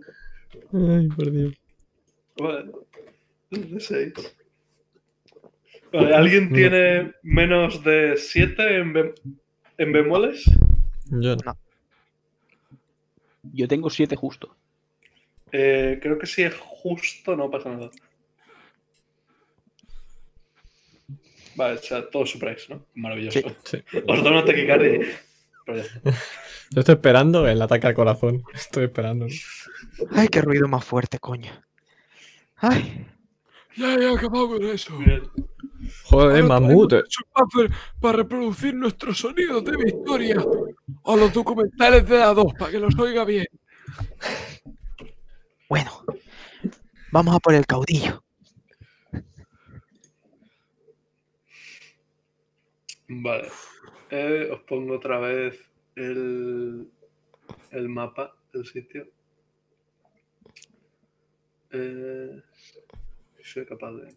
Ay, 0.73 1.09
por 1.09 1.31
Dios. 1.31 1.55
vale. 2.39 2.73
De 3.51 3.81
6. 3.81 4.13
Vale, 5.93 6.15
¿alguien 6.17 6.49
No. 6.49 6.57
tiene 6.57 7.13
menos 7.23 7.85
de 7.85 8.17
7 8.17 8.79
en, 8.79 8.93
bem- 8.95 9.15
en 9.79 9.93
bemoles? 9.93 10.45
Yo 11.11 11.37
no. 11.37 11.57
Yo 13.53 13.69
tengo 13.69 13.91
siete 13.91 14.17
justo. 14.17 14.57
Eh, 15.57 16.01
creo 16.03 16.19
que 16.19 16.27
si 16.27 16.43
es 16.43 16.53
justo 16.59 17.37
no 17.37 17.49
pasa 17.49 17.71
nada. 17.71 17.89
Vale, 21.55 21.75
o 21.79 21.83
sea, 21.83 22.11
todos 22.11 22.31
superáis, 22.31 22.69
¿no? 22.69 22.85
Maravilloso. 22.97 23.39
Sí. 23.63 23.79
Os 24.09 24.21
doy 24.25 24.33
una 24.33 24.45
taquicardia. 24.45 25.07
Pero 25.65 25.79
ya 25.79 25.85
está. 25.85 26.01
Yo 26.71 26.81
estoy 26.81 26.95
esperando 26.97 27.47
el 27.47 27.63
ataque 27.63 27.87
al 27.87 27.95
corazón. 27.95 28.43
Estoy 28.53 28.87
esperando. 28.87 29.29
Ay, 30.11 30.27
qué 30.27 30.43
ruido 30.43 30.67
más 30.67 30.85
fuerte, 30.85 31.21
coño. 31.21 31.53
Ay, 32.57 33.07
Ya 33.77 33.95
he 33.95 34.13
acabado 34.13 34.49
con 34.49 34.65
eso. 34.65 34.93
Joder, 36.07 36.43
Ahora 36.43 36.61
mamut. 36.61 36.95
para 38.01 38.17
reproducir 38.17 38.75
nuestros 38.75 39.19
sonidos 39.19 39.65
de 39.65 39.77
victoria 39.77 40.45
o 41.03 41.17
los 41.17 41.33
documentales 41.33 42.09
de 42.09 42.19
la 42.19 42.35
2 42.35 42.55
para 42.59 42.73
que 42.73 42.81
los 42.81 42.99
oiga 42.99 43.25
bien. 43.25 43.47
Bueno. 45.75 46.05
Vamos 47.11 47.35
a 47.35 47.41
por 47.41 47.53
el 47.53 47.67
caudillo. 47.67 48.23
Vale. 53.09 53.49
Eh, 54.11 54.51
os 54.53 54.61
pongo 54.69 54.95
otra 54.95 55.19
vez 55.19 55.59
el, 55.97 56.89
el 57.73 57.89
mapa 57.89 58.37
del 58.53 58.65
sitio. 58.67 59.09
Eh, 61.73 62.41
soy 63.43 63.67
capaz 63.67 63.91
de 63.95 64.15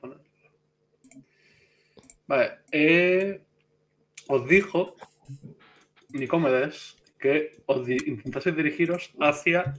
ponerlo. 0.00 0.24
Vale. 2.26 2.60
eh, 2.72 3.42
os 4.28 4.48
dijo 4.48 4.96
Nicomedes 6.14 6.96
que 7.18 7.60
os 7.66 7.84
di- 7.86 8.04
intentaseis 8.06 8.56
dirigiros 8.56 9.12
hacia 9.20 9.74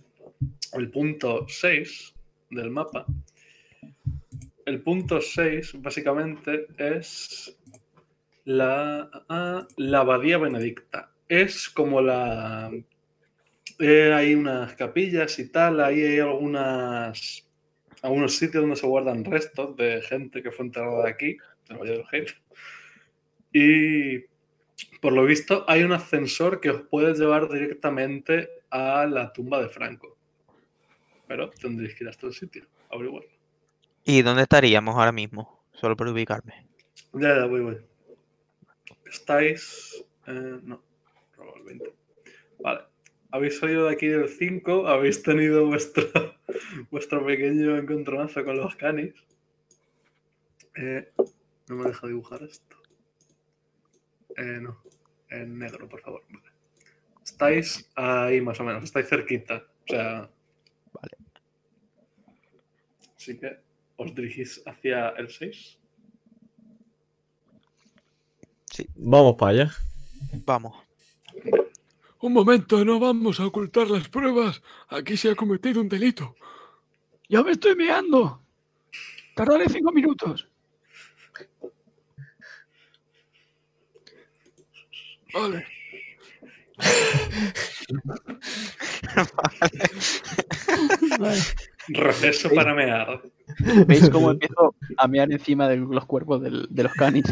el 0.73 0.89
punto 0.91 1.45
6 1.47 2.13
del 2.51 2.69
mapa. 2.69 3.05
El 4.65 4.81
punto 4.81 5.19
6 5.19 5.81
básicamente 5.81 6.67
es 6.77 7.57
la, 8.45 9.09
ah, 9.29 9.67
la 9.77 9.99
abadía 9.99 10.37
benedicta. 10.37 11.11
Es 11.27 11.69
como 11.69 12.01
la... 12.01 12.71
eh, 13.79 14.13
hay 14.13 14.35
unas 14.35 14.75
capillas 14.75 15.37
y 15.39 15.49
tal, 15.49 15.79
ahí 15.79 16.01
hay 16.01 16.19
algunas, 16.19 17.47
algunos 18.01 18.35
sitios 18.35 18.61
donde 18.61 18.75
se 18.75 18.87
guardan 18.87 19.25
restos 19.25 19.75
de 19.75 20.01
gente 20.01 20.43
que 20.43 20.51
fue 20.51 20.65
enterrada 20.65 21.07
aquí, 21.07 21.37
del 21.67 21.77
Valle 21.77 22.03
del. 22.11 22.27
Y 23.51 24.19
por 25.01 25.13
lo 25.13 25.25
visto 25.25 25.65
hay 25.67 25.83
un 25.83 25.91
ascensor 25.91 26.59
que 26.59 26.69
os 26.69 26.81
puede 26.83 27.13
llevar 27.13 27.49
directamente 27.49 28.49
a 28.69 29.05
la 29.07 29.33
tumba 29.33 29.61
de 29.61 29.69
Franco. 29.69 30.18
Pero 31.29 31.51
tendréis 31.51 31.93
que 31.93 32.03
ir 32.05 32.09
hasta 32.09 32.25
el 32.25 32.33
sitio, 32.33 32.65
averiguarlo. 32.89 33.29
¿Y 34.03 34.23
dónde 34.23 34.41
estaríamos 34.41 34.95
ahora 34.95 35.11
mismo? 35.11 35.63
Solo 35.73 35.95
por 35.95 36.07
ubicarme. 36.07 36.65
Ya, 37.13 37.35
ya, 37.37 37.45
voy, 37.45 37.61
voy. 37.61 37.77
Estáis. 39.05 40.03
eh, 40.25 40.59
no, 40.63 40.81
probablemente. 41.35 41.93
Vale. 42.59 42.81
Habéis 43.29 43.59
salido 43.59 43.85
de 43.85 43.93
aquí 43.93 44.07
del 44.07 44.27
5, 44.27 44.87
habéis 44.87 45.21
tenido 45.21 45.67
vuestro, 45.67 46.03
vuestro 46.89 47.23
pequeño 47.23 47.77
encontronazo 47.77 48.43
con 48.43 48.57
los 48.57 48.75
canis. 48.75 49.13
Eh, 50.77 51.11
no 51.67 51.75
me 51.75 51.89
deja 51.89 52.07
dibujar 52.07 52.41
esto. 52.41 52.75
Eh, 54.35 54.59
no, 54.59 54.81
en 55.29 55.59
negro, 55.59 55.87
por 55.87 56.01
favor. 56.01 56.23
Vale. 56.27 56.49
Estáis 57.23 57.87
ahí 57.93 58.41
más 58.41 58.59
o 58.59 58.63
menos, 58.63 58.83
estáis 58.83 59.07
cerquita. 59.07 59.63
O 59.83 59.87
sea. 59.87 60.29
Vale. 61.01 61.17
Así 63.15 63.37
que 63.37 63.59
os 63.97 64.15
dirigís 64.15 64.61
hacia 64.65 65.09
el 65.09 65.29
6. 65.29 65.77
Vamos 68.95 69.35
para 69.35 69.51
allá. 69.51 69.71
Vamos. 70.45 70.75
Un 72.21 72.33
momento, 72.33 72.83
no 72.83 72.99
vamos 72.99 73.39
a 73.39 73.45
ocultar 73.45 73.89
las 73.89 74.09
pruebas. 74.09 74.61
Aquí 74.89 75.15
se 75.15 75.31
ha 75.31 75.35
cometido 75.35 75.81
un 75.81 75.89
delito. 75.89 76.35
Ya 77.29 77.43
me 77.43 77.51
estoy 77.51 77.75
meando. 77.75 78.41
Tardaré 79.35 79.69
cinco 79.69 79.91
minutos. 79.91 80.47
Vale. 85.33 85.78
Receso 91.87 92.49
para 92.51 92.73
mear. 92.73 93.21
¿Veis 93.87 94.09
cómo 94.09 94.31
empiezo 94.31 94.75
a 94.97 95.07
mear 95.07 95.31
encima 95.31 95.67
de 95.67 95.77
los 95.77 96.05
cuerpos 96.05 96.41
del- 96.41 96.67
de 96.69 96.83
los 96.83 96.93
canis? 96.93 97.25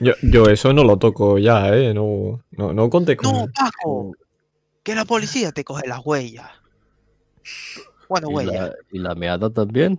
Yo, 0.00 0.12
yo 0.22 0.46
eso 0.46 0.72
no 0.72 0.84
lo 0.84 0.98
toco 0.98 1.38
ya, 1.38 1.74
¿eh? 1.74 1.94
No, 1.94 2.42
no, 2.50 2.72
no 2.74 2.90
conté 2.90 3.16
con... 3.16 3.32
No, 3.32 3.46
Paco. 3.54 4.12
Que 4.82 4.94
la 4.94 5.04
policía 5.04 5.52
te 5.52 5.64
coge 5.64 5.86
las 5.88 6.00
huellas. 6.04 6.50
Bueno, 8.08 8.30
¿Y 8.30 8.34
huellas. 8.34 8.54
la, 8.54 8.74
y 8.90 8.98
la 8.98 9.14
meada 9.14 9.48
también. 9.50 9.98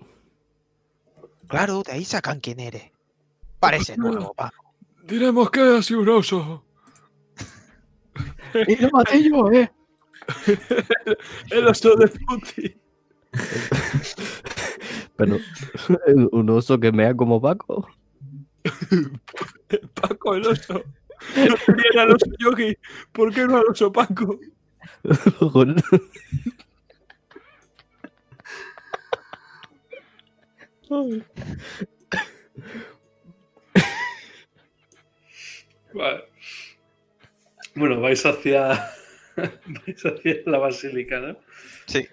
Claro, 1.47 1.81
de 1.83 1.93
ahí 1.93 2.05
sacan 2.05 2.39
quién 2.39 2.59
eres. 2.59 2.91
Parece 3.59 3.97
nuevo, 3.97 4.33
Paco. 4.33 4.64
Diremos 5.05 5.51
que 5.51 5.61
ha 5.61 5.81
sido 5.81 6.01
un 6.01 6.09
oso. 6.09 6.65
Y 8.67 8.75
lo 8.77 8.89
maté 8.89 9.29
yo, 9.29 9.51
¿eh? 9.51 9.71
El 11.51 11.67
oso 11.67 11.95
de 11.95 12.07
Puti. 12.07 12.75
Pero 15.15 15.37
un 16.31 16.49
oso 16.49 16.79
que 16.79 16.91
mea 16.91 17.15
como 17.15 17.41
Paco. 17.41 17.87
Paco 20.01 20.35
el 20.35 20.47
oso. 20.47 20.73
No 20.73 21.55
querían 21.65 21.99
al 21.99 22.15
oso 22.15 22.25
yogi. 22.39 22.75
¿Por 23.11 23.33
qué 23.33 23.45
no 23.45 23.57
al 23.57 23.65
oso 23.69 23.91
Paco? 23.91 24.39
Vale. 35.95 36.25
Bueno, 37.73 38.01
vais 38.01 38.25
hacia. 38.25 38.91
vais 39.35 40.05
hacia 40.05 40.35
la 40.45 40.57
basílica, 40.57 41.19
¿no? 41.19 41.37
Sí. 41.87 42.05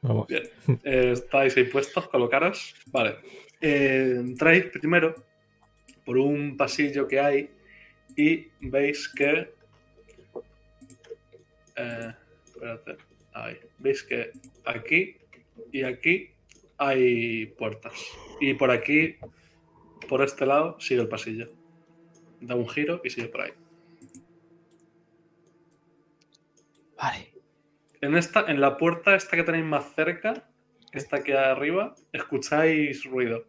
Vamos. 0.00 0.26
Bien. 0.28 0.44
Eh, 0.82 1.12
estáis 1.12 1.56
ahí 1.56 1.64
puestos, 1.64 2.08
colocaros. 2.08 2.74
Vale. 2.86 3.16
Eh, 3.60 4.14
entráis 4.16 4.64
primero 4.66 5.14
por 6.04 6.16
un 6.16 6.56
pasillo 6.56 7.06
que 7.06 7.20
hay 7.20 7.50
y 8.16 8.48
veis 8.60 9.08
que 9.08 9.52
Eh, 11.76 12.12
espérate. 12.46 12.96
Ahí. 13.34 13.56
Veis 13.78 14.02
que 14.02 14.32
aquí 14.64 15.16
y 15.70 15.82
aquí 15.82 16.30
hay 16.78 17.46
puertas. 17.46 17.92
Y 18.40 18.54
por 18.54 18.70
aquí, 18.70 19.16
por 20.08 20.22
este 20.22 20.46
lado, 20.46 20.80
sigue 20.80 21.02
el 21.02 21.08
pasillo. 21.08 21.57
Da 22.40 22.54
un 22.54 22.68
giro 22.68 23.00
y 23.04 23.10
sigue 23.10 23.28
por 23.28 23.42
ahí. 23.42 23.52
Vale. 26.96 27.32
En 28.00 28.16
esta, 28.16 28.44
en 28.48 28.60
la 28.60 28.76
puerta 28.76 29.14
esta 29.14 29.36
que 29.36 29.42
tenéis 29.42 29.64
más 29.64 29.94
cerca, 29.94 30.48
esta 30.92 31.16
aquí 31.16 31.32
arriba, 31.32 31.94
escucháis 32.12 33.04
ruido. 33.04 33.44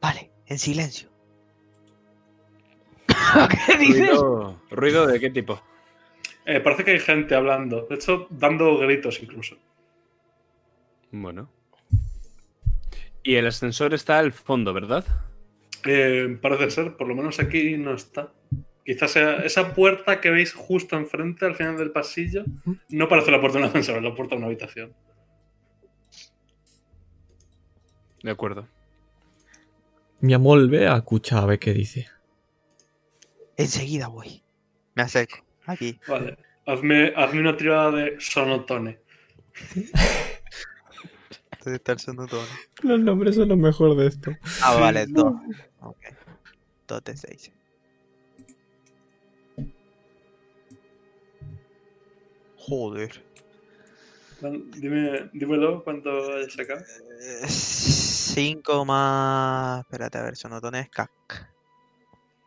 Vale, 0.00 0.30
en 0.46 0.58
silencio. 0.58 1.10
¿Qué 3.66 3.78
dices? 3.78 4.10
¿Ruido, 4.10 4.62
ruido 4.70 5.06
de 5.06 5.20
qué 5.20 5.30
tipo? 5.30 5.60
Eh, 6.44 6.60
parece 6.60 6.84
que 6.84 6.92
hay 6.92 7.00
gente 7.00 7.34
hablando. 7.34 7.86
De 7.88 7.96
hecho, 7.96 8.28
dando 8.30 8.78
gritos 8.78 9.20
incluso. 9.20 9.56
Bueno. 11.10 11.50
Y 13.22 13.34
el 13.34 13.46
ascensor 13.48 13.94
está 13.94 14.18
al 14.20 14.30
fondo, 14.30 14.72
¿verdad? 14.72 15.04
Eh, 15.86 16.38
parece 16.40 16.70
ser, 16.70 16.96
por 16.96 17.08
lo 17.08 17.14
menos 17.14 17.38
aquí 17.40 17.76
no 17.76 17.94
está. 17.94 18.32
Quizás 18.84 19.10
sea 19.10 19.36
esa 19.44 19.74
puerta 19.74 20.20
que 20.20 20.30
veis 20.30 20.52
justo 20.52 20.96
enfrente, 20.96 21.44
al 21.44 21.56
final 21.56 21.76
del 21.76 21.90
pasillo, 21.90 22.44
no 22.88 23.08
parece 23.08 23.32
la 23.32 23.40
puerta 23.40 23.58
de 23.58 23.64
un 23.64 23.68
ascensor, 23.70 23.96
es 23.96 24.02
la 24.02 24.14
puerta 24.14 24.34
de 24.34 24.38
una 24.38 24.46
habitación. 24.46 24.94
De 28.22 28.30
acuerdo. 28.30 28.68
Mi 30.20 30.34
amor, 30.34 30.68
ve 30.68 30.86
a 30.86 30.96
escuchar 30.96 31.42
a 31.42 31.46
ver 31.46 31.58
qué 31.58 31.72
dice. 31.72 32.08
Enseguida 33.56 34.08
voy. 34.08 34.42
Me 34.94 35.02
acerco. 35.02 35.36
Aquí. 35.66 35.98
Vale. 36.08 36.38
Hazme, 36.66 37.12
hazme 37.16 37.40
una 37.40 37.56
tirada 37.56 37.90
de 37.92 38.16
sonotone. 38.18 38.98
¿Dónde 41.64 41.76
está 41.76 41.92
el 41.92 41.98
sonotone? 41.98 42.48
Los 42.82 43.00
nombres 43.00 43.34
son 43.36 43.48
lo 43.48 43.56
mejor 43.56 43.96
de 43.96 44.06
esto. 44.06 44.32
Ah, 44.62 44.74
vale, 44.74 45.06
dos. 45.08 45.34
Ok. 45.90 47.02
De 47.04 47.16
seis. 47.16 47.50
Joder. 52.56 53.24
Dan- 54.40 54.70
Dime, 54.72 55.30
dímelo 55.32 55.82
cuánto 55.84 56.10
hayas 56.34 56.52
sacado. 56.52 56.84
5 57.48 58.84
más. 58.84 59.80
Espérate, 59.80 60.18
a 60.18 60.22
ver, 60.22 60.36
sonotone 60.36 60.80
es 60.80 60.90
cac. 60.90 61.10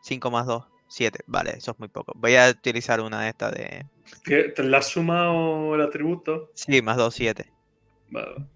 5 0.02 0.30
más 0.30 0.46
2, 0.46 0.64
7. 0.88 1.20
Vale, 1.26 1.50
eso 1.56 1.72
es 1.72 1.78
muy 1.78 1.88
poco. 1.88 2.12
Voy 2.16 2.36
a 2.36 2.48
utilizar 2.48 3.00
una 3.00 3.22
de 3.22 3.28
estas 3.30 3.52
de. 3.52 3.86
¿Qué- 4.24 4.44
¿Te 4.54 4.62
le 4.62 4.76
has 4.76 4.88
sumado 4.88 5.74
el 5.74 5.80
atributo? 5.82 6.50
Sí, 6.54 6.80
más 6.82 6.96
2, 6.96 7.14
7. 7.14 7.52
Vale. 8.10 8.46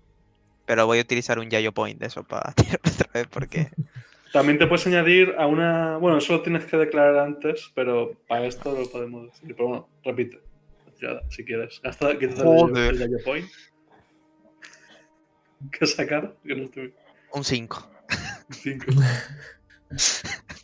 Pero 0.67 0.87
voy 0.87 0.99
a 0.99 1.03
utilizar 1.03 1.39
un 1.39 1.51
Yayo 1.51 1.73
Point 1.73 2.01
de 2.01 2.07
eso 2.07 2.25
para 2.25 2.53
tirar 2.55 2.81
otra 2.85 3.11
vez 3.13 3.27
porque. 3.29 3.71
También 4.35 4.59
te 4.59 4.67
puedes 4.67 4.85
añadir 4.89 5.37
a 5.39 5.47
una. 5.47 5.97
Bueno, 5.99 6.19
eso 6.19 6.33
lo 6.33 6.43
tienes 6.43 6.65
que 6.65 6.77
declarar 6.77 7.19
antes, 7.19 7.71
pero 7.73 8.19
para 8.27 8.45
esto 8.47 8.77
lo 8.77 8.91
podemos 8.91 9.27
decir. 9.27 9.55
Pero 9.55 9.69
bueno, 9.69 9.89
repite. 10.03 10.41
tirada, 10.99 11.23
si 11.31 11.45
quieres. 11.45 11.81
Quítate 11.81 12.27
el 12.27 13.23
Point. 13.25 13.49
¿Qué 15.71 15.87
sacar? 15.87 16.35
Que 16.45 16.57
no 16.57 16.65
estoy. 16.65 16.93
Un 17.33 17.45
5. 17.45 17.91
Cinco. 18.51 18.87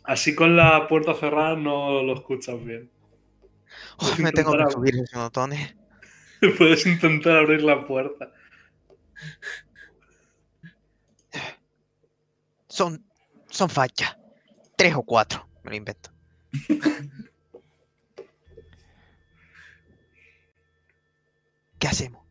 Así 0.03 0.35
con 0.35 0.57
la 0.57 0.89
puerta 0.89 1.13
cerrada 1.13 1.55
no 1.55 2.03
lo 2.03 2.13
escuchas 2.13 2.61
bien. 2.65 2.91
Me 4.19 4.33
tengo 4.33 4.51
que 4.51 4.69
subir 4.69 4.95
el 4.97 5.07
sonotone. 5.07 5.77
Puedes 6.57 6.85
intentar 6.85 7.37
abrir 7.37 7.61
la 7.61 7.85
puerta. 7.85 8.33
Son. 12.67 13.09
Son 13.51 13.69
fachas. 13.69 14.17
3 14.77 14.95
o 14.95 15.03
4. 15.03 15.47
Me 15.63 15.69
lo 15.71 15.75
invento. 15.77 16.09
¿Qué 21.79 21.87
hacemos? 21.87 22.21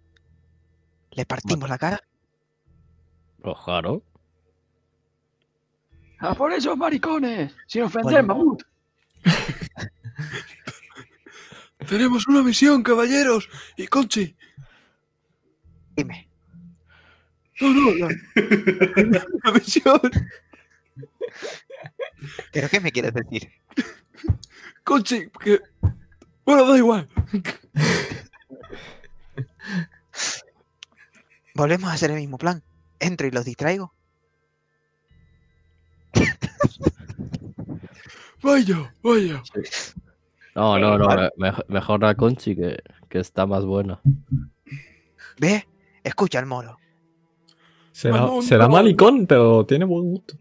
¿Le 1.13 1.27
partimos 1.27 1.69
la 1.69 1.79
cara? 1.79 2.01
Pues 3.43 3.57
claro. 3.65 4.03
¡A 6.19 6.35
por 6.35 6.53
esos 6.53 6.77
maricones! 6.77 7.55
Sin 7.67 7.83
ofender, 7.83 8.25
Bueno. 8.25 8.35
mamut. 8.35 8.63
Tenemos 11.89 12.27
una 12.29 12.43
misión, 12.43 12.83
caballeros. 12.83 13.49
Y 13.77 13.87
Conchi. 13.87 14.37
Dime. 15.97 16.29
No, 17.61 17.73
no, 17.73 17.95
la, 17.95 18.09
la 19.45 19.53
misión. 19.55 20.01
¿Pero 22.53 22.69
qué 22.69 22.81
me 22.81 22.93
quieres 22.93 23.13
decir? 23.15 23.51
Conchi, 24.85 25.29
que. 25.43 25.61
Bueno, 26.45 26.67
da 26.67 26.77
igual. 26.77 27.09
Volvemos 31.55 31.91
a 31.91 31.95
hacer 31.95 32.11
el 32.11 32.17
mismo 32.17 32.39
plan. 32.39 32.63
Entro 32.99 33.27
y 33.27 33.31
los 33.31 33.45
distraigo. 33.45 33.95
Vaya, 38.43 38.95
vaya. 39.03 39.43
No, 40.55 40.79
no, 40.79 40.99
no. 40.99 41.07
me- 41.09 41.31
mej- 41.51 41.65
mejor 41.69 42.01
la 42.01 42.15
Conchi 42.15 42.57
que, 42.57 42.79
que 43.09 43.19
está 43.19 43.47
más 43.47 43.65
buena. 43.65 44.01
¿Ves? 45.39 45.65
Escucha 46.03 46.39
al 46.39 46.47
moro. 46.47 46.79
Será, 47.93 48.27
será 48.43 48.67
malicón, 48.69 49.27
pero 49.27 49.67
tiene 49.67 49.85
buen 49.85 50.05
gusto. 50.11 50.35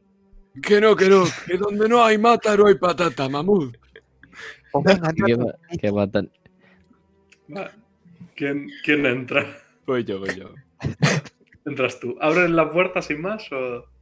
Que 0.61 0.81
no, 0.81 0.95
que 0.95 1.09
no. 1.09 1.23
Que 1.45 1.57
donde 1.57 1.87
no 1.87 2.03
hay 2.03 2.17
mata, 2.17 2.55
no 2.55 2.67
hay 2.67 2.75
patata, 2.75 3.27
venga, 3.27 3.71
Que, 5.81 5.91
matan. 5.91 6.31
¿Quién, 8.35 8.69
¿Quién 8.83 9.05
entra? 9.05 9.45
Voy 9.85 10.03
yo, 10.03 10.19
voy 10.19 10.35
yo. 10.35 10.53
¿Entras 11.65 11.99
tú? 11.99 12.15
¿Abres 12.21 12.49
la 12.49 12.69
puerta 12.69 13.01
sin 13.01 13.21
más 13.21 13.51
o.? 13.51 13.85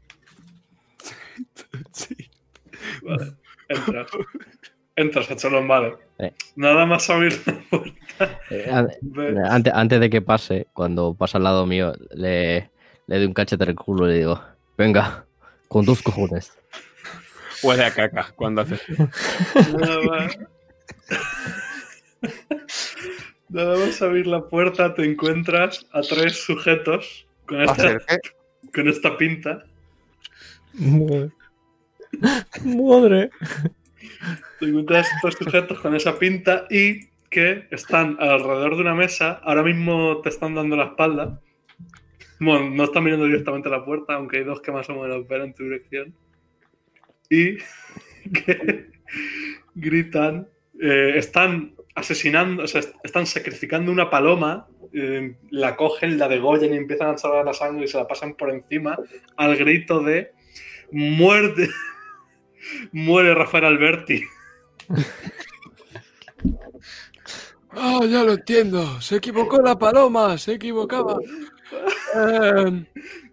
Sí. 1.92 2.16
Vale. 3.04 3.34
Entras. 3.70 4.08
Entras, 4.96 5.30
Acholón, 5.30 5.68
vale. 5.68 5.94
Eh. 6.18 6.34
Nada 6.56 6.88
más 6.88 7.08
abrir 7.10 7.40
la 7.46 7.60
puerta. 7.70 8.40
Eh, 8.50 8.72
Antes, 9.48 9.74
antes 9.74 10.00
de 10.00 10.10
que 10.10 10.24
pase, 10.24 10.68
cuando 10.74 11.14
pasa 11.14 11.38
al 11.38 11.44
lado 11.44 11.68
mío, 11.68 11.94
le, 12.16 12.72
le 13.06 13.18
doy 13.18 13.26
un 13.26 13.34
cachete 13.34 13.64
el 13.64 13.76
culo 13.76 14.08
y 14.08 14.14
le 14.14 14.18
digo, 14.18 14.42
venga, 14.76 15.27
con 15.68 15.86
tus 15.86 16.02
cojones. 16.02 16.52
Huele 17.64 17.86
a 17.86 17.94
caca 17.94 18.32
cuando 18.36 18.62
haces. 18.62 18.82
Nada 18.90 20.02
más. 20.04 20.38
Nada 23.50 23.78
más 23.78 24.02
abrir 24.02 24.28
la 24.28 24.48
puerta 24.48 24.94
te 24.94 25.06
encuentras 25.06 25.86
a 25.94 26.02
tres 26.02 26.44
sujetos 26.44 27.28
con 27.46 27.60
¿Va 27.60 27.62
a 27.62 27.66
esta, 27.66 27.98
con 28.74 28.88
esta 28.90 29.18
pinta. 29.18 29.64
Madre. 30.74 31.32
Madre. 32.64 33.30
Te 34.60 34.66
encuentras 34.66 35.08
estos 35.16 35.36
sujetos 35.36 35.80
con 35.80 35.96
esa 35.96 36.20
pinta 36.20 36.66
y 36.70 37.08
que 37.30 37.68
están 37.72 38.18
alrededor 38.20 38.76
de 38.76 38.82
una 38.82 38.96
mesa. 38.96 39.40
Ahora 39.44 39.64
mismo 39.64 40.22
te 40.22 40.30
están 40.30 40.56
dando 40.56 40.76
la 40.76 40.86
espalda. 40.86 41.40
Bueno, 42.40 42.70
no 42.70 42.84
están 42.84 43.04
mirando 43.04 43.26
directamente 43.26 43.68
a 43.70 43.72
la 43.72 43.84
puerta, 43.86 44.14
aunque 44.16 44.38
hay 44.38 44.44
dos 44.44 44.62
que 44.62 44.72
más 44.72 44.90
o 44.90 44.96
menos 45.02 45.28
ven 45.28 45.42
en 45.42 45.54
tu 45.54 45.64
dirección. 45.64 46.14
Y 47.30 47.58
que 48.34 48.92
gritan. 49.76 50.48
eh, 50.80 51.14
están 51.16 51.74
asesinando, 51.96 52.64
o 52.64 52.68
sea, 52.68 52.82
est- 52.82 52.96
están 53.04 53.26
sacrificando 53.26 53.92
una 53.92 54.10
paloma. 54.10 54.68
eh, 54.94 55.36
la 55.52 55.76
cogen, 55.76 56.18
la 56.18 56.28
degollan 56.30 56.74
y 56.74 56.78
empiezan 56.78 57.10
a 57.10 57.14
echar 57.14 57.44
la 57.46 57.54
sangre 57.54 57.86
y 57.86 57.88
se 57.88 57.98
la 57.98 58.08
pasan 58.08 58.36
por 58.36 58.50
encima 58.52 58.98
al 59.36 59.56
grito 59.58 60.00
de 60.02 60.32
muerte. 60.92 61.70
Muere 62.92 63.34
Rafael 63.36 63.66
Alberti. 63.66 64.24
Ah, 67.72 68.00
ya 68.08 68.24
lo 68.24 68.34
entiendo. 68.34 69.00
Se 69.02 69.18
equivocó 69.18 69.62
la 69.62 69.78
paloma, 69.78 70.38
se 70.38 70.54
equivocaba. 70.54 71.18
Eh, 72.16 72.86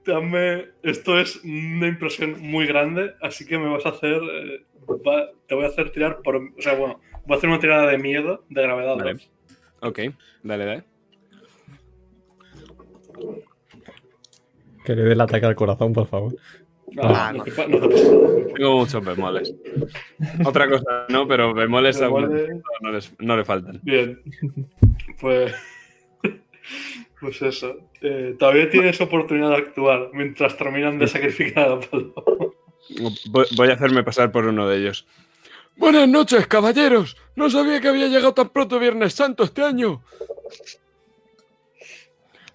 Dame, 0.05 0.67
esto 0.83 1.19
es 1.19 1.43
una 1.45 1.87
impresión 1.89 2.41
muy 2.41 2.67
grande, 2.67 3.15
así 3.23 3.47
que 3.47 3.59
me 3.59 3.69
vas 3.69 3.87
a 3.87 3.91
hacer, 3.91 4.21
eh, 4.23 4.65
va- 5.07 5.31
te 5.47 5.55
voy 5.55 5.65
a 5.65 5.69
hacer 5.69 5.91
tirar 5.93 6.21
por, 6.23 6.37
o 6.37 6.43
sea, 6.59 6.75
bueno, 6.75 7.01
voy 7.27 7.35
a 7.35 7.39
hacer 7.39 7.49
una 7.49 7.61
tirada 7.61 7.87
de 7.91 7.99
miedo, 7.99 8.45
de 8.51 8.63
gravedad 8.63 8.97
Vale. 8.97 9.13
2. 9.15 9.31
Ok, 9.81 10.01
dale, 10.43 10.65
dale. 10.67 10.85
Que 14.85 14.95
le 14.95 15.03
dé 15.03 15.13
el 15.13 15.21
ataque 15.21 15.47
al 15.47 15.55
corazón, 15.55 15.93
por 15.93 16.07
favor. 16.07 16.37
Ah, 17.03 17.33
no. 17.35 17.39
no 17.39 17.45
te 17.45 17.51
te. 17.51 18.53
Tengo 18.55 18.77
muchos 18.79 19.05
bemoles. 19.05 19.55
Otra 20.45 20.69
cosa 20.69 21.07
no, 21.09 21.27
pero 21.27 21.53
bemoles 21.55 21.99
Bemoles. 21.99 22.51
no, 22.83 22.91
les- 22.93 23.13
no 23.19 23.37
le 23.37 23.45
faltan. 23.45 23.81
Bien. 23.83 24.21
Pues. 25.21 25.55
Pues 27.25 27.41
eso. 27.41 27.79
Eh, 28.03 28.37
todavía 28.39 28.69
tienes 28.69 29.01
oportunidad 29.01 29.49
de 29.49 29.57
actuar 29.57 30.11
mientras 30.13 30.59
terminan 30.59 30.99
de 30.99 31.09
sacrificar 31.09 31.71
a 31.71 31.81
Paloma. 31.81 32.23
Voy, 33.57 33.71
a 33.71 33.73
hacerme 33.73 34.05
pasar 34.05 34.31
por 34.31 34.45
uno 34.45 34.69
de 34.69 34.77
ellos. 34.77 35.07
Buenas 35.77 36.07
noches, 36.07 36.47
caballeros. 36.47 37.17
No 37.35 37.49
sabía 37.49 37.81
que 37.81 37.89
había 37.89 38.09
llegado 38.09 38.35
tan 38.35 38.51
pronto 38.51 38.79
Viernes 38.79 39.15
Santo 39.15 39.45
este 39.45 39.63
año. 39.63 40.03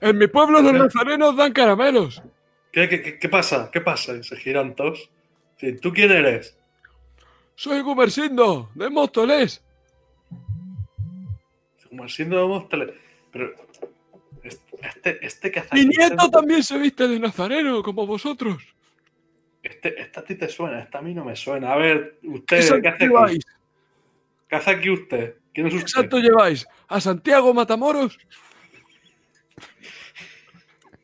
En 0.02 0.20
mi 0.20 0.28
pueblo 0.28 0.62
los 0.62 0.74
nazarenos 0.74 1.36
dan 1.36 1.52
caramelos. 1.52 2.22
¿Qué, 2.72 2.88
qué, 2.88 3.02
qué, 3.02 3.18
qué 3.18 3.28
pasa? 3.28 3.72
¿Qué 3.74 3.82
pasa? 3.82 4.16
Y 4.16 4.24
se 4.24 4.38
giran 4.38 4.76
todos. 4.76 5.10
Sí, 5.58 5.78
¿Tú 5.78 5.92
quién 5.92 6.12
eres? 6.12 6.56
Soy 7.56 7.82
Gumersindo, 7.82 8.70
de 8.76 8.88
Móstoles. 8.92 9.64
Como 11.90 12.08
siendo 12.08 12.38
de 12.38 12.48
Móstoles. 12.48 12.90
Pero. 13.32 13.69
Este, 14.44 15.26
este 15.26 15.52
que 15.52 15.60
hace 15.60 15.76
Mi 15.76 15.86
nieto 15.86 16.16
este- 16.16 16.30
también 16.32 16.64
se 16.64 16.78
viste 16.78 17.08
de 17.08 17.20
nazareno, 17.20 17.82
como 17.84 18.06
vosotros. 18.06 18.64
Este, 19.62 20.02
esta 20.02 20.22
a 20.22 20.24
ti 20.24 20.36
te 20.36 20.48
suena, 20.48 20.80
esta 20.80 21.00
a 21.00 21.02
mí 21.02 21.14
no 21.14 21.26
me 21.26 21.36
suena. 21.36 21.74
A 21.74 21.76
ver, 21.78 22.20
¿Qué 22.22 22.28
usted, 22.30 22.62
santo 22.62 22.82
¿qué 22.82 22.88
hace 22.90 23.06
aquí? 23.06 23.40
¿Qué 24.48 24.56
hace 24.56 24.70
aquí 24.72 24.90
usted? 24.90 25.36
¿Quién 25.54 25.68
es 25.68 25.74
¿Qué 25.74 25.78
usted? 25.80 25.92
santo 26.02 26.20
lleváis? 26.20 26.66
¿A 26.88 27.02
Santiago 27.02 27.54
Matamoros? 27.54 28.18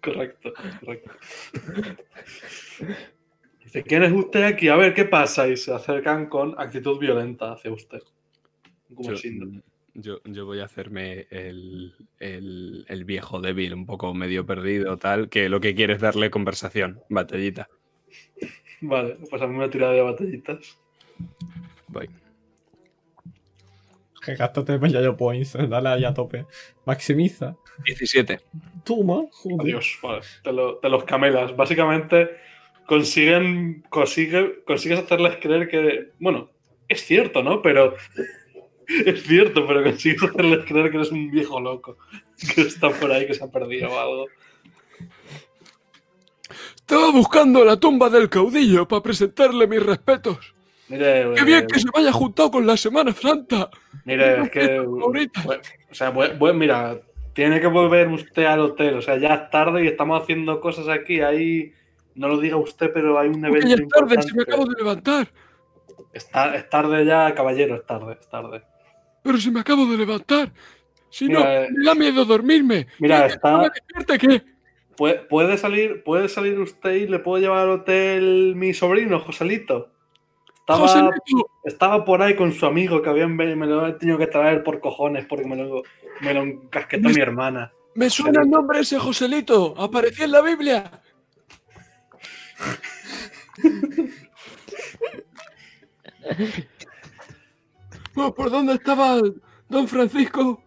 Correcto, 0.01 0.53
correcto. 0.79 1.11
Dice, 3.63 3.83
¿quién 3.83 4.03
es 4.03 4.11
usted 4.13 4.43
aquí? 4.43 4.67
A 4.69 4.75
ver, 4.75 4.93
¿qué 4.93 5.05
pasa? 5.05 5.47
Y 5.47 5.57
se 5.57 5.73
acercan 5.73 6.27
con 6.27 6.53
actitud 6.59 6.99
violenta 6.99 7.53
hacia 7.53 7.71
usted. 7.71 8.01
Como 8.93 9.09
Yo, 9.09 9.17
síndrome. 9.17 9.61
Yo- 9.95 10.21
yo 10.25 10.45
voy 10.45 10.59
a 10.59 10.65
hacerme 10.65 11.27
el, 11.31 11.93
el- 12.19 12.85
el 12.87 13.03
viejo 13.05 13.39
débil, 13.41 13.73
un 13.73 13.85
poco 13.85 14.13
medio 14.13 14.45
perdido, 14.45 14.97
tal, 14.97 15.29
que 15.29 15.49
lo 15.49 15.59
que 15.59 15.73
quiere 15.75 15.93
es 15.93 16.01
darle 16.01 16.29
conversación, 16.29 17.01
batallita. 17.09 17.67
Vale, 18.81 19.17
pues 19.29 19.41
a 19.41 19.47
mí 19.47 19.57
me 19.57 19.69
tirada 19.69 19.93
de 19.93 20.01
batallitas. 20.01 20.77
Voy. 21.87 22.09
Que 24.23 24.35
gástate 24.35 24.79
Yayo 24.89 25.15
Points, 25.15 25.53
dale 25.69 25.89
ahí 25.89 26.03
a 26.03 26.13
tope. 26.13 26.45
Maximiza. 26.85 27.55
17. 27.85 28.39
Toma, 28.83 29.23
joder. 29.31 29.61
Adiós, 29.61 29.97
vale. 30.01 30.21
Te, 30.43 30.51
lo- 30.51 30.77
te 30.77 30.89
los 30.89 31.03
camelas. 31.03 31.55
Básicamente 31.55 32.29
consiguen, 32.87 33.83
consigue, 33.89 34.63
consigues 34.65 34.99
hacerles 34.99 35.37
creer 35.41 35.67
que, 35.67 36.11
bueno, 36.19 36.49
es 36.87 37.01
cierto, 37.03 37.43
¿no? 37.43 37.61
Pero 37.61 37.95
es 39.05 39.23
cierto, 39.23 39.65
pero 39.67 39.83
consigues 39.83 40.23
hacerles 40.23 40.65
creer 40.65 40.91
que 40.91 40.97
eres 40.97 41.11
un 41.11 41.29
viejo 41.31 41.59
loco 41.59 41.97
que 42.53 42.61
está 42.61 42.89
por 42.89 43.11
ahí, 43.11 43.25
que 43.27 43.33
se 43.33 43.43
ha 43.43 43.47
perdido 43.51 43.89
o 43.91 43.99
algo. 43.99 44.27
Estaba 46.75 47.11
buscando 47.11 47.63
la 47.65 47.77
tumba 47.77 48.09
del 48.09 48.29
caudillo 48.29 48.87
para 48.87 49.01
presentarle 49.01 49.67
mis 49.67 49.83
respetos. 49.83 50.53
Mire, 50.87 51.33
¡Qué 51.33 51.41
eh, 51.41 51.45
bien 51.45 51.65
que 51.67 51.79
se 51.79 51.87
me 51.93 52.01
haya 52.01 52.11
juntado 52.11 52.51
con 52.51 52.67
la 52.67 52.77
Semana 52.77 53.11
Santa! 53.11 53.71
Mire, 54.05 54.41
es 54.43 54.49
que. 54.51 54.77
Ahorita. 54.77 55.41
bu- 55.43 55.59
O 55.89 55.95
sea, 55.95 56.13
bu- 56.13 56.37
bu- 56.37 56.53
mira, 56.53 56.99
tiene 57.33 57.59
que 57.59 57.65
volver 57.67 58.07
usted 58.09 58.45
al 58.45 58.59
hotel. 58.59 58.95
O 58.97 59.01
sea, 59.01 59.17
ya 59.17 59.33
es 59.33 59.49
tarde 59.49 59.83
y 59.83 59.87
estamos 59.87 60.21
haciendo 60.21 60.61
cosas 60.61 60.87
aquí. 60.87 61.21
Ahí. 61.21 61.73
No 62.13 62.27
lo 62.29 62.37
diga 62.37 62.55
usted, 62.57 62.91
pero 62.93 63.17
hay 63.19 63.29
un 63.29 63.43
evento 63.43 63.67
ya 63.67 63.73
es 63.75 63.87
tarde, 63.89 64.13
importante. 64.15 64.27
si 64.29 64.35
me 64.35 64.43
acabo 64.43 64.65
de 64.65 64.75
levantar. 64.77 65.27
Es, 66.13 66.29
tar- 66.29 66.55
es 66.55 66.69
tarde 66.69 67.03
ya, 67.03 67.33
caballero, 67.33 67.75
es 67.75 67.85
tarde, 67.85 68.17
es 68.21 68.29
tarde. 68.29 68.61
Pero 69.25 69.39
si 69.39 69.49
me 69.49 69.61
acabo 69.61 69.87
de 69.87 69.97
levantar. 69.97 70.53
Si 71.09 71.27
no, 71.27 71.39
eh, 71.39 71.67
me 71.71 71.83
da 71.83 71.95
miedo 71.95 72.23
dormirme. 72.25 72.85
Mira, 72.99 73.27
¿Y 73.27 73.31
está-? 73.31 73.71
¿Puede, 74.95 75.15
puede 75.15 75.57
salir, 75.57 76.03
puede 76.03 76.29
salir 76.29 76.59
usted 76.59 76.93
y 76.93 77.07
le 77.07 77.17
puedo 77.17 77.41
llevar 77.41 77.63
al 77.63 77.71
hotel 77.71 78.53
mi 78.55 78.71
sobrino, 78.75 79.19
Joselito. 79.19 79.89
Estaba, 80.59 80.87
Joselito. 80.87 81.49
estaba 81.63 82.05
por 82.05 82.21
ahí 82.21 82.35
con 82.35 82.53
su 82.53 82.67
amigo 82.67 83.01
que 83.01 83.09
habían 83.09 83.35
me 83.35 83.55
lo 83.55 83.87
he 83.87 83.93
tenido 83.93 84.19
que 84.19 84.27
traer 84.27 84.63
por 84.63 84.79
cojones 84.79 85.25
porque 85.25 85.47
me 85.47 85.55
lo, 85.55 85.81
me 86.21 86.33
lo 86.35 86.43
encasquetó 86.43 87.09
mi 87.09 87.19
hermana. 87.19 87.71
Me 87.95 88.11
suena 88.11 88.43
el 88.43 88.49
nombre 88.49 88.81
ese 88.81 88.99
Joselito. 88.99 89.73
Apareció 89.77 90.25
en 90.25 90.31
la 90.31 90.41
Biblia. 90.41 91.01
¿Por 98.15 98.49
dónde 98.49 98.73
estaba 98.73 99.17
don 99.69 99.87
Francisco? 99.87 100.61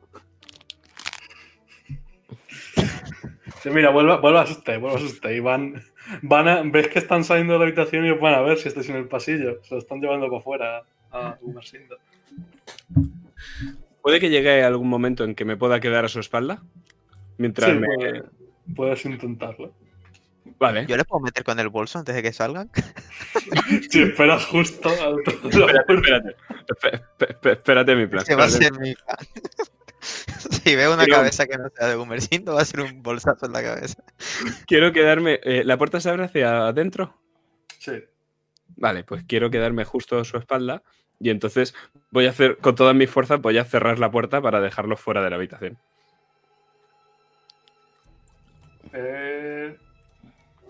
Sí, 3.62 3.70
mira, 3.70 3.90
vuelva, 3.90 4.18
vuelvas 4.20 4.50
usted, 4.50 4.78
vuelvas 4.78 5.02
usted. 5.02 5.30
Y 5.30 5.40
van, 5.40 5.82
van 6.22 6.48
a, 6.48 6.62
ves 6.62 6.88
que 6.88 6.98
están 7.00 7.24
saliendo 7.24 7.54
de 7.54 7.58
la 7.60 7.64
habitación 7.66 8.04
y 8.06 8.10
os 8.10 8.20
van 8.20 8.34
a 8.34 8.40
ver 8.40 8.58
si 8.58 8.68
estáis 8.68 8.88
en 8.88 8.96
el 8.96 9.08
pasillo. 9.08 9.62
Se 9.64 9.74
lo 9.74 9.80
están 9.80 10.00
llevando 10.00 10.26
para 10.28 10.38
afuera 10.38 10.82
a 11.10 11.36
Gumersindo. 11.40 11.96
¿Puede 14.02 14.20
que 14.20 14.30
llegue 14.30 14.62
algún 14.62 14.88
momento 14.88 15.24
en 15.24 15.34
que 15.34 15.44
me 15.44 15.56
pueda 15.56 15.80
quedar 15.80 16.04
a 16.04 16.08
su 16.08 16.20
espalda? 16.20 16.62
Mientras 17.36 17.70
Sí, 17.70 17.76
me... 17.78 17.86
puede- 17.86 18.22
puedes 18.74 19.04
intentarlo. 19.04 19.72
Vale. 20.58 20.86
¿Yo 20.86 20.96
les 20.96 21.06
puedo 21.06 21.20
meter 21.20 21.44
con 21.44 21.58
el 21.58 21.68
bolso 21.68 21.98
antes 21.98 22.14
de 22.14 22.22
que 22.22 22.32
salgan? 22.32 22.70
Si 23.90 24.02
esperas 24.02 24.44
justo 24.46 24.88
al 24.88 25.16
Espérate, 26.68 27.50
espérate. 27.50 27.96
Mi 27.96 28.06
plan. 28.06 28.24
Va 28.38 28.44
a 28.44 28.48
ser 28.48 28.72
mi 28.78 28.94
plan. 28.94 29.16
si 30.64 30.76
veo 30.76 30.94
una 30.94 31.06
cabeza 31.06 31.46
que 31.46 31.58
no 31.58 31.68
sea 31.70 31.88
de 31.88 31.94
Gumersindo, 31.96 32.54
va 32.54 32.62
a 32.62 32.64
ser 32.64 32.80
un 32.80 33.02
bolsazo 33.02 33.46
en 33.46 33.52
la 33.52 33.62
cabeza. 33.62 34.02
Quiero 34.66 34.92
quedarme... 34.92 35.40
eh, 35.42 35.64
¿La 35.64 35.76
puerta 35.76 36.00
se 36.00 36.08
abre 36.10 36.24
hacia 36.24 36.68
adentro? 36.68 37.14
Sí. 37.78 38.04
Vale, 38.76 39.04
pues 39.04 39.24
quiero 39.26 39.50
quedarme 39.50 39.84
justo 39.84 40.18
a 40.18 40.24
su 40.24 40.36
espalda 40.36 40.82
y 41.20 41.30
entonces 41.30 41.74
voy 42.10 42.26
a 42.26 42.30
hacer, 42.30 42.58
con 42.58 42.74
todas 42.74 42.94
mis 42.94 43.10
fuerzas, 43.10 43.40
voy 43.40 43.58
a 43.58 43.64
cerrar 43.64 43.98
la 43.98 44.10
puerta 44.10 44.40
para 44.40 44.60
dejarlo 44.60 44.96
fuera 44.96 45.22
de 45.22 45.30
la 45.30 45.36
habitación. 45.36 45.78
Eh, 48.92 49.37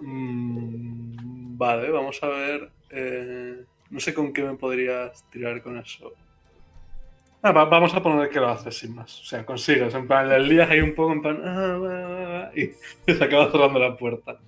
mm, 0.01 1.57
vale, 1.59 1.91
vamos 1.91 2.19
a 2.23 2.29
ver. 2.29 2.71
eh, 2.91 3.65
no 3.91 4.01
sé 4.01 4.13
con 4.15 4.33
qué 4.33 4.43
me 4.43 4.55
podrías 4.55 5.25
tirar 5.31 5.63
con 5.63 5.79
eso. 5.79 6.13
Ah, 7.43 7.53
va- 7.53 7.65
vamos 7.67 7.95
a 7.95 8.03
poner 8.03 8.29
que 8.31 8.41
lo 8.41 8.49
haces 8.49 8.77
sin 8.77 8.95
más. 8.95 9.21
O 9.21 9.25
sea, 9.25 9.47
consigues. 9.47 9.95
En 9.95 10.07
plan, 10.07 10.31
el 10.31 10.49
lías 10.49 10.69
ahí 10.71 10.81
un 10.81 10.95
poco, 10.95 11.13
en 11.13 11.23
plan. 11.23 11.41
ah, 11.45 12.51
y 12.55 12.71
se 13.13 13.25
acaba 13.25 13.51
cerrando 13.51 13.79
la 13.79 13.97
puerta. 13.97 14.39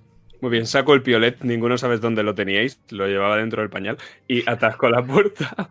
Muy 0.41 0.51
bien, 0.51 0.65
saco 0.65 0.93
el 0.95 1.03
piolet, 1.03 1.41
ninguno 1.43 1.77
sabes 1.77 2.01
dónde 2.01 2.23
lo 2.23 2.33
teníais, 2.35 2.81
lo 2.89 3.05
llevaba 3.07 3.37
dentro 3.37 3.61
del 3.61 3.69
pañal 3.69 3.97
y 4.27 4.47
atasco 4.49 4.89
la 4.89 5.03
puerta. 5.05 5.69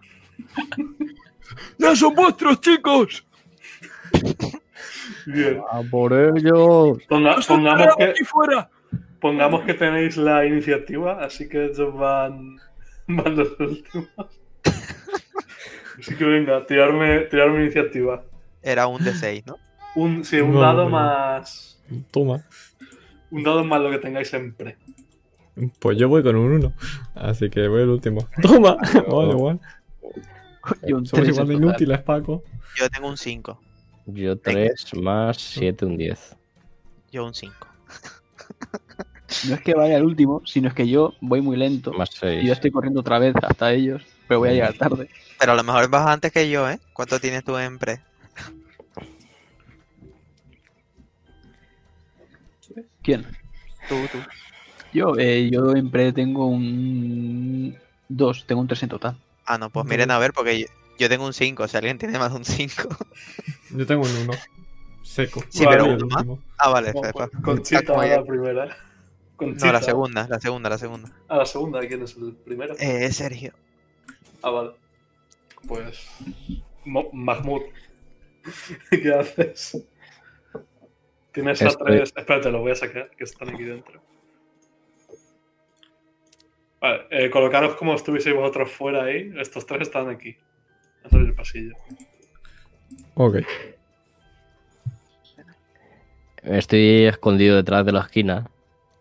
¡Ya 1.78 1.96
son 1.96 2.14
vuestros, 2.14 2.60
chicos! 2.60 3.26
Bien. 5.26 5.60
¡A 5.70 5.82
por 5.90 6.12
ellos! 6.12 6.98
Ponga- 7.08 7.36
¡Os 7.36 7.46
pongamos, 7.46 7.96
que, 7.96 8.04
aquí 8.04 8.24
fuera! 8.24 8.70
Pongamos 9.20 9.62
que 9.64 9.74
tenéis 9.74 10.16
la 10.16 10.44
iniciativa, 10.46 11.22
así 11.24 11.48
que 11.48 11.66
ellos 11.66 11.94
van, 11.94 12.56
van 13.06 13.36
los 13.36 13.58
últimos. 13.60 14.08
Así 15.98 16.14
que 16.16 16.24
venga, 16.24 16.64
tirarme, 16.66 17.20
tirarme 17.20 17.64
iniciativa. 17.64 18.22
Era 18.62 18.86
un 18.86 19.00
D6, 19.00 19.44
¿no? 19.46 19.56
Un, 19.96 20.24
sí, 20.24 20.40
un 20.40 20.52
No, 20.52 20.60
dado 20.60 20.84
no. 20.84 20.90
más. 20.90 21.82
Toma. 22.10 22.42
Un 23.30 23.42
dado 23.42 23.64
más 23.64 23.80
lo 23.80 23.90
que 23.90 23.98
tengáis 23.98 24.32
en 24.34 24.54
pre. 24.54 24.76
Pues 25.78 25.98
yo 25.98 26.08
voy 26.08 26.22
con 26.22 26.36
un 26.36 26.52
1. 26.52 26.72
Así 27.14 27.50
que 27.50 27.68
voy 27.68 27.82
el 27.82 27.90
último. 27.90 28.26
¡Toma! 28.40 28.76
Vale, 29.08 29.32
igual. 29.32 29.60
Y 30.86 30.92
un 30.92 31.04
Somos 31.06 31.28
igual 31.28 31.48
de 31.48 31.54
inútiles, 31.54 32.00
Paco. 32.02 32.44
Yo 32.76 32.88
tengo 32.88 33.08
un 33.08 33.16
5. 33.16 33.60
Yo 34.06 34.38
3 34.38 34.94
más 35.02 35.36
7, 35.38 35.84
un 35.84 35.96
10. 35.96 36.36
Yo 37.12 37.24
un 37.26 37.34
5. 37.34 37.54
No 39.46 39.54
es 39.54 39.60
que 39.62 39.74
vaya 39.74 39.96
al 39.96 40.04
último, 40.04 40.42
sino 40.44 40.68
es 40.68 40.74
que 40.74 40.88
yo 40.88 41.14
voy 41.20 41.40
muy 41.40 41.56
lento. 41.56 41.92
Más 41.92 42.10
Y 42.14 42.18
6. 42.18 42.46
yo 42.46 42.52
estoy 42.52 42.70
corriendo 42.70 43.00
otra 43.00 43.18
vez 43.18 43.34
hasta 43.42 43.72
ellos, 43.72 44.02
pero 44.26 44.40
voy 44.40 44.50
a 44.50 44.52
llegar 44.52 44.74
tarde. 44.74 45.08
Pero 45.38 45.52
a 45.52 45.54
lo 45.56 45.64
mejor 45.64 45.88
vas 45.88 46.06
antes 46.06 46.32
que 46.32 46.50
yo, 46.50 46.68
¿eh? 46.68 46.78
¿Cuánto 46.92 47.18
tienes 47.18 47.44
tú 47.44 47.56
en 47.56 47.78
pre? 47.78 48.00
¿Quién? 53.02 53.26
Tú, 53.88 54.06
tú. 54.08 54.22
Yo, 54.92 55.16
eh, 55.18 55.48
yo 55.50 55.74
en 55.74 55.90
pre 55.90 56.12
tengo 56.12 56.46
un 56.46 57.76
2, 58.08 58.44
tengo 58.46 58.60
un 58.60 58.66
3 58.68 58.82
en 58.82 58.88
total. 58.88 59.16
Ah, 59.46 59.58
no, 59.58 59.70
pues 59.70 59.86
miren 59.86 60.10
a 60.10 60.18
ver, 60.18 60.32
porque 60.32 60.60
yo, 60.60 60.66
yo 60.98 61.08
tengo 61.08 61.24
un 61.26 61.32
5. 61.32 61.66
Si 61.66 61.76
alguien 61.76 61.98
tiene 61.98 62.18
más 62.18 62.30
de 62.32 62.38
un 62.38 62.44
5. 62.44 62.88
Yo 63.70 63.86
tengo 63.86 64.02
un 64.02 64.16
1. 64.16 64.32
Seco. 65.04 65.44
Sí, 65.48 65.64
Vale, 65.64 65.76
pero 65.78 65.84
el 65.86 65.96
uno 66.02 66.06
más. 66.08 66.18
último. 66.22 66.38
Ah, 66.58 66.70
vale, 66.70 66.92
con- 66.92 67.30
Conchita 67.42 67.96
la 67.96 68.24
primera. 68.24 68.76
No, 69.40 69.72
la 69.72 69.80
segunda, 69.82 70.26
la 70.28 70.38
segunda, 70.40 70.68
la 70.70 70.78
segunda. 70.78 71.10
Ah, 71.28 71.36
la 71.38 71.46
segunda, 71.46 71.80
¿quién 71.80 72.02
es 72.02 72.16
el 72.16 72.34
primero? 72.36 72.74
Eh, 72.78 73.10
Sergio. 73.12 73.52
Ah, 74.42 74.50
vale. 74.50 74.70
Pues. 75.66 76.08
Mo- 76.84 77.10
Mahmoud. 77.12 77.62
¿Qué 78.90 79.12
haces? 79.14 79.82
Tienes 81.32 81.62
a 81.62 81.68
tres. 81.70 82.12
Espérate, 82.16 82.50
lo 82.50 82.60
voy 82.60 82.72
a 82.72 82.74
sacar, 82.74 83.10
que 83.10 83.24
están 83.24 83.50
aquí 83.50 83.64
dentro. 83.64 84.00
Vale, 86.80 87.02
eh, 87.10 87.30
colocaros 87.30 87.76
como 87.76 87.94
estuvieseis 87.94 88.34
vosotros 88.34 88.70
fuera 88.72 89.04
ahí. 89.04 89.32
Estos 89.38 89.66
tres 89.66 89.82
están 89.82 90.08
aquí. 90.08 90.36
A 91.04 91.08
salir 91.10 91.26
el 91.28 91.34
pasillo. 91.34 91.74
Ok. 93.14 93.36
Estoy 96.42 97.04
escondido 97.04 97.56
detrás 97.56 97.84
de 97.84 97.92
la 97.92 98.00
esquina. 98.00 98.50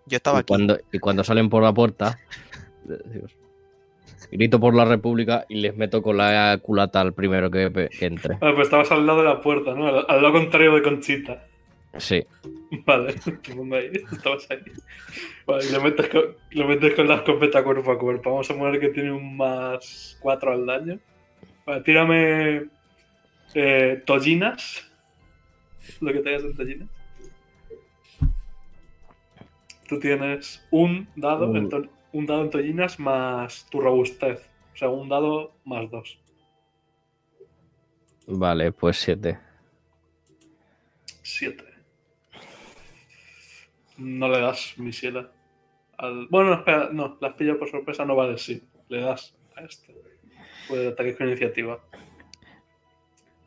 Yo 0.10 0.18
estaba 0.18 0.40
y 0.40 0.42
aquí. 0.42 0.48
Cuando, 0.48 0.78
y 0.92 1.00
cuando 1.00 1.24
salen 1.24 1.50
por 1.50 1.64
la 1.64 1.74
puerta, 1.74 2.20
Dios, 2.84 3.36
grito 4.32 4.60
por 4.60 4.76
la 4.76 4.86
República 4.86 5.46
y 5.48 5.62
les 5.62 5.76
meto 5.76 6.02
con 6.02 6.18
la 6.18 6.58
culata 6.62 7.02
al 7.02 7.14
primero 7.14 7.50
que, 7.50 7.90
que 7.98 8.06
entre. 8.06 8.36
Ah, 8.36 8.52
pues 8.54 8.68
estabas 8.68 8.92
al 8.92 9.06
lado 9.06 9.20
de 9.20 9.26
la 9.26 9.42
puerta, 9.42 9.74
¿no? 9.74 9.88
Al, 9.88 10.06
al 10.08 10.22
lado 10.22 10.34
contrario 10.34 10.76
de 10.76 10.82
Conchita. 10.82 11.46
Sí. 11.98 12.24
Vale, 12.86 13.14
te 13.14 13.56
pongo 13.56 13.76
ahí. 13.76 13.92
Estabas 14.12 14.50
ahí. 14.52 14.60
Vale, 15.46 15.66
y 15.66 15.72
le 15.72 15.80
metes, 15.80 16.08
con, 16.10 16.24
le 16.52 16.66
metes 16.66 16.94
con 16.94 17.08
la 17.08 17.16
escopeta 17.16 17.64
cuerpo 17.64 17.92
a 17.92 18.00
cuerpo. 18.00 18.32
Vamos 18.32 18.50
a 18.50 18.58
poner 18.58 18.80
que 18.80 18.90
tiene 18.90 19.12
un 19.12 19.38
más 19.38 20.18
4 20.22 20.52
al 20.52 20.66
daño. 20.66 21.00
Vale, 21.66 21.82
tírame 21.82 22.68
eh, 23.56 24.04
tollinas. 24.06 24.86
Lo 26.02 26.14
que 26.14 26.20
tengas 26.20 26.44
en 26.44 26.56
tollinas. 26.56 26.90
Tú 29.90 30.00
tienes 30.00 30.66
un 30.72 31.08
dado, 31.16 31.46
en 31.56 31.64
Un- 31.64 31.70
to- 31.70 31.90
un 32.14 32.26
dado 32.28 32.44
en 32.44 32.50
tollinas 32.52 33.00
más 33.00 33.68
tu 33.72 33.82
robustez. 33.82 34.48
O 34.74 34.78
sea, 34.78 34.90
un 34.90 35.10
dado 35.10 35.56
más 35.66 35.90
2. 35.90 36.20
Vale, 38.28 38.72
pues 38.72 38.98
siete. 38.98 39.40
7. 41.24 41.64
No 43.98 44.30
le 44.30 44.40
das 44.40 44.76
misiela. 44.78 45.32
Al... 45.98 46.28
Bueno, 46.30 46.54
espera, 46.54 46.90
no, 46.94 47.18
la 47.20 47.30
has 47.30 47.34
pillado 47.34 47.60
por 47.60 47.70
sorpresa, 47.70 48.06
no 48.06 48.16
vale, 48.16 48.38
sí. 48.38 48.64
Le 48.88 49.02
das 49.02 49.36
a 49.56 49.62
este. 49.62 49.94
Puede 50.68 50.90
ataque 50.90 51.16
con 51.18 51.28
iniciativa. 51.28 51.80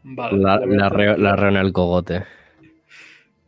Vale. 0.03 0.39
La, 0.39 0.59
la, 0.67 0.89
reo, 0.89 1.17
la 1.17 1.37
reo 1.37 1.49
en 1.51 1.57
el 1.57 1.73
cogote. 1.73 2.25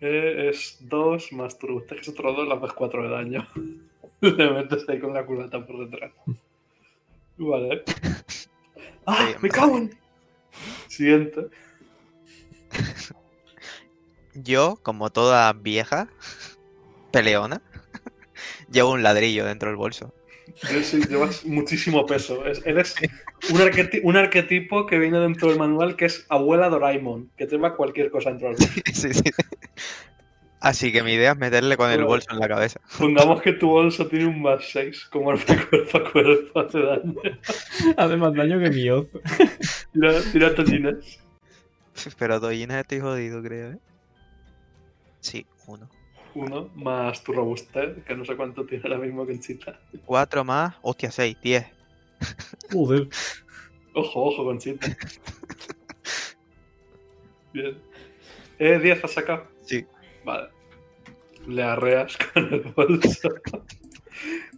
Eh, 0.07 0.51
es 0.51 0.77
2 0.83 1.33
más 1.33 1.59
tu 1.59 1.83
que 1.87 1.95
es 1.95 2.09
otro 2.11 2.35
2, 2.35 2.47
las 2.47 2.61
más 2.61 2.75
4 2.75 3.05
de 3.05 3.09
daño. 3.09 3.49
Le 4.21 4.51
metes 4.51 4.87
ahí 4.87 5.01
con 5.01 5.15
la 5.15 5.25
culata 5.25 5.65
por 5.67 5.89
detrás. 5.89 6.13
Vale. 7.39 7.85
¡Ah! 9.07 9.31
¡Me 9.41 9.49
cago 9.49 9.79
en! 9.79 9.99
Siguiente. 10.89 11.47
Yo, 14.35 14.79
como 14.83 15.09
toda 15.11 15.51
vieja, 15.55 16.09
peleona, 17.11 17.63
llevo 18.71 18.93
un 18.93 19.03
ladrillo 19.03 19.47
dentro 19.47 19.71
del 19.71 19.77
bolso. 19.77 20.13
Sí, 20.57 20.85
sí, 20.85 21.01
llevas 21.09 21.47
muchísimo 21.47 22.05
peso. 22.05 22.45
Es- 22.45 22.61
eres 22.67 22.95
un, 23.51 23.61
arqueti- 23.61 24.01
un 24.03 24.17
arquetipo 24.19 24.85
que 24.87 24.99
viene 24.99 25.19
dentro 25.19 25.49
del 25.49 25.59
manual 25.59 25.97
que 25.97 26.05
es 26.05 26.27
abuela 26.29 26.69
Doraemon, 26.69 27.31
que 27.39 27.47
lleva 27.47 27.75
cualquier 27.75 28.11
cosa 28.11 28.29
dentro 28.31 28.49
del 28.49 28.57
bolso. 28.59 28.73
Sí, 28.93 29.15
sí. 29.15 29.23
Así 30.61 30.93
que 30.93 31.03
mi 31.03 31.13
idea 31.13 31.33
es 31.33 31.39
meterle 31.39 31.77
con 31.77 31.91
el 31.91 31.97
Bueno. 31.99 32.09
bolso 32.09 32.29
en 32.33 32.39
la 32.39 32.49
cabeza. 32.49 32.81
Pongamos 32.99 33.43
que 33.43 33.53
tu 33.53 33.69
bolso 33.69 34.07
tiene 34.07 34.27
un 34.27 34.41
más 34.41 34.65
6, 34.73 35.07
como 35.11 35.31
arma 35.31 35.45
cuerpo 35.71 35.99
a 35.99 36.11
cuerpo 36.13 36.61
hace 36.61 36.81
daño. 36.81 37.15
Hace 37.97 38.17
más 38.17 38.35
daño 38.35 38.59
que 38.59 38.71
mi 38.71 38.89
hoz. 38.89 39.07
Tira, 39.93 40.21
tira 40.33 40.55
tollinas. 40.55 41.21
Pero 42.19 42.41
Doyina 42.41 42.81
estoy 42.81 43.01
jodido, 43.01 43.43
creo, 43.43 43.73
¿eh? 43.73 43.79
Sí, 45.21 45.47
uno. 45.67 45.89
Uno 46.35 46.69
más 46.75 47.23
tu 47.23 47.33
robustez, 47.33 48.03
que 48.05 48.15
no 48.17 48.25
sé 48.25 48.35
cuánto 48.35 48.65
tiene 48.67 48.83
ahora 48.85 48.99
mismo 48.99 49.25
Conchita. 49.27 49.79
Cuatro 50.05 50.45
más, 50.45 50.75
hostia, 50.83 51.11
seis, 51.11 51.37
diez. 51.43 51.67
Joder. 52.73 53.09
Ojo, 53.93 54.25
ojo, 54.25 54.45
Conchita. 54.45 54.89
Bien. 57.53 57.79
¿Eh, 58.59 58.79
10 58.81 59.05
has 59.05 59.13
sacado? 59.13 59.47
Vale. 60.25 60.49
Le 61.47 61.63
arreas 61.63 62.17
con 62.33 62.53
el 62.53 62.61
bolso. 62.63 63.29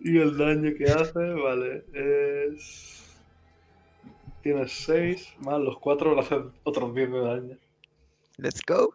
y 0.01 0.19
el 0.19 0.37
daño 0.39 0.73
que 0.77 0.85
hace, 0.85 1.19
vale, 1.35 1.85
es. 1.95 2.93
Tienes 4.43 4.71
6 4.85 5.35
más 5.41 5.59
los 5.61 5.79
4, 5.81 6.15
le 6.15 6.21
hace 6.21 6.37
otros 6.63 6.95
10 6.95 7.11
de 7.11 7.21
daño. 7.21 7.59
Let's 8.39 8.61
go. 8.67 8.93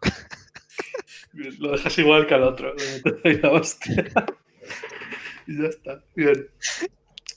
Lo 1.34 1.72
dejas 1.72 1.98
igual 1.98 2.26
que 2.26 2.34
al 2.34 2.44
otro. 2.44 2.74
Le 2.74 2.84
metes 3.04 3.24
ahí 3.24 3.38
la 3.42 3.50
hostia. 3.52 4.04
y 5.46 5.60
ya 5.62 5.68
está. 5.68 6.02
Bien. 6.16 6.46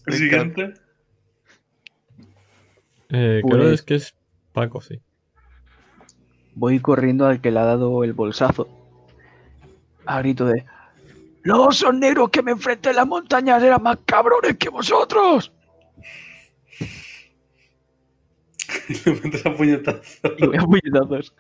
Siguiente. 0.08 0.74
Eh, 3.10 3.40
Pues- 3.42 3.54
Creo 3.54 3.72
es 3.72 3.82
que 3.84 3.96
es 3.96 4.16
Paco, 4.54 4.80
sí. 4.82 5.00
Voy 6.54 6.80
corriendo 6.80 7.26
al 7.26 7.42
que 7.42 7.52
le 7.52 7.60
ha 7.60 7.66
dado 7.66 8.04
el 8.06 8.14
bolsazo. 8.14 8.70
A 10.06 10.20
grito 10.20 10.46
de... 10.46 10.66
Los 11.44 11.60
osos 11.60 11.94
negros 11.94 12.30
que 12.30 12.42
me 12.42 12.52
enfrenté 12.52 12.90
en 12.90 12.96
las 12.96 13.08
montañas 13.08 13.62
eran 13.62 13.84
más 13.84 13.98
cabrones 14.06 14.58
que 14.58 14.70
vosotros. 14.70 15.52
Le 19.06 19.12
metes 19.14 19.46
a 19.46 19.54
puñetazo. 19.56 20.02
Y 20.38 20.48
voy 20.48 20.58
a 20.58 20.62
puñetazos. 20.64 21.34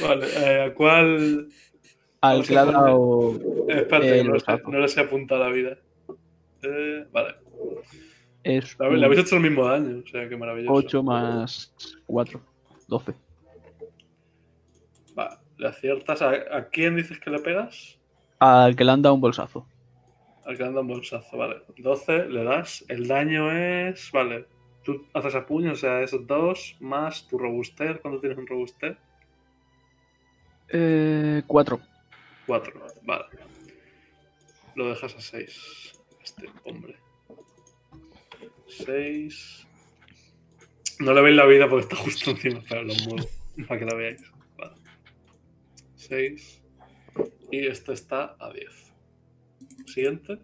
Vale, 0.00 0.26
eh, 0.36 0.62
¿a 0.64 0.74
cuál? 0.74 1.48
Al 2.22 2.44
que 2.46 2.52
le 2.54 2.58
ha 2.58 2.64
dado... 2.64 3.38
Espérate, 3.68 4.24
no, 4.24 4.32
le 4.34 4.40
sé- 4.40 4.62
no 4.66 4.78
le 4.78 4.88
sé 4.88 5.00
apuntar 5.00 5.38
la 5.38 5.48
vida. 5.50 5.76
Eh, 6.62 7.06
vale. 7.12 7.34
Es 8.42 8.76
Le, 8.78 8.96
le 8.96 9.06
habéis 9.06 9.20
hecho 9.22 9.36
el 9.36 9.42
mismo 9.42 9.66
daño, 9.66 10.02
o 10.04 10.08
sea, 10.08 10.28
qué 10.28 10.36
maravilloso. 10.36 10.72
8 10.72 11.02
más 11.02 11.74
4. 12.06 12.40
12. 12.88 13.12
Le 15.56 15.68
aciertas. 15.68 16.22
¿A, 16.22 16.30
a 16.30 16.68
quién 16.68 16.96
dices 16.96 17.18
que 17.18 17.30
le 17.30 17.38
pegas? 17.38 17.98
Al 18.38 18.76
que 18.76 18.84
le 18.84 18.92
han 18.92 19.02
dado 19.02 19.14
un 19.14 19.20
bolsazo. 19.20 19.66
Al 20.44 20.56
que 20.56 20.62
anda 20.62 20.80
un 20.80 20.86
bolsazo, 20.86 21.36
vale. 21.36 21.62
12, 21.78 22.28
le 22.28 22.44
das. 22.44 22.84
El 22.88 23.08
daño 23.08 23.50
es. 23.50 24.12
Vale. 24.12 24.46
Tú 24.84 25.04
haces 25.12 25.34
a 25.34 25.44
puño, 25.44 25.72
o 25.72 25.76
sea, 25.76 26.02
es 26.02 26.14
2 26.26 26.76
más 26.80 27.26
tu 27.26 27.38
robustez. 27.38 27.98
¿Cuánto 28.00 28.20
tienes 28.20 28.38
un 28.38 28.46
robustez? 28.46 28.96
Eh, 30.68 31.42
4. 31.46 31.80
4, 32.46 32.86
vale. 33.02 33.24
Lo 34.76 34.88
dejas 34.88 35.16
a 35.16 35.20
6. 35.20 36.00
Este 36.22 36.48
hombre. 36.64 36.96
6. 38.68 39.66
No 41.00 41.12
le 41.12 41.22
veis 41.22 41.36
la 41.36 41.46
vida 41.46 41.68
porque 41.68 41.82
está 41.82 41.96
justo 41.96 42.30
encima, 42.30 42.60
pero 42.68 42.82
lo 42.84 42.94
muevo 43.06 43.28
para 43.66 43.80
que 43.80 43.86
la 43.86 43.94
veáis. 43.96 44.22
Vale. 46.10 46.34
6. 46.38 46.62
Y 47.52 47.66
este 47.66 47.92
está 47.92 48.36
a 48.38 48.52
10. 48.52 48.66
Siguiente. 49.86 50.38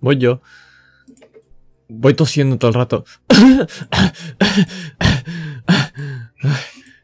Voy 0.00 0.18
yo. 0.18 0.40
Voy 1.88 2.14
tosiendo 2.14 2.58
todo 2.58 2.70
el 2.70 2.74
rato. 2.74 3.04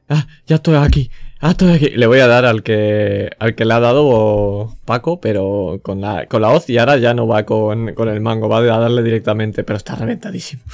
Ah, 0.09 0.27
ya 0.47 0.57
estoy 0.57 0.75
aquí. 0.77 1.11
Ya 1.41 1.51
estoy 1.51 1.73
aquí. 1.73 1.91
Le 1.91 2.07
voy 2.07 2.19
a 2.19 2.27
dar 2.27 2.45
al 2.45 2.63
que 2.65 3.31
al 3.39 3.55
que 3.55 3.65
le 3.65 3.75
ha 3.75 3.81
dado 3.81 4.77
Paco, 4.85 5.21
pero 5.21 5.79
con 5.83 6.01
la, 6.01 6.27
con 6.27 6.43
la 6.43 6.51
hoz 6.51 6.69
y 6.69 6.79
ahora 6.79 6.97
ya 6.97 7.15
no 7.15 7.27
va 7.29 7.45
con, 7.47 7.95
con 7.95 8.09
el 8.09 8.21
mango, 8.21 8.49
va 8.49 8.59
a 8.59 8.63
darle 8.79 9.03
directamente, 9.05 9.63
pero 9.65 9.77
está 9.77 9.95
reventadísimo. 9.95 10.63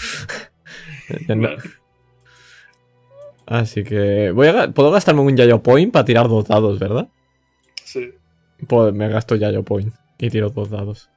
Ya 1.29 1.37
no- 1.37 1.51
Así 3.47 3.85
que 3.85 4.31
voy 4.33 4.49
a, 4.49 4.53
ga- 4.53 4.73
puedo 4.73 4.91
gastarme 4.91 5.21
un 5.21 5.37
Yayo 5.37 5.63
Point 5.63 5.93
para 5.93 6.05
tirar 6.05 6.29
dos 6.29 6.47
dados, 6.49 6.79
¿verdad? 6.79 7.09
Sí. 7.85 8.11
Pues 8.67 8.93
me 8.93 9.09
gasto 9.09 9.37
Yayo 9.37 9.63
Point 9.63 9.93
y 10.19 10.31
tiro 10.31 10.51
dos 10.51 10.71
dados. 10.71 11.11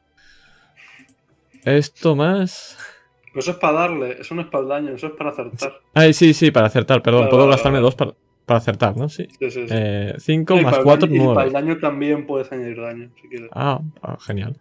Esto 1.66 2.16
más. 2.16 2.78
Pero 3.26 3.40
eso 3.40 3.52
es 3.52 3.58
para 3.58 3.74
darle, 3.74 4.18
eso 4.22 4.34
no 4.36 4.42
es 4.42 4.48
para 4.48 4.64
el 4.64 4.70
daño, 4.70 4.92
eso 4.96 5.08
es 5.08 5.14
para 5.14 5.32
acertar. 5.32 5.74
Ay, 5.94 6.14
sí, 6.14 6.34
sí, 6.34 6.52
para 6.52 6.68
acertar, 6.68 7.02
perdón. 7.02 7.30
Puedo 7.30 7.48
gastarme 7.48 7.80
dos 7.80 7.96
para, 7.96 8.14
para 8.46 8.58
acertar, 8.60 8.96
¿no? 8.98 9.10
Sí. 9.10 9.28
Sí, 9.40 9.52
sí, 9.52 9.68
sí. 9.68 9.74
Eh, 9.76 10.14
cinco 10.20 10.56
más 10.56 10.66
para 10.66 10.78
el 10.78 10.84
cuatro, 10.84 11.08
daño- 11.08 11.16
Y 11.16 11.20
para 11.20 11.34
nueve. 11.34 11.48
el 11.48 11.54
daño 11.54 11.78
también 11.80 12.26
puedes 12.28 12.52
añadir 12.52 12.80
daño, 12.82 13.10
si 13.22 13.28
quieres. 13.28 13.50
Ah, 13.54 13.82
ah, 14.02 14.18
genial. 14.22 14.56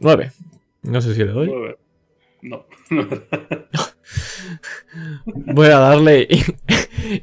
Nueve. 0.00 0.32
No 0.82 1.00
sé 1.00 1.14
si 1.14 1.24
le 1.24 1.32
doy. 1.32 1.46
Nueve. 1.48 1.78
No. 2.42 2.64
Voy 5.26 5.66
a 5.66 5.78
darle 5.78 6.26
y, 6.28 6.42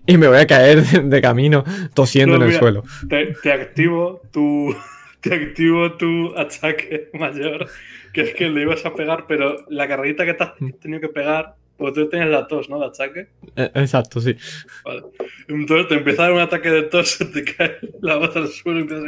y 0.05 0.17
me 0.17 0.27
voy 0.27 0.37
a 0.37 0.47
caer 0.47 0.83
de, 0.83 1.01
de 1.01 1.21
camino 1.21 1.63
tosiendo 1.93 2.37
No, 2.37 2.45
en 2.45 2.51
el 2.51 2.57
suelo. 2.57 2.83
Te, 3.09 3.33
te 3.41 3.51
activo 3.51 4.21
tu, 4.31 4.75
te 5.21 5.33
activo 5.33 5.93
tu 5.93 6.37
ataque 6.37 7.09
mayor, 7.13 7.67
que 8.13 8.21
es 8.21 8.33
que 8.35 8.49
le 8.49 8.61
ibas 8.61 8.85
a 8.85 8.93
pegar, 8.93 9.25
pero 9.27 9.65
la 9.69 9.87
carrerita 9.87 10.25
que 10.25 10.33
te 10.33 10.43
has 10.43 10.53
tenido 10.79 11.01
que 11.01 11.09
pegar, 11.09 11.55
porque 11.77 12.01
tú 12.01 12.09
tienes 12.09 12.29
la 12.29 12.47
tos, 12.47 12.69
¿no? 12.69 12.79
De 12.79 12.85
ataque. 12.85 13.27
Eh, 13.55 13.71
exacto, 13.73 14.21
sí. 14.21 14.35
Vale. 14.83 15.03
Entonces 15.47 15.87
te 15.87 15.95
empieza 15.95 16.23
a 16.23 16.25
dar 16.27 16.33
un 16.35 16.41
ataque 16.41 16.69
de 16.69 16.83
tos, 16.83 17.09
se 17.09 17.25
te 17.33 17.43
cae 17.43 17.79
la 18.01 18.17
voz 18.17 18.35
al 18.35 18.47
suelo 18.49 18.79
y 18.79 18.81
empiezas 18.83 19.05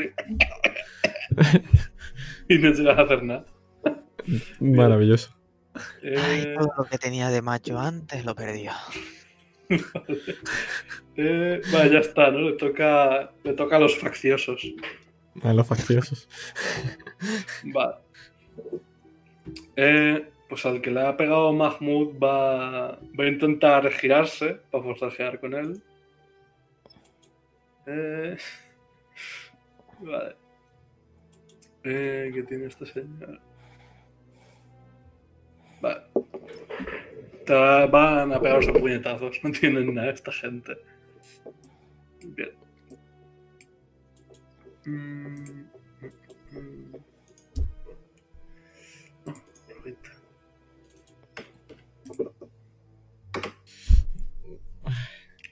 así. 1.38 1.62
y 2.50 2.58
no 2.58 2.72
llegas 2.72 2.98
a 2.98 3.02
hacer 3.04 3.24
nada. 3.24 3.46
Maravilloso. 4.60 5.37
Ay, 6.04 6.42
Eh, 6.42 6.56
todo 6.58 6.74
lo 6.78 6.84
que 6.86 6.98
tenía 6.98 7.30
de 7.30 7.42
macho 7.42 7.80
antes 7.80 8.26
lo 8.26 8.36
perdió. 8.36 8.72
eh, 11.18 11.62
vale, 11.72 11.92
ya 11.92 12.00
está, 12.00 12.32
¿no? 12.32 12.40
Le 12.40 12.54
toca, 12.54 13.32
le 13.44 13.54
toca 13.54 13.76
a 13.76 13.80
los 13.80 13.98
facciosos. 13.98 14.62
A 15.44 15.54
los 15.54 15.68
facciosos. 15.68 16.28
Vale. 17.64 17.96
Eh, 19.76 20.30
pues 20.50 20.66
al 20.66 20.82
que 20.82 20.92
le 20.92 21.02
ha 21.02 21.16
pegado 21.16 21.54
Mahmoud 21.54 22.18
va, 22.18 22.98
va 22.98 23.24
a 23.24 23.28
intentar 23.28 23.90
girarse 23.92 24.60
para 24.72 24.84
forcejear 24.84 25.40
con 25.40 25.54
él. 25.54 25.84
Eh, 27.86 28.38
vale. 30.00 30.36
Eh, 31.84 32.32
¿Qué 32.34 32.44
tiene 32.44 32.66
este 32.66 32.86
señor? 32.86 33.40
Te 37.46 37.54
va- 37.54 37.86
van 37.88 38.32
a 38.34 38.40
pegarse 38.42 38.72
puñetazos. 38.74 39.40
No 39.44 39.52
tienen 39.52 39.94
nada 39.96 40.12
esta 40.12 40.32
gente. 40.32 40.78
Bien. 42.36 42.52
Mm, 44.86 45.66
mm, 46.02 46.58
mm. 46.58 46.96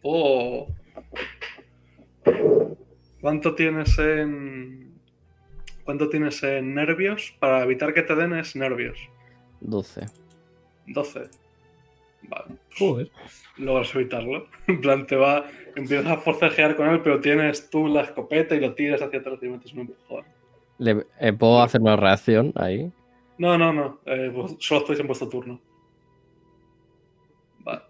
Oh. 0.01 0.67
¿Cuánto 3.21 3.55
tienes 3.55 3.97
en. 3.97 4.93
¿Cuánto 5.83 6.09
tienes 6.09 6.41
en 6.43 6.73
nervios? 6.75 7.35
Para 7.39 7.63
evitar 7.63 7.93
que 7.93 8.01
te 8.03 8.15
den 8.15 8.33
es 8.33 8.55
nervios. 8.55 8.97
12. 9.61 10.05
12. 10.87 11.21
Vale. 12.23 12.55
Joder. 12.77 13.11
Logras 13.57 13.93
evitarlo. 13.95 14.47
En 14.67 14.81
plan, 14.81 15.05
te 15.05 15.15
va. 15.15 15.45
Empiezas 15.75 16.07
a 16.07 16.17
forcejear 16.17 16.75
con 16.75 16.89
él, 16.89 17.01
pero 17.01 17.19
tienes 17.19 17.69
tú 17.69 17.87
la 17.87 18.01
escopeta 18.01 18.55
y 18.55 18.59
lo 18.59 18.73
tiras 18.73 19.01
hacia 19.01 19.19
atrás 19.19 19.37
y 19.41 19.47
metes 19.47 19.73
un 19.73 19.79
empujón. 19.81 20.25
Le- 20.79 21.05
eh, 21.19 21.33
¿Puedo 21.33 21.61
hacer 21.61 21.81
una 21.81 21.95
reacción 21.95 22.51
ahí? 22.55 22.91
No, 23.37 23.57
no, 23.57 23.71
no. 23.73 23.99
eh, 24.05 24.29
vos- 24.33 24.55
solo 24.59 24.81
estáis 24.81 24.99
en 24.99 25.07
vuestro 25.07 25.29
turno. 25.29 25.59
Vale. 27.59 27.81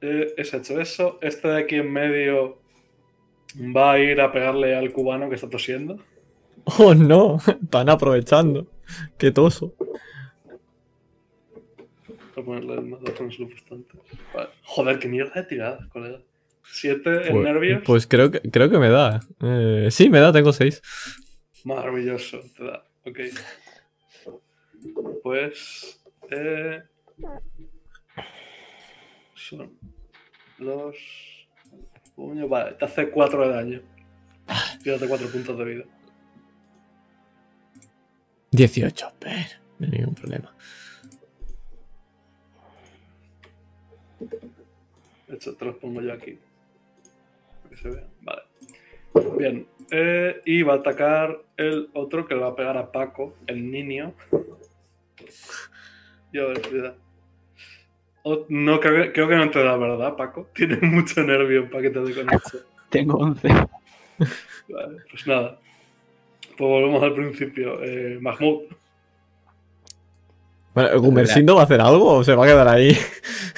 Eh, 0.00 0.34
es 0.36 0.52
hecho 0.54 0.80
eso. 0.80 1.18
Este 1.22 1.48
de 1.48 1.58
aquí 1.62 1.76
en 1.76 1.92
medio 1.92 2.58
va 3.74 3.92
a 3.92 3.98
ir 3.98 4.20
a 4.20 4.30
pegarle 4.32 4.76
al 4.76 4.92
cubano 4.92 5.28
que 5.28 5.36
está 5.36 5.48
tosiendo. 5.48 5.98
Oh 6.78 6.94
no, 6.94 7.38
están 7.46 7.88
aprovechando. 7.88 8.66
Qué 9.16 9.30
toso. 9.30 9.72
A 12.38 12.44
ponerle 12.44 12.80
más 12.82 13.00
dos 13.00 13.10
con 13.12 13.32
salud 13.32 13.50
bastante. 13.52 13.98
Vale. 14.34 14.50
Joder, 14.62 14.98
qué 14.98 15.08
mierda 15.08 15.32
de 15.34 15.42
tiradas, 15.44 15.86
colega. 15.88 16.20
Siete 16.70 17.26
en 17.28 17.32
Pues, 17.32 17.44
nervios. 17.44 17.82
pues 17.84 18.06
creo 18.06 18.30
que 18.30 18.40
creo 18.42 18.70
que 18.70 18.78
me 18.78 18.90
da. 18.90 19.20
Eh, 19.42 19.88
sí, 19.90 20.08
me 20.10 20.20
da, 20.20 20.32
tengo 20.32 20.52
6. 20.52 20.82
Maravilloso, 21.64 22.40
te 22.56 22.64
da. 22.64 22.84
Ok. 23.06 23.18
Pues. 25.22 26.00
Eh, 26.30 26.82
son 29.34 29.72
los. 30.58 30.96
puños. 32.14 32.48
Vale, 32.48 32.72
te 32.72 32.84
hace 32.84 33.10
4 33.10 33.48
de 33.48 33.54
daño. 33.54 33.82
Fíjate 34.82 35.08
4 35.08 35.28
puntos 35.28 35.58
de 35.58 35.64
vida. 35.64 35.84
18, 38.50 39.12
pero 39.18 39.34
no 39.78 39.86
hay 39.86 39.92
ningún 39.98 40.14
problema. 40.14 40.54
De 45.28 45.34
hecho, 45.36 45.54
te 45.54 45.64
los 45.64 45.76
pongo 45.76 46.00
yo 46.00 46.12
aquí. 46.12 46.38
Para 47.62 47.70
que 47.70 47.76
se 47.76 47.88
vean. 47.90 48.06
Vale. 48.22 48.42
Bien. 49.38 49.66
Eh, 49.90 50.42
y 50.44 50.62
va 50.62 50.74
a 50.74 50.76
atacar 50.76 51.38
el 51.56 51.88
otro 51.94 52.26
que 52.26 52.34
le 52.34 52.40
va 52.40 52.48
a 52.48 52.56
pegar 52.56 52.76
a 52.76 52.90
Paco, 52.92 53.34
el 53.46 53.70
niño. 53.70 54.14
Y 56.32 56.38
a 56.38 56.44
ver 56.44 56.66
si 56.66 56.78
da. 56.78 56.94
O- 58.22 58.44
no, 58.48 58.80
creo, 58.80 59.12
creo 59.12 59.28
que 59.28 59.36
no 59.36 59.50
te 59.50 59.62
da, 59.62 59.76
¿verdad, 59.76 60.16
Paco? 60.16 60.48
Tienes 60.54 60.82
mucho 60.82 61.22
nervio 61.22 61.68
para 61.70 61.82
que 61.82 61.90
te 61.90 62.00
dé 62.00 62.14
con 62.14 62.32
esto. 62.34 62.58
Tengo 62.90 63.18
11. 63.18 63.48
Vale, 64.68 64.98
pues 65.10 65.26
nada. 65.26 65.58
Pues 66.56 66.58
volvemos 66.58 67.02
al 67.02 67.14
principio. 67.14 67.82
Eh, 67.82 68.18
Mahmoud. 68.20 68.64
Bueno, 70.74 71.00
¿Gumersindo 71.00 71.56
va 71.56 71.62
a 71.62 71.64
hacer 71.64 71.80
algo 71.80 72.18
o 72.18 72.24
se 72.24 72.34
va 72.36 72.44
a 72.44 72.46
quedar 72.46 72.68
ahí? 72.68 72.96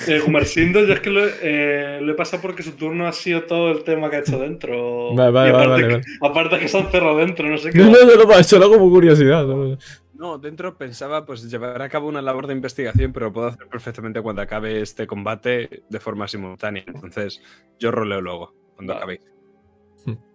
Eh, 0.07 0.21
Gumersindo, 0.25 0.81
yo 0.87 0.95
es 0.95 1.01
que 1.01 1.11
lo, 1.11 1.27
he- 1.27 1.35
eh, 1.43 2.01
lo 2.01 2.13
he 2.13 2.15
pasado 2.15 2.41
porque 2.41 2.63
su 2.63 2.73
turno 2.73 3.07
ha 3.07 3.13
sido 3.13 3.43
todo 3.45 3.71
el 3.73 3.85
tema 3.85 4.09
que 4.09 4.17
ha 4.17 4.21
hecho 4.21 4.39
dentro. 4.39 5.15
Vale, 5.15 5.31
vale, 5.31 5.53
vale, 5.53 5.65
aparte, 5.67 5.83
vale, 5.89 6.01
que, 6.03 6.27
aparte 6.27 6.59
que 6.61 6.69
se 6.69 6.79
han 6.79 6.91
cerrado 6.91 7.19
dentro, 7.19 7.47
no 7.49 7.59
sé 7.59 7.71
qué. 7.73 7.79
No, 7.79 7.91
no, 7.91 8.05
no, 8.17 8.25
no, 8.25 8.43
solo 8.45 8.69
como 8.71 8.89
curiosidad. 8.91 9.45
no. 9.45 9.77
No, 10.15 10.37
dentro 10.39 10.77
pensaba 10.77 11.25
pues 11.25 11.51
llevar 11.51 11.81
a 11.81 11.89
cabo 11.89 12.07
una 12.07 12.21
labor 12.21 12.47
de 12.47 12.53
investigación, 12.53 13.11
pero 13.13 13.27
lo 13.27 13.33
puedo 13.33 13.47
hacer 13.49 13.67
perfectamente 13.69 14.21
cuando 14.21 14.43
acabe 14.43 14.83
este 14.83 15.07
combate 15.07 15.83
de 15.89 15.99
forma 16.01 16.29
simultánea. 16.29 16.85
Entonces, 16.87 17.41
yo 17.79 17.91
roleo 17.91 18.21
luego, 18.21 18.53
cuando 18.77 18.93
acabéis. 18.95 19.21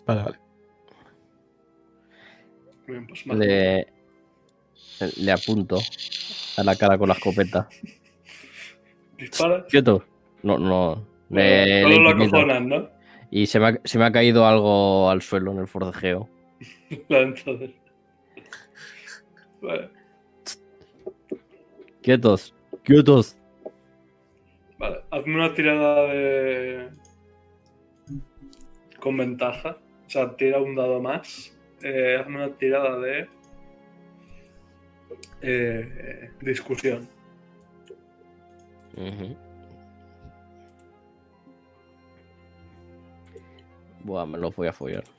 Vale, 0.07 0.23
vale. 0.23 0.39
Bien, 2.87 3.05
pues 3.07 3.25
Mahmoud. 3.27 3.43
Le, 3.45 3.87
le 5.17 5.31
apunto 5.31 5.77
a 6.57 6.63
la 6.63 6.75
cara 6.75 6.97
con 6.97 7.07
la 7.09 7.15
escopeta. 7.15 7.67
Dispara. 9.17 9.65
¿Quieto? 9.67 10.03
No, 10.43 10.57
no. 10.57 11.05
Le, 11.29 11.81
Solo 11.81 12.13
le 12.13 12.27
lo 12.27 12.59
¿no? 12.61 12.89
Y 13.31 13.47
se 13.47 13.59
me, 13.59 13.67
ha, 13.67 13.79
se 13.83 13.97
me 13.97 14.05
ha 14.05 14.11
caído 14.11 14.45
algo 14.45 15.09
al 15.09 15.21
suelo 15.21 15.51
en 15.51 15.59
el 15.59 15.67
forcejeo. 15.67 16.29
Entonces. 17.09 17.71
Vale, 19.61 19.89
Quietos, 22.01 22.53
quietos. 22.83 23.35
vale. 24.77 25.01
Hazme 25.09 25.35
una 25.35 25.53
tirada 25.55 26.03
de. 26.13 26.89
Con 28.99 29.17
ventaja. 29.17 29.77
O 30.05 30.09
sea, 30.09 30.35
tira 30.35 30.59
un 30.59 30.75
dado 30.75 31.01
más. 31.01 31.57
Eh, 31.81 32.17
hazme 32.19 32.35
una 32.35 32.55
tirada 32.55 32.99
de. 32.99 33.27
Eh, 35.41 36.31
discusión. 36.41 37.07
Buah, 44.03 44.25
me 44.25 44.37
lo 44.37 44.51
voy 44.51 44.67
a 44.67 44.73
follar. 44.73 45.03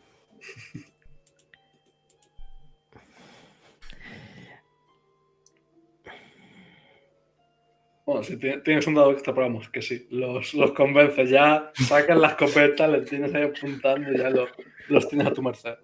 Bueno, 8.05 8.23
si 8.23 8.36
ti- 8.36 8.60
tienes 8.64 8.86
un 8.86 8.94
dado 8.94 9.10
extra, 9.10 9.35
pero 9.35 9.47
vamos, 9.48 9.68
que 9.68 9.82
sí. 9.82 10.06
Los, 10.10 10.55
los 10.55 10.70
convences. 10.73 11.28
Ya 11.28 11.73
sacas 11.74 12.16
la 12.16 12.28
escopeta, 12.28 12.86
les 12.86 13.09
tienes 13.09 13.35
ahí 13.35 13.43
apuntando 13.44 14.12
y 14.12 14.18
ya 14.18 14.31
lo- 14.31 14.47
los 14.89 15.09
tienes 15.09 15.27
a 15.27 15.32
tu 15.32 15.43
merced. 15.43 15.74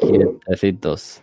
Quietecitos. 0.00 1.22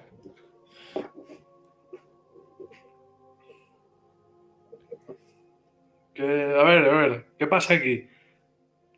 Que, 6.14 6.24
a 6.24 6.64
ver, 6.64 6.90
a 6.90 6.98
ver, 6.98 7.26
¿qué 7.38 7.48
pasa 7.48 7.74
aquí? 7.74 8.08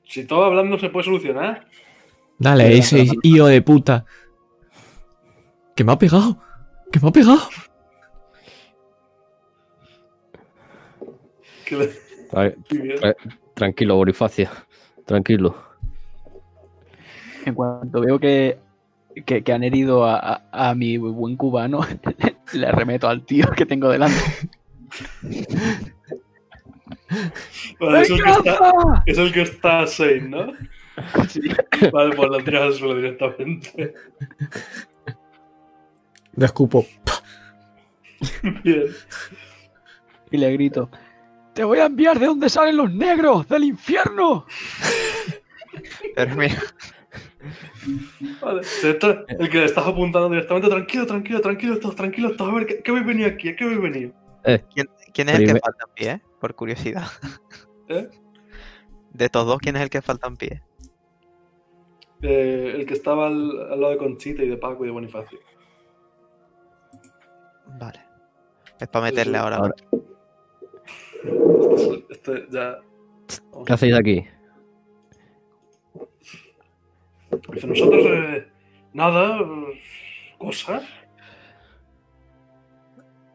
Si 0.04 0.26
todo 0.26 0.46
hablando 0.46 0.78
se 0.78 0.90
puede 0.90 1.06
solucionar. 1.06 1.68
Dale, 2.38 2.78
ese 2.78 3.08
hijo 3.24 3.48
de 3.48 3.62
puta. 3.62 4.06
Que 5.76 5.84
me 5.84 5.92
ha 5.92 5.98
pegado. 5.98 6.42
Que 6.92 7.00
me 7.00 7.10
ha 7.10 7.12
pegado. 7.12 7.40
Tra- 11.66 12.56
tra- 12.70 13.16
tranquilo, 13.54 13.96
Bonifacio. 13.96 14.50
Tranquilo. 15.06 15.56
En 17.46 17.56
cuanto 17.56 18.02
veo 18.02 18.20
que, 18.20 18.60
que, 19.26 19.44
que 19.44 19.54
han 19.54 19.64
herido 19.64 20.06
a, 20.06 20.18
a- 20.52 20.70
a 20.70 20.76
mi 20.76 20.98
buen 20.98 21.36
cubano, 21.38 21.86
le 22.54 22.68
arremeto 22.68 23.08
al 23.08 23.26
tío 23.26 23.50
que 23.56 23.66
tengo 23.66 23.90
delante. 23.90 24.22
Vale, 27.80 28.02
es, 28.02 28.10
el 28.10 28.24
que 28.24 28.30
está, 28.32 29.04
es 29.06 29.18
el 29.18 29.34
que 29.34 29.42
está 29.42 29.86
Shane, 29.86 30.30
¿no? 30.30 30.52
Vale, 31.92 32.16
pues 32.16 32.30
la 32.30 32.44
tiras 32.44 32.64
al 32.64 32.74
suelo 32.74 32.96
directamente. 32.96 33.94
Le 36.36 36.46
escupo. 36.46 36.86
Bien. 38.64 38.86
Y 40.32 40.38
le 40.38 40.52
grito, 40.54 40.90
te 41.54 41.64
voy 41.64 41.80
a 41.80 41.86
enviar 41.86 42.20
de 42.20 42.26
donde 42.26 42.50
salen 42.50 42.78
los 42.78 42.92
negros, 42.92 43.48
del 43.48 43.64
infierno. 43.66 44.46
Pero 46.16 46.36
mira, 46.36 46.62
Vale. 48.42 48.62
El 48.84 49.50
que 49.50 49.58
le 49.58 49.66
estás 49.66 49.88
apuntando 49.88 50.30
directamente, 50.30 50.70
tranquilo, 50.70 51.06
tranquilo, 51.06 51.42
tranquilo, 51.42 51.80
todos 51.80 51.96
tranquilos, 51.96 52.38
todos. 52.38 52.52
A 52.52 52.56
ver, 52.56 52.66
¿qué, 52.66 52.82
qué 52.84 52.92
habéis 52.92 53.06
venido 53.08 53.28
aquí? 53.30 53.50
¿A 53.50 53.56
qué 53.56 53.64
habéis 53.64 53.82
venido? 53.82 54.12
¿quién, 54.74 54.88
quién 55.14 55.30
es 55.30 55.36
el 55.40 55.46
que 55.46 55.60
falta 55.60 55.86
en 55.88 55.94
pie? 55.94 56.22
Por 56.40 56.56
curiosidad. 56.56 57.08
¿Eh? 57.90 58.10
De 59.12 59.26
estos 59.26 59.46
dos, 59.46 59.58
¿quién 59.60 59.76
es 59.76 59.82
el 59.82 59.90
que 59.90 60.02
falta 60.02 60.28
en 60.28 60.38
pie? 60.38 60.62
Eh, 62.22 62.74
el 62.76 62.86
que 62.86 62.94
estaba 62.94 63.28
al, 63.28 63.72
al 63.72 63.80
lado 63.80 63.92
de 63.92 63.98
Conchita 63.98 64.44
y 64.44 64.50
de 64.50 64.58
Paco 64.58 64.84
y 64.84 64.88
de 64.88 64.94
Bonifacio. 64.94 65.40
Vale. 67.80 68.00
Es 68.80 68.88
para 68.88 69.06
meterle 69.06 69.38
ahora. 69.38 69.58
Ahora- 69.58 69.76
Este, 72.10 72.32
es- 72.32 72.44
este 72.44 72.48
ya. 72.52 72.80
¿Qué 73.66 73.74
hacéis 73.74 73.96
aquí? 73.96 74.26
Dice, 77.54 77.68
nosotros, 77.68 78.06
eh, 78.06 78.48
nada, 78.94 79.40
eh, 79.40 79.82
cosas. 80.38 80.84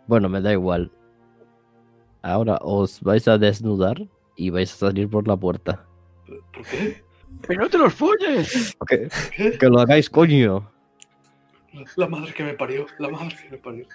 Bueno, 0.07 0.29
me 0.29 0.41
da 0.41 0.53
igual. 0.53 0.91
Ahora 2.23 2.59
os 2.63 3.01
vais 3.01 3.27
a 3.29 3.39
desnudar 3.39 3.97
y 4.37 4.51
vais 4.51 4.73
a 4.73 4.77
salir 4.77 5.09
por 5.09 5.27
la 5.27 5.37
puerta. 5.37 5.85
¿Por 6.27 6.65
qué? 6.67 7.03
¡Pero 7.47 7.63
no 7.63 7.69
te 7.69 7.79
los 7.79 7.95
folles! 7.95 8.77
Que, 8.87 9.09
¿Qué? 9.35 9.59
que 9.59 9.67
lo 9.67 9.81
hagáis, 9.81 10.09
coño. 10.09 10.71
La, 11.73 11.85
la 11.97 12.09
madre 12.09 12.33
que 12.33 12.45
me 12.45 12.55
parió, 12.55 12.87
la 12.99 13.09
madre 13.09 13.37
que 13.37 13.51
me 13.51 13.59
parió. 13.59 13.87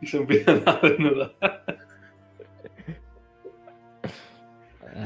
Y 0.00 0.06
se 0.06 0.16
empiezan 0.16 0.62
a 0.66 0.80
desnudar. 0.82 1.34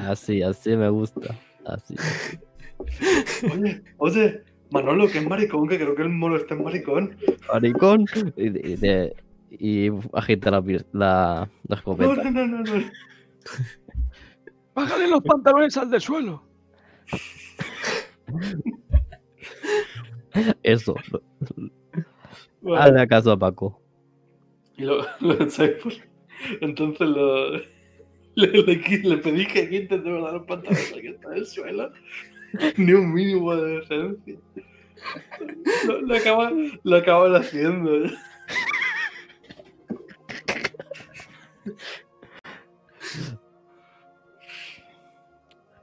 Así, 0.06 0.42
así 0.42 0.76
me 0.76 0.88
gusta. 0.88 1.34
Así. 1.66 1.94
Oye, 3.52 3.82
oye, 3.98 4.42
Manolo, 4.70 5.08
que 5.08 5.18
es 5.18 5.28
maricón, 5.28 5.68
que 5.68 5.76
creo 5.76 5.94
que 5.94 6.02
el 6.02 6.08
mono 6.08 6.36
está 6.36 6.54
en 6.54 6.64
maricón. 6.64 7.16
Maricón. 7.52 8.06
Y, 8.36 8.48
de- 8.50 8.76
de- 8.76 9.16
y 9.50 9.90
agita 10.12 10.50
la, 10.50 10.60
la, 10.60 10.78
la 10.92 11.48
No, 11.68 11.76
escopeta. 11.76 12.30
no, 12.30 12.30
no, 12.30 12.46
no, 12.46 12.62
no. 12.62 12.84
¡Bájale 14.74 15.06
los 15.08 15.22
pantalones 15.22 15.76
al 15.76 15.90
del 15.90 16.00
suelo! 16.00 16.42
Eso. 20.62 20.94
Vale. 22.60 22.80
Hazle 22.82 23.08
caso 23.08 23.32
a 23.32 23.38
Paco. 23.38 23.80
Y 24.76 24.82
lo, 24.82 25.02
lo 25.20 25.36
Entonces 26.60 27.08
lo, 27.08 27.50
le, 27.52 27.62
le 28.34 29.16
pedí 29.18 29.46
que 29.46 29.68
quiten 29.68 30.02
de 30.02 30.10
verdad 30.10 30.32
los 30.32 30.46
pantalones 30.46 30.92
al 30.92 31.00
que 31.00 31.08
está 31.10 31.28
en 31.28 31.34
el 31.34 31.46
suelo. 31.46 31.92
Ni 32.76 32.92
un 32.92 33.12
mínimo 33.12 33.54
de 33.56 33.80
decencia. 33.80 34.38
Lo, 35.86 36.00
lo 36.00 36.16
acaban, 36.16 36.80
lo 36.82 36.96
acaban 36.96 37.34
haciendo. 37.34 38.06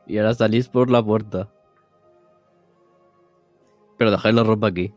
Y 0.07 0.18
ahora 0.18 0.34
salís 0.34 0.68
por 0.68 0.89
la 0.89 1.03
puerta. 1.03 1.49
Pero 3.98 4.11
dejáis 4.11 4.35
la 4.35 4.43
ropa 4.43 4.68
aquí. 4.68 4.93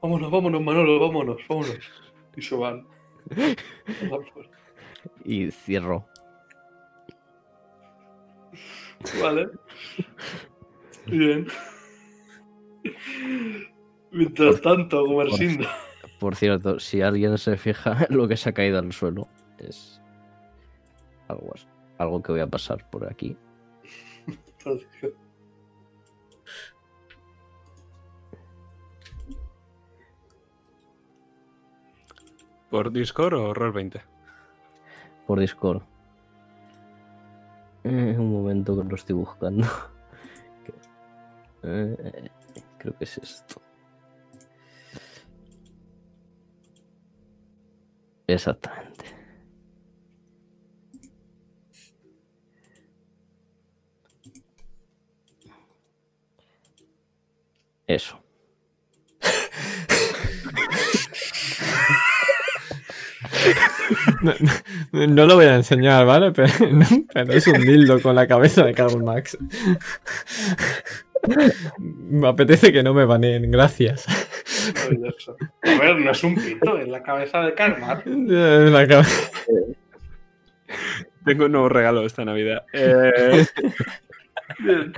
Vámonos, 0.00 0.30
vámonos, 0.30 0.62
Manolo, 0.62 1.00
vámonos, 1.00 1.36
vámonos. 1.48 1.78
Y 2.36 2.42
se 2.42 2.54
van. 2.56 2.86
Y 5.24 5.50
cierro. 5.50 6.06
Vale. 9.22 9.50
Bien. 11.06 11.46
Mientras 14.10 14.60
tanto, 14.60 15.04
Gumersindo. 15.06 15.68
Por 16.18 16.34
cierto, 16.34 16.80
si 16.80 17.02
alguien 17.02 17.38
se 17.38 17.56
fija 17.56 18.06
en 18.10 18.16
lo 18.16 18.26
que 18.28 18.36
se 18.36 18.48
ha 18.50 18.52
caído 18.52 18.78
al 18.78 18.92
suelo, 18.92 19.28
es 19.58 20.00
algo, 21.28 21.52
algo 21.98 22.22
que 22.22 22.32
voy 22.32 22.40
a 22.40 22.46
pasar 22.46 22.88
por 22.90 23.06
aquí. 23.10 23.36
¿Por 32.70 32.92
Discord 32.92 33.34
o 33.34 33.54
Roll20? 33.54 34.02
Por 35.26 35.40
Discord. 35.40 35.82
Eh, 37.84 38.14
un 38.18 38.32
momento 38.32 38.76
que 38.76 38.88
lo 38.88 38.94
estoy 38.94 39.16
buscando. 39.16 39.66
Eh, 41.64 42.30
creo 42.78 42.96
que 42.96 43.04
es 43.04 43.18
esto. 43.18 43.60
Exactamente. 48.28 49.04
Eso. 57.88 58.22
No, 64.22 64.34
no- 64.92 65.06
no 65.06 65.26
lo 65.26 65.34
voy 65.36 65.46
a 65.46 65.54
enseñar, 65.56 66.04
¿vale? 66.06 66.30
Pero, 66.36 66.52
pero 67.12 67.32
es 67.32 67.46
un 67.46 67.60
dildo 67.60 68.00
con 68.00 68.14
la 68.14 68.26
cabeza 68.26 68.64
de 68.64 68.74
Karl 68.74 69.02
Max. 69.02 69.36
Me 71.78 72.28
apetece 72.28 72.72
que 72.72 72.82
no 72.82 72.94
me 72.94 73.04
baneen, 73.04 73.50
gracias. 73.50 74.06
Maravilloso. 74.74 75.36
A 75.62 75.78
ver, 75.80 75.96
no 75.98 76.10
es 76.10 76.22
un 76.24 76.34
pito, 76.34 76.78
es 76.78 76.88
la 76.88 77.02
cabeza 77.02 77.40
de 77.40 77.54
Karma. 77.54 78.02
Eh, 78.06 78.68
la 78.70 78.86
cabe- 78.86 79.06
Tengo 81.24 81.46
un 81.46 81.52
nuevo 81.52 81.68
regalo 81.68 82.04
esta 82.06 82.24
Navidad. 82.24 82.64
Eh, 82.72 83.44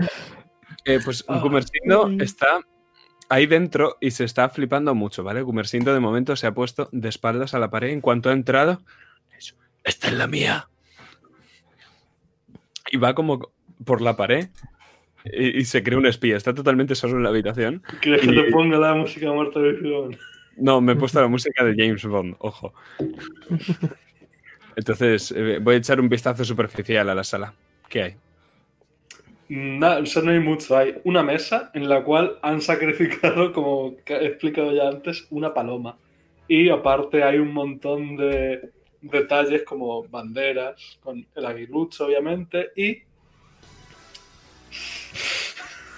eh, 0.85 0.99
pues 1.05 1.25
Ah. 1.29 1.41
Gumersindo 1.43 2.11
está 2.21 2.61
ahí 3.31 3.47
dentro 3.47 3.97
y 4.01 4.11
se 4.11 4.25
está 4.25 4.49
flipando 4.51 4.95
mucho, 4.95 5.25
¿vale? 5.25 5.41
Gumersindo 5.41 5.95
de 5.95 6.01
momento 6.01 6.37
se 6.37 6.47
ha 6.47 6.53
puesto 6.53 6.91
de 6.93 7.09
espaldas 7.09 7.55
a 7.55 7.59
la 7.59 7.71
pared 7.71 7.89
en 7.91 8.03
cuanto 8.03 8.29
ha 8.29 8.33
entrado. 8.33 8.83
Esta 9.83 10.09
es 10.09 10.13
la 10.13 10.27
mía. 10.27 10.69
Y 12.91 12.99
va 12.99 13.15
como 13.15 13.53
por 13.85 14.03
la 14.03 14.17
pared 14.17 14.49
y, 15.25 15.59
y 15.61 15.65
se 15.65 15.83
cree 15.83 15.97
un 15.97 16.07
espía. 16.07 16.37
Está 16.37 16.53
totalmente 16.53 16.95
solo 16.95 17.17
en 17.17 17.23
la 17.23 17.31
habitación. 17.31 17.83
¿Quieres 18.01 18.21
que 18.21 18.33
te 18.33 18.51
ponga 18.51 18.77
la 18.77 18.95
música 18.95 19.33
muerta 19.33 19.61
de 19.61 19.73
Vigilón? 19.73 20.19
No, 20.57 20.81
me 20.81 20.93
he 20.93 20.97
puesto 20.97 21.21
la 21.21 21.29
música 21.29 21.65
de 21.65 21.75
James 21.77 22.05
Bond, 22.05 22.37
ojo. 22.39 22.75
Entonces, 24.77 25.33
eh, 25.37 25.59
voy 25.61 25.77
a 25.77 25.79
echar 25.79 26.01
un 26.01 26.09
vistazo 26.09 26.45
superficial 26.45 27.09
a 27.09 27.15
la 27.15 27.25
sala. 27.25 27.55
¿Qué 27.89 28.03
hay? 28.03 28.17
Nada, 29.53 29.99
o 29.99 30.07
sea, 30.07 30.23
no 30.23 30.31
hay 30.31 30.39
mucho. 30.39 30.77
Hay 30.77 31.01
una 31.03 31.25
mesa 31.25 31.73
en 31.75 31.89
la 31.89 32.05
cual 32.05 32.39
han 32.41 32.61
sacrificado, 32.63 33.53
como 33.55 33.97
he 34.07 34.27
explicado 34.27 34.73
ya 34.73 34.89
antes, 34.89 35.27
una 35.31 35.53
paloma. 35.53 35.99
Y 36.47 36.69
aparte 36.69 37.25
hay 37.25 37.39
un 37.39 37.53
montón 37.53 38.17
de 38.17 38.71
detalles 39.01 39.65
como 39.65 40.05
banderas, 40.05 41.01
con 41.03 41.27
el 41.35 41.47
aguilucho, 41.47 42.07
obviamente, 42.07 42.71
y. 42.77 43.03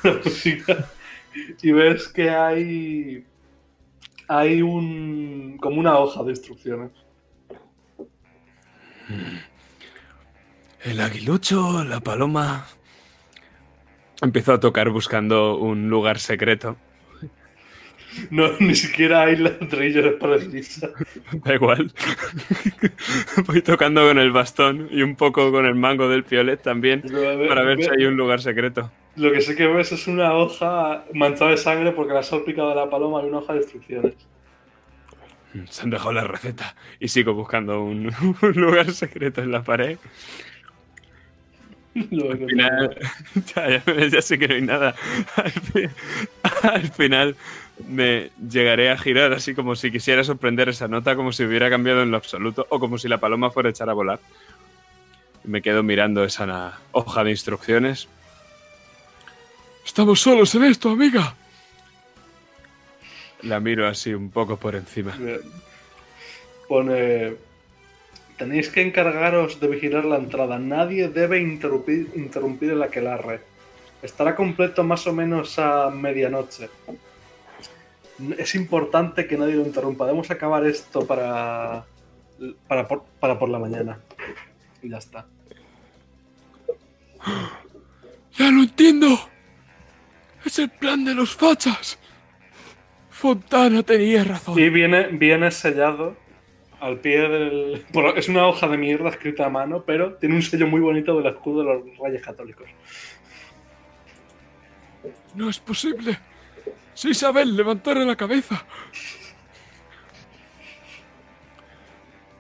Y 1.63 1.73
ves 1.73 2.09
que 2.09 2.31
hay. 2.31 3.25
Hay 4.29 4.63
un. 4.63 5.59
como 5.61 5.79
una 5.79 5.99
hoja 5.99 6.23
de 6.25 6.31
instrucciones. 6.31 6.91
El 10.85 11.01
aguilucho, 11.01 11.85
la 11.85 12.01
paloma. 12.01 12.67
Empiezo 14.23 14.53
a 14.53 14.61
tocar 14.61 14.89
buscando 14.91 15.57
un 15.57 15.91
lugar 15.91 16.21
secreto. 16.21 16.77
No, 18.31 18.49
ni 18.61 18.75
siquiera 18.75 19.23
hay 19.23 19.37
ladrillos 19.37 20.15
para 20.21 20.37
el 20.37 20.51
lisa. 20.51 20.91
Da 21.33 21.55
igual. 21.55 21.93
Voy 23.47 23.63
tocando 23.63 24.07
con 24.07 24.19
el 24.19 24.31
bastón 24.31 24.89
y 24.91 25.03
un 25.03 25.17
poco 25.17 25.51
con 25.51 25.67
el 25.67 25.75
mango 25.75 26.09
del 26.09 26.25
piolet 26.25 26.63
también 26.63 27.03
para 27.49 27.65
ver 27.65 27.83
si 27.83 27.91
hay 27.91 28.05
un 28.05 28.17
lugar 28.17 28.41
secreto. 28.41 28.91
Lo 29.17 29.33
que 29.33 29.41
sé 29.41 29.57
que 29.57 29.67
ves 29.67 29.91
es 29.93 30.07
una 30.07 30.35
hoja 30.35 31.05
manchada 31.13 31.51
de 31.51 31.57
sangre 31.57 31.93
porque 31.93 32.15
la 32.15 32.21
has 32.21 32.29
salpicado 32.29 32.75
la 32.75 32.89
paloma 32.89 33.23
y 33.23 33.27
una 33.27 33.39
hoja 33.39 33.55
de 33.55 33.61
instrucciones. 33.61 34.15
Se 35.69 35.83
han 35.83 35.91
dejado 35.91 36.13
la 36.13 36.25
receta 36.25 36.77
y 36.99 37.09
sigo 37.09 37.35
buscando 37.35 37.83
un, 37.83 38.11
un 38.43 38.53
lugar 38.53 38.91
secreto 38.93 39.43
en 39.43 39.51
la 39.51 39.65
pared. 39.65 39.99
Lo 42.11 42.33
Al 42.33 42.39
final, 42.39 42.99
ya, 44.13 44.23
sé 44.23 44.39
que 44.39 44.49
no 44.49 44.55
hay 44.55 44.63
nada. 44.63 44.95
Al, 45.37 45.53
al 46.63 46.91
final 46.91 47.37
me 47.89 48.31
llegaré 48.51 48.91
a 48.91 48.99
girar 48.99 49.33
así 49.33 49.55
como 49.55 49.75
si 49.77 49.91
quisiera 49.91 50.25
sorprender 50.25 50.69
esa 50.69 50.89
nota, 50.89 51.17
como 51.17 51.33
si 51.33 51.45
hubiera 51.45 51.71
cambiado 51.71 52.03
en 52.03 52.11
lo 52.11 52.17
absoluto, 52.17 52.67
o 52.71 52.79
como 52.79 52.99
si 52.99 53.09
la 53.09 53.19
paloma 53.19 53.51
fuera 53.51 53.69
a 53.69 53.71
echar 53.71 53.91
a 53.91 53.95
volar. 53.95 54.21
Me 55.45 55.61
quedo 55.61 55.83
mirando 55.83 56.25
esa 56.25 56.79
hoja 56.93 57.25
de 57.25 57.31
instrucciones. 57.31 58.09
Estamos 59.85 60.21
solos 60.21 60.55
en 60.55 60.65
esto, 60.65 60.91
amiga. 60.91 61.35
La 63.43 63.59
miro 63.59 63.89
así 63.89 64.15
un 64.15 64.31
poco 64.31 64.57
por 64.57 64.77
encima. 64.77 65.17
Pone. 66.69 67.35
Tenéis 68.43 68.71
que 68.71 68.83
encargaros 68.83 69.61
de 69.61 69.69
vigilar 69.69 70.05
la 70.05 70.17
entrada. 70.17 70.59
Nadie 70.59 71.07
debe 71.09 71.41
interrumpir, 71.41 72.11
interrumpir 72.17 72.73
el 72.73 72.83
aquelarre. 72.83 73.39
Estará 74.03 74.35
completo 74.35 74.83
más 74.83 75.07
o 75.07 75.13
menos 75.13 75.61
a 75.61 75.91
medianoche. 75.91 76.69
Es 78.37 78.57
importante 78.57 79.29
que 79.29 79.39
nadie 79.39 79.55
lo 79.55 79.65
interrumpa. 79.65 80.07
Debemos 80.07 80.29
acabar 80.33 80.67
esto 80.67 81.07
para. 81.07 81.85
para 82.67 82.89
por, 82.89 83.05
para 83.21 83.39
por 83.39 83.49
la 83.49 83.61
mañana. 83.61 84.01
Y 84.83 84.89
ya 84.89 84.99
está. 84.99 85.25
Ya 88.33 88.51
lo 88.51 88.63
entiendo. 88.63 89.21
Es 90.45 90.59
el 90.59 90.69
plan 90.69 91.05
de 91.05 91.15
los 91.15 91.37
fachas. 91.37 91.97
Fontana 93.09 93.85
tenía 93.85 94.25
razón. 94.25 94.59
Y 94.59 94.69
viene, 94.69 95.07
viene 95.13 95.49
sellado 95.53 96.17
al 96.83 96.99
pie 96.99 97.29
del. 97.29 97.87
es 98.17 98.29
una 98.29 98.47
hoja 98.49 98.67
de 98.67 98.77
mierda 98.77 99.09
escrita 99.09 99.47
a 99.47 99.49
mano, 99.49 99.85
pero 99.87 100.15
tiene 100.15 100.35
un 100.35 100.43
sello 100.43 100.67
muy 100.67 100.81
bonito 100.81 101.17
del 101.17 101.27
escudo 101.33 101.61
de 101.61 101.65
los 101.65 101.99
Reyes 101.99 102.23
Católicos. 102.23 102.69
No 105.37 105.49
es 105.49 105.61
posible. 105.61 106.19
Si 106.93 107.11
Isabel 107.11 107.57
levantara 107.57 108.05
la 108.05 108.17
cabeza, 108.17 108.67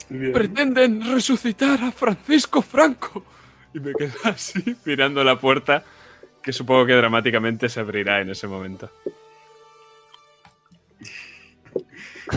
Bien. 0.08 0.32
pretenden 0.32 1.00
resucitar 1.00 1.80
a 1.84 1.92
Francisco 1.92 2.62
Franco. 2.62 3.24
Y 3.72 3.78
me 3.78 3.94
quedo 3.94 4.12
así 4.24 4.76
mirando 4.84 5.22
la 5.22 5.38
puerta, 5.38 5.84
que 6.42 6.52
supongo 6.52 6.84
que 6.84 6.94
dramáticamente 6.94 7.68
se 7.68 7.78
abrirá 7.78 8.20
en 8.20 8.30
ese 8.30 8.48
momento. 8.48 8.90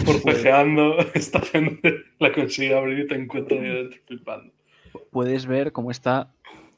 Forcejeando, 0.05 0.97
esta 1.13 1.41
gente 1.41 2.03
la 2.19 2.31
consigue 2.33 2.75
abrir 2.75 2.99
y 2.99 3.07
te 3.07 3.15
encuentra 3.15 3.57
ahí 3.59 3.67
dentro 3.67 3.99
flipando. 4.07 4.51
Puedes 5.11 5.45
ver 5.45 5.71
cómo 5.71 5.91
está 5.91 6.31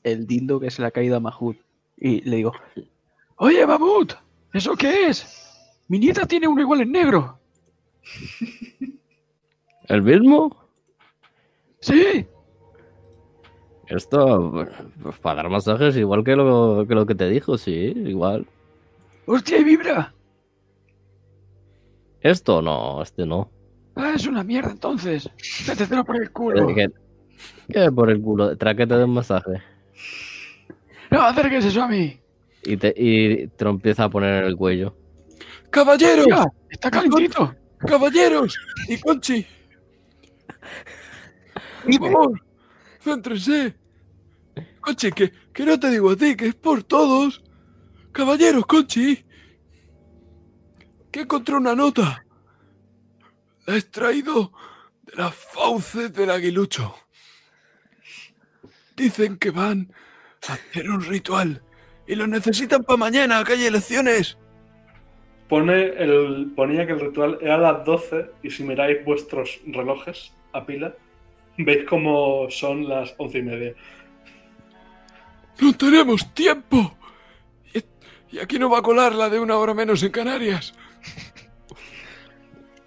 el 0.03 0.27
dildo 0.27 0.59
que 0.59 0.71
se 0.71 0.81
le 0.81 0.87
ha 0.87 0.91
caído 0.91 1.15
a 1.17 1.19
Mahmoud. 1.19 1.55
Y 1.97 2.21
le 2.21 2.37
digo, 2.37 2.53
Oye, 3.37 3.65
Mahmoud, 3.65 4.11
¿eso 4.53 4.75
qué 4.75 5.07
es? 5.07 5.47
Mi 5.87 5.99
nieta 5.99 6.25
tiene 6.25 6.47
uno 6.47 6.61
igual 6.61 6.81
en 6.81 6.91
negro. 6.91 7.39
¿El 9.87 10.01
mismo? 10.01 10.55
Sí. 11.79 12.25
Esto, 13.87 14.65
pues, 15.01 15.17
para 15.19 15.43
dar 15.43 15.49
masajes, 15.49 15.95
igual 15.95 16.23
que 16.23 16.35
lo, 16.35 16.85
que 16.87 16.95
lo 16.95 17.05
que 17.05 17.15
te 17.15 17.29
dijo, 17.29 17.57
sí, 17.57 17.93
igual. 17.95 18.45
¡Hostia, 19.27 19.63
vibra! 19.63 20.13
Esto 22.27 22.61
no, 22.61 23.01
este 23.01 23.25
no. 23.25 23.49
Ah, 23.95 24.11
es 24.13 24.27
una 24.27 24.43
mierda 24.43 24.71
entonces. 24.71 25.29
Métetelo 25.65 26.03
por 26.03 26.21
el 26.21 26.29
culo. 26.29 26.67
Que, 26.75 26.89
que 27.69 27.89
por 27.89 28.09
el 28.09 28.21
culo, 28.21 28.57
trae 28.57 28.75
que 28.75 28.85
te 28.85 28.97
den 28.97 29.11
masaje. 29.11 29.61
No 31.09 31.21
acerques 31.21 31.63
eso 31.63 31.83
a 31.83 31.87
mí. 31.87 32.19
Y 32.63 32.75
te, 32.75 32.93
y 32.97 33.47
te 33.47 33.63
lo 33.63 33.69
empieza 33.69 34.03
a 34.03 34.09
poner 34.09 34.43
en 34.43 34.49
el 34.49 34.57
cuello. 34.57 34.93
¡Caballeros! 35.69 36.27
Está 36.69 36.91
calentito. 36.91 37.55
¡Caballeros! 37.77 38.59
¡Y 38.89 38.99
Conchi! 38.99 39.45
Por 41.85 42.11
favor, 42.11 42.41
céntrense. 42.99 43.73
Conchi, 44.81 45.11
que, 45.13 45.31
que 45.53 45.65
no 45.65 45.79
te 45.79 45.89
digo 45.91 46.11
a 46.11 46.17
ti, 46.17 46.35
que 46.35 46.47
es 46.47 46.55
por 46.55 46.83
todos. 46.83 47.41
Caballeros, 48.11 48.65
Conchi. 48.65 49.23
Que 51.17 51.23
encontré 51.23 51.55
una 51.55 51.73
nota. 51.73 52.23
La 53.65 53.73
he 53.73 53.77
extraído 53.79 54.51
de 55.01 55.15
las 55.15 55.33
fauces 55.33 56.13
del 56.13 56.29
aguilucho. 56.29 56.93
Dicen 58.95 59.39
que 59.39 59.49
van 59.49 59.91
a 60.47 60.53
hacer 60.53 60.87
un 60.87 61.01
ritual 61.03 61.63
y 62.05 62.13
lo 62.13 62.27
necesitan 62.27 62.83
para 62.83 62.97
mañana, 62.97 63.43
que 63.43 63.53
hay 63.53 63.65
elecciones. 63.65 64.37
Pone 65.49 65.87
el, 65.87 66.51
ponía 66.55 66.85
que 66.85 66.93
el 66.93 66.99
ritual 66.99 67.39
era 67.41 67.55
a 67.55 67.73
las 67.73 67.83
12 67.83 68.29
y 68.43 68.51
si 68.51 68.63
miráis 68.63 69.03
vuestros 69.03 69.59
relojes 69.65 70.31
a 70.53 70.67
pila, 70.67 70.93
veis 71.57 71.83
como 71.85 72.47
son 72.51 72.87
las 72.87 73.15
once 73.17 73.39
y 73.39 73.41
media. 73.41 73.73
¡No 75.59 75.75
tenemos 75.75 76.31
tiempo! 76.35 76.95
Y, 77.73 78.35
y 78.35 78.39
aquí 78.39 78.59
no 78.59 78.69
va 78.69 78.77
a 78.77 78.83
colar 78.83 79.15
la 79.15 79.29
de 79.29 79.39
una 79.39 79.57
hora 79.57 79.73
menos 79.73 80.03
en 80.03 80.11
Canarias. 80.11 80.75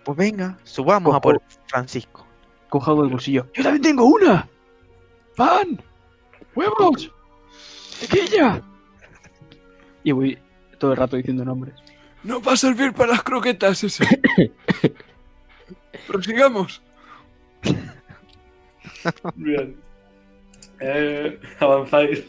Pues 0.04 0.18
venga, 0.18 0.58
subamos 0.64 1.14
a 1.14 1.20
por 1.20 1.40
Francisco. 1.66 2.26
Cojo 2.68 2.90
algo 2.90 3.02
del 3.02 3.12
bolsillo. 3.12 3.46
¡Yo 3.54 3.62
también 3.62 3.82
tengo 3.82 4.04
una! 4.04 4.48
¡Pan! 5.36 5.82
¡Huevos! 6.54 7.12
¡Tequilla! 8.00 8.62
Y 10.02 10.12
voy 10.12 10.38
todo 10.78 10.92
el 10.92 10.96
rato 10.96 11.16
diciendo 11.16 11.44
nombres. 11.44 11.74
No 12.22 12.40
va 12.40 12.52
a 12.52 12.56
servir 12.56 12.92
para 12.92 13.12
las 13.12 13.22
croquetas 13.22 13.82
ese. 13.84 14.04
Prosigamos. 16.06 16.82
Bien. 19.34 19.76
Eh, 20.80 21.38
avanzáis. 21.60 22.24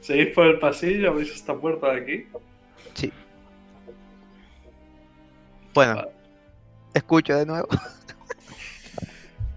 Seguís 0.00 0.34
por 0.34 0.46
el 0.46 0.58
pasillo, 0.58 1.10
abrís 1.10 1.34
esta 1.34 1.54
puerta 1.56 1.92
de 1.92 2.00
aquí. 2.00 2.26
Sí. 2.94 3.12
Bueno, 5.74 6.04
escucho 6.94 7.36
de 7.36 7.46
nuevo. 7.46 7.68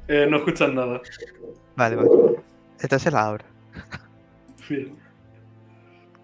Eh, 0.10 0.26
no 0.26 0.38
escuchas 0.38 0.72
nada. 0.72 1.02
Vale, 1.76 1.98
vale. 1.98 2.10
Entonces 2.80 3.12
la 3.12 3.26
abro. 3.26 3.44
Bien. 4.70 4.96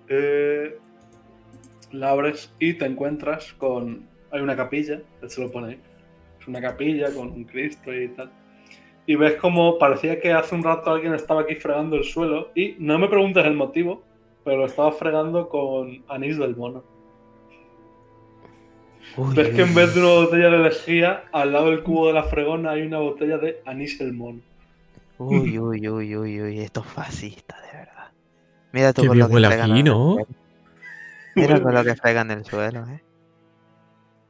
Eh, 0.07 0.79
la 1.91 2.11
abres 2.11 2.53
y 2.59 2.75
te 2.75 2.85
encuentras 2.85 3.51
con. 3.51 4.07
Hay 4.31 4.39
una 4.39 4.55
capilla, 4.55 5.01
se 5.27 5.41
lo 5.41 5.51
pone 5.51 5.73
ahí. 5.73 5.81
Es 6.39 6.47
una 6.47 6.61
capilla 6.61 7.13
con 7.13 7.33
un 7.33 7.43
Cristo 7.43 7.93
y 7.93 8.07
tal. 8.07 8.31
Y 9.05 9.17
ves 9.17 9.35
como 9.35 9.77
parecía 9.77 10.17
que 10.21 10.31
hace 10.31 10.55
un 10.55 10.63
rato 10.63 10.89
alguien 10.89 11.13
estaba 11.13 11.41
aquí 11.41 11.55
fregando 11.55 11.97
el 11.97 12.05
suelo. 12.05 12.51
Y 12.55 12.77
no 12.79 12.97
me 12.97 13.09
preguntes 13.09 13.45
el 13.45 13.53
motivo, 13.53 14.01
pero 14.45 14.59
lo 14.59 14.65
estaba 14.67 14.93
fregando 14.93 15.49
con 15.49 16.05
anís 16.07 16.37
del 16.37 16.55
mono. 16.55 16.92
Uy, 19.15 19.35
ves 19.35 19.49
uy, 19.49 19.55
que 19.55 19.61
en 19.61 19.75
vez 19.75 19.93
de 19.93 20.01
una 20.01 20.09
botella 20.09 20.49
de 20.49 20.57
lejía, 20.57 21.23
al 21.31 21.53
lado 21.53 21.69
del 21.69 21.83
cubo 21.83 22.07
de 22.07 22.13
la 22.13 22.23
fregona 22.23 22.71
hay 22.71 22.81
una 22.81 22.99
botella 22.99 23.37
de 23.37 23.61
anís 23.65 23.99
el 24.01 24.13
mono. 24.13 24.39
Uy, 25.17 25.57
uy, 25.59 25.87
uy, 25.87 26.15
uy, 26.15 26.41
uy, 26.41 26.59
esto 26.59 26.81
es 26.81 26.87
fascista, 26.87 27.55
de 27.61 27.77
verdad. 27.77 28.11
Mira 28.71 28.93
tú 28.93 29.03
Qué 29.03 29.07
con 29.09 29.19
lo 29.19 29.27
que 29.27 29.33
fregan 29.35 29.71
aquí, 29.71 29.79
en 29.79 29.87
el 29.87 29.93
¿no? 29.93 30.13
suelo. 30.13 30.27
Mira 31.35 31.61
con 31.61 31.73
lo 31.73 31.83
que 31.83 31.95
fregan 31.95 32.31
en 32.31 32.37
el 32.39 32.45
suelo, 32.45 32.87
eh. 32.87 33.03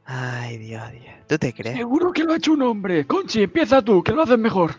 Ay, 0.06 0.58
Dios, 0.58 0.90
Dios. 0.92 1.14
¿Tú 1.26 1.38
te 1.38 1.52
crees? 1.54 1.76
Seguro 1.76 2.12
que 2.12 2.24
lo 2.24 2.34
ha 2.34 2.36
hecho 2.36 2.52
un 2.52 2.62
hombre. 2.62 3.06
Conchi, 3.06 3.42
empieza 3.44 3.80
tú, 3.80 4.02
que 4.02 4.12
lo 4.12 4.22
haces 4.22 4.38
mejor. 4.38 4.74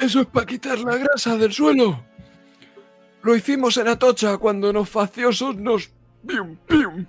Eso 0.00 0.20
es 0.20 0.26
para 0.26 0.46
quitar 0.46 0.78
la 0.78 0.96
grasa 0.96 1.36
del 1.36 1.52
suelo. 1.52 2.04
Lo 3.22 3.36
hicimos 3.36 3.76
en 3.76 3.88
Atocha 3.88 4.36
cuando 4.36 4.72
los 4.72 4.88
faciosos 4.88 5.56
nos... 5.56 5.90
¡Pium, 6.26 6.56
pium! 6.66 7.06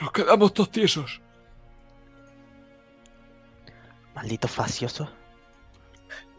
Nos 0.00 0.12
quedamos 0.12 0.52
todos 0.52 0.70
tiesos. 0.70 1.20
Maldito 4.14 4.48
facioso. 4.48 5.08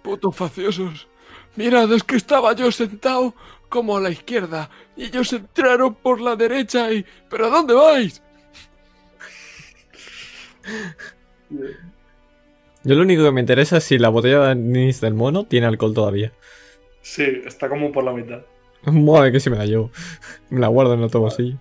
Putos 0.01 0.35
faciosos. 0.35 1.07
Mirad, 1.55 1.91
es 1.93 2.03
que 2.03 2.15
estaba 2.15 2.53
yo 2.53 2.71
sentado 2.71 3.33
como 3.69 3.97
a 3.97 4.01
la 4.01 4.09
izquierda 4.09 4.69
y 4.95 5.05
ellos 5.05 5.33
entraron 5.33 5.95
por 5.95 6.21
la 6.21 6.35
derecha 6.35 6.91
y... 6.91 7.05
¿Pero 7.29 7.45
a 7.45 7.49
dónde 7.49 7.73
vais? 7.73 8.21
Yo 12.83 12.95
lo 12.95 13.01
único 13.01 13.23
que 13.23 13.31
me 13.31 13.41
interesa 13.41 13.77
es 13.77 13.85
si 13.85 13.97
la 13.97 14.09
botella 14.09 14.39
de 14.39 14.51
anís 14.51 15.01
del 15.01 15.13
mono 15.13 15.45
tiene 15.45 15.67
alcohol 15.67 15.93
todavía. 15.93 16.31
Sí, 17.01 17.41
está 17.45 17.69
como 17.69 17.91
por 17.91 18.03
la 18.03 18.13
mitad. 18.13 18.41
Madre 18.91 19.31
que 19.31 19.39
si 19.39 19.49
me 19.49 19.57
la 19.57 19.65
llevo. 19.65 19.91
Me 20.49 20.59
la 20.59 20.67
guardo 20.67 20.93
en 20.93 21.03
otro 21.03 21.19
bolsillo. 21.21 21.57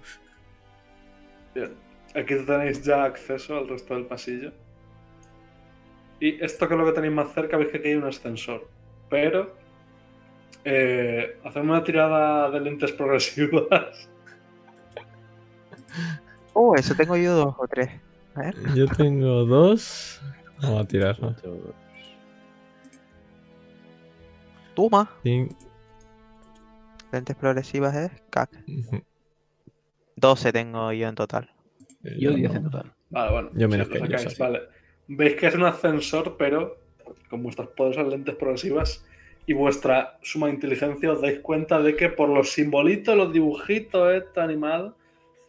Bien. 1.55 1.75
Aquí 2.15 2.35
tenéis 2.47 2.83
ya 2.83 3.05
acceso 3.05 3.57
al 3.59 3.69
resto 3.69 3.95
del 3.95 4.07
pasillo. 4.07 4.53
Y 6.21 6.43
esto 6.43 6.67
que 6.67 6.75
es 6.75 6.81
lo 6.81 6.87
que 6.87 6.93
tenéis 6.93 7.13
más 7.13 7.33
cerca, 7.35 7.57
veis 7.57 7.71
que 7.71 7.79
aquí 7.79 7.89
hay 7.89 7.95
un 7.97 8.05
ascensor. 8.05 8.69
pero 9.11 9.55
eh, 10.65 11.39
hacemos 11.45 11.69
una 11.77 11.85
tirada 11.85 12.51
de 12.51 12.61
lentes 12.61 12.93
progresivas. 12.93 14.09
Oh, 16.59 16.75
eso 16.75 16.95
tengo 16.95 17.17
yo 17.19 17.35
dos 17.35 17.55
o 17.59 17.69
tres. 17.69 17.91
A 18.35 18.41
ver. 18.41 18.55
Yo 18.75 18.87
tengo 18.87 19.45
dos. 19.45 20.23
Vamos 20.63 20.81
a 20.83 20.89
tirar. 20.89 21.21
¿no? 21.21 21.35
Toma. 24.75 25.11
Cin- 25.23 25.55
Lentes 27.13 27.37
progresivas 27.37 27.95
es 27.97 28.11
cac. 28.31 28.51
Ujú. 28.69 29.03
12 30.17 30.53
tengo 30.53 30.93
yo 30.93 31.09
en 31.09 31.15
total. 31.15 31.51
Eh, 32.05 32.17
Yo 32.19 32.31
yo 32.31 32.37
10 32.37 32.51
no. 32.53 32.57
en 32.59 32.65
total. 32.65 32.93
Vale, 33.11 33.33
bueno. 33.33 33.51
Yo 33.55 33.69
menos 33.69 33.89
que 33.89 33.99
ellos, 33.99 34.09
sacáis. 34.23 34.39
Vale. 34.39 34.61
Veis 35.09 35.37
que 35.37 35.47
es 35.47 35.55
un 35.55 35.65
ascensor, 35.65 36.37
pero 36.37 36.79
con 37.31 37.43
vuestras 37.43 37.69
poderosas 37.69 38.09
lentes 38.09 38.35
progresivas 38.35 39.05
y 39.47 39.53
vuestra 39.53 40.19
suma 40.23 40.51
inteligencia 40.51 41.13
os 41.13 41.21
dais 41.23 41.39
cuenta 41.41 41.81
de 41.81 41.95
que 41.95 42.09
por 42.09 42.29
los 42.29 42.51
simbolitos, 42.51 43.17
los 43.17 43.33
dibujitos, 43.33 44.13
este 44.15 44.41
animal, 44.41 44.95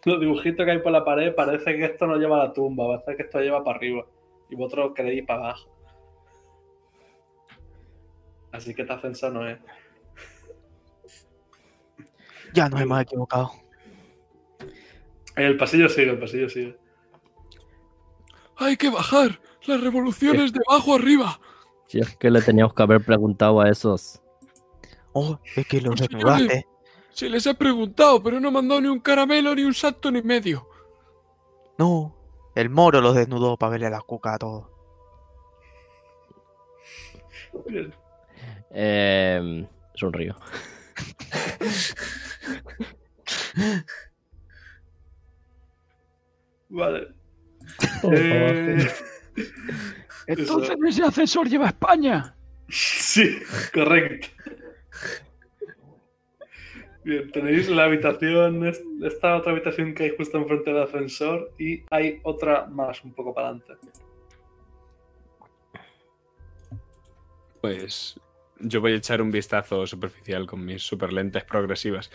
los 0.05 0.19
dibujitos 0.19 0.63
que 0.65 0.71
hay 0.71 0.79
por 0.79 0.91
la 0.91 1.03
pared, 1.03 1.33
parece 1.33 1.75
que 1.75 1.85
esto 1.85 2.05
no 2.05 2.17
lleva 2.17 2.39
a 2.41 2.47
la 2.47 2.53
tumba, 2.53 2.87
parece 3.03 3.17
que 3.17 3.23
esto 3.23 3.39
lleva 3.41 3.63
para 3.63 3.77
arriba. 3.77 4.05
Y 4.49 4.55
vosotros 4.55 4.91
queréis 4.95 5.19
ir 5.19 5.25
para 5.25 5.39
abajo. 5.39 5.69
Así 8.51 8.73
que 8.73 8.83
este 8.83 8.93
ascensor 8.93 9.33
no 9.33 9.47
es. 9.47 9.57
Ya 12.57 12.69
nos 12.69 12.81
hemos 12.81 12.99
equivocado. 12.99 13.51
El 15.35 15.57
pasillo 15.57 15.87
sigue, 15.89 16.09
el 16.09 16.17
pasillo 16.17 16.49
sigue. 16.49 16.75
Hay 18.55 18.75
que 18.77 18.89
bajar. 18.89 19.39
Las 19.67 19.79
revoluciones 19.81 20.51
de 20.51 20.59
abajo 20.67 20.95
arriba. 20.95 21.39
Si 21.85 21.99
es 21.99 22.17
que 22.17 22.31
le 22.31 22.41
teníamos 22.41 22.73
que 22.73 22.81
haber 22.81 23.03
preguntado 23.03 23.61
a 23.61 23.69
esos. 23.69 24.23
Oh, 25.13 25.37
es 25.55 25.67
que 25.67 25.81
los 25.81 25.99
desnudaste. 25.99 26.65
Se 27.11 27.29
les 27.29 27.45
he 27.45 27.53
preguntado, 27.53 28.23
pero 28.23 28.39
no 28.39 28.49
me 28.49 28.57
han 28.57 28.67
dado 28.67 28.81
ni 28.81 28.87
un 28.87 29.01
caramelo, 29.01 29.53
ni 29.53 29.61
un 29.61 29.75
salto, 29.75 30.09
ni 30.09 30.23
medio. 30.23 30.67
No, 31.77 32.15
el 32.55 32.71
moro 32.71 33.01
los 33.01 33.13
desnudó 33.13 33.55
para 33.55 33.73
verle 33.73 33.91
la 33.91 34.01
cuca 34.01 34.33
a 34.33 34.39
todos. 34.39 34.65
Eh, 38.71 39.67
sonrío. 39.93 40.35
Vale. 46.69 47.07
Por 48.01 48.15
favor. 48.17 48.19
Eh, 48.19 48.87
Entonces 50.27 50.77
ese 50.87 51.03
ascensor 51.03 51.47
lleva 51.47 51.65
a 51.65 51.69
España. 51.69 52.35
Sí, 52.69 53.37
correcto. 53.73 54.27
Bien, 57.03 57.31
tenéis 57.31 57.69
la 57.69 57.85
habitación, 57.85 58.67
es- 58.67 58.81
esta 59.01 59.37
otra 59.37 59.53
habitación 59.53 59.93
que 59.93 60.03
hay 60.03 60.17
justo 60.17 60.37
enfrente 60.37 60.73
del 60.73 60.83
ascensor 60.83 61.53
y 61.57 61.85
hay 61.89 62.19
otra 62.23 62.65
más 62.65 63.01
un 63.05 63.13
poco 63.13 63.33
para 63.33 63.47
adelante. 63.49 63.73
Pues 67.61 68.19
yo 68.59 68.81
voy 68.81 68.93
a 68.93 68.95
echar 68.95 69.21
un 69.21 69.31
vistazo 69.31 69.85
superficial 69.87 70.45
con 70.45 70.65
mis 70.65 70.83
super 70.83 71.13
lentes 71.13 71.43
progresivas. 71.43 72.11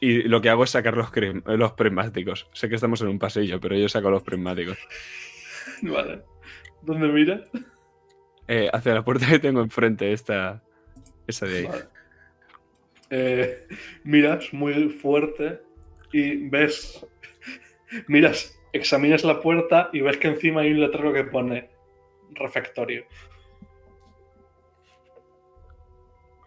Y 0.00 0.22
lo 0.22 0.40
que 0.40 0.48
hago 0.48 0.64
es 0.64 0.70
sacar 0.70 0.96
los, 0.96 1.10
los 1.46 1.72
prismáticos. 1.72 2.48
Sé 2.52 2.68
que 2.68 2.76
estamos 2.76 3.00
en 3.02 3.08
un 3.08 3.18
pasillo, 3.18 3.60
pero 3.60 3.76
yo 3.76 3.88
saco 3.88 4.10
los 4.10 4.22
prismáticos. 4.22 4.78
Vale. 5.82 6.22
¿Dónde 6.82 7.08
mira? 7.08 7.44
Eh, 8.48 8.70
hacia 8.72 8.94
la 8.94 9.04
puerta 9.04 9.26
que 9.26 9.38
tengo 9.38 9.60
enfrente, 9.60 10.12
esta, 10.12 10.62
esa 11.26 11.46
de 11.46 11.58
ahí. 11.58 11.64
Vale. 11.66 11.84
Eh, 13.10 13.66
miras 14.04 14.52
muy 14.52 14.88
fuerte 14.88 15.60
y 16.12 16.48
ves. 16.48 17.06
Miras, 18.06 18.58
examinas 18.72 19.24
la 19.24 19.40
puerta 19.40 19.90
y 19.92 20.00
ves 20.00 20.16
que 20.16 20.28
encima 20.28 20.62
hay 20.62 20.72
un 20.72 20.80
letrero 20.80 21.12
que 21.12 21.24
pone 21.24 21.68
refectorio. 22.30 23.04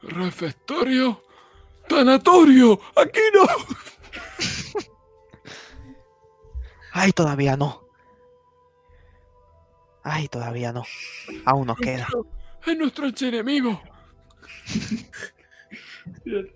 Refectorio. 0.03 1.23
Tanatorio. 1.87 2.79
Aquí 2.95 3.19
no. 3.33 3.43
Ay, 6.91 7.11
todavía 7.11 7.57
no. 7.57 7.83
Ay, 10.03 10.27
todavía 10.27 10.71
no. 10.73 10.83
Aún 11.45 11.67
nos 11.67 11.77
queda. 11.77 12.07
Es 12.65 12.77
nuestro 12.77 13.07
enemigo. 13.21 13.81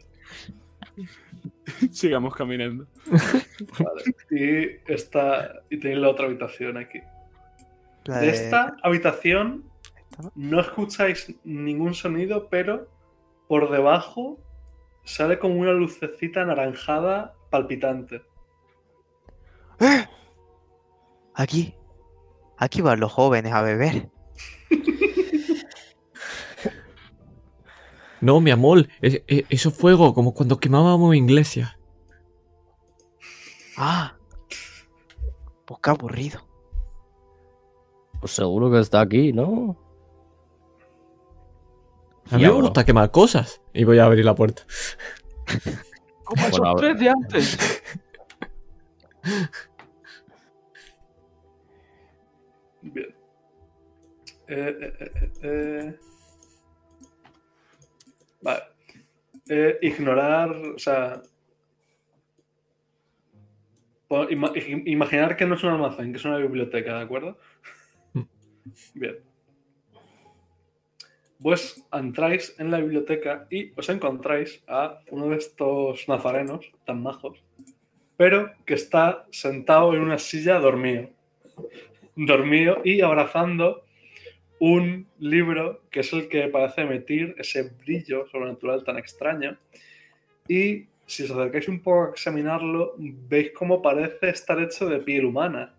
Sigamos 1.91 2.35
caminando. 2.35 2.87
Vale. 3.05 4.03
Y 4.31 4.91
esta. 4.91 5.61
Y 5.69 5.79
tenéis 5.79 5.99
la 5.99 6.09
otra 6.09 6.25
habitación 6.25 6.77
aquí. 6.77 6.99
De 8.05 8.13
de- 8.19 8.29
esta 8.29 8.75
habitación 8.83 9.65
no 10.35 10.59
escucháis 10.61 11.33
ningún 11.43 11.93
sonido, 11.93 12.47
pero 12.49 12.89
por 13.47 13.69
debajo 13.71 14.39
sale 15.03 15.39
como 15.39 15.55
una 15.55 15.71
lucecita 15.71 16.41
anaranjada 16.41 17.33
palpitante. 17.49 18.21
¡Eh! 19.79 20.05
Aquí. 21.33 21.75
Aquí 22.57 22.81
van 22.81 22.99
los 22.99 23.11
jóvenes 23.13 23.53
a 23.53 23.61
beber. 23.61 24.09
No, 28.19 28.41
mi 28.41 28.49
amor, 28.49 28.87
es- 28.99 29.21
es- 29.27 29.45
eso 29.49 29.69
es 29.69 29.77
fuego, 29.77 30.13
como 30.15 30.33
cuando 30.33 30.59
quemábamos 30.59 31.15
iglesia. 31.15 31.77
Ah. 33.77 34.15
Pues 35.65 35.79
qué 35.83 35.89
aburrido. 35.91 36.39
Pues 38.19 38.31
seguro 38.31 38.71
que 38.71 38.79
está 38.79 39.01
aquí, 39.01 39.33
¿no? 39.33 39.77
A 42.31 42.37
mí 42.37 42.43
me 42.43 42.49
gusta 42.51 42.85
quemar 42.85 43.11
cosas. 43.11 43.61
Y 43.73 43.83
voy 43.83 43.99
a 43.99 44.05
abrir 44.05 44.25
la 44.25 44.35
puerta. 44.35 44.63
Como 46.23 46.41
esos 46.45 46.59
Bueno, 46.59 46.75
tres 46.75 46.99
de 46.99 47.09
antes. 47.09 47.57
Bien. 52.81 53.15
Eh, 54.47 54.77
eh, 54.81 54.93
eh, 54.99 55.11
eh, 55.15 55.31
eh. 55.43 55.99
Vale. 58.41 58.63
Eh, 59.49 59.77
ignorar, 59.81 60.49
o 60.51 60.79
sea. 60.79 61.21
ima- 64.29 64.53
imaginar 64.85 65.35
que 65.35 65.45
no 65.45 65.55
es 65.55 65.63
un 65.63 65.71
almacén, 65.71 66.11
que 66.11 66.17
es 66.17 66.25
una 66.25 66.37
biblioteca, 66.37 66.97
¿de 66.97 67.03
acuerdo? 67.03 67.37
Bien. 68.93 69.17
Pues 71.41 71.85
entráis 71.93 72.55
en 72.57 72.71
la 72.71 72.79
biblioteca 72.79 73.45
y 73.49 73.71
os 73.75 73.89
encontráis 73.89 74.63
a 74.67 74.99
uno 75.11 75.29
de 75.29 75.37
estos 75.37 76.07
nazarenos 76.07 76.71
tan 76.85 77.03
majos, 77.03 77.43
pero 78.15 78.51
que 78.65 78.73
está 78.73 79.25
sentado 79.31 79.93
en 79.93 80.01
una 80.01 80.17
silla 80.17 80.59
dormido 80.59 81.09
dormido 82.17 82.81
y 82.83 83.01
abrazando 83.01 83.83
un 84.59 85.07
libro 85.19 85.83
que 85.91 85.99
es 85.99 86.11
el 86.13 86.27
que 86.27 86.47
parece 86.47 86.81
emitir 86.81 87.35
ese 87.37 87.71
brillo 87.85 88.27
sobrenatural 88.27 88.83
tan 88.83 88.97
extraño. 88.97 89.57
Y 90.47 90.87
si 91.05 91.23
os 91.23 91.31
acercáis 91.31 91.67
un 91.67 91.81
poco 91.81 92.05
a 92.05 92.09
examinarlo, 92.09 92.95
veis 92.97 93.51
cómo 93.51 93.81
parece 93.81 94.29
estar 94.29 94.59
hecho 94.59 94.89
de 94.89 94.99
piel 94.99 95.25
humana. 95.25 95.75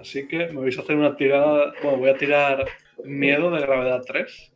Así 0.00 0.26
que 0.26 0.48
me 0.48 0.60
vais 0.60 0.76
a 0.76 0.82
hacer 0.82 0.96
una 0.96 1.16
tirada. 1.16 1.72
Bueno, 1.82 1.98
voy 1.98 2.10
a 2.10 2.16
tirar 2.16 2.66
miedo 3.04 3.50
de 3.50 3.60
gravedad 3.60 4.02
3. 4.04 4.52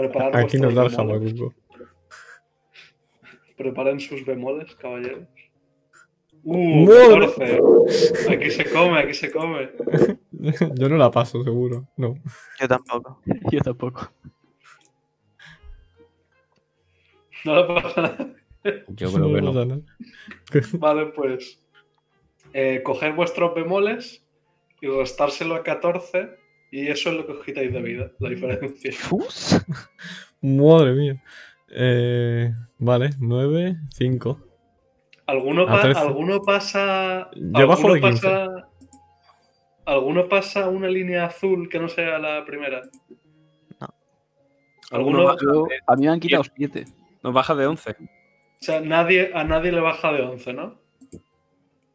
Preparad 0.00 0.36
Aquí 0.36 0.56
nos 0.58 0.74
da 0.74 0.84
el 0.84 0.90
jamacuco. 0.90 1.54
Preparen 3.56 4.00
sus 4.00 4.24
bemoles, 4.24 4.74
caballeros. 4.76 5.28
Uh, 6.42 6.86
¡Madre! 6.86 7.28
14. 7.36 8.32
Aquí 8.34 8.50
se 8.50 8.64
come, 8.70 8.98
aquí 8.98 9.12
se 9.14 9.30
come. 9.30 9.70
Yo 10.74 10.88
no 10.88 10.96
la 10.96 11.10
paso, 11.10 11.42
seguro. 11.44 11.86
No. 11.96 12.14
Yo 12.58 12.66
tampoco. 12.68 13.20
Yo 13.52 13.60
tampoco. 13.60 14.10
No 17.44 17.54
le 17.56 17.82
pasa 17.82 18.02
nada. 18.02 18.34
Yo 18.88 19.12
creo 19.12 19.34
que 19.34 19.40
no. 19.42 19.52
pasa 19.52 19.64
nada. 19.66 19.82
Vale, 20.78 21.06
pues. 21.12 21.62
eh, 22.54 22.82
coger 22.82 23.12
vuestros 23.12 23.54
bemoles 23.54 24.24
y 24.80 24.86
restárselo 24.88 25.54
a 25.56 25.62
14. 25.62 26.39
Y 26.70 26.86
eso 26.88 27.10
es 27.10 27.16
lo 27.16 27.26
que 27.26 27.32
os 27.32 27.44
quitáis 27.44 27.72
de 27.72 27.82
vida, 27.82 28.10
la 28.20 28.28
diferencia. 28.30 28.92
Fus. 28.98 29.60
Madre 30.40 30.92
mía. 30.92 31.22
Eh, 31.68 32.52
vale, 32.78 33.10
9, 33.18 33.76
5. 33.92 34.40
¿Alguno, 35.26 35.66
pa- 35.66 35.82
13. 35.82 36.00
alguno 36.00 36.40
pasa. 36.42 37.30
Yo 37.34 37.66
bajo 37.66 37.86
alguno 37.88 37.94
de 37.94 38.00
15. 38.00 38.22
pasa. 38.26 38.68
¿Alguno 39.86 40.28
pasa 40.28 40.68
una 40.68 40.88
línea 40.88 41.26
azul 41.26 41.68
que 41.68 41.78
no 41.80 41.88
sea 41.88 42.18
la 42.18 42.44
primera? 42.44 42.82
Alguno 44.90 45.24
baja 45.24 45.38
Yo- 45.42 45.64
de- 45.66 45.78
a 45.86 45.96
mí 45.96 46.02
me 46.06 46.12
han 46.12 46.20
quitado 46.20 46.42
7. 46.56 46.84
Nos 47.22 47.32
baja 47.32 47.54
de 47.54 47.66
11. 47.66 47.90
O 47.90 47.94
sea, 48.58 48.80
nadie, 48.80 49.30
a 49.34 49.44
nadie 49.44 49.72
le 49.72 49.80
baja 49.80 50.12
de 50.12 50.22
11, 50.22 50.52
¿no? 50.52 50.78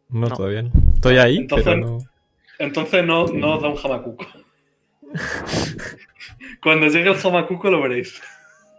No, 0.10 0.28
todavía 0.30 0.62
no. 0.64 0.72
Estoy 0.94 1.18
ahí, 1.18 1.38
Entonces- 1.38 1.66
pero 1.66 1.78
no. 1.86 1.98
Entonces 2.58 3.06
no, 3.06 3.28
no 3.28 3.56
os 3.56 3.62
da 3.62 3.68
un 3.70 3.76
jamacuco. 3.76 4.26
Cuando 6.62 6.88
llegue 6.88 7.10
el 7.10 7.16
jamacuco 7.16 7.70
lo 7.70 7.82
veréis. 7.82 8.22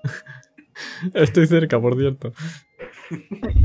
Estoy 1.15 1.47
cerca, 1.47 1.81
por 1.81 1.97
cierto. 1.97 2.33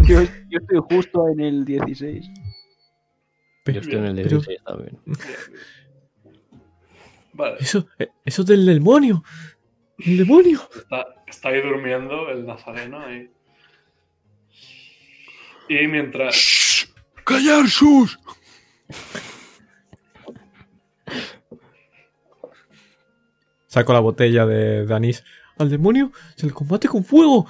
Yo, 0.03 0.22
yo 0.22 0.60
estoy 0.60 0.80
justo 0.89 1.27
en 1.30 1.39
el 1.39 1.65
16. 1.65 2.27
Yo 3.65 3.80
estoy 3.80 3.95
en 3.95 4.06
el 4.06 4.15
Pero- 4.15 4.38
16 4.38 4.60
también. 4.64 4.98
Vale. 7.34 7.57
Eso, 7.60 7.88
eh, 7.98 8.10
eso 8.23 8.43
del 8.43 8.65
demonio. 8.65 9.23
El 9.98 10.18
demonio. 10.18 10.61
Está, 10.76 11.07
está 11.27 11.49
ahí 11.49 11.61
durmiendo 11.61 12.30
el 12.30 12.45
nazareno 12.45 12.99
ahí. 12.99 13.31
Y 15.69 15.88
mientras. 15.88 16.88
¡Callar, 17.23 17.68
sus! 17.68 18.19
Saco 23.72 23.93
la 23.93 24.02
botella 24.02 24.45
de, 24.45 24.85
de 24.85 24.93
anís. 24.93 25.23
Al 25.57 25.69
demonio 25.69 26.11
se 26.35 26.45
le 26.45 26.52
combate 26.52 26.89
con 26.89 27.06
fuego. 27.06 27.48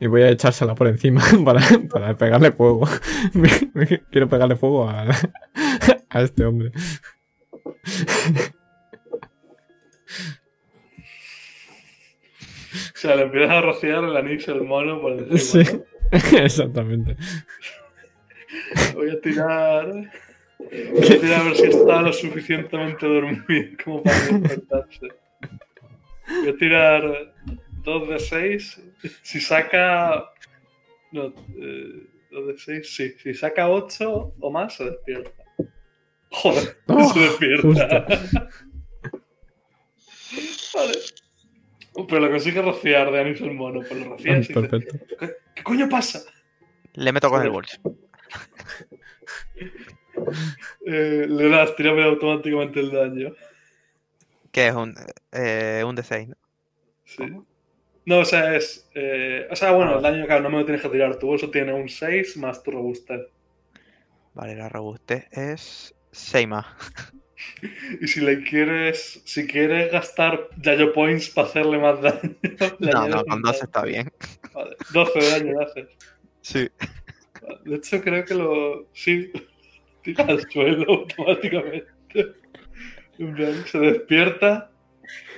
Y 0.00 0.08
voy 0.08 0.22
a 0.22 0.30
echársela 0.30 0.74
por 0.74 0.88
encima 0.88 1.22
para, 1.44 1.60
para 1.88 2.16
pegarle 2.16 2.50
fuego. 2.50 2.88
Quiero 4.10 4.28
pegarle 4.28 4.56
fuego 4.56 4.88
a, 4.88 5.06
a 6.10 6.22
este 6.22 6.44
hombre. 6.44 6.72
O 12.72 12.96
sea, 12.96 13.14
le 13.14 13.22
empiezas 13.22 13.50
a 13.50 13.60
rociar 13.60 14.02
el 14.02 14.16
anís 14.16 14.48
el 14.48 14.62
mono 14.62 15.00
por 15.00 15.12
encima. 15.12 15.38
Sí, 15.38 15.78
¿no? 16.12 16.38
exactamente. 16.38 17.16
Voy 18.94 19.10
a 19.10 19.20
tirar. 19.20 19.86
Voy 20.58 21.04
a 21.04 21.20
tirar 21.20 21.40
a 21.42 21.44
ver 21.44 21.56
si 21.56 21.66
está 21.66 22.02
lo 22.02 22.12
suficientemente 22.12 23.06
dormido 23.06 23.76
como 23.84 24.02
para 24.02 24.18
despertarse. 24.18 25.20
Voy 26.40 26.48
a 26.48 26.56
tirar 26.56 27.34
2 27.82 28.08
de 28.08 28.18
6. 28.18 28.82
Si 29.22 29.40
saca. 29.40 30.30
No, 31.12 31.26
eh, 31.58 32.06
2 32.30 32.46
de 32.46 32.58
6, 32.58 32.94
sí. 32.94 33.12
Si 33.22 33.34
saca 33.34 33.68
8 33.68 34.34
o 34.40 34.50
más, 34.50 34.74
se 34.76 34.84
despierta. 34.84 35.44
Joder, 36.30 36.76
Oh, 36.86 37.12
se 37.12 37.20
despierta. 37.20 38.06
vale. 40.74 40.92
Uh, 41.94 42.06
Pero 42.06 42.20
lo 42.20 42.30
consigue 42.30 42.62
rociar 42.62 43.10
de 43.10 43.20
anís 43.20 43.40
el 43.40 43.52
mono, 43.52 43.80
pues 43.80 44.00
lo 44.00 44.10
rocias 44.10 44.36
y 44.36 44.38
dice, 44.40 44.54
Perfecto. 44.54 44.98
¿qué, 45.18 45.30
qué 45.56 45.62
coño 45.64 45.88
pasa? 45.88 46.20
Le 46.94 47.12
meto 47.12 47.28
con 47.28 47.42
el 47.42 47.50
bolso. 47.50 47.80
Eh, 50.86 51.26
le 51.28 51.48
das, 51.48 51.74
tírame 51.76 52.04
automáticamente 52.04 52.78
el 52.80 52.90
daño. 52.92 53.34
Que 54.52 54.68
es 54.68 54.74
un, 54.74 54.94
eh, 55.32 55.82
un 55.86 55.96
D6, 55.96 56.28
¿no? 56.28 56.36
Sí. 57.04 57.24
No, 58.06 58.18
o 58.20 58.24
sea, 58.24 58.56
es. 58.56 58.88
eh, 58.94 59.46
o 59.50 59.56
sea, 59.56 59.72
bueno, 59.72 59.96
el 59.96 60.02
daño, 60.02 60.26
claro, 60.26 60.42
no 60.42 60.50
me 60.50 60.58
lo 60.58 60.64
tienes 60.64 60.82
que 60.82 60.88
tirar. 60.88 61.16
Tu 61.18 61.26
bolso 61.26 61.50
tiene 61.50 61.72
un 61.72 61.88
6 61.88 62.36
más 62.38 62.62
tu 62.62 62.70
robustez. 62.72 63.20
Vale, 64.34 64.56
la 64.56 64.68
robustez 64.68 65.26
es 65.32 65.94
6 66.12 66.48
más. 66.48 66.66
Y 68.02 68.06
si 68.06 68.20
le 68.20 68.42
quieres. 68.42 69.22
Si 69.24 69.46
quieres 69.46 69.90
gastar 69.90 70.48
Yayo 70.58 70.92
Points 70.92 71.30
para 71.30 71.48
hacerle 71.48 71.78
más 71.78 72.00
daño. 72.02 72.36
No, 72.80 73.08
no, 73.08 73.24
con 73.24 73.40
12 73.42 73.58
dado. 73.60 73.64
está 73.64 73.82
bien. 73.84 74.12
Vale, 74.52 74.76
12 74.92 75.18
de 75.18 75.30
daño 75.30 75.60
haces. 75.60 75.88
Sí. 76.42 76.68
De 77.64 77.76
hecho, 77.76 78.02
creo 78.02 78.24
que 78.24 78.34
lo. 78.34 78.88
Sí. 78.92 79.32
Tira 80.02 80.24
al 80.24 80.50
suelo 80.50 80.84
automáticamente. 80.92 81.86
Se 83.66 83.78
despierta. 83.78 84.70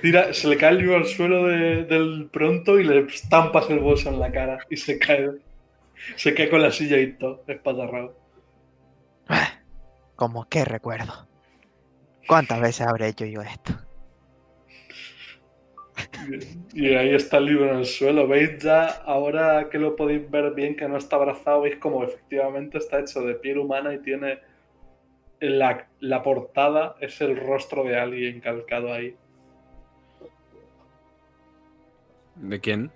Tira, 0.01 0.33
se 0.33 0.47
le 0.47 0.57
cae 0.57 0.71
el 0.71 0.77
libro 0.79 0.95
al 0.97 1.05
suelo 1.05 1.47
de- 1.47 1.83
del 1.85 2.29
pronto 2.31 2.79
y 2.79 2.83
le 2.83 2.99
estampas 2.99 3.69
el 3.69 3.79
bolso 3.79 4.09
en 4.09 4.19
la 4.19 4.31
cara. 4.31 4.59
Y 4.69 4.77
se 4.77 4.99
cae. 4.99 5.31
Se 6.15 6.33
cae 6.33 6.49
con 6.49 6.61
la 6.61 6.71
silla 6.71 6.97
y 6.99 7.13
todo, 7.13 7.43
espatarrado. 7.47 8.15
Como 10.15 10.47
que 10.47 10.63
recuerdo. 10.65 11.27
¿Cuántas 12.27 12.61
veces 12.61 12.87
habré 12.87 13.07
hecho 13.09 13.25
yo 13.25 13.41
esto? 13.41 13.73
Y 16.73 16.93
ahí 16.93 17.13
está 17.13 17.37
el 17.37 17.45
libro 17.45 17.71
en 17.71 17.79
el 17.79 17.85
suelo. 17.85 18.27
¿Veis 18.27 18.57
ya, 18.59 18.85
ahora 18.85 19.69
que 19.69 19.77
lo 19.79 19.95
podéis 19.95 20.29
ver 20.29 20.53
bien, 20.53 20.75
que 20.75 20.87
no 20.87 20.97
está 20.97 21.15
abrazado, 21.17 21.61
veis 21.61 21.77
como 21.77 22.03
efectivamente 22.03 22.77
está 22.77 22.99
hecho 22.99 23.21
de 23.21 23.35
piel 23.35 23.57
humana 23.57 23.93
y 23.93 23.99
tiene 23.99 24.39
la, 25.49 25.87
la 25.99 26.23
portada, 26.23 26.95
es 27.01 27.19
el 27.21 27.37
rostro 27.37 27.83
de 27.83 27.99
alguien 27.99 28.39
calcado 28.39 28.93
ahí. 28.93 29.15
¿De 32.35 32.59
quién? 32.59 32.91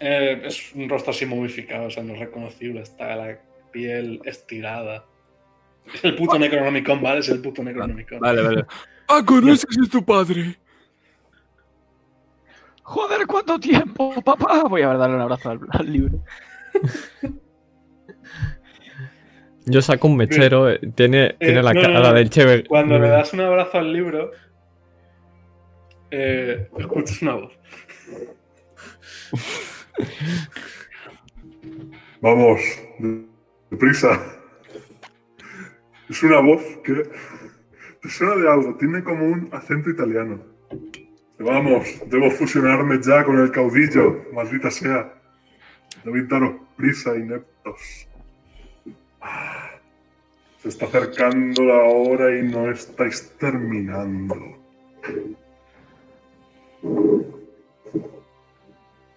Eh, 0.00 0.40
es 0.44 0.74
un 0.74 0.88
rostro 0.88 1.10
así 1.12 1.26
momificado, 1.26 1.86
o 1.86 1.90
sea, 1.90 2.02
no 2.02 2.14
es 2.14 2.20
reconocible, 2.20 2.80
está 2.80 3.14
la 3.16 3.38
piel 3.70 4.20
estirada. 4.24 5.04
Es 5.92 6.04
el 6.04 6.16
puto 6.16 6.38
Necronomicon, 6.38 7.02
¿vale? 7.02 7.20
Es 7.20 7.28
el 7.28 7.40
puto 7.40 7.62
Necronomicon. 7.62 8.20
Vale, 8.20 8.42
vale. 8.42 8.64
¡Ah, 9.08 9.22
conoces 9.24 9.76
a 9.86 9.90
tu 9.90 10.02
padre! 10.02 10.58
Joder, 12.82 13.26
¿cuánto 13.26 13.60
tiempo, 13.60 14.14
papá? 14.22 14.64
Voy 14.64 14.82
a 14.82 14.94
darle 14.94 15.16
un 15.16 15.22
abrazo 15.22 15.50
al, 15.50 15.60
al 15.70 15.92
libro. 15.92 16.18
Yo 19.66 19.80
saco 19.82 20.08
un 20.08 20.16
mechero. 20.16 20.70
eh, 20.70 20.78
Tiene, 20.94 21.34
tiene 21.38 21.62
la 21.62 21.72
no, 21.72 21.80
cara 21.80 22.00
no. 22.00 22.12
del 22.12 22.30
Cheve. 22.30 22.64
Cuando 22.64 22.98
le 22.98 23.08
das 23.08 23.32
un 23.32 23.40
abrazo 23.40 23.78
al 23.78 23.92
libro, 23.92 24.30
eh, 26.10 26.68
escuchas 26.78 27.22
una 27.22 27.34
voz. 27.34 27.52
Vamos, 32.20 32.60
deprisa. 33.70 34.20
Es 36.08 36.22
una 36.22 36.40
voz 36.40 36.62
que 36.84 37.08
te 38.02 38.08
suena 38.08 38.36
de 38.36 38.48
algo, 38.50 38.76
tiene 38.76 39.02
como 39.02 39.24
un 39.26 39.48
acento 39.52 39.90
italiano. 39.90 40.42
Vamos, 41.38 41.86
debo 42.06 42.30
fusionarme 42.30 43.00
ya 43.02 43.24
con 43.24 43.38
el 43.40 43.50
caudillo, 43.50 44.24
maldita 44.32 44.70
sea. 44.70 45.14
Debéis 46.04 46.28
daros 46.28 46.54
prisa, 46.76 47.16
ineptos. 47.16 48.08
Se 50.62 50.68
está 50.68 50.86
acercando 50.86 51.62
la 51.62 51.82
hora 51.84 52.38
y 52.38 52.42
no 52.42 52.70
estáis 52.70 53.36
terminando. 53.38 54.34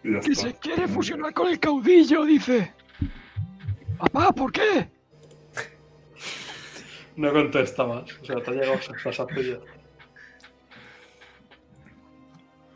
Que 0.04 0.36
se 0.36 0.54
quiere 0.56 0.88
fusionar 0.88 1.34
con 1.34 1.48
el 1.48 1.60
caudillo, 1.60 2.26
dice. 2.26 2.74
Papá, 3.98 4.32
¿por 4.32 4.52
qué? 4.52 4.90
No 7.16 7.34
contesta 7.34 7.86
más. 7.86 8.04
O 8.22 8.26
sea, 8.26 8.44
te 8.44 8.52
ha 8.52 8.54
llegado 8.54 8.80
y 9.38 9.44
ya. 9.50 9.58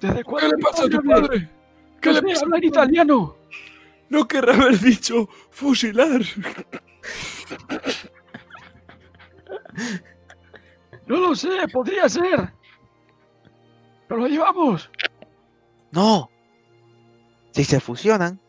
¿Desde 0.01 0.15
¿Qué 0.15 0.23
cuándo 0.23 0.49
le 0.49 0.57
mi 0.57 0.63
pasa 0.63 0.83
a 0.83 0.89
tu 0.89 1.03
padre? 1.03 1.49
¿Qué 2.01 2.13
le 2.13 2.21
pasa? 2.21 2.43
habla 2.43 2.57
en 2.57 2.63
italiano. 2.63 3.35
No 4.09 4.27
querrá 4.27 4.55
haber 4.55 4.79
dicho 4.79 5.29
fusilar. 5.51 6.21
No 11.05 11.17
lo 11.17 11.35
sé, 11.35 11.67
podría 11.71 12.07
ser. 12.07 12.53
Pero 14.07 14.21
lo 14.21 14.27
llevamos. 14.27 14.89
¡No! 15.91 16.29
Si 17.51 17.63
se 17.63 17.79
fusionan. 17.79 18.39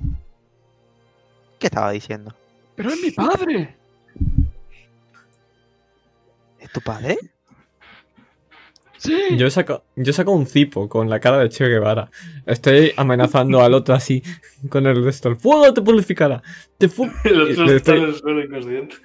¿Qué 1.58 1.66
estaba 1.66 1.90
diciendo? 1.90 2.34
Pero 2.76 2.90
es 2.90 3.02
mi 3.02 3.10
padre. 3.10 3.76
¿Es 6.58 6.70
tu 6.72 6.80
padre? 6.80 7.18
Sí. 9.04 9.36
Yo 9.36 9.50
saco, 9.50 9.82
yo 9.96 10.12
saco 10.12 10.30
un 10.30 10.46
cipo 10.46 10.88
con 10.88 11.10
la 11.10 11.18
cara 11.18 11.38
de 11.38 11.48
Che 11.48 11.66
Guevara. 11.66 12.08
Estoy 12.46 12.92
amenazando 12.96 13.60
al 13.60 13.74
otro 13.74 13.96
así, 13.96 14.22
con 14.68 14.86
el 14.86 15.02
resto. 15.04 15.28
El 15.28 15.36
fuego 15.36 15.74
te 15.74 15.82
purificará. 15.82 16.40
Te 16.78 16.88
fu- 16.88 17.10
El 17.24 17.40
otro 17.42 17.64
le, 17.64 17.76
está 17.76 17.96
en 17.96 18.04
estoy, 18.04 18.10
el 18.10 18.14
suelo 18.14 18.44
inconsciente. 18.44 18.96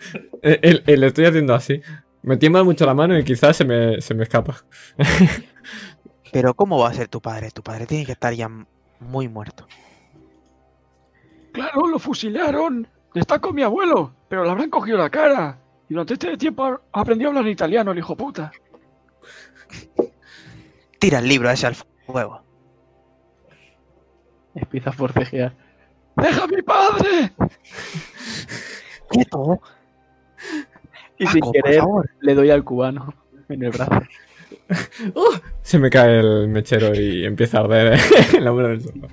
eh, 0.44 0.60
eh, 0.62 0.84
eh, 0.86 0.98
le 0.98 1.08
estoy 1.08 1.26
haciendo 1.26 1.56
así. 1.56 1.82
Me 2.22 2.38
tiembla 2.38 2.64
mucho 2.64 2.86
la 2.86 2.94
mano 2.94 3.18
y 3.18 3.24
quizás 3.24 3.58
se 3.58 3.66
me, 3.66 4.00
se 4.00 4.14
me 4.14 4.22
escapa. 4.24 4.58
Pero 6.32 6.54
¿cómo 6.54 6.78
va 6.78 6.90
a 6.90 6.94
ser 6.94 7.08
tu 7.08 7.20
padre? 7.22 7.50
Tu 7.50 7.64
padre 7.64 7.88
tiene 7.88 8.06
que 8.06 8.12
estar 8.12 8.34
ya 8.34 8.50
muy 9.00 9.28
muerto. 9.28 9.66
Claro, 11.54 11.88
lo 11.88 11.98
fusilaron. 11.98 12.88
Está 13.16 13.40
con 13.40 13.56
mi 13.56 13.64
abuelo, 13.64 14.14
pero 14.30 14.44
le 14.44 14.52
habrán 14.52 14.70
cogido 14.70 14.98
la 15.00 15.10
cara. 15.10 15.58
Y 15.90 15.94
durante 15.94 16.14
este 16.14 16.38
tiempo 16.38 16.80
aprendió 16.92 17.28
a 17.28 17.32
hablar 17.32 17.48
italiano, 17.48 17.92
el 17.94 17.98
hijo 17.98 18.16
puta. 18.16 18.52
Tira 21.00 21.20
el 21.20 21.28
libro 21.28 21.50
ese 21.50 21.68
al 21.68 21.76
fuego. 22.06 22.42
Empieza 24.56 24.90
a 24.90 24.94
forcejear. 24.94 25.54
¡Deja 26.16 26.44
a 26.44 26.48
mi 26.48 26.62
padre! 26.64 27.32
¡Quieto! 29.10 29.62
Y 31.20 31.28
sin 31.28 31.42
Paco, 31.42 31.52
querer 31.52 31.84
le 32.22 32.36
doy 32.36 32.50
al 32.50 32.64
cubano 32.64 33.14
en 33.50 33.64
el 33.64 33.72
brazo. 33.72 34.02
Se 35.62 35.80
me 35.80 35.90
cae 35.90 36.20
el 36.20 36.48
mechero 36.48 36.94
y 36.96 37.26
empieza 37.26 37.58
a 37.58 37.62
arder 37.62 38.00
el 38.38 38.48
hombre 38.48 38.68
del 38.70 38.82
sofá. 38.82 39.08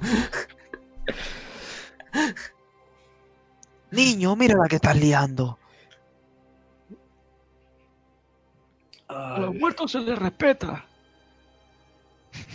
Niño, 3.91 4.35
mira 4.37 4.57
la 4.57 4.69
que 4.69 4.77
estás 4.77 4.97
liando. 4.97 5.59
A 9.15 9.39
los 9.39 9.55
muertos 9.55 9.93
se 9.93 10.01
les 10.01 10.19
respeta. 10.19 10.85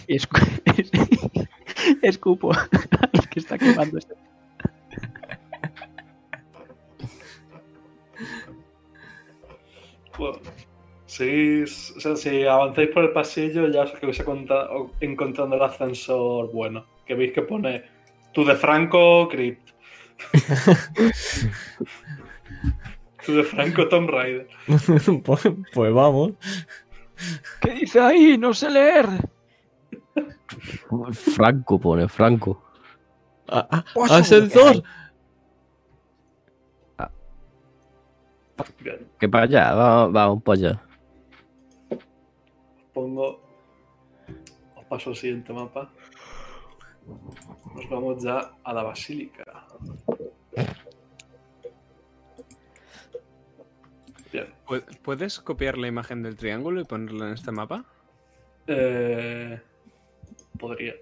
Y 0.07 0.15
escu- 0.17 1.47
escupo 2.01 2.51
al 3.13 3.29
que 3.29 3.39
está 3.39 3.57
quemando 3.57 3.97
este. 3.97 4.13
Bueno, 10.17 10.39
seguís, 11.05 11.93
o 11.95 11.99
sea, 11.99 12.15
si 12.15 12.43
avanzáis 12.45 12.89
por 12.89 13.03
el 13.05 13.11
pasillo, 13.11 13.67
ya 13.69 13.83
os 13.83 13.91
que 13.91 14.05
vais 14.05 14.19
encontrando 14.99 15.55
el 15.55 15.61
ascensor 15.61 16.51
bueno. 16.51 16.85
Que 17.05 17.15
veis 17.15 17.31
que 17.33 17.41
pone 17.41 17.83
tú 18.33 18.43
de 18.45 18.55
Franco 18.55 19.27
Crypt. 19.29 19.69
tú 23.25 23.33
de 23.35 23.43
Franco 23.43 23.87
Tomb 23.87 24.09
Raider. 24.09 24.47
pues, 25.23 25.41
pues 25.73 25.93
vamos. 25.93 26.33
¿Qué 27.61 27.71
dice 27.71 27.99
ahí? 27.99 28.37
No 28.37 28.53
sé 28.53 28.69
leer. 28.69 29.07
Franco 31.11 31.79
pone, 31.79 32.07
Franco. 32.07 32.63
Ah, 33.47 33.67
ah, 33.71 33.85
¡Ascensor! 34.09 34.83
Bien, 38.83 39.07
Que 39.19 39.29
para 39.29 39.45
allá, 39.45 39.73
va- 39.73 40.07
vamos 40.07 40.43
para 40.43 40.57
allá. 40.59 40.81
pongo. 42.93 43.39
Os 44.75 44.85
paso 44.85 45.11
el 45.11 45.15
siguiente 45.15 45.53
mapa. 45.53 45.89
Nos 47.75 47.89
vamos 47.89 48.21
ya 48.23 48.51
a 48.63 48.73
la 48.73 48.83
basílica. 48.83 49.43
¿Puedes 55.03 55.39
copiar 55.39 55.77
la 55.77 55.87
imagen 55.87 56.21
del 56.21 56.35
triángulo 56.35 56.81
y 56.81 56.83
ponerla 56.83 57.27
en 57.27 57.33
este 57.33 57.51
mapa? 57.51 57.85
Eh, 58.67 59.59
podría. 60.59 60.93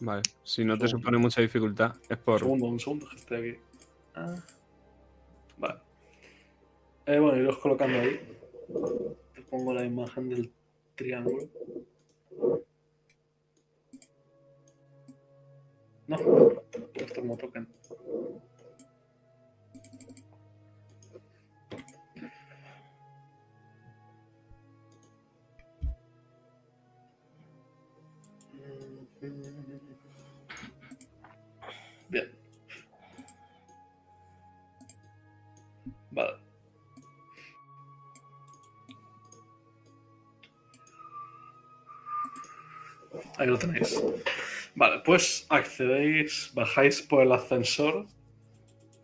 Vale, 0.00 0.22
si 0.42 0.64
no 0.64 0.76
te 0.76 0.88
supone 0.88 1.18
mucha 1.18 1.40
dificultad, 1.40 1.94
es 2.08 2.18
Un 2.18 2.24
por... 2.24 2.40
segundo, 2.40 2.66
un 2.66 2.80
segundo, 2.80 3.06
que 3.08 3.16
estoy 3.16 3.50
aquí. 3.50 3.60
Ah, 4.14 4.34
vale. 5.56 5.80
Eh, 7.06 7.18
bueno, 7.18 7.38
iros 7.38 7.58
colocando 7.58 7.98
ahí. 7.98 8.20
Te 9.34 9.42
pongo 9.42 9.72
la 9.72 9.84
imagen 9.84 10.28
del 10.28 10.52
triángulo. 10.96 11.48
No, 16.08 16.16
esto 16.94 17.14
como 17.14 17.36
token. 17.36 17.68
Lo 43.46 43.58
tenéis. 43.58 44.02
Vale, 44.74 45.00
pues 45.04 45.46
accedéis, 45.48 46.50
bajáis 46.54 47.02
por 47.02 47.22
el 47.22 47.32
ascensor. 47.32 48.06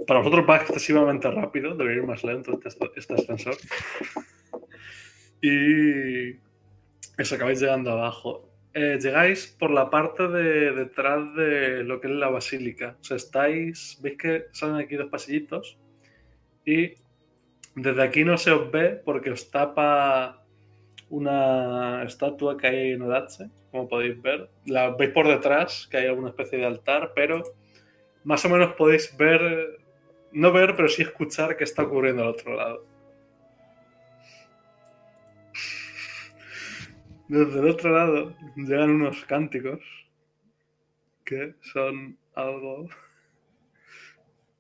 Para 0.06 0.20
vosotros 0.20 0.44
va 0.48 0.56
excesivamente 0.56 1.30
rápido, 1.30 1.74
debería 1.74 2.02
ir 2.02 2.08
más 2.08 2.24
lento 2.24 2.58
este, 2.64 2.90
este 2.96 3.14
ascensor. 3.14 3.56
Y 5.40 6.38
eso, 7.18 7.34
acabáis 7.34 7.60
llegando 7.60 7.90
abajo. 7.90 8.48
Eh, 8.74 8.98
llegáis 9.00 9.46
por 9.46 9.70
la 9.70 9.90
parte 9.90 10.28
de 10.28 10.72
detrás 10.72 11.34
de 11.34 11.84
lo 11.84 12.00
que 12.00 12.08
es 12.08 12.14
la 12.14 12.28
basílica. 12.28 12.96
O 13.00 13.04
sea, 13.04 13.16
estáis, 13.16 13.98
veis 14.02 14.16
que 14.16 14.46
salen 14.52 14.76
aquí 14.76 14.96
dos 14.96 15.10
pasillitos 15.10 15.78
y 16.64 16.94
desde 17.74 18.02
aquí 18.02 18.24
no 18.24 18.38
se 18.38 18.50
os 18.50 18.70
ve 18.70 19.00
porque 19.04 19.30
os 19.30 19.50
tapa 19.50 20.44
una 21.10 22.04
estatua 22.04 22.56
que 22.56 22.66
hay 22.66 22.90
en 22.92 23.02
Odache, 23.02 23.50
como 23.72 23.88
podéis 23.88 24.20
ver. 24.22 24.48
La 24.66 24.90
veis 24.90 25.10
por 25.10 25.26
detrás, 25.26 25.88
que 25.90 25.96
hay 25.96 26.06
alguna 26.06 26.28
especie 26.28 26.58
de 26.58 26.66
altar, 26.66 27.12
pero 27.16 27.42
más 28.22 28.44
o 28.44 28.48
menos 28.48 28.74
podéis 28.74 29.16
ver, 29.16 29.80
no 30.30 30.52
ver, 30.52 30.76
pero 30.76 30.88
sí 30.88 31.02
escuchar 31.02 31.56
qué 31.56 31.64
está 31.64 31.82
ocurriendo 31.82 32.22
al 32.22 32.28
otro 32.28 32.54
lado. 32.54 32.86
Desde 37.26 37.60
el 37.60 37.68
otro 37.68 37.90
lado 37.90 38.36
llegan 38.56 38.90
unos 38.90 39.24
cánticos 39.24 39.80
que 41.24 41.54
son 41.62 42.18
algo 42.34 42.88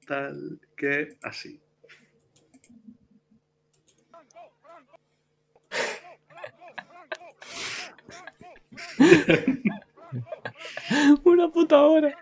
tal 0.06 0.58
que 0.74 1.10
así. 1.22 1.60
Una 11.24 11.48
puta 11.48 11.80
hora. 11.80 12.16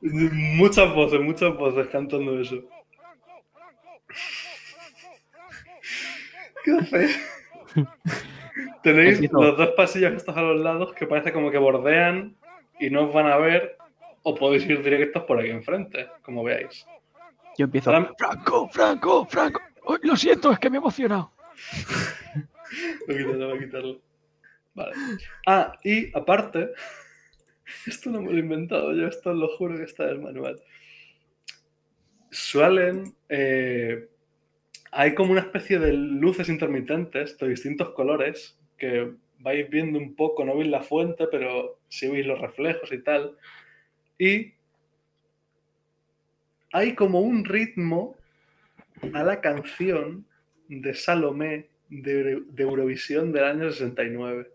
Muchas 0.00 0.94
voces, 0.94 1.20
muchas 1.20 1.56
voces 1.56 1.88
cantando 1.88 2.40
eso. 2.40 2.56
¿Qué 6.64 6.72
hacéis? 6.72 7.20
Tenéis 8.82 9.32
los 9.32 9.56
dos 9.56 9.70
pasillos 9.70 10.12
estos 10.12 10.36
a 10.36 10.42
los 10.42 10.60
lados 10.60 10.92
que 10.94 11.06
parece 11.06 11.32
como 11.32 11.50
que 11.50 11.58
bordean 11.58 12.36
y 12.78 12.90
no 12.90 13.06
os 13.06 13.12
van 13.12 13.26
a 13.26 13.36
ver, 13.36 13.76
o 14.22 14.34
podéis 14.34 14.64
ir 14.66 14.82
directos 14.82 15.24
por 15.24 15.40
aquí 15.40 15.50
enfrente, 15.50 16.08
como 16.22 16.44
veáis. 16.44 16.86
Yo 17.56 17.64
empiezo. 17.64 17.90
Franco, 18.16 18.68
Franco, 18.68 19.26
Franco. 19.26 19.60
Uy, 19.86 19.98
lo 20.02 20.16
siento, 20.16 20.52
es 20.52 20.58
que 20.58 20.70
me 20.70 20.76
he 20.76 20.80
emocionado. 20.80 21.32
Voy 23.06 23.16
a 23.16 23.18
quitarlo, 23.18 23.48
voy 23.48 23.58
a 23.58 23.60
quitarlo. 23.60 24.02
Vale. 24.74 24.92
Ah, 25.46 25.78
y 25.82 26.16
aparte, 26.16 26.70
esto 27.86 28.10
no 28.10 28.22
me 28.22 28.30
lo 28.30 28.36
he 28.36 28.40
inventado 28.40 28.94
yo, 28.94 29.06
esto 29.06 29.32
lo 29.32 29.48
juro 29.56 29.76
que 29.76 29.84
está 29.84 30.04
en 30.04 30.10
el 30.10 30.20
manual. 30.20 30.62
Suelen. 32.30 33.14
eh, 33.28 34.08
hay 34.90 35.14
como 35.14 35.32
una 35.32 35.42
especie 35.42 35.78
de 35.78 35.92
luces 35.92 36.48
intermitentes 36.48 37.36
de 37.38 37.48
distintos 37.48 37.90
colores 37.90 38.58
que 38.78 39.12
vais 39.40 39.68
viendo 39.68 39.98
un 39.98 40.14
poco, 40.14 40.44
no 40.44 40.56
veis 40.56 40.70
la 40.70 40.82
fuente, 40.82 41.26
pero 41.30 41.78
sí 41.88 42.08
veis 42.08 42.26
los 42.26 42.40
reflejos 42.40 42.90
y 42.92 43.02
tal. 43.02 43.36
Y 44.18 44.54
hay 46.72 46.94
como 46.94 47.20
un 47.20 47.44
ritmo 47.44 48.16
a 49.12 49.22
la 49.22 49.40
canción 49.40 50.26
de 50.68 50.94
Salomé 50.94 51.67
de, 51.88 52.12
Euro- 52.12 52.44
de 52.48 52.62
Eurovisión 52.62 53.32
del 53.32 53.44
año 53.44 53.70
69. 53.70 54.50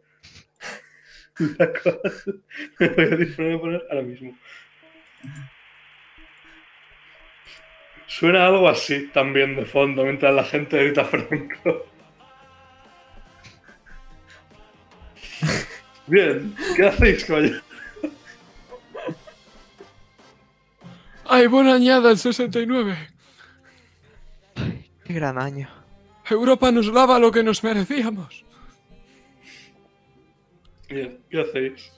La 1.58 1.74
cosa- 1.74 2.00
Me 2.80 2.88
voy 2.90 3.06
a 3.06 3.16
disponer 3.18 3.54
a 3.56 3.60
poner 3.60 3.84
ahora 3.90 4.02
mismo. 4.04 4.38
Suena 8.08 8.46
algo 8.46 8.70
así 8.70 9.08
también 9.08 9.56
de 9.56 9.66
fondo 9.66 10.04
mientras 10.04 10.34
la 10.36 10.44
gente 10.44 10.78
grita 10.84 11.06
Franco. 11.06 11.88
Bien, 16.08 16.54
¿qué 16.76 16.86
hacéis, 16.88 17.24
caballero? 17.26 17.62
¡Ay, 21.26 21.48
buena 21.48 21.76
añada 21.76 22.12
el 22.12 22.18
69! 22.18 22.96
Qué 25.06 25.14
gran 25.14 25.38
año. 25.40 25.70
Europa 26.30 26.72
nos 26.72 26.92
daba 26.94 27.20
lo 27.20 27.32
que 27.32 27.44
nos 27.44 27.64
merecíamos. 27.64 28.46
Bien, 30.90 31.20
¿qué 31.30 31.42
hacéis? 31.42 31.92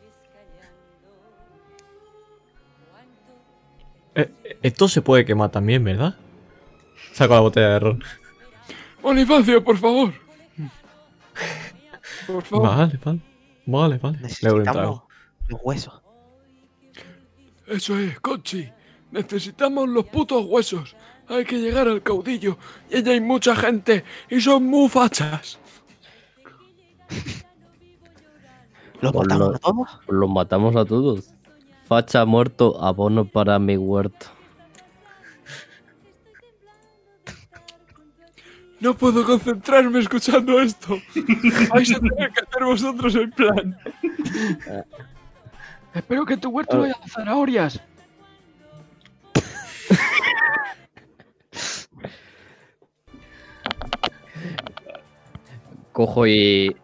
Eh, 4.16 4.32
esto 4.62 4.88
se 4.88 5.02
puede 5.02 5.26
quemar 5.26 5.52
también, 5.52 5.84
¿verdad? 5.84 6.16
Saco 7.14 7.34
la 7.34 7.40
botella 7.42 7.70
de 7.70 7.80
ron. 7.80 8.04
Bonifacio, 9.02 9.64
por 9.64 9.78
favor. 9.78 10.14
Por 12.26 12.44
favor. 12.44 12.68
Vale, 12.68 13.00
vale. 13.04 13.20
Vale, 13.66 13.98
vale. 13.98 14.64
Trago. 14.64 15.08
los 15.48 15.60
huesos. 15.64 16.02
Eso 17.68 17.98
es, 17.98 18.20
Conchi. 18.20 18.70
Necesitamos 19.12 19.90
los 19.90 20.06
putos 20.06 20.46
huesos. 20.46 20.96
Hay 21.28 21.44
que 21.46 21.58
llegar 21.60 21.88
al 21.88 22.02
caudillo. 22.04 22.58
Y 22.90 22.98
allá 22.98 23.12
hay 23.14 23.22
mucha 23.22 23.56
gente. 23.56 24.04
Y 24.30 24.40
son 24.42 24.66
muy 24.66 24.88
fachas. 24.90 25.60
¿Los 29.02 29.12
Pues 29.12 29.28
matamos 29.28 29.50
lo- 29.50 29.56
a 29.56 29.60
todos? 29.60 30.00
Los 30.08 30.30
matamos 30.30 30.76
a 30.76 30.86
todos. 30.86 31.32
Facha 31.88 32.26
muerto, 32.26 32.84
abono 32.84 33.26
para 33.26 33.60
mi 33.60 33.78
huerto. 33.78 34.28
No 38.80 38.94
puedo 38.94 39.24
concentrarme 39.26 40.00
escuchando 40.00 40.60
esto. 40.60 40.98
Vais 41.74 41.92
a 41.96 42.00
tener 42.00 42.32
que 42.32 42.42
hacer 42.42 42.64
vosotros 42.64 43.16
el 43.16 43.32
plan. 43.32 43.78
Espero 45.94 46.26
que 46.26 46.36
tu 46.38 46.50
huerto 46.50 46.78
no 46.78 46.84
haya 46.84 46.96
zanahorias. 47.10 47.80
Cojo 55.96 56.28
y 56.28 56.76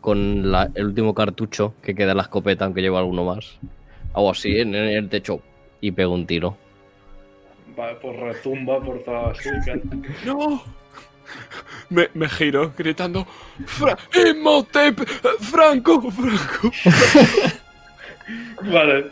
con 0.00 0.52
la- 0.52 0.70
el 0.76 0.84
último 0.86 1.14
cartucho 1.14 1.74
que 1.82 1.96
queda 1.96 2.12
en 2.12 2.18
la 2.18 2.22
escopeta, 2.22 2.64
aunque 2.64 2.80
llevo 2.80 2.96
alguno 2.96 3.24
más. 3.24 3.58
Hago 4.14 4.30
así 4.30 4.56
en, 4.60 4.72
en 4.76 4.84
el 4.86 5.08
techo 5.08 5.40
y 5.80 5.90
pego 5.90 6.14
un 6.14 6.26
tiro. 6.28 6.56
Vale, 7.76 7.96
pues 8.00 8.16
retumba 8.20 8.80
por 8.80 9.02
toda. 9.02 9.32
¡No! 10.24 10.62
Me, 11.90 12.08
me 12.14 12.28
giro 12.28 12.72
gritando: 12.78 13.26
¡Fra 13.66 13.98
¡Imhotep! 14.30 15.00
¡Franco! 15.40 16.08
¡Franco! 16.12 16.70
Vale. 18.62 19.06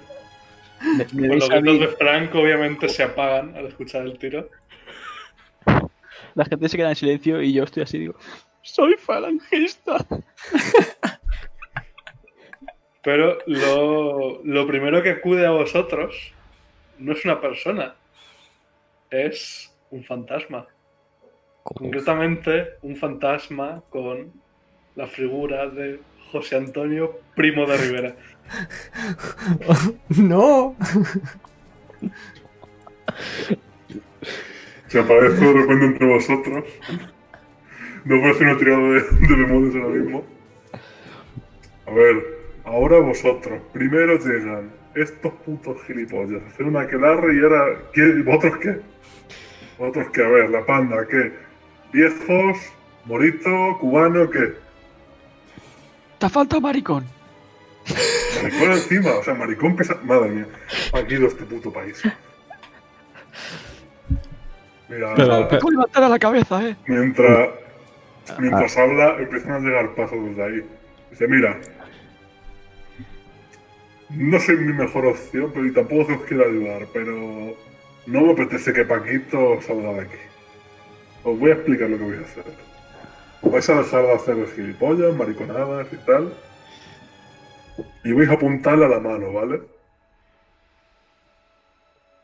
Me, 0.81 1.07
me 1.23 1.29
Pues 1.29 1.41
los 1.41 1.49
gritos 1.49 1.81
de 1.81 1.89
Franco 1.89 2.39
obviamente 2.39 2.89
se 2.89 3.03
apagan 3.03 3.57
al 3.57 3.67
escuchar 3.67 4.03
el 4.03 4.17
tiro. 4.17 4.49
la 6.37 6.45
gente 6.45 6.69
se 6.69 6.77
queda 6.77 6.91
en 6.91 6.95
silencio 6.97 7.43
y 7.43 7.53
yo 7.53 7.65
estoy 7.65 7.83
así, 7.83 7.99
digo, 7.99 8.15
soy 8.63 8.95
falangista. 8.97 10.07
Pero 13.03 13.39
lo, 13.47 14.43
lo 14.45 14.67
primero 14.67 15.03
que 15.03 15.11
acude 15.11 15.47
a 15.47 15.51
vosotros 15.51 16.35
no 16.99 17.13
es 17.13 17.25
una 17.25 17.41
persona, 17.41 17.95
es 19.11 19.75
un 19.91 20.05
fantasma. 20.05 20.67
Concretamente, 21.63 22.75
un 22.83 22.97
fantasma 22.97 23.83
con 23.91 24.33
la 24.97 25.07
figura 25.07 25.69
de 25.69 26.01
José 26.31 26.57
Antonio 26.57 27.21
Primo 27.35 27.67
de 27.67 27.77
Rivera. 27.77 28.17
¡No! 30.09 30.77
Se 34.89 34.99
aparece 34.99 35.45
de 35.45 35.53
repente 35.53 35.85
entre 35.87 36.07
vosotros. 36.07 36.65
No 38.05 38.21
puedo 38.21 38.33
hacer 38.33 38.47
una 38.47 38.59
tirada 38.59 38.79
de, 38.81 39.01
de 39.03 39.37
demonios 39.37 39.75
ahora 39.77 39.89
mismo. 39.97 40.25
A 41.87 41.91
ver, 41.93 42.39
ahora 42.65 42.99
vosotros. 42.99 43.61
Primero 43.73 44.19
llegan 44.19 44.71
estos 44.95 45.33
putos 45.45 45.77
gilipollas. 45.87 46.43
Hacer 46.49 46.67
una 46.67 46.83
aquelarre 46.83 47.35
y 47.37 47.41
ahora. 47.43 47.65
¿qué? 47.93 48.01
¿Y 48.01 48.23
¿Vosotros 48.23 48.57
qué? 48.59 48.81
¿Vosotros 49.79 50.07
qué? 50.13 50.23
A 50.25 50.29
ver, 50.29 50.51
la 50.51 50.65
panda, 50.65 51.07
¿qué? 51.09 51.33
¿Viejos? 51.93 52.59
¿Morito? 53.05 53.77
¿Cubano? 53.81 54.31
¿Qué? 54.31 54.55
Te 56.19 56.29
falta 56.29 56.61
maricón. 56.61 57.05
Maricón 58.43 58.73
encima, 58.73 59.11
o 59.17 59.25
sea, 59.25 59.35
maricón 59.35 59.75
pesa. 59.75 59.97
Madre 60.05 60.31
mía, 60.31 60.47
aquí 60.93 61.17
de 61.17 61.27
este 61.27 61.45
puto 61.45 61.73
país. 61.73 62.03
Mira, 64.89 65.15
Pero, 65.15 65.49
pero- 65.49 65.71
levantar 65.71 66.03
a 66.05 66.09
la 66.09 66.19
cabeza, 66.19 66.69
eh. 66.69 66.77
mientras, 66.87 67.49
mientras 68.39 68.77
habla, 68.77 69.17
empiezan 69.19 69.53
a 69.53 69.59
llegar 69.59 69.95
pasos 69.95 70.25
desde 70.25 70.43
ahí. 70.43 70.67
Dice, 71.11 71.29
mira, 71.29 71.59
no 74.11 74.39
soy 74.41 74.57
mi 74.57 74.73
mejor 74.73 75.07
opción, 75.07 75.53
pero 75.55 75.73
tampoco 75.73 76.15
os 76.15 76.23
quiero 76.25 76.45
ayudar, 76.45 76.87
pero 76.93 77.57
no 78.07 78.21
me 78.21 78.33
apetece 78.33 78.73
que 78.73 78.85
Paquito 78.85 79.61
salga 79.63 79.93
de 79.93 80.01
aquí. 80.03 80.19
Os 81.23 81.39
voy 81.39 81.51
a 81.51 81.55
explicar 81.55 81.91
lo 81.91 81.99
que 81.99 82.05
voy 82.05 82.17
a 82.17 82.21
hacer. 82.21 82.45
Vais 83.43 83.69
a 83.71 83.75
dejar 83.75 84.03
de 84.03 84.13
hacer 84.13 84.47
gilipollas, 84.55 85.15
mariconadas 85.15 85.87
y 85.93 85.97
tal. 85.99 86.35
Y 88.05 88.13
vais 88.13 88.29
a 88.31 88.35
apuntarle 88.35 88.85
a 88.85 88.89
la 88.89 89.01
mano, 89.01 89.33
¿vale? 89.33 89.63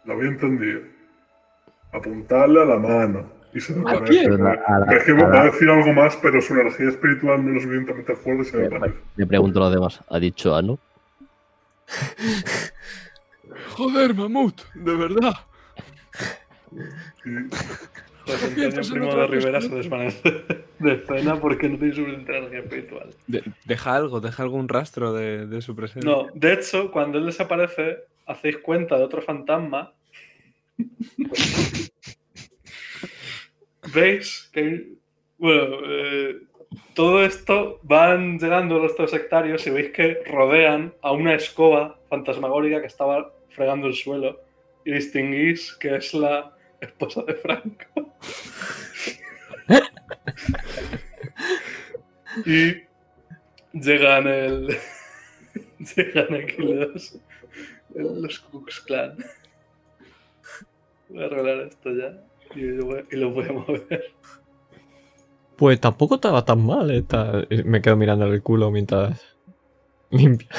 ¿Lo 0.05 0.15
había 0.15 0.29
entendido? 0.29 0.81
Apuntarle 1.93 2.63
a 2.63 2.65
la 2.65 2.79
mano. 2.79 3.36
Y 3.57 3.61
se 3.61 3.75
me 3.75 3.91
¿A 3.91 3.95
parece. 4.01 4.29
la- 4.29 4.37
va 4.37 5.29
la- 5.31 5.41
a 5.41 5.45
decir 5.47 5.71
algo 5.71 5.93
más, 5.95 6.15
pero 6.21 6.43
su 6.43 6.53
energía 6.53 6.91
espiritual 6.91 7.43
no 7.43 7.49
es 7.49 7.55
lo 7.55 7.61
suficientemente 7.63 8.15
fuerte 8.17 8.45
se 8.45 8.57
me 8.59 8.69
parece. 8.79 8.99
Le 9.17 9.27
pregunto 9.27 9.59
a 9.61 9.63
los 9.65 9.73
demás. 9.73 10.01
¿Ha 10.11 10.19
dicho 10.19 10.55
Ano? 10.55 10.79
Joder, 13.71 14.15
mamut, 14.15 14.61
de 14.75 14.95
verdad. 14.95 15.35
En 17.25 17.49
Primo 18.91 19.09
otra 19.09 19.21
de 19.23 19.27
Rivera 19.29 19.61
se 19.63 19.69
desvanece 19.69 20.45
de 20.81 20.93
escena 20.93 21.37
porque 21.41 21.69
no 21.71 21.79
tiene 21.79 21.95
suficiente 21.95 22.37
energía 22.37 22.59
espiritual. 22.61 23.11
De- 23.27 23.43
deja 23.65 23.95
algo, 23.97 24.21
deja 24.21 24.43
algún 24.43 24.69
rastro 24.69 25.13
de, 25.15 25.47
de 25.47 25.63
su 25.63 25.75
presencia. 25.75 26.11
No, 26.11 26.27
de 26.35 26.53
hecho, 26.53 26.91
cuando 26.91 27.17
él 27.19 27.25
desaparece, 27.27 28.01
hacéis 28.27 28.59
cuenta 28.59 28.99
de 28.99 29.05
otro 29.05 29.23
fantasma. 29.23 29.93
Veis 33.95 34.51
que. 34.53 34.97
Bueno, 35.39 35.79
eh, 35.85 36.37
todo 36.95 37.25
esto 37.25 37.79
van 37.83 38.39
llegando 38.39 38.79
los 38.79 38.97
tres 38.97 39.11
sectarios 39.11 39.67
y 39.67 39.71
veis 39.71 39.91
que 39.91 40.23
rodean 40.27 40.95
a 41.03 41.13
una 41.13 41.35
escoba 41.35 41.99
fantasmagórica 42.09 42.81
que 42.81 42.87
estaba 42.87 43.33
fregando 43.51 43.87
el 43.87 43.95
suelo. 43.95 44.41
Y 44.85 44.93
distinguís 44.93 45.75
que 45.75 45.97
es 45.97 46.15
la 46.15 46.57
esposa 46.81 47.23
de 47.23 47.35
Franco. 47.35 48.17
y 52.47 52.87
llegan 53.73 54.27
el. 54.27 54.77
llegan 55.97 56.35
aquí 56.35 56.57
los. 56.59 57.19
los 57.95 58.41
Ku 58.41 58.65
Klan. 58.87 59.17
Voy 61.09 61.23
a 61.23 61.27
arreglar 61.27 61.69
esto 61.69 61.93
ya. 61.93 62.21
Y 62.57 62.61
lo 62.63 62.87
voy, 62.87 63.05
y 63.11 63.17
lo 63.17 63.31
voy 63.31 63.47
a 63.49 63.53
mover. 63.53 64.15
Pues 65.57 65.81
tampoco 65.81 66.17
estaba 66.17 66.45
tan 66.45 66.65
mal. 66.67 66.91
Esta... 66.91 67.45
Me 67.65 67.81
quedo 67.81 67.97
mirando 67.97 68.27
el 68.27 68.43
culo 68.43 68.71
mientras 68.71 69.37
limpia. 70.11 70.49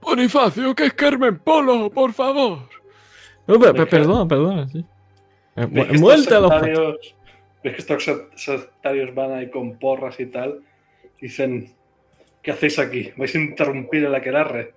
Bonifacio, 0.00 0.74
que 0.74 0.86
es 0.86 0.94
Carmen 0.94 1.38
Polo, 1.38 1.90
por 1.90 2.12
favor. 2.12 2.60
No, 3.46 3.58
pero, 3.58 3.72
pero 3.72 3.88
perdona, 3.88 4.28
perdona, 4.28 4.68
sí. 4.68 4.84
Eh, 5.56 5.66
¿Veis 5.70 5.86
mu- 5.88 5.92
que 5.92 5.98
Muerte 5.98 6.34
a 6.34 6.40
los 6.40 6.60
veis 6.60 6.98
que 7.62 7.68
estos 7.70 8.06
sec- 8.06 8.28
sectarios 8.36 9.14
van 9.14 9.32
ahí 9.32 9.50
con 9.50 9.78
porras 9.78 10.20
y 10.20 10.26
tal? 10.26 10.62
Dicen, 11.20 11.74
¿qué 12.42 12.52
hacéis 12.52 12.78
aquí? 12.78 13.10
¿Vais 13.16 13.34
a 13.34 13.38
interrumpir 13.38 14.04
el 14.04 14.14
aquelarre? 14.14 14.74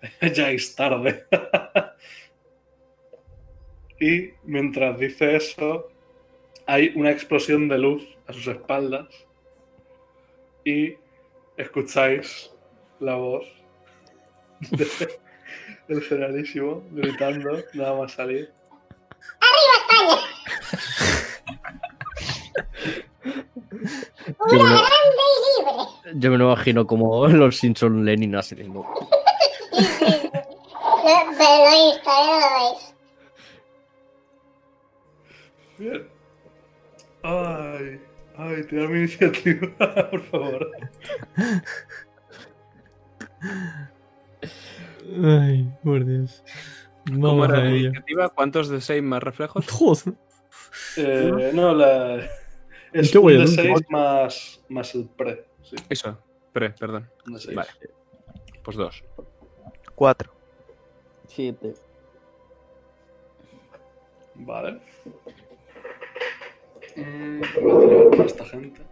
ya 0.34 0.50
es 0.50 0.74
tarde. 0.74 1.24
y 4.00 4.30
mientras 4.44 4.98
dice 4.98 5.36
eso, 5.36 5.88
hay 6.66 6.92
una 6.96 7.10
explosión 7.10 7.68
de 7.68 7.78
luz 7.78 8.02
a 8.26 8.32
sus 8.32 8.46
espaldas 8.48 9.06
y 10.64 10.94
escucháis 11.56 12.50
la 13.00 13.14
voz 13.16 13.46
de- 14.70 15.20
del 15.88 16.02
generalísimo 16.02 16.82
gritando 16.92 17.58
nada 17.74 17.94
más 17.98 18.12
salir. 18.12 18.50
¡Arriba 19.40 19.74
España! 19.80 20.16
Yo 24.26 24.56
me, 24.56 24.56
¡Una 24.60 24.70
lo, 24.70 24.78
grande 24.78 25.24
y 25.34 25.60
libre! 25.60 26.20
yo 26.20 26.30
me 26.30 26.38
lo 26.38 26.44
imagino 26.52 26.86
como 26.86 27.26
los 27.28 27.56
Simpson 27.58 28.04
Lenin 28.04 28.34
haciendo. 28.36 28.84
Sí, 29.74 29.84
sí, 29.84 30.06
sí. 30.06 30.30
No, 30.34 30.40
pero 31.36 31.54
lo 31.56 31.70
no 32.04 32.40
lo 32.40 32.46
veis. 32.54 32.83
Bien. 35.78 36.06
Ay, 37.22 38.00
ay, 38.36 38.62
tirar 38.64 38.88
mi 38.88 38.98
iniciativa, 38.98 39.68
por 40.10 40.20
favor. 40.22 40.70
Ay, 45.22 45.72
por 45.82 46.04
Dios. 46.04 46.42
¿Cómo 47.06 47.28
Vamos 47.28 47.48
era 47.48 47.58
a 47.58 47.64
la 47.64 47.70
ello. 47.70 47.86
iniciativa? 47.88 48.28
¿Cuántos 48.30 48.68
de 48.68 48.80
6 48.80 49.02
más 49.02 49.22
reflejos? 49.22 49.66
Joder. 49.70 50.14
Eh, 50.96 51.50
no, 51.54 51.74
la. 51.74 52.26
Es 52.92 53.14
voy 53.16 53.34
un 53.34 53.40
al 53.42 53.46
de 53.46 53.52
último. 53.62 53.76
6 53.76 53.86
más, 53.90 54.64
más 54.68 54.94
el 54.94 55.08
pre. 55.08 55.44
Sí, 55.62 55.76
Eso, 55.88 56.18
pre, 56.52 56.70
perdón. 56.70 57.10
Vale. 57.54 57.68
Pues 58.62 58.76
dos. 58.76 59.04
4. 59.94 60.32
Siete. 61.28 61.74
Vale. 64.36 64.80
Voy 66.96 67.84
a 67.84 67.88
tirar 67.88 68.10
para 68.10 68.24
esta 68.24 68.44
gente. 68.44 68.82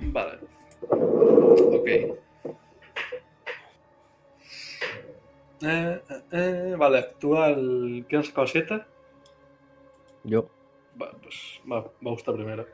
Vale. 0.00 0.38
Ok. 0.90 1.86
Eh, 1.88 2.16
eh, 5.62 6.02
eh, 6.30 6.74
vale, 6.78 6.98
actúa 6.98 7.48
el. 7.48 8.04
¿Quién 8.08 8.20
ha 8.20 8.24
sacado 8.24 8.46
7? 8.46 8.84
Yo. 10.24 10.48
Vale, 10.94 11.14
pues 11.22 11.60
va, 11.70 11.80
va 12.06 12.12
usted 12.12 12.32
primero. 12.32 12.66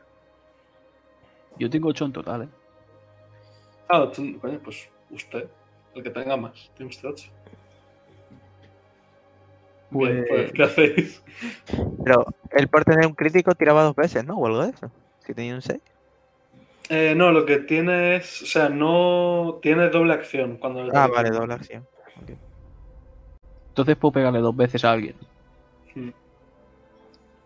Yo 1.58 1.70
tengo 1.70 1.88
8 1.88 2.04
en 2.04 2.12
total, 2.12 2.42
¿eh? 2.42 2.48
Ah, 3.88 4.10
pues 4.64 4.90
usted, 5.10 5.48
el 5.94 6.02
que 6.02 6.10
tenga 6.10 6.36
más. 6.36 6.70
Tiene 6.76 6.90
usted 6.90 7.08
8. 7.08 7.30
Bien, 9.90 10.24
Pues- 10.26 10.28
pues, 10.28 10.52
¿qué 10.52 10.62
hacéis? 10.62 11.22
Pero 12.04 12.24
él 12.50 12.68
por 12.68 12.84
tener 12.84 13.06
un 13.06 13.14
crítico 13.14 13.54
tiraba 13.54 13.82
dos 13.82 13.94
veces, 13.94 14.24
¿no? 14.24 14.36
O 14.36 14.46
algo 14.46 14.64
de 14.64 14.70
eso. 14.70 14.90
Si 15.26 15.34
tenía 15.34 15.54
un 15.54 15.62
6. 15.62 15.80
Eh, 16.88 17.14
no, 17.14 17.30
lo 17.30 17.46
que 17.46 17.58
tiene 17.58 18.16
es. 18.16 18.42
O 18.42 18.46
sea, 18.46 18.68
no. 18.68 19.58
Tiene 19.62 19.88
doble 19.88 20.14
acción 20.14 20.56
cuando. 20.56 20.88
Ah, 20.94 21.06
vale, 21.06 21.30
doble 21.30 21.54
acción. 21.54 21.86
Entonces 23.68 23.96
puedo 23.96 24.12
pegarle 24.12 24.40
dos 24.40 24.54
veces 24.54 24.84
a 24.84 24.92
alguien. 24.92 25.14
Hmm. 25.94 26.10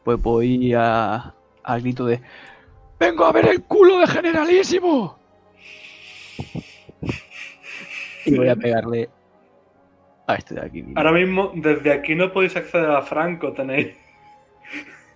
Pues 0.05 0.21
voy 0.21 0.73
a, 0.75 1.35
al 1.63 1.81
grito 1.81 2.07
de 2.07 2.21
¡Vengo 2.99 3.25
a 3.25 3.33
ver 3.33 3.47
el 3.49 3.63
culo 3.65 3.99
de 3.99 4.07
generalísimo! 4.07 5.19
Y 8.27 8.37
voy 8.37 8.49
a 8.49 8.57
pegarle 8.57 9.09
a 10.27 10.35
este 10.35 10.55
de 10.55 10.61
aquí. 10.61 10.85
Ahora 10.95 11.13
mismo, 11.13 11.53
desde 11.55 11.93
aquí 11.93 12.15
no 12.15 12.33
podéis 12.33 12.57
acceder 12.57 12.91
a 12.91 13.03
Franco, 13.03 13.53
tenéis. 13.53 13.97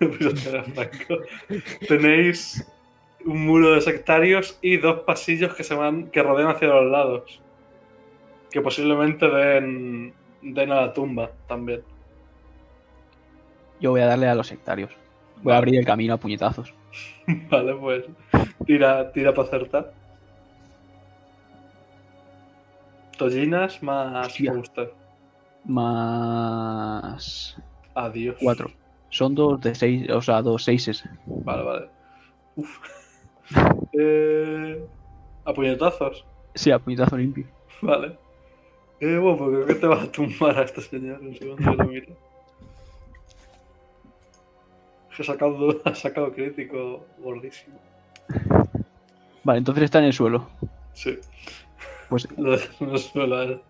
A 0.00 0.62
Franco. 0.62 1.18
Tenéis 1.86 2.66
un 3.26 3.44
muro 3.44 3.72
de 3.72 3.82
sectarios 3.82 4.58
y 4.62 4.78
dos 4.78 5.00
pasillos 5.00 5.55
que 5.55 5.62
se 5.62 5.74
van. 5.74 6.10
que 6.10 6.22
rodean 6.22 6.48
hacia 6.48 6.68
los 6.68 6.90
lados. 6.90 7.42
Que 8.50 8.62
posiblemente 8.62 9.28
den. 9.28 10.14
den 10.40 10.72
a 10.72 10.76
la 10.76 10.92
tumba 10.94 11.32
también. 11.47 11.82
Yo 13.78 13.90
voy 13.90 14.00
a 14.00 14.06
darle 14.06 14.26
a 14.26 14.34
los 14.34 14.47
sectarios. 14.47 14.90
Voy 15.42 15.52
a 15.52 15.58
abrir 15.58 15.76
el 15.76 15.84
camino 15.84 16.14
a 16.14 16.16
puñetazos. 16.16 16.72
Vale, 17.50 17.74
pues. 17.74 18.05
Tira, 18.64 19.12
tira 19.12 19.34
para 19.34 19.48
acertar. 19.48 20.00
Tollinas 23.20 23.82
más 23.82 24.28
Hostia. 24.28 24.50
por 24.50 24.60
usted. 24.60 24.89
Más 25.66 27.55
Adiós. 27.94 28.36
4. 28.40 28.70
Son 29.10 29.34
dos 29.34 29.60
de 29.60 29.74
6, 29.74 30.08
o 30.10 30.23
sea, 30.23 30.40
dos 30.40 30.65
seises. 30.65 31.05
Vale, 31.26 31.62
vale. 31.62 31.89
Uf. 32.57 32.78
Eh, 33.92 34.86
a 35.44 35.52
puñetazos. 35.52 36.24
Sí, 36.55 36.70
a 36.70 36.78
puñetazo 36.78 37.16
limpio. 37.18 37.44
Vale. 37.82 38.16
Eh, 39.00 39.18
bueno, 39.18 39.36
pues 39.36 39.50
creo 39.50 39.66
que 39.66 39.74
te 39.74 39.86
vas 39.89 40.05
a 40.05 40.12
tumbar 40.12 40.57
a 40.58 40.62
este 40.62 40.81
señor. 40.81 41.20
Un 41.20 41.34
segundo 41.34 41.70
que 41.70 41.76
lo 41.76 41.84
miro. 41.84 42.16
Ha 45.18 45.23
sacado, 45.24 45.81
ha 45.84 45.94
sacado 45.94 46.32
crítico 46.32 47.05
gordísimo. 47.18 47.76
Vale, 49.42 49.58
entonces 49.58 49.84
está 49.84 49.99
en 49.99 50.05
el 50.07 50.12
suelo. 50.12 50.49
Sí. 50.94 51.18
Pues 52.10 52.28
Lo 52.36 52.50
dejas 52.52 52.80
en 52.82 52.90
el 52.90 52.98
suelo 52.98 53.36
a 53.36 53.44
él. 53.44 53.60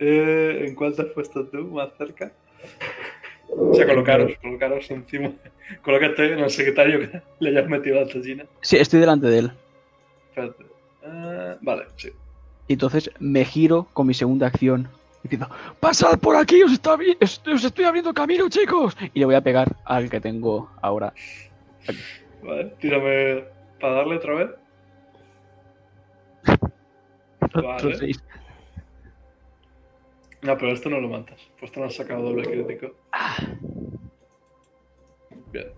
Eh, 0.00 0.64
¿En 0.66 0.74
cuál 0.74 0.96
te 0.96 1.02
has 1.02 1.08
puesto 1.08 1.46
tú? 1.46 1.58
¿Más 1.68 1.90
cerca? 1.96 2.32
O 3.48 3.72
sea, 3.74 3.86
colocaros, 3.86 4.32
colocaros 4.42 4.90
encima. 4.90 5.30
Colócate 5.82 6.32
en 6.32 6.40
el 6.40 6.50
secretario 6.50 6.98
que 7.00 7.22
le 7.38 7.50
hayas 7.50 7.68
metido 7.68 8.00
la 8.00 8.06
tollina. 8.06 8.44
sí, 8.60 8.76
estoy 8.76 9.00
delante 9.00 9.28
de 9.28 9.38
él. 9.38 9.52
Espérate. 10.30 10.64
Ah, 11.04 11.56
vale, 11.60 11.84
sí. 11.96 12.10
Y 12.66 12.72
entonces 12.72 13.10
me 13.20 13.44
giro 13.44 13.86
con 13.92 14.06
mi 14.06 14.14
segunda 14.14 14.48
acción. 14.48 14.88
Diciendo, 15.22 15.48
¡Pasad 15.80 16.18
por 16.18 16.36
aquí! 16.36 16.62
¡Os, 16.62 16.72
está 16.72 16.94
os 17.20 17.64
estoy 17.64 17.84
abriendo 17.84 18.12
camino, 18.14 18.48
chicos! 18.48 18.96
y 19.12 19.20
le 19.20 19.26
voy 19.26 19.34
a 19.34 19.40
pegar 19.40 19.76
al 19.84 20.08
que 20.08 20.20
tengo 20.20 20.70
ahora. 20.82 21.12
Vale, 22.42 22.72
tírame 22.80 23.44
para 23.80 23.94
darle 23.94 24.16
otra 24.16 24.34
vez. 24.34 24.50
Vale. 27.62 28.12
No, 30.42 30.56
pero 30.56 30.72
esto 30.72 30.90
no 30.90 31.00
lo 31.00 31.08
matas. 31.08 31.40
Pues 31.58 31.72
te 31.72 31.80
no 31.80 31.86
has 31.86 31.94
sacado 31.94 32.22
doble 32.22 32.44
crítico. 32.44 32.94
Bien. 35.52 35.68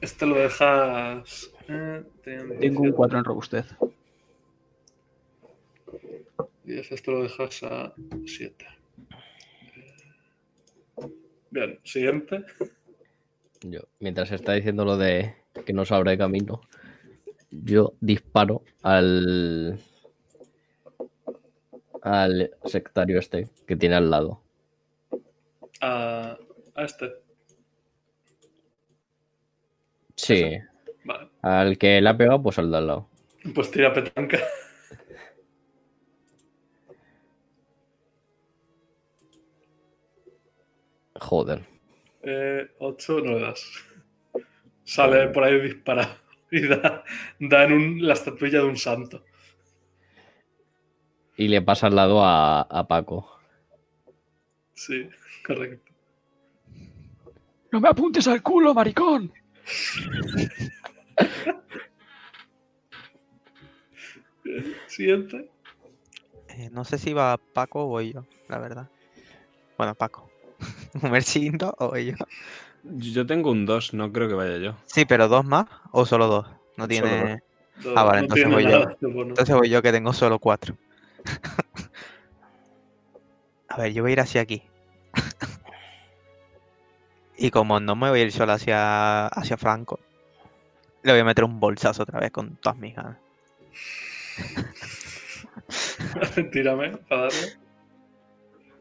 Este 0.00 0.26
lo 0.26 0.36
dejas. 0.36 1.50
eh, 1.68 2.02
Tengo 2.22 2.42
un 2.54 2.60
17. 2.60 2.92
4 2.92 3.18
en 3.18 3.24
robustez. 3.24 3.66
10, 6.64 6.92
esto 6.92 7.12
lo 7.12 7.22
dejas 7.22 7.62
a 7.62 7.94
7. 8.26 8.66
Bien, 11.50 11.78
siguiente. 11.82 12.44
Yo, 13.62 13.80
mientras 14.00 14.30
está 14.32 14.52
diciendo 14.52 14.84
lo 14.84 14.96
de 14.98 15.34
que 15.64 15.72
no 15.72 15.84
se 15.86 15.94
abre 15.94 16.18
camino, 16.18 16.60
yo 17.50 17.94
disparo 18.00 18.62
al. 18.82 19.80
Al 22.02 22.50
sectario 22.64 23.18
este 23.18 23.48
que 23.66 23.76
tiene 23.76 23.96
al 23.96 24.10
lado. 24.10 24.42
A, 25.80 26.36
a 26.74 26.84
este. 26.84 27.12
Sí. 30.16 30.58
Vale. 31.04 31.28
Al 31.42 31.78
que 31.78 32.00
le 32.00 32.08
ha 32.08 32.16
pegado, 32.16 32.42
pues 32.42 32.58
al 32.58 32.70
de 32.70 32.76
al 32.78 32.86
lado. 32.86 33.08
Pues 33.54 33.70
tira 33.70 33.92
petanca. 33.92 34.38
Joder. 41.20 41.64
Eh, 42.22 42.68
8 42.78 43.20
no 43.20 43.32
le 43.34 43.40
das. 43.40 43.64
Sale 44.84 45.28
por 45.28 45.44
ahí 45.44 45.60
disparado. 45.60 46.16
Y 46.50 46.66
da, 46.66 47.04
da 47.38 47.64
en 47.64 47.72
un- 47.72 48.06
la 48.06 48.14
estatuilla 48.14 48.60
de 48.60 48.64
un 48.64 48.76
santo. 48.76 49.24
Y 51.38 51.48
le 51.48 51.62
pasa 51.62 51.86
al 51.86 51.96
lado 51.96 52.22
a, 52.24 52.60
a 52.62 52.86
Paco. 52.88 53.38
Sí, 54.74 55.08
correcto. 55.46 55.92
¡No 57.72 57.80
me 57.80 57.88
apuntes 57.88 58.26
al 58.28 58.42
culo, 58.42 58.74
maricón! 58.74 59.32
Siguiente. 64.86 65.50
Eh, 66.48 66.70
no 66.72 66.84
sé 66.84 66.98
si 66.98 67.12
va 67.12 67.36
Paco 67.36 67.84
o 67.84 67.88
voy 67.88 68.12
yo, 68.12 68.24
la 68.48 68.58
verdad. 68.58 68.88
Bueno, 69.76 69.94
Paco. 69.94 70.30
Mercindo 71.02 71.74
o 71.78 71.88
voy 71.90 72.06
yo. 72.06 72.14
Yo 72.84 73.26
tengo 73.26 73.50
un 73.50 73.66
2, 73.66 73.94
no 73.94 74.12
creo 74.12 74.28
que 74.28 74.34
vaya 74.34 74.58
yo. 74.58 74.74
Sí, 74.86 75.04
pero 75.04 75.28
dos 75.28 75.44
más 75.44 75.66
o 75.92 76.06
solo 76.06 76.26
dos. 76.26 76.46
No 76.76 76.88
tiene. 76.88 77.40
Ah, 77.94 78.04
vale, 78.04 78.18
No 78.18 78.22
entonces 78.34 78.50
voy 78.50 78.64
yo. 78.64 78.70
nada. 78.70 78.96
Entonces 79.00 79.54
voy 79.54 79.68
yo 79.68 79.82
que 79.82 79.92
tengo 79.92 80.12
solo 80.12 80.38
cuatro. 80.38 80.76
A 83.68 83.76
ver, 83.76 83.92
yo 83.92 84.02
voy 84.02 84.10
a 84.10 84.12
ir 84.14 84.20
hacia 84.20 84.40
aquí. 84.40 84.62
y 87.36 87.50
como 87.50 87.80
no 87.80 87.94
me 87.96 88.10
voy 88.10 88.20
a 88.20 88.22
ir 88.24 88.32
solo 88.32 88.52
hacia, 88.52 89.26
hacia 89.26 89.56
Franco, 89.56 90.00
le 91.02 91.12
voy 91.12 91.20
a 91.20 91.24
meter 91.24 91.44
un 91.44 91.60
bolsazo 91.60 92.02
otra 92.02 92.20
vez 92.20 92.30
con 92.30 92.56
todas 92.56 92.78
mis 92.78 92.94
ganas. 92.96 93.18
Tírame 96.52 96.96
para 97.08 97.22
darle. 97.22 97.58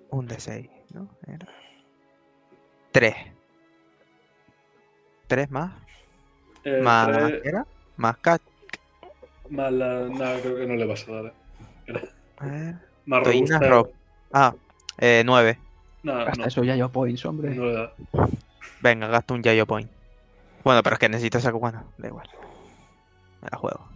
Un 0.10 0.28
de 0.28 0.40
6, 0.40 0.70
¿no? 0.94 1.10
Era. 1.28 1.48
Tres. 2.92 3.16
Tres 5.28 5.52
más. 5.52 5.74
Eh, 6.64 6.80
más. 6.82 7.08
tres- 7.08 7.42
¿qué 7.44 7.50
era? 7.50 7.66
Más 7.98 8.18
cat. 8.18 8.42
Más 9.50 9.72
la. 9.74 10.00
No, 10.08 10.42
creo 10.42 10.56
que 10.58 10.66
no 10.66 10.76
le 10.76 10.86
vas 10.86 11.08
a 11.08 11.12
dar. 11.12 11.34
eh. 11.88 12.10
Ver. 12.42 12.76
Más. 13.06 13.24
Rob. 13.62 13.92
Ah, 14.32 14.54
eh, 14.98 15.24
nueve. 15.26 15.58
No, 16.04 16.14
Hasta 16.14 16.42
no, 16.42 16.46
eso 16.48 16.64
ya 16.64 16.76
yo 16.76 16.90
points, 16.90 17.26
hombre. 17.26 17.56
no 17.56 17.72
da. 17.72 17.94
Venga, 18.82 19.08
gasto 19.08 19.34
un 19.34 19.42
Yayo 19.42 19.66
Point. 19.66 19.90
Bueno, 20.64 20.84
pero 20.84 20.96
es 20.96 21.00
que 21.00 21.10
necesito 21.10 21.40
sacar. 21.40 21.60
Bueno, 21.60 21.84
da 21.98 22.08
igual. 22.08 22.30
Me 23.42 23.50
la 23.52 23.58
juego. 23.58 23.88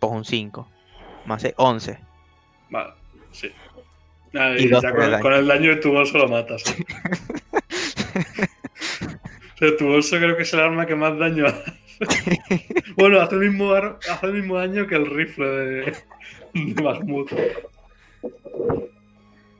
Pues 0.00 0.12
un 0.12 0.24
5. 0.24 0.68
Más 1.26 1.42
6, 1.42 1.54
11. 1.56 1.98
Vale, 2.70 2.92
sí. 3.32 3.52
Y 4.32 4.68
ya 4.68 4.78
el 4.78 5.20
con, 5.20 5.32
el 5.32 5.46
daño 5.46 5.70
de 5.70 5.76
tu 5.76 5.92
bolso 5.92 6.18
lo 6.18 6.28
matas. 6.28 6.64
¿eh? 6.66 6.84
o 9.54 9.58
sea, 9.58 9.76
tu 9.76 9.86
bolso 9.86 10.16
creo 10.16 10.36
que 10.36 10.42
es 10.42 10.52
el 10.52 10.60
arma 10.60 10.86
que 10.86 10.94
más 10.94 11.18
daño 11.18 11.46
hace. 11.46 11.72
bueno, 12.96 13.20
hace 13.20 13.36
el 13.36 13.40
mismo, 13.40 13.72
hace 13.72 14.26
el 14.26 14.32
mismo 14.34 14.58
daño 14.58 14.86
que 14.86 14.96
el 14.96 15.06
rifle 15.06 15.46
de, 15.46 15.96
de 16.64 16.82
Mahmoud. 16.82 17.28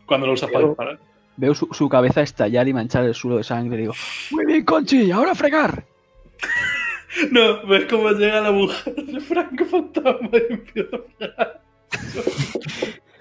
Cuando 0.07 0.27
lo 0.27 0.33
usas 0.33 0.51
para 0.51 0.67
disparar. 0.67 0.99
Veo 1.37 1.55
su, 1.55 1.69
su 1.73 1.89
cabeza 1.89 2.23
estallar 2.23 2.67
y 2.67 2.73
manchar 2.73 3.05
el 3.05 3.15
suelo 3.15 3.37
de 3.37 3.45
sangre. 3.45 3.77
Digo, 3.77 3.93
Muy 4.31 4.47
bien, 4.47 4.65
Conchi, 4.65 5.11
ahora 5.11 5.33
a 5.33 5.35
fregar. 5.35 5.85
No, 7.31 7.67
ves 7.67 7.87
cómo 7.87 8.11
llega 8.11 8.43
la 8.43 8.53
mujer 8.53 8.95
de 8.95 9.21
Franco 9.21 9.65
Fantasma 9.65 10.29
y 10.33 10.53
empieza 10.53 10.99
a. 11.39 11.61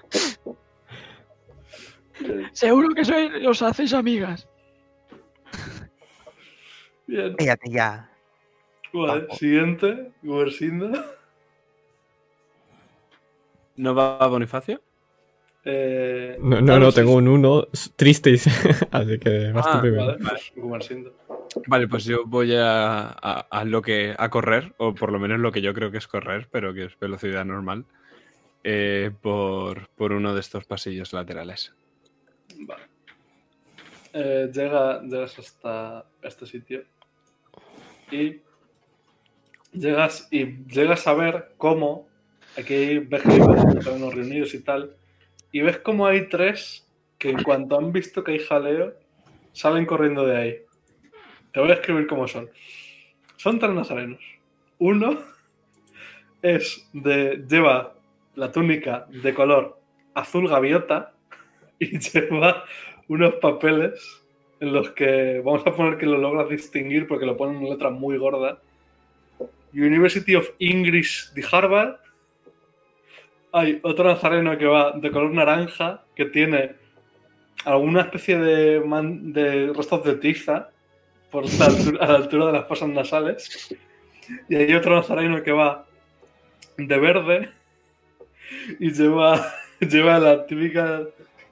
Seguro 2.52 2.94
que 2.94 3.04
soy, 3.04 3.46
os 3.46 3.62
hacéis 3.62 3.94
amigas. 3.94 4.48
Bien. 7.06 7.34
Fíjate 7.38 7.70
ya. 7.70 8.10
Vale, 8.92 9.26
siguiente, 9.32 10.12
Guersinda. 10.22 11.04
¿No 13.76 13.94
va 13.94 14.16
a 14.18 14.26
Bonifacio? 14.26 14.80
Eh, 15.64 16.36
No, 16.40 16.60
no, 16.60 16.78
no, 16.78 16.92
tengo 16.92 17.14
un 17.14 17.28
1 17.28 17.66
triste, 17.96 18.34
así 18.92 19.18
que 19.18 19.52
vas 19.52 19.66
tú 19.66 19.78
Ah, 19.78 19.80
primero. 19.80 20.16
Vale, 20.18 20.18
pues. 20.78 20.90
Vale, 21.66 21.88
pues 21.88 22.04
yo 22.04 22.24
voy 22.26 22.54
a, 22.54 23.08
a- 23.08 23.46
a 23.50 23.64
lo 23.64 23.82
que 23.82 24.14
a 24.16 24.28
correr, 24.30 24.74
o 24.78 24.94
por 24.94 25.10
lo 25.12 25.18
menos 25.18 25.40
lo 25.40 25.50
que 25.52 25.62
yo 25.62 25.74
creo 25.74 25.90
que 25.90 25.98
es 25.98 26.06
correr, 26.06 26.48
pero 26.50 26.72
que 26.74 26.84
es 26.84 26.98
velocidad 26.98 27.44
normal, 27.44 27.84
eh, 28.62 29.10
por, 29.22 29.88
por 29.96 30.12
uno 30.12 30.34
de 30.34 30.40
estos 30.40 30.64
pasillos 30.66 31.12
laterales. 31.12 31.74
Vale. 32.60 32.82
Eh, 34.12 34.50
llega, 34.52 35.02
llegas 35.02 35.38
hasta 35.38 36.04
este 36.22 36.46
sitio 36.46 36.84
y 38.10 38.40
llegas 39.72 40.28
y 40.30 40.64
llegas 40.66 41.06
a 41.06 41.14
ver 41.14 41.54
cómo 41.58 42.06
aquí 42.56 42.98
ves 42.98 43.22
que 43.22 43.32
hay 43.32 43.40
terrenos 43.80 44.14
reunidos 44.14 44.54
y 44.54 44.60
tal 44.60 44.96
y 45.52 45.62
ves 45.62 45.78
cómo 45.78 46.06
hay 46.06 46.28
tres 46.28 46.86
que 47.18 47.30
en 47.30 47.42
cuanto 47.42 47.78
han 47.78 47.92
visto 47.92 48.22
que 48.22 48.32
hay 48.32 48.38
jaleo 48.38 48.94
salen 49.52 49.86
corriendo 49.86 50.26
de 50.26 50.36
ahí. 50.36 50.58
Te 51.52 51.60
voy 51.60 51.70
a 51.70 51.74
escribir 51.74 52.06
cómo 52.06 52.28
son. 52.28 52.50
Son 53.36 53.58
tres 53.58 53.72
nazarenos. 53.72 54.20
Uno 54.78 55.18
es 56.42 56.86
de 56.92 57.42
lleva 57.48 57.94
la 58.34 58.52
túnica 58.52 59.06
de 59.08 59.32
color 59.32 59.80
azul 60.14 60.48
gaviota 60.48 61.14
y 61.78 61.98
lleva 61.98 62.64
unos 63.08 63.36
papeles 63.36 64.22
en 64.60 64.72
los 64.72 64.90
que 64.90 65.40
vamos 65.44 65.66
a 65.66 65.74
poner 65.74 65.98
que 65.98 66.06
lo 66.06 66.18
logras 66.18 66.48
distinguir 66.48 67.06
porque 67.06 67.26
lo 67.26 67.36
ponen 67.36 67.62
en 67.62 67.70
letra 67.70 67.90
muy 67.90 68.18
gorda. 68.18 68.60
University 69.72 70.34
of 70.34 70.50
English 70.58 71.32
de 71.32 71.44
Harvard. 71.50 71.96
Hay 73.58 73.80
otro 73.82 74.04
nazareno 74.04 74.58
que 74.58 74.66
va 74.66 74.92
de 74.92 75.10
color 75.10 75.32
naranja 75.32 76.04
que 76.14 76.26
tiene 76.26 76.74
alguna 77.64 78.02
especie 78.02 78.38
de, 78.38 78.80
man- 78.80 79.32
de 79.32 79.72
restos 79.72 80.04
de 80.04 80.14
tiza 80.16 80.68
por 81.30 81.44
la 81.58 81.64
altura, 81.66 82.04
a 82.04 82.08
la 82.12 82.14
altura 82.18 82.46
de 82.48 82.52
las 82.52 82.68
fosas 82.68 82.88
nasales. 82.90 83.74
Y 84.50 84.56
hay 84.56 84.74
otro 84.74 84.94
nazareno 84.96 85.42
que 85.42 85.52
va 85.52 85.86
de 86.76 86.98
verde 86.98 87.48
y 88.78 88.90
lleva, 88.92 89.40
lleva 89.80 90.18
la 90.18 90.44
típica 90.46 91.02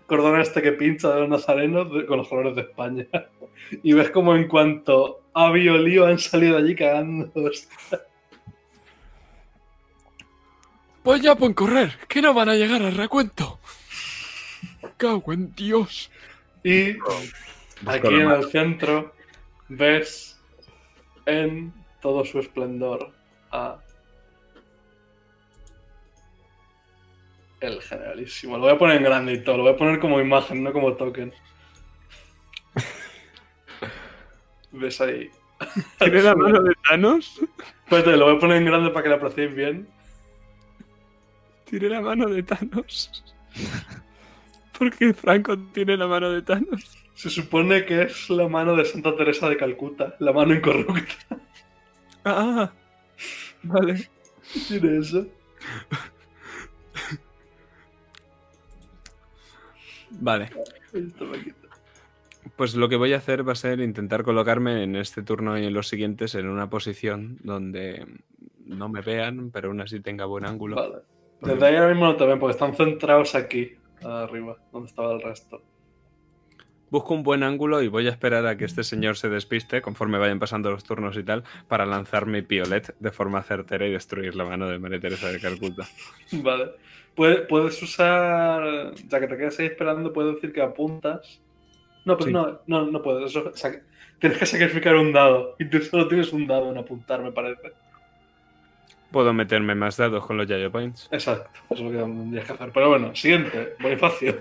cordón 0.06 0.40
este 0.40 0.60
que 0.60 0.72
pincha 0.72 1.08
de 1.14 1.20
los 1.20 1.28
nazarenos 1.30 1.88
con 2.06 2.18
los 2.18 2.28
colores 2.28 2.54
de 2.54 2.62
España. 2.62 3.06
Y 3.82 3.94
ves 3.94 4.10
como 4.10 4.34
en 4.36 4.46
cuanto 4.46 5.22
ha 5.32 5.46
habido 5.46 5.78
lío 5.78 6.04
han 6.04 6.18
salido 6.18 6.58
allí 6.58 6.74
cagando. 6.74 7.30
Pues 11.04 11.20
ya 11.20 11.34
pueden 11.34 11.52
correr, 11.52 11.98
que 12.08 12.22
no 12.22 12.32
van 12.32 12.48
a 12.48 12.54
llegar 12.54 12.82
al 12.82 12.96
recuento. 12.96 13.60
Cago 14.96 15.34
en 15.34 15.54
Dios. 15.54 16.10
Y 16.62 16.96
aquí 17.84 18.14
en 18.14 18.30
el 18.30 18.50
centro 18.50 19.14
ves 19.68 20.40
en 21.26 21.74
todo 22.00 22.24
su 22.24 22.38
esplendor 22.38 23.12
a 23.50 23.76
el 27.60 27.82
generalísimo. 27.82 28.56
Lo 28.56 28.62
voy 28.62 28.72
a 28.72 28.78
poner 28.78 28.96
en 28.96 29.02
grande 29.02 29.34
y 29.34 29.44
todo, 29.44 29.58
lo 29.58 29.64
voy 29.64 29.74
a 29.74 29.76
poner 29.76 30.00
como 30.00 30.22
imagen, 30.22 30.62
no 30.62 30.72
como 30.72 30.94
token. 30.94 31.34
¿Ves 34.72 35.02
ahí? 35.02 35.30
¿Tiene 35.98 36.22
la 36.22 36.34
mano 36.34 36.62
de 36.62 36.72
Thanos? 36.88 37.42
Pues 37.90 38.06
lo 38.06 38.24
voy 38.24 38.36
a 38.36 38.40
poner 38.40 38.56
en 38.56 38.64
grande 38.64 38.88
para 38.88 39.02
que 39.02 39.08
lo 39.10 39.16
apreciéis 39.16 39.54
bien. 39.54 39.86
Tiene 41.64 41.88
la 41.88 42.00
mano 42.00 42.28
de 42.28 42.42
Thanos. 42.42 43.24
¿Por 44.78 44.94
qué 44.96 45.14
Franco 45.14 45.56
tiene 45.72 45.96
la 45.96 46.06
mano 46.06 46.30
de 46.30 46.42
Thanos? 46.42 46.98
Se 47.14 47.30
supone 47.30 47.84
que 47.84 48.02
es 48.02 48.28
la 48.30 48.48
mano 48.48 48.74
de 48.76 48.84
Santa 48.84 49.14
Teresa 49.16 49.48
de 49.48 49.56
Calcuta, 49.56 50.16
la 50.18 50.32
mano 50.32 50.54
incorrupta. 50.54 51.38
Ah, 52.24 52.72
vale. 53.62 54.08
Tiene 54.68 54.98
eso. 54.98 55.26
Vale. 60.10 60.50
Pues 62.56 62.74
lo 62.74 62.88
que 62.88 62.96
voy 62.96 63.12
a 63.12 63.18
hacer 63.18 63.46
va 63.46 63.52
a 63.52 63.56
ser 63.56 63.80
intentar 63.80 64.22
colocarme 64.22 64.82
en 64.82 64.96
este 64.96 65.22
turno 65.22 65.58
y 65.58 65.66
en 65.66 65.74
los 65.74 65.88
siguientes 65.88 66.34
en 66.34 66.48
una 66.48 66.70
posición 66.70 67.38
donde 67.42 68.06
no 68.64 68.88
me 68.88 69.00
vean, 69.00 69.50
pero 69.50 69.68
aún 69.68 69.80
así 69.80 70.00
tenga 70.00 70.24
buen 70.24 70.44
ángulo. 70.46 70.76
Vale. 70.76 71.13
Desde 71.44 71.66
ahí 71.66 71.76
ahora 71.76 71.90
mismo 71.90 72.06
no 72.06 72.16
te 72.16 72.26
ven 72.26 72.38
porque 72.38 72.52
están 72.52 72.74
centrados 72.74 73.34
aquí, 73.34 73.72
arriba, 74.02 74.56
donde 74.72 74.88
estaba 74.88 75.12
el 75.12 75.20
resto. 75.20 75.62
Busco 76.90 77.14
un 77.14 77.22
buen 77.24 77.42
ángulo 77.42 77.82
y 77.82 77.88
voy 77.88 78.06
a 78.06 78.10
esperar 78.10 78.46
a 78.46 78.56
que 78.56 78.64
este 78.66 78.84
señor 78.84 79.16
se 79.16 79.28
despiste 79.28 79.82
conforme 79.82 80.18
vayan 80.18 80.38
pasando 80.38 80.70
los 80.70 80.84
turnos 80.84 81.16
y 81.16 81.24
tal 81.24 81.42
para 81.66 81.86
lanzar 81.86 82.26
mi 82.26 82.42
piolet 82.42 82.94
de 83.00 83.10
forma 83.10 83.42
certera 83.42 83.86
y 83.86 83.90
destruir 83.92 84.36
la 84.36 84.44
mano 84.44 84.68
de 84.68 84.78
María 84.78 85.00
Teresa 85.00 85.32
de 85.32 85.40
Calcuta. 85.40 85.84
Vale. 86.32 86.70
Puedes, 87.14 87.80
usar, 87.82 88.92
ya 89.08 89.20
que 89.20 89.26
te 89.28 89.36
quedas 89.36 89.58
ahí 89.60 89.66
esperando, 89.66 90.12
puedes 90.12 90.34
decir 90.34 90.52
que 90.52 90.62
apuntas. 90.62 91.40
No, 92.04 92.16
pues 92.16 92.26
Sí. 92.26 92.32
no, 92.32 92.60
no, 92.66 92.86
no 92.86 93.02
puedes. 93.02 93.30
Eso, 93.30 93.52
tienes 94.18 94.38
que 94.38 94.46
sacrificar 94.46 94.96
un 94.96 95.12
dado. 95.12 95.54
Y 95.58 95.64
tú 95.66 95.80
solo 95.80 96.08
tienes 96.08 96.32
un 96.32 96.46
dado 96.46 96.70
en 96.70 96.78
apuntar, 96.78 97.22
me 97.22 97.32
parece. 97.32 97.72
Puedo 99.14 99.32
meterme 99.32 99.76
más 99.76 99.96
dados 99.96 100.26
con 100.26 100.36
los 100.36 100.48
Yayo 100.48 100.72
Points. 100.72 101.08
Exacto, 101.12 101.48
eso 101.70 101.74
es 101.74 101.80
lo 101.82 101.90
que 101.92 101.98
tendrías 101.98 102.44
que 102.46 102.52
hacer. 102.52 102.70
Pero 102.74 102.88
bueno, 102.88 103.14
siguiente, 103.14 103.74
Bonifacio. 103.80 104.38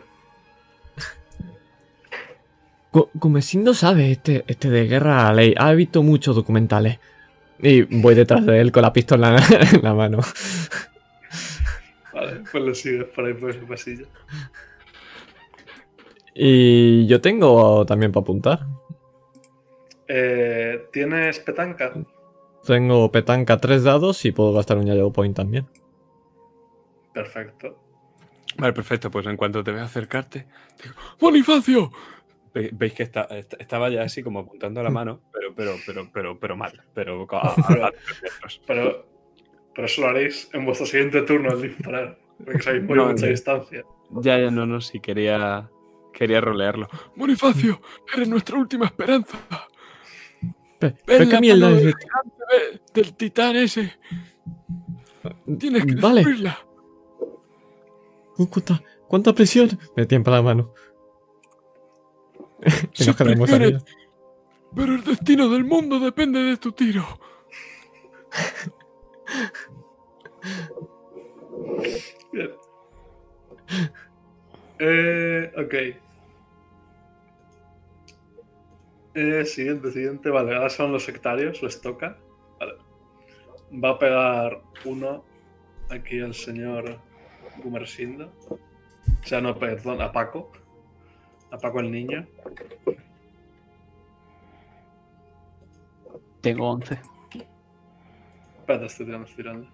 Gu- 2.91 3.09
Gumesindo 3.13 3.75
sabe 3.75 4.11
este, 4.11 4.43
este 4.47 4.71
de 4.71 4.87
guerra 4.87 5.21
a 5.21 5.29
la 5.29 5.33
ley. 5.35 5.53
Ha 5.55 5.71
visto 5.73 6.01
muchos 6.01 6.35
documentales. 6.35 6.97
Y 7.59 7.83
voy 7.83 8.15
detrás 8.15 8.43
de 8.47 8.59
él 8.59 8.71
con 8.71 8.81
la 8.81 8.91
pistola 8.91 9.37
en 9.73 9.83
la 9.83 9.93
mano. 10.01 10.17
Vale, 12.11 12.41
pues 12.51 12.63
lo 12.63 12.73
sigues 12.73 13.05
por 13.05 13.25
ahí 13.25 13.33
por 13.35 13.51
ese 13.51 13.59
pasillo. 13.59 14.07
Y 16.33 17.05
yo 17.05 17.21
tengo 17.21 17.85
también 17.85 18.11
para 18.11 18.23
apuntar. 18.23 18.65
Eh, 20.07 20.87
¿Tienes 20.91 21.37
petanca? 21.41 21.93
Tengo 22.65 23.11
petanca 23.11 23.57
tres 23.57 23.83
dados 23.83 24.23
y 24.25 24.31
puedo 24.31 24.53
gastar 24.53 24.77
un 24.77 24.85
Yayo 24.85 25.11
Point 25.11 25.35
también. 25.35 25.67
Perfecto. 27.13 27.77
Vale, 28.57 28.73
perfecto. 28.73 29.11
Pues 29.11 29.25
en 29.27 29.37
cuanto 29.37 29.63
te 29.63 29.71
vea 29.71 29.83
acercarte, 29.83 30.47
digo, 30.81 30.95
¡Bonifacio! 31.19 31.91
Ve- 32.53 32.69
Veis 32.71 32.93
que 32.93 33.03
está- 33.03 33.27
estaba 33.59 33.89
ya 33.89 34.03
así 34.03 34.21
como 34.21 34.39
apuntando 34.39 34.79
a 34.79 34.83
la 34.83 34.89
mano, 34.91 35.21
pero, 35.33 35.53
pero, 35.55 35.71
pero, 35.85 36.09
pero, 36.13 36.39
pero 36.39 36.55
mal. 36.55 36.83
Pero 36.93 37.27
a, 37.31 37.37
a- 37.37 37.87
a 37.87 37.91
tres 37.91 38.21
metros. 38.21 38.61
Pero, 38.67 39.05
pero 39.75 39.85
eso 39.87 40.01
lo 40.01 40.07
haréis 40.07 40.49
en 40.53 40.65
vuestro 40.65 40.85
siguiente 40.85 41.21
turno 41.23 41.49
al 41.51 41.61
disparar. 41.61 42.19
Porque 42.43 42.61
sabéis 42.61 42.83
muy 42.83 42.95
No, 42.97 43.07
mucha 43.07 43.25
no. 43.25 43.31
distancia. 43.31 43.83
Ya, 44.21 44.37
ya, 44.39 44.51
no, 44.51 44.65
no, 44.65 44.81
sí, 44.81 44.99
quería, 44.99 45.69
quería 46.13 46.41
rolearlo. 46.41 46.87
Bonifacio, 47.15 47.81
eres 48.13 48.27
nuestra 48.29 48.57
última 48.57 48.85
esperanza. 48.85 49.37
Ven 51.07 51.29
la 51.29 51.35
¿Qué 51.35 51.39
mierda 51.41 51.69
mano 51.69 51.81
de- 51.81 51.93
del 52.93 53.13
titán 53.15 53.55
ese. 53.55 53.93
Tienes 55.59 55.85
que 55.85 55.95
Vale. 55.95 56.15
destruirla. 56.15 56.57
Uh, 58.37 58.47
¿Cuánta, 58.47 58.83
cuánta 59.07 59.33
presión? 59.33 59.69
Me 59.95 60.05
tiembla 60.05 60.33
la 60.33 60.41
mano. 60.41 60.73
y 62.97 63.05
nos 63.05 63.15
quedamos 63.15 63.49
el- 63.51 63.81
Pero 64.75 64.95
el 64.95 65.03
destino 65.03 65.49
del 65.49 65.63
mundo 65.63 65.99
depende 65.99 66.39
de 66.41 66.57
tu 66.57 66.71
tiro. 66.71 67.05
Bien. 72.31 72.51
Eh, 74.79 75.51
ok. 75.55 76.02
Eh, 79.15 79.45
siguiente, 79.45 79.91
siguiente. 79.91 80.29
Vale, 80.29 80.55
ahora 80.55 80.69
son 80.69 80.91
los 80.91 81.03
sectarios, 81.03 81.61
les 81.61 81.79
toca. 81.81 82.17
Vale. 82.59 82.73
Va 83.83 83.89
a 83.91 83.99
pegar 83.99 84.61
uno 84.85 85.23
aquí 85.89 86.19
al 86.19 86.33
señor 86.33 86.99
Gumersindo. 87.63 88.31
O 88.49 89.25
sea, 89.25 89.41
no, 89.41 89.57
perdón, 89.57 90.01
a 90.01 90.11
Paco. 90.11 90.51
A 91.51 91.57
Paco 91.57 91.79
el 91.79 91.91
niño. 91.91 92.25
Tengo 96.41 96.71
11. 96.71 96.99
Espérate, 98.59 98.85
estoy 98.85 99.05
tirando, 99.05 99.27
estoy 99.27 99.43
tirando. 99.43 99.67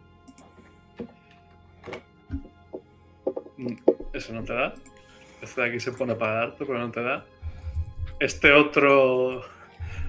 Mm, 3.58 3.76
Eso 4.14 4.34
no 4.34 4.44
te 4.44 4.54
da. 4.54 4.74
Este 5.42 5.62
de 5.62 5.68
aquí 5.68 5.80
se 5.80 5.92
pone 5.92 6.16
para 6.16 6.34
darte, 6.34 6.66
pero 6.66 6.80
no 6.80 6.92
te 6.92 7.02
da. 7.02 7.26
Este 8.20 8.52
otro 8.52 9.42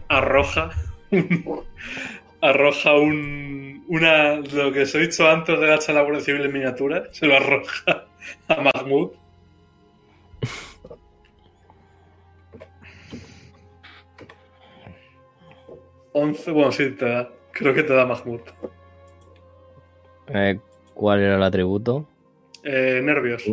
arroja. 0.09 0.71
arroja 2.41 2.95
un. 2.95 3.85
Una. 3.89 4.37
Lo 4.37 4.73
que 4.73 4.83
os 4.83 4.95
he 4.95 4.99
dicho 4.99 5.29
antes 5.29 5.59
de 5.59 5.67
la 5.67 5.77
la 5.77 6.03
Guardia 6.03 6.21
Civil 6.21 6.45
en 6.45 6.53
miniatura. 6.53 7.05
Se 7.13 7.27
lo 7.27 7.37
arroja 7.37 8.07
a 8.49 8.61
Mahmoud. 8.61 9.13
Once, 16.13 16.51
bueno, 16.51 16.73
sí, 16.73 16.91
te 16.91 17.05
da. 17.05 17.31
Creo 17.53 17.73
que 17.75 17.83
te 17.83 17.95
da 17.95 18.05
Mahmoud. 18.07 18.41
Eh, 20.29 20.59
¿Cuál 20.95 21.21
era 21.21 21.37
el 21.37 21.43
atributo? 21.43 22.07
Eh, 22.63 23.01
nervios. 23.03 23.45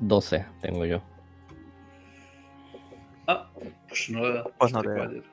12 0.00 0.44
tengo 0.60 0.84
yo. 0.84 1.02
Pues 3.92 4.08
no 4.08 4.22
le 4.22 4.32
da. 4.32 4.44
Pues 4.44 4.72
no 4.72 4.80
te 4.80 4.88
da. 4.88 4.94
caballero. 4.94 5.24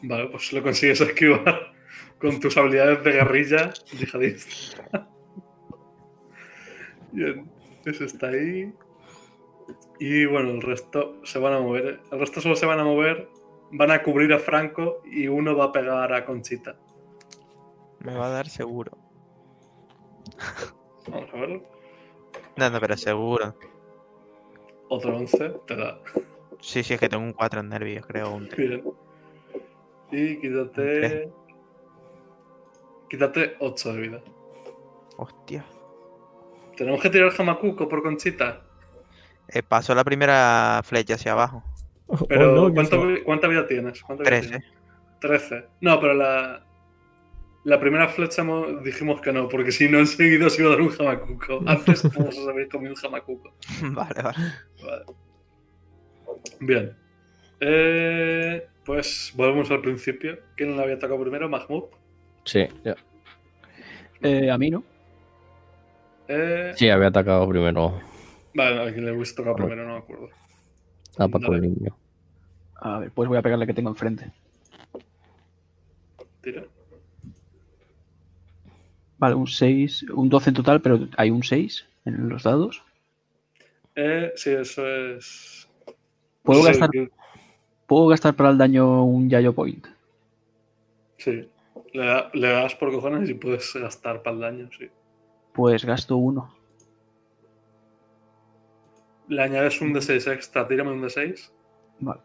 Vale, 0.00 0.28
pues 0.28 0.52
lo 0.54 0.62
consigues 0.62 1.00
esquivar 1.02 1.70
con 2.18 2.40
tus 2.40 2.56
habilidades 2.56 3.04
de 3.04 3.12
guerrilla 3.12 3.74
yihadista. 3.92 5.06
Bien, 7.12 7.50
eso 7.84 8.04
está 8.06 8.28
ahí. 8.28 8.72
Y 10.00 10.24
bueno, 10.24 10.50
el 10.52 10.62
resto 10.62 11.20
se 11.24 11.38
van 11.38 11.52
a 11.52 11.60
mover. 11.60 12.00
El 12.10 12.20
resto 12.20 12.40
solo 12.40 12.56
se 12.56 12.64
van 12.64 12.80
a 12.80 12.84
mover. 12.84 13.28
Van 13.70 13.90
a 13.90 14.02
cubrir 14.02 14.32
a 14.32 14.38
Franco 14.38 15.02
y 15.04 15.28
uno 15.28 15.54
va 15.54 15.66
a 15.66 15.72
pegar 15.72 16.10
a 16.14 16.24
Conchita. 16.24 16.78
Me 17.98 18.16
va 18.16 18.28
a 18.28 18.30
dar 18.30 18.48
seguro. 18.48 18.96
Vamos 21.10 21.28
a 21.34 21.36
verlo. 21.36 21.62
No, 22.56 22.70
no, 22.70 22.80
pero 22.80 22.96
seguro. 22.96 23.54
Otro 24.88 25.14
11 25.14 25.50
te 25.66 25.76
da. 25.76 26.00
Sí, 26.60 26.82
sí, 26.82 26.94
es 26.94 27.00
que 27.00 27.08
tengo 27.08 27.22
un 27.24 27.32
4 27.32 27.60
en 27.60 27.68
nervios, 27.68 28.06
creo. 28.06 28.32
Un. 28.34 28.48
Y 30.10 30.36
quítate. 30.40 31.30
Quítate 33.08 33.56
8 33.60 33.92
de 33.94 34.00
vida. 34.00 34.20
Hostia. 35.16 35.64
Tenemos 36.76 37.00
que 37.00 37.10
tirar 37.10 37.32
el 37.32 37.40
Hamakuko 37.40 37.88
por 37.88 38.02
Conchita. 38.02 38.62
Eh, 39.48 39.62
pasó 39.62 39.94
la 39.94 40.04
primera 40.04 40.80
flecha 40.84 41.14
hacia 41.14 41.32
abajo. 41.32 41.62
Pero, 42.28 42.52
Oh, 42.52 42.56
no, 42.56 42.66
que 42.68 42.74
¿cuánto 42.74 42.96
eso- 42.96 43.06
vi- 43.06 43.22
¿cuánta 43.22 43.48
vida 43.48 43.66
tienes? 43.66 44.02
¿Cuánta 44.02 44.22
vida 44.24 44.30
13. 44.40 44.48
tienes? 44.48 44.72
13. 45.20 45.64
No, 45.80 46.00
pero 46.00 46.14
la. 46.14 46.64
La 47.64 47.78
primera 47.80 48.08
flecha 48.08 48.42
dijimos 48.84 49.20
que 49.20 49.32
no, 49.32 49.48
porque 49.48 49.72
si 49.72 49.88
no 49.90 49.98
enseguida 49.98 50.46
os 50.46 50.58
iba 50.58 50.68
a 50.68 50.72
dar 50.72 50.80
un 50.80 50.92
Hamakuko. 50.98 51.60
Antes 51.66 52.02
todos 52.02 52.38
os 52.38 52.48
habéis 52.48 52.68
comido 52.70 52.94
un 52.94 53.06
Hamakuko. 53.06 53.52
vale, 53.92 54.22
vale. 54.22 54.38
Vale. 54.82 55.04
Bien. 56.60 56.94
Eh, 57.60 58.66
pues 58.84 59.32
volvemos 59.36 59.70
al 59.70 59.80
principio. 59.80 60.38
¿Quién 60.56 60.76
le 60.76 60.82
había 60.82 60.96
atacado 60.96 61.20
primero? 61.20 61.48
Mahmoud. 61.48 61.84
Sí, 62.44 62.66
ya. 62.84 62.96
Eh, 64.22 64.50
a 64.50 64.58
mí 64.58 64.70
no. 64.70 64.82
Eh, 66.28 66.72
sí, 66.76 66.90
había 66.90 67.08
atacado 67.08 67.48
primero 67.48 68.00
Vale, 68.54 68.82
a 68.82 68.92
quien 68.92 69.06
le 69.06 69.12
hubiese 69.12 69.34
tocado 69.34 69.56
primero, 69.56 69.86
no 69.86 69.92
me 69.94 69.98
acuerdo. 69.98 70.28
a 71.16 71.28
Paco 71.28 71.54
el 71.54 71.62
niño. 71.62 71.96
A 72.76 72.98
ver, 72.98 73.10
pues 73.12 73.28
voy 73.28 73.38
a 73.38 73.42
pegarle 73.42 73.66
que 73.66 73.74
tengo 73.74 73.90
enfrente. 73.90 74.30
Tira. 76.42 76.64
Vale, 79.18 79.34
un 79.34 79.46
6, 79.46 80.06
un 80.14 80.28
12 80.28 80.50
en 80.50 80.54
total, 80.56 80.80
pero 80.80 81.08
hay 81.16 81.30
un 81.30 81.42
6 81.42 81.86
en 82.04 82.28
los 82.28 82.44
dados. 82.44 82.82
Eh, 83.96 84.32
sí, 84.36 84.50
eso 84.50 84.86
es. 84.88 85.67
¿Puedo 86.42 86.60
Sí, 86.62 86.66
gastar, 86.68 86.90
que- 86.90 87.10
¿Puedo 87.86 88.06
gastar 88.08 88.34
para 88.34 88.50
el 88.50 88.58
daño 88.58 89.04
un 89.04 89.28
Yayo 89.30 89.54
Point? 89.54 89.86
Sí. 91.18 91.48
Le, 91.92 92.04
da- 92.06 92.30
le 92.34 92.48
das 92.52 92.74
por 92.74 92.92
cojones 92.92 93.28
y 93.30 93.34
puedes 93.34 93.72
gastar 93.74 94.22
para 94.22 94.34
el 94.34 94.40
daño, 94.40 94.68
sí. 94.78 94.88
Pues 95.52 95.84
gasto 95.84 96.16
uno. 96.16 96.54
Le 99.28 99.42
añades 99.42 99.80
un 99.80 99.92
D6 99.94 100.26
extra, 100.32 100.66
tírame 100.68 100.92
un 100.92 101.02
D6. 101.02 101.50
Vale. 102.00 102.20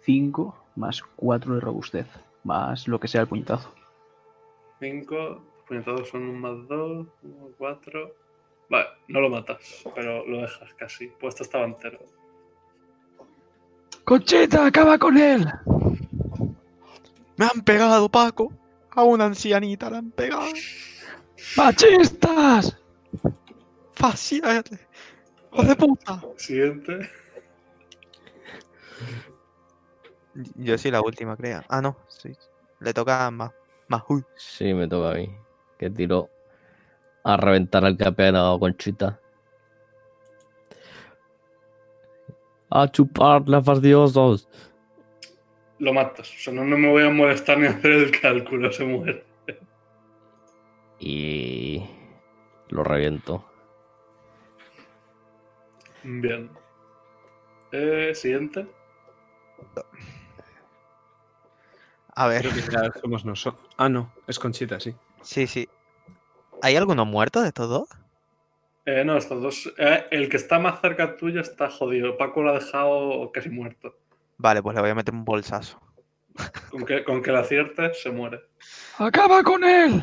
5 0.00 0.56
más 0.76 1.02
4 1.16 1.54
de 1.54 1.60
robustez, 1.60 2.06
más 2.44 2.88
lo 2.88 2.98
que 2.98 3.08
sea 3.08 3.20
el 3.22 3.28
puñetazo. 3.28 3.72
5, 4.80 5.42
puñetazos 5.68 6.08
son 6.08 6.22
un 6.24 6.40
más 6.40 6.66
2, 6.68 7.06
4. 7.58 8.14
Vale, 8.68 8.86
no 9.08 9.20
lo 9.20 9.28
matas, 9.28 9.58
pero 9.94 10.26
lo 10.26 10.42
dejas 10.42 10.72
casi. 10.74 11.08
Pues 11.20 11.34
esto 11.34 11.44
estaba 11.44 11.64
entero. 11.64 11.98
¡Conchita, 14.04 14.66
acaba 14.66 14.98
con 14.98 15.16
él! 15.16 15.46
Me 17.36 17.46
han 17.46 17.62
pegado, 17.62 18.08
Paco. 18.08 18.52
A 18.90 19.04
una 19.04 19.26
ancianita 19.26 19.88
la 19.90 19.98
han 19.98 20.10
pegado. 20.10 20.52
¡Machistas! 21.56 22.76
Fascinante. 23.94 24.78
¡Hijo 25.52 25.62
de 25.62 25.76
puta! 25.76 26.22
Siguiente. 26.36 27.10
Yo 30.56 30.78
soy 30.78 30.90
la 30.90 31.00
última, 31.00 31.36
creo. 31.36 31.62
Ah, 31.68 31.80
no. 31.80 31.96
Sí. 32.08 32.32
Le 32.80 32.92
toca 32.92 33.26
a 33.26 33.30
Ma 33.30 33.52
Mahui. 33.88 34.24
Sí, 34.36 34.72
me 34.74 34.88
toca 34.88 35.10
a 35.10 35.14
mí. 35.14 35.30
Que 35.78 35.90
tiro 35.90 36.30
a 37.24 37.36
reventar 37.36 37.84
al 37.84 37.96
que 37.96 38.04
ha 38.04 38.12
pegado 38.12 38.58
Conchita. 38.58 39.18
A 42.70 42.90
chupar 42.90 43.48
las 43.48 43.64
fastidiosos. 43.64 44.48
Lo 45.78 45.92
matas. 45.92 46.30
O 46.30 46.38
sea, 46.38 46.54
no, 46.54 46.64
no 46.64 46.78
me 46.78 46.88
voy 46.88 47.04
a 47.04 47.10
molestar 47.10 47.58
ni 47.58 47.66
a 47.66 47.70
hacer 47.70 47.92
el 47.92 48.20
cálculo, 48.20 48.72
se 48.72 48.84
muere. 48.84 49.24
Y 50.98 51.84
lo 52.68 52.84
reviento. 52.84 53.44
Bien. 56.04 56.50
Eh, 57.72 58.12
siguiente. 58.14 58.66
A 62.14 62.26
ver. 62.28 62.42
Creo 62.42 62.54
que 62.54 62.72
ya 62.72 63.00
somos 63.00 63.24
nosotros. 63.24 63.68
Ah, 63.76 63.88
no, 63.88 64.12
es 64.26 64.38
Conchita, 64.38 64.78
sí. 64.80 64.94
Sí, 65.22 65.46
sí. 65.46 65.68
¿Hay 66.62 66.76
alguno 66.76 67.04
muerto 67.04 67.42
de 67.42 67.48
estos 67.48 67.68
dos? 67.68 67.88
Eh, 68.86 69.04
no, 69.04 69.16
estos 69.16 69.42
dos. 69.42 69.72
eh, 69.78 70.06
el 70.12 70.28
que 70.28 70.36
está 70.36 70.60
más 70.60 70.80
cerca 70.80 71.16
tuyo 71.16 71.40
está 71.40 71.68
jodido. 71.68 72.16
Paco 72.16 72.40
lo 72.42 72.50
ha 72.50 72.54
dejado 72.60 73.32
casi 73.32 73.48
muerto. 73.50 73.96
Vale, 74.38 74.62
pues 74.62 74.76
le 74.76 74.80
voy 74.80 74.90
a 74.90 74.94
meter 74.94 75.12
un 75.12 75.24
bolsazo. 75.24 75.80
Con 76.70 76.86
que, 76.86 77.04
con 77.04 77.20
que 77.20 77.32
le 77.32 77.38
aciertes, 77.38 78.00
se 78.00 78.10
muere. 78.10 78.40
¡Acaba 78.96 79.42
con 79.42 79.62
él! 79.64 80.02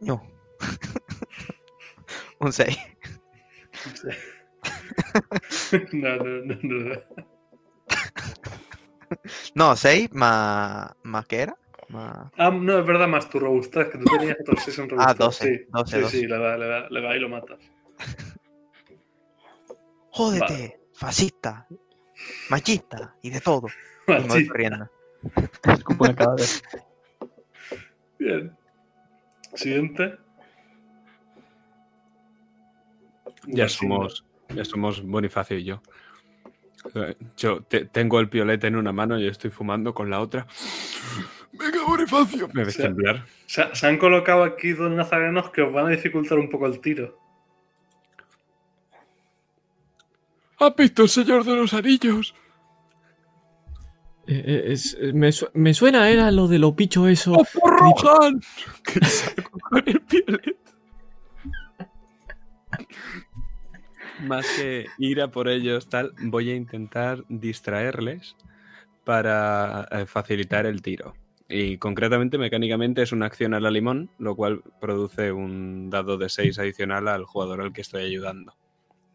No. 0.00 0.22
un 2.40 2.52
6. 2.52 2.76
no, 5.92 6.16
no, 6.16 6.44
no, 6.44 6.56
no. 6.62 7.00
No, 9.54 9.76
6 9.76 10.12
más. 10.12 10.92
¿Más 11.02 11.26
qué 11.26 11.40
era? 11.42 11.56
Más... 11.90 12.30
Ah, 12.36 12.50
no, 12.50 12.78
es 12.78 12.86
verdad, 12.86 13.08
más 13.08 13.28
tu 13.28 13.40
robustez, 13.40 13.88
que 13.88 13.98
tú 13.98 14.04
tenías 14.04 14.36
otros 14.40 14.62
6 14.62 14.78
en 14.78 14.88
robustez. 14.88 15.10
Ah, 15.10 15.14
12, 15.14 15.44
Sí, 15.44 15.64
12, 15.68 15.96
sí, 15.96 16.02
12. 16.02 16.16
sí, 16.18 16.26
le 16.26 16.38
da, 16.38 16.56
le 16.56 16.66
da, 16.66 16.88
le 16.88 17.00
da 17.02 17.16
y 17.16 17.20
lo 17.20 17.28
matas. 17.28 17.58
Jódete, 20.12 20.44
Vale. 20.52 20.80
fascista, 20.94 21.66
machista 22.48 23.14
y 23.22 23.30
de 23.30 23.40
todo. 23.40 23.66
Machista. 24.06 24.88
Bien. 28.18 28.56
Siguiente. 29.54 30.18
Ya 33.46 33.68
somos, 33.68 34.24
Ya 34.54 34.64
somos 34.64 35.02
Bonifacio 35.02 35.58
y 35.58 35.64
yo. 35.64 35.82
Eh, 36.94 37.16
Yo 37.36 37.62
te- 37.62 37.84
tengo 37.86 38.20
el 38.20 38.28
piolete 38.28 38.66
en 38.66 38.76
una 38.76 38.92
mano 38.92 39.18
y 39.18 39.26
estoy 39.26 39.50
fumando 39.50 39.94
con 39.94 40.10
la 40.10 40.20
otra. 40.20 40.46
Venga, 41.60 41.84
Bonifacio. 41.86 42.48
Me 42.52 42.64
temblar. 42.64 43.24
Se, 43.46 43.74
se 43.74 43.86
han 43.86 43.98
colocado 43.98 44.42
aquí 44.44 44.72
dos 44.72 44.90
nazarenos 44.90 45.50
que 45.50 45.62
os 45.62 45.72
van 45.72 45.86
a 45.86 45.90
dificultar 45.90 46.38
un 46.38 46.48
poco 46.48 46.66
el 46.66 46.80
tiro. 46.80 47.18
¿Has 50.58 50.74
visto 50.76 51.02
el 51.04 51.08
Señor 51.08 51.44
de 51.44 51.56
los 51.56 51.72
Anillos? 51.74 52.34
Eh, 54.26 54.42
eh, 54.46 54.62
es- 54.72 54.96
eh, 55.00 55.12
me, 55.12 55.32
su- 55.32 55.48
me 55.54 55.72
suena, 55.74 56.08
era 56.10 56.30
lo 56.30 56.48
de 56.48 56.58
lo 56.58 56.76
picho 56.76 57.08
eso. 57.08 57.32
¡Oh, 57.32 57.44
por 57.60 57.78
Rohan! 57.78 58.40
Que 58.84 59.04
salgo 59.04 59.50
con 59.58 59.82
el 59.86 60.00
piolete. 60.02 60.56
Más 64.26 64.46
que 64.56 64.86
ir 64.98 65.20
a 65.22 65.30
por 65.30 65.48
ellos, 65.48 65.88
tal, 65.88 66.12
voy 66.20 66.50
a 66.50 66.54
intentar 66.54 67.24
distraerles 67.28 68.36
para 69.04 69.88
facilitar 70.06 70.66
el 70.66 70.82
tiro. 70.82 71.14
Y 71.52 71.78
concretamente, 71.78 72.38
mecánicamente, 72.38 73.02
es 73.02 73.10
una 73.10 73.26
acción 73.26 73.54
a 73.54 73.60
la 73.60 73.72
limón, 73.72 74.08
lo 74.18 74.36
cual 74.36 74.62
produce 74.80 75.32
un 75.32 75.90
dado 75.90 76.16
de 76.16 76.28
6 76.28 76.56
adicional 76.60 77.08
al 77.08 77.24
jugador 77.24 77.60
al 77.60 77.72
que 77.72 77.80
estoy 77.80 78.04
ayudando. 78.04 78.54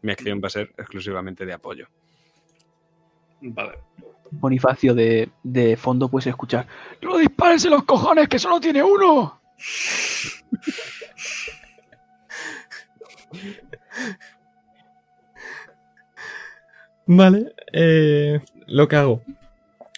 Mi 0.02 0.12
acción 0.12 0.42
va 0.44 0.48
a 0.48 0.50
ser 0.50 0.74
exclusivamente 0.76 1.46
de 1.46 1.54
apoyo. 1.54 1.88
Vale. 3.40 3.78
Bonifacio 4.30 4.94
de, 4.94 5.30
de 5.42 5.78
fondo 5.78 6.10
puedes 6.10 6.26
escuchar. 6.26 6.66
¡No 7.00 7.16
dispares 7.16 7.64
en 7.64 7.70
los 7.70 7.84
cojones, 7.84 8.28
que 8.28 8.38
solo 8.38 8.60
tiene 8.60 8.82
uno! 8.82 9.40
Vale, 17.06 17.54
eh, 17.72 18.40
lo 18.66 18.88
que 18.88 18.96
hago. 18.96 19.22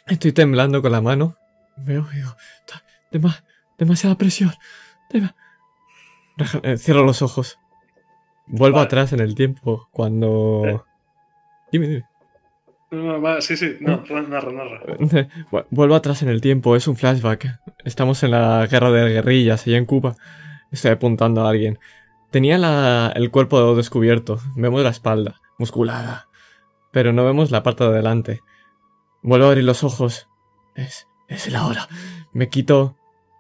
Estoy 0.07 0.31
temblando 0.31 0.81
con 0.83 0.93
la 0.93 1.01
mano. 1.01 1.37
Veo, 1.85 2.07
digo, 2.15 2.35
"Ta- 2.67 2.83
dema- 3.13 3.45
demasiada 3.79 4.17
presión. 4.17 4.53
dema-". 5.11 5.35
Deja- 6.37 6.61
eh, 6.63 6.77
cierro 6.79 7.05
los 7.05 7.23
ojos. 7.23 7.59
Vuelvo 8.47 8.77
Vale. 8.77 8.87
atrás 8.87 9.13
en 9.13 9.21
el 9.21 9.35
tiempo 9.35 9.89
cuando... 9.93 10.63
Eh. 10.67 10.81
Dime, 11.73 11.87
dime. 11.89 12.05
No, 12.91 13.03
no, 13.03 13.21
va, 13.21 13.41
sí, 13.43 13.57
sí, 13.57 13.77
no, 13.81 14.03
narra, 14.29 14.51
narra. 14.51 14.81
Vu- 15.51 15.67
Vuelvo 15.71 15.95
atrás 15.95 16.23
en 16.23 16.31
el 16.31 16.41
tiempo, 16.41 16.75
es 16.75 16.89
un 16.89 16.97
flashback. 16.97 17.61
Estamos 17.85 18.23
en 18.23 18.31
la 18.31 18.67
guerra 18.67 18.91
de 18.91 19.11
guerrillas, 19.11 19.67
allá 19.67 19.77
en 19.77 19.85
Cuba. 19.85 20.17
Estoy 20.73 20.93
apuntando 20.93 21.45
a 21.47 21.51
alguien. 21.51 21.79
Tenía 22.31 22.57
la- 22.57 23.13
el 23.15 23.31
cuerpo 23.31 23.75
descubierto. 23.75 24.41
Vemos 24.57 24.83
la 24.83 24.89
espalda, 24.91 25.41
musculada. 25.59 26.29
Pero 26.91 27.13
no 27.13 27.25
vemos 27.27 27.51
la 27.51 27.63
parte 27.63 27.85
de 27.85 27.91
adelante. 27.91 28.41
Vuelvo 29.23 29.47
a 29.47 29.49
abrir 29.51 29.65
los 29.65 29.85
ojos. 29.85 30.27
Es, 30.75 31.07
es 31.29 31.51
la 31.51 31.67
hora. 31.67 31.89
Me 32.33 32.49
quito 32.49 32.97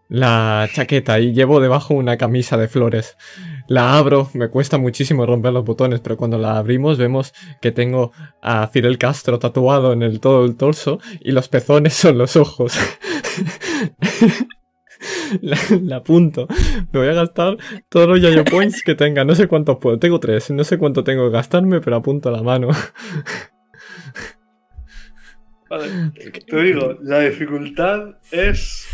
la 0.08 0.68
chaqueta 0.72 1.20
y 1.20 1.32
llevo 1.32 1.60
debajo 1.60 1.94
una 1.94 2.16
camisa 2.16 2.56
de 2.56 2.68
flores. 2.68 3.16
La 3.68 3.98
abro, 3.98 4.30
me 4.32 4.48
cuesta 4.48 4.78
muchísimo 4.78 5.26
romper 5.26 5.52
los 5.52 5.64
botones, 5.64 6.00
pero 6.00 6.16
cuando 6.16 6.38
la 6.38 6.56
abrimos 6.56 6.96
vemos 6.96 7.34
que 7.60 7.72
tengo 7.72 8.12
a 8.40 8.66
Fidel 8.68 8.96
Castro 8.96 9.38
tatuado 9.38 9.92
en 9.92 10.02
el 10.02 10.20
todo 10.20 10.46
el 10.46 10.56
torso 10.56 11.00
y 11.20 11.32
los 11.32 11.48
pezones 11.48 11.94
son 11.94 12.16
los 12.16 12.36
ojos. 12.36 12.78
la, 15.42 15.58
la 15.82 15.96
apunto. 15.96 16.46
Me 16.92 17.00
voy 17.00 17.08
a 17.08 17.12
gastar 17.12 17.56
todos 17.88 18.08
los 18.08 18.20
Yayo 18.20 18.44
Points 18.44 18.82
que 18.82 18.94
tenga. 18.94 19.24
No 19.24 19.34
sé 19.34 19.48
cuántos 19.48 19.76
puedo. 19.76 19.98
Tengo 19.98 20.18
tres. 20.18 20.50
No 20.50 20.64
sé 20.64 20.78
cuánto 20.78 21.04
tengo 21.04 21.26
que 21.26 21.32
gastarme, 21.32 21.80
pero 21.80 21.96
apunto 21.96 22.30
la 22.30 22.42
mano. 22.42 22.68
Vale. 25.70 25.86
Te 26.46 26.62
digo, 26.62 26.96
la 27.02 27.20
dificultad 27.20 28.16
es 28.30 28.86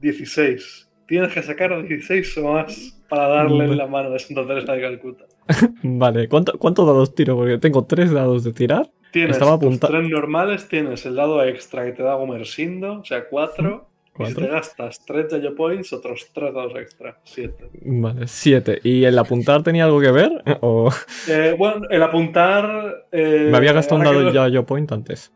16. 0.00 0.88
Tienes 1.06 1.32
que 1.32 1.42
sacar 1.42 1.86
16 1.86 2.38
o 2.38 2.52
más 2.52 2.98
para 3.08 3.28
darle 3.28 3.64
en 3.64 3.76
la 3.76 3.86
mano 3.86 4.14
a 4.14 4.18
Santa 4.18 4.46
Teresa 4.46 4.72
de 4.72 4.80
Calcuta. 4.80 5.24
vale, 5.82 6.28
¿cuánto- 6.28 6.58
¿cuántos 6.58 6.86
dados 6.86 7.14
tiro? 7.14 7.36
Porque 7.36 7.58
tengo 7.58 7.84
tres 7.84 8.10
dados 8.12 8.44
de 8.44 8.52
tirar. 8.52 8.90
Tienes 9.12 9.36
Estaba 9.36 9.58
tus 9.58 9.78
tres 9.78 10.08
normales, 10.08 10.66
tienes 10.68 11.04
el 11.06 11.14
dado 11.14 11.44
extra 11.44 11.84
que 11.84 11.92
te 11.92 12.02
da 12.02 12.14
Gomersindo, 12.14 13.00
o 13.00 13.04
sea, 13.04 13.28
4. 13.28 13.88
Y 14.16 14.26
si 14.26 14.34
te 14.34 14.46
gastas 14.46 15.04
3 15.04 15.26
Yayo 15.32 15.54
Points, 15.56 15.92
otros 15.92 16.28
3 16.32 16.54
dados 16.54 16.72
extra, 16.76 17.18
7. 17.24 17.68
Vale, 17.82 18.26
siete. 18.28 18.78
¿Y 18.84 19.04
el 19.04 19.18
apuntar 19.18 19.62
tenía 19.64 19.84
algo 19.86 20.00
que 20.00 20.10
ver? 20.12 20.30
¿O 20.62 20.88
Eh, 21.28 21.54
bueno, 21.58 21.86
el 21.90 22.02
apuntar. 22.02 23.06
eh, 23.12 23.48
me 23.50 23.56
había 23.56 23.72
gastado 23.72 23.98
un 23.98 24.04
dado 24.04 24.20
lo- 24.22 24.32
Yayo 24.32 24.64
Point 24.64 24.90
antes? 24.92 25.32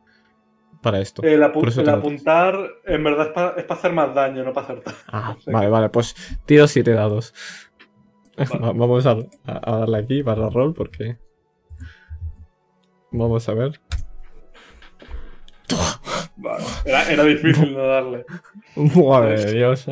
Para 0.82 1.00
esto. 1.00 1.22
El, 1.22 1.42
apu- 1.42 1.88
apuntar, 1.88 2.56
en 2.84 3.02
verdad, 3.02 3.54
es 3.56 3.64
para 3.64 3.78
hacer 3.80 3.92
más 3.92 4.14
daño, 4.14 4.44
no 4.44 4.52
para 4.52 4.66
acertar. 4.66 4.94
Ah, 5.08 5.34
O 5.38 5.40
sea 5.40 5.52
vale, 5.52 5.68
vale, 5.68 5.88
pues 5.88 6.14
tiro 6.46 6.68
siete 6.68 6.92
dados. 6.92 7.34
Va- 8.38 8.72
Vamos 8.72 9.04
a, 9.06 9.16
darle 9.44 9.98
aquí 9.98 10.22
para 10.22 10.48
roll 10.48 10.72
porque. 10.74 11.16
Vamos 13.10 13.48
a 13.48 13.54
ver. 13.54 13.80
Vale, 16.36 16.64
Era, 16.84 17.10
era 17.10 17.24
difícil 17.24 17.74
no 17.74 17.86
darle. 17.86 18.24
Madre 18.76 19.52
Dios. 19.52 19.86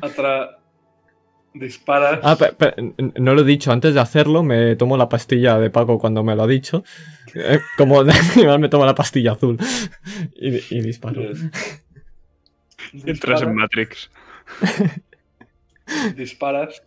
Atrás. 0.00 0.48
Disparas. 1.58 2.20
Ah, 2.22 2.36
pe- 2.36 2.52
pe- 2.52 2.74
n- 2.76 2.94
no 3.16 3.34
lo 3.34 3.40
he 3.42 3.44
dicho. 3.44 3.72
Antes 3.72 3.94
de 3.94 4.00
hacerlo, 4.00 4.42
me 4.42 4.76
tomo 4.76 4.96
la 4.96 5.08
pastilla 5.08 5.58
de 5.58 5.70
Paco 5.70 5.98
cuando 5.98 6.22
me 6.22 6.34
lo 6.36 6.42
ha 6.44 6.46
dicho. 6.46 6.84
Eh, 7.38 7.58
como 7.76 8.02
de 8.04 8.14
animal, 8.34 8.58
me 8.60 8.68
tomo 8.70 8.86
la 8.86 8.94
pastilla 8.94 9.32
azul. 9.32 9.58
Y, 10.36 10.74
y 10.74 10.80
disparo. 10.80 11.20
Entras 13.04 13.42
en 13.42 13.54
Matrix. 13.54 14.10
disparas. 16.16 16.82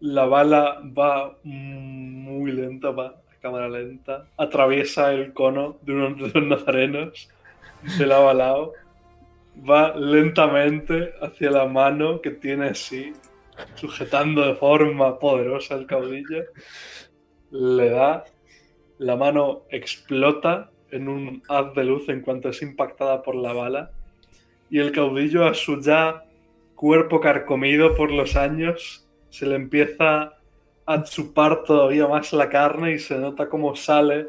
La 0.00 0.24
bala 0.24 0.80
va 0.96 1.36
muy 1.44 2.52
lenta, 2.52 2.90
va 2.90 3.06
a 3.08 3.14
cámara 3.42 3.68
lenta. 3.68 4.28
Atraviesa 4.38 5.12
el 5.12 5.34
cono 5.34 5.76
de 5.82 5.92
uno 5.92 6.14
de 6.14 6.30
los 6.40 6.46
nazarenos 6.46 7.28
de 7.98 8.06
lado 8.06 8.30
a 8.30 8.34
lado. 8.34 8.72
Va 9.68 9.94
lentamente 9.94 11.12
hacia 11.20 11.50
la 11.50 11.66
mano 11.66 12.22
que 12.22 12.30
tiene 12.30 12.68
así, 12.68 13.12
sujetando 13.74 14.46
de 14.46 14.54
forma 14.54 15.18
poderosa 15.18 15.74
el 15.74 15.86
caudillo. 15.86 16.44
Le 17.50 17.90
da. 17.90 18.24
La 18.98 19.16
mano 19.16 19.62
explota 19.70 20.70
en 20.90 21.08
un 21.08 21.42
haz 21.48 21.74
de 21.74 21.84
luz 21.84 22.08
en 22.08 22.20
cuanto 22.20 22.50
es 22.50 22.60
impactada 22.62 23.22
por 23.22 23.34
la 23.34 23.52
bala. 23.52 23.90
Y 24.68 24.78
el 24.78 24.92
caudillo, 24.92 25.46
a 25.46 25.54
su 25.54 25.80
ya 25.80 26.24
cuerpo 26.74 27.20
carcomido 27.20 27.96
por 27.96 28.10
los 28.10 28.36
años, 28.36 29.08
se 29.30 29.46
le 29.46 29.56
empieza 29.56 30.34
a 30.86 31.04
chupar 31.04 31.62
todavía 31.64 32.08
más 32.08 32.32
la 32.32 32.48
carne 32.48 32.92
y 32.92 32.98
se 32.98 33.18
nota 33.18 33.48
cómo 33.48 33.76
sale 33.76 34.28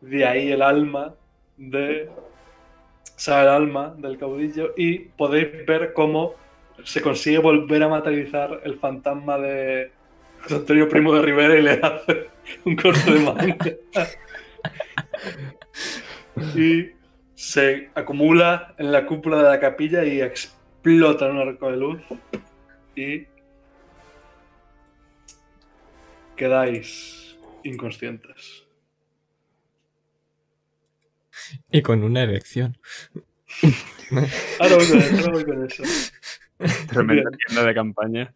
de 0.00 0.24
ahí 0.24 0.52
el 0.52 0.62
alma 0.62 1.14
de 1.56 2.08
sale 3.16 3.42
el 3.42 3.48
alma 3.48 3.94
del 3.96 4.18
caudillo 4.18 4.72
y 4.76 4.98
podéis 4.98 5.66
ver 5.66 5.92
cómo 5.94 6.34
se 6.84 7.00
consigue 7.00 7.38
volver 7.38 7.82
a 7.82 7.88
materializar 7.88 8.60
el 8.64 8.78
fantasma 8.78 9.38
de 9.38 9.90
José 10.42 10.54
Antonio 10.56 10.88
Primo 10.88 11.14
de 11.14 11.22
Rivera 11.22 11.58
y 11.58 11.62
le 11.62 11.72
hace 11.72 12.28
un 12.64 12.76
corte 12.76 13.12
de 13.12 13.20
manga 13.20 13.56
y 16.54 16.90
se 17.34 17.90
acumula 17.94 18.74
en 18.78 18.92
la 18.92 19.06
cúpula 19.06 19.38
de 19.38 19.44
la 19.44 19.60
capilla 19.60 20.04
y 20.04 20.20
explota 20.20 21.26
en 21.26 21.36
un 21.36 21.48
arco 21.48 21.70
de 21.70 21.76
luz 21.76 22.02
y 22.94 23.26
quedáis 26.36 27.36
inconscientes. 27.64 28.64
Y 31.70 31.82
con 31.82 32.02
una 32.02 32.22
erección. 32.22 32.78
Ahora 34.58 34.76
voy 34.76 34.86
con 34.88 34.98
eso. 34.98 35.16
ahora 35.16 35.32
voy 35.32 35.44
con 35.44 35.66
eso. 35.66 35.82
Tremenda 36.88 37.30
tienda 37.30 37.64
de 37.64 37.74
campaña. 37.74 38.34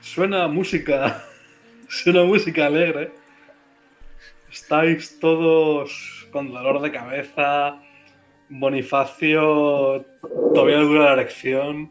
Suena 0.00 0.48
música. 0.48 1.24
Suena 1.88 2.24
música 2.24 2.66
alegre. 2.66 3.12
Estáis 4.50 5.18
todos 5.18 6.28
con 6.32 6.50
dolor 6.52 6.80
de 6.80 6.92
cabeza. 6.92 7.80
Bonifacio 8.48 10.04
todavía 10.54 10.78
dura 10.78 11.04
la 11.04 11.12
erección. 11.14 11.90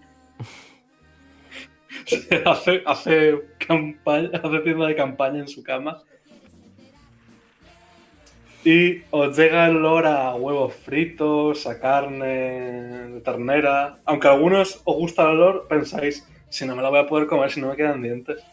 hace, 2.46 2.84
hace, 2.86 3.42
campaña, 3.58 4.30
hace 4.44 4.60
tienda 4.60 4.88
de 4.88 4.96
campaña 4.96 5.40
en 5.40 5.48
su 5.48 5.64
cama. 5.64 6.04
Y 8.66 9.04
os 9.12 9.38
llega 9.38 9.68
el 9.68 9.78
olor 9.78 10.08
a 10.08 10.34
huevos 10.34 10.74
fritos, 10.74 11.68
a 11.68 11.80
carne 11.80 12.26
de 12.26 13.22
ternera. 13.22 14.00
Aunque 14.06 14.28
a 14.28 14.32
algunos 14.32 14.82
os 14.86 14.96
gusta 14.96 15.22
el 15.22 15.38
olor, 15.38 15.68
pensáis, 15.68 16.28
si 16.50 16.66
no 16.66 16.76
me 16.76 16.82
la 16.82 16.90
voy 16.90 16.98
a 16.98 17.06
poder 17.06 17.28
comer, 17.28 17.52
si 17.52 17.62
no 17.62 17.70
me 17.70 17.76
quedan 17.76 18.02
dientes. 18.02 18.44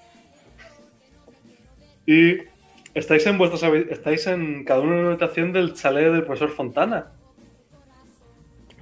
Y 2.06 2.36
estáis 2.92 3.26
en 3.26 3.38
vuestras 3.38 3.62
estáis 3.62 4.26
en 4.26 4.64
cada 4.64 4.80
uno 4.80 4.92
en 4.92 4.98
una 4.98 5.08
habitación 5.12 5.50
del 5.50 5.72
chalet 5.72 6.12
del 6.12 6.24
profesor 6.24 6.50
Fontana. 6.50 7.10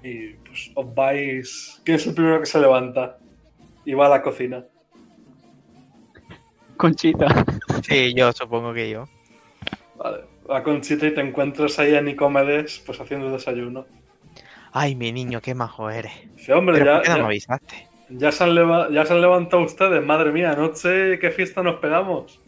Y 0.03 0.31
pues 0.31 0.73
os 0.75 0.95
vais. 0.97 1.81
¿Quién 1.85 1.97
es 1.97 2.07
el 2.09 2.15
primero 2.15 2.41
que 2.41 2.47
se 2.47 2.59
levanta? 2.59 3.19
Y 3.85 3.95
va 3.95 4.07
a 4.07 4.11
la 4.11 4.23
cocina. 4.23 4.65
Conchita. 6.77 7.45
Sí, 7.87 8.15
yo 8.15 8.33
supongo 8.33 8.75
que 8.75 8.91
yo. 8.91 9.09
Vale. 9.97 10.30
Va 10.51 10.63
Conchita 10.63 11.07
y 11.07 11.15
te 11.15 11.21
encuentras 11.21 11.79
ahí 11.79 11.95
a 11.95 12.01
Nicomedes 12.03 12.83
pues 12.85 13.01
haciendo 13.01 13.27
el 13.27 13.33
desayuno. 13.33 13.87
Ay, 14.73 14.95
mi 14.95 15.13
niño, 15.13 15.41
qué 15.41 15.55
majo 15.55 15.91
eres. 15.91 16.13
Sí, 16.37 16.53
hombre, 16.53 16.79
Pero 16.79 16.87
ya, 16.87 16.95
¿por 16.97 17.03
qué 17.03 17.09
no 17.11 17.17
ya- 17.17 17.21
me 17.23 17.27
avisaste? 17.29 17.89
ya 18.09 18.33
se 18.33 18.45
han 18.45 18.93
ya 18.93 19.05
se 19.07 19.13
han 19.13 19.21
levantado 19.21 19.63
ustedes. 19.63 20.05
Madre 20.05 20.33
mía, 20.33 20.53
anoche 20.53 21.19
qué 21.19 21.31
fiesta 21.31 21.63
nos 21.63 21.77
pegamos. 21.81 22.41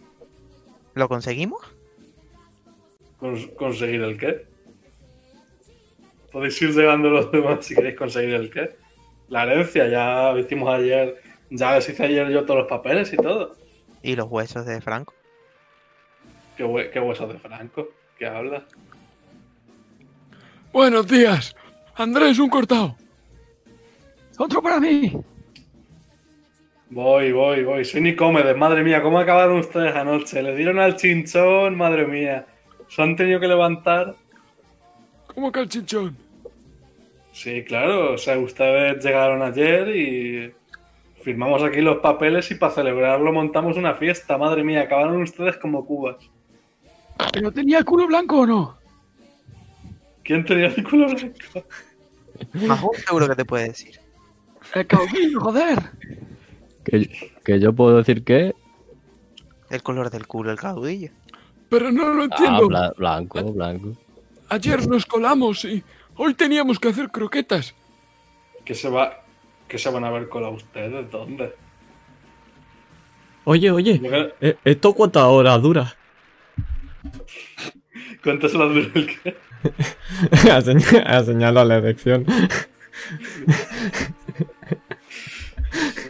¿Lo 0.95 1.09
conseguimos? 1.09 1.61
Cons- 3.21 3.55
¿Conseguir 3.55 4.03
el 4.03 4.19
qué? 4.19 4.47
Podéis 6.33 6.61
ir 6.63 6.71
llegando 6.75 7.11
los 7.11 7.31
demás 7.31 7.65
si 7.65 7.75
queréis 7.75 7.97
conseguir 7.97 8.35
el 8.35 8.51
qué. 8.51 8.71
La 9.29 9.45
herencia, 9.45 9.87
ya 9.89 10.33
lo 10.33 10.39
hicimos 10.39 10.69
ayer. 10.75 11.21
Ya 11.51 11.75
les 11.75 11.89
hice 11.89 12.05
ayer 12.05 12.29
yo 12.31 12.45
todos 12.45 12.61
los 12.61 12.69
papeles 12.69 13.13
y 13.13 13.17
todo. 13.17 13.55
¿Y 14.03 14.17
los 14.17 14.29
huesos 14.31 14.67
de 14.67 14.81
Franco? 14.81 15.15
¿Qué, 16.57 16.65
hue- 16.65 16.91
qué 16.91 17.01
huesos 17.01 17.33
de 17.33 17.39
Franco? 17.39 17.89
¿Qué 18.19 18.27
habla? 18.27 18.65
Buenos 20.73 21.07
días. 21.07 21.55
Andrés, 21.97 22.39
un 22.39 22.49
cortado. 22.49 22.97
Otro 24.39 24.63
para 24.63 24.81
mí. 24.81 25.13
Voy, 26.91 27.33
voy, 27.33 27.65
voy. 27.65 27.85
Soy 27.85 28.01
Nicomedes. 28.03 28.57
Madre 28.57 28.83
mía, 28.83 29.03
¿cómo 29.03 29.19
acabaron 29.19 29.59
ustedes 29.59 29.95
anoche? 29.95 30.43
Le 30.43 30.55
dieron 30.55 30.79
al 30.79 30.97
chinchón, 30.97 31.77
madre 31.77 32.07
mía. 32.07 32.47
Se 32.89 33.03
han 33.03 33.17
tenido 33.17 33.41
que 33.41 33.49
levantar. 33.49 34.15
¿Cómo 35.35 35.51
que 35.51 35.61
el 35.61 35.69
chinchón? 35.69 36.17
Sí, 37.33 37.65
claro. 37.65 38.13
O 38.15 38.19
sea, 38.19 38.39
ustedes 38.39 39.03
llegaron 39.03 39.43
ayer 39.43 39.89
y 39.97 40.53
firmamos 41.23 41.63
aquí 41.63 41.81
los 41.81 41.99
papeles 41.99 42.51
y 42.51 42.57
para 42.57 42.75
celebrarlo 42.75 43.33
montamos 43.33 43.77
una 43.79 43.95
fiesta. 43.95 44.37
Madre 44.37 44.63
mía, 44.65 44.83
acabaron 44.83 45.23
ustedes 45.23 45.57
como 45.57 45.87
cubas. 45.87 46.17
¿Pero 47.33 47.53
tenía 47.53 47.83
culo 47.85 48.07
blanco 48.07 48.41
o 48.41 48.47
no? 48.47 48.79
¿Quién 50.25 50.45
tenía 50.45 50.67
el 50.69 50.83
culo 50.89 51.09
blanco? 51.09 51.65
Majón 52.55 52.91
seguro 53.07 53.29
que 53.29 53.35
te 53.37 53.45
puede 53.45 53.69
decir. 53.69 53.99
El 54.75 54.87
caudillo, 54.87 55.41
joder. 55.41 55.79
Que, 56.85 57.31
que 57.45 57.61
yo 57.61 57.73
puedo 57.73 57.99
decir 57.99 58.25
que. 58.25 58.55
El 59.71 59.83
color 59.83 60.11
del 60.11 60.27
culo, 60.27 60.51
el 60.51 60.59
caudillo. 60.59 61.11
Pero 61.69 61.91
no 61.91 62.09
lo 62.13 62.23
Ah, 62.23 62.27
entiendo. 62.27 62.69
bla- 62.69 62.95
blanco, 62.97 63.53
blanco. 63.53 63.97
Ayer 64.49 64.87
nos 64.87 65.07
colamos 65.07 65.65
y 65.65 65.83
hoy 66.17 66.35
teníamos 66.35 66.79
que 66.79 66.89
hacer 66.89 67.09
croquetas. 67.11 67.75
¿Qué 68.65 68.75
se 68.75 68.89
va? 68.91 69.25
¿Qué 69.67 69.79
se 69.79 69.91
van 69.91 70.05
a 70.05 70.11
ver 70.11 70.29
con 70.29 70.45
ustedes? 70.47 71.11
¿Dónde? 71.11 71.55
Oye, 73.45 73.71
oye, 73.71 74.01
eh, 74.41 74.57
¿esto 74.65 74.93
cuántas 74.93 75.25
horas 75.25 75.61
dura? 75.63 75.97
¿Cuántas 78.23 78.55
horas 78.55 78.75
dura 78.75 78.91
el 78.95 79.07
qué? 79.07 79.37
ha, 80.51 80.61
señ- 80.63 81.03
ha 81.07 81.25
señalado 81.25 81.67
la 81.69 81.79
elección. 81.79 82.25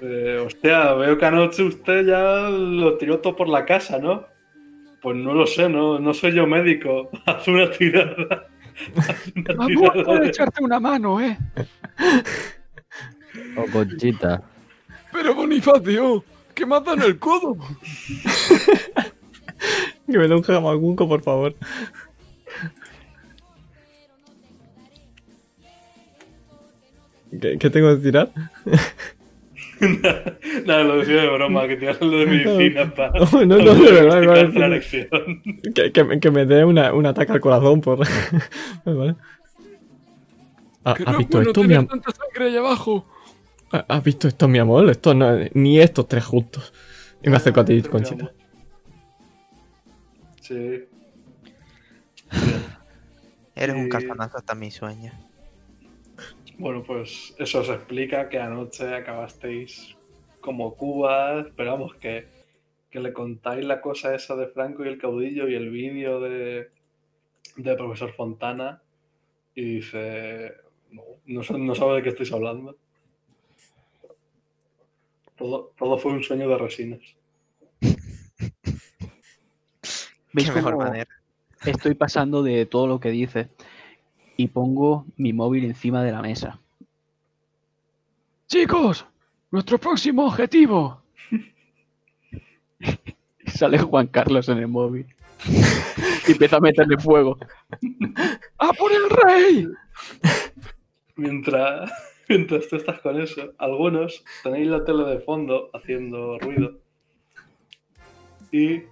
Eh, 0.02 0.42
hostia, 0.44 0.94
veo 0.94 1.16
que 1.16 1.24
anoche 1.24 1.62
usted 1.62 2.04
ya 2.06 2.48
lo 2.50 2.96
tiró 2.98 3.20
todo 3.20 3.36
por 3.36 3.48
la 3.48 3.64
casa, 3.64 3.98
¿no? 3.98 4.26
Pues 5.00 5.16
no 5.16 5.34
lo 5.34 5.46
sé, 5.46 5.68
no, 5.68 5.98
no 5.98 6.12
soy 6.14 6.32
yo 6.32 6.46
médico. 6.46 7.10
Haz 7.26 7.46
una 7.48 7.70
tirada. 7.70 8.48
Haz 8.96 9.32
una 9.36 9.54
Vamos 9.54 9.92
tirada 9.92 10.20
de- 10.20 10.28
echarte 10.28 10.62
una 10.64 10.80
mano, 10.80 11.20
eh. 11.20 11.38
O 13.56 13.66
Conchita. 13.70 14.42
Pero 15.12 15.34
Bonifacio, 15.34 16.24
que 16.54 16.64
en 16.94 17.02
el 17.02 17.18
codo. 17.18 17.56
que 20.12 20.18
me 20.18 20.28
dé 20.28 20.34
un 20.34 20.42
jamagunco, 20.42 21.08
por 21.08 21.22
favor. 21.22 21.54
¿Qué, 27.40 27.58
qué 27.58 27.70
tengo 27.70 27.94
que 27.96 28.02
tirar? 28.02 28.30
Nada, 30.66 30.84
lo 30.84 30.98
decía 30.98 31.22
de 31.22 31.28
broma, 31.30 31.66
que 31.66 31.76
tiras 31.76 32.00
lo 32.00 32.10
de 32.10 32.26
medicina 32.26 32.94
para. 32.94 33.18
No, 33.18 33.44
no, 33.44 33.58
no, 33.58 33.74
de 33.74 33.92
verdad, 33.92 34.50
la 34.54 34.66
elección. 34.66 35.08
Que, 35.74 35.90
que 35.92 36.04
me- 36.04 36.20
que 36.20 36.30
me 36.30 36.44
dé 36.46 36.64
una, 36.64 36.92
un 36.92 37.06
ataque 37.06 37.32
al 37.32 37.40
corazón 37.40 37.80
por. 37.80 37.98
Vale. 38.84 39.16
Ah, 40.84 40.94
¿Has 41.04 41.12
no 41.12 41.18
visto 41.18 41.36
bueno 41.38 41.50
esto, 41.50 41.60
mi 41.62 41.66
tener 41.68 41.78
am- 41.78 41.86
tanta 41.88 42.10
sangre 42.12 42.44
ahí 42.50 42.56
abajo. 42.56 43.06
¿Has 43.70 44.04
visto 44.04 44.28
esto, 44.28 44.46
mi 44.48 44.58
amor? 44.58 44.88
Esto 44.90 45.14
no, 45.14 45.36
ni 45.54 45.80
estos 45.80 46.06
tres 46.06 46.24
juntos. 46.24 46.72
Y 47.22 47.30
me 47.30 47.36
acerco 47.36 47.60
a 47.60 47.64
ti, 47.64 47.80
Conchita. 47.82 48.30
Sí. 50.52 50.84
Eres 53.54 53.74
un 53.76 53.86
Y- 53.86 53.88
calzonazo 53.88 54.36
hasta 54.38 54.54
mi 54.54 54.70
sueño. 54.70 55.12
Bueno, 56.58 56.82
pues 56.82 57.34
eso 57.38 57.60
os 57.60 57.68
explica 57.70 58.28
que 58.28 58.38
anoche 58.38 58.94
acabasteis 58.94 59.96
como 60.40 60.74
Cuba. 60.76 61.40
Esperamos 61.40 61.94
que, 61.96 62.26
que 62.90 63.00
le 63.00 63.12
contáis 63.12 63.64
la 63.64 63.80
cosa 63.80 64.14
esa 64.14 64.36
de 64.36 64.48
Franco 64.48 64.84
y 64.84 64.88
el 64.88 64.98
caudillo 64.98 65.48
y 65.48 65.54
el 65.54 65.70
vídeo 65.70 66.20
de, 66.20 66.70
de 67.56 67.74
profesor 67.76 68.12
Fontana. 68.14 68.82
Y 69.54 69.76
dice, 69.76 70.52
no, 70.90 71.02
no, 71.26 71.58
no 71.58 71.74
sabe 71.74 71.96
de 71.96 72.02
qué 72.02 72.08
estáis 72.10 72.32
hablando. 72.32 72.76
Todo, 75.36 75.72
todo 75.78 75.98
fue 75.98 76.12
un 76.12 76.22
sueño 76.22 76.48
de 76.48 76.58
resinas. 76.58 77.00
¿Veis 80.32 80.48
Qué 80.48 80.56
mejor 80.56 80.76
manera. 80.76 81.08
estoy 81.64 81.94
pasando 81.94 82.42
de 82.42 82.66
todo 82.66 82.86
lo 82.86 83.00
que 83.00 83.10
dice 83.10 83.48
y 84.36 84.48
pongo 84.48 85.04
mi 85.16 85.32
móvil 85.32 85.64
encima 85.64 86.02
de 86.02 86.12
la 86.12 86.22
mesa? 86.22 86.58
Chicos, 88.48 89.06
nuestro 89.50 89.78
próximo 89.78 90.26
objetivo. 90.26 91.02
Sale 93.46 93.78
Juan 93.78 94.06
Carlos 94.08 94.48
en 94.48 94.58
el 94.58 94.68
móvil. 94.68 95.06
y 96.26 96.32
empieza 96.32 96.56
a 96.56 96.60
meterle 96.60 96.96
fuego. 96.98 97.38
¡A 98.58 98.72
por 98.72 98.92
el 98.92 99.10
rey! 99.10 99.68
Mientras, 101.16 101.90
mientras 102.28 102.68
tú 102.68 102.76
estás 102.76 103.00
con 103.00 103.20
eso, 103.20 103.52
algunos 103.58 104.24
tenéis 104.42 104.68
la 104.68 104.84
tele 104.84 105.04
de 105.04 105.20
fondo 105.20 105.70
haciendo 105.74 106.38
ruido. 106.38 106.78
Y 108.50 108.82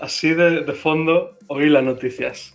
así 0.00 0.34
de, 0.34 0.64
fondo 0.72 1.36
oí 1.46 1.68
las 1.68 1.84
noticias. 1.84 2.54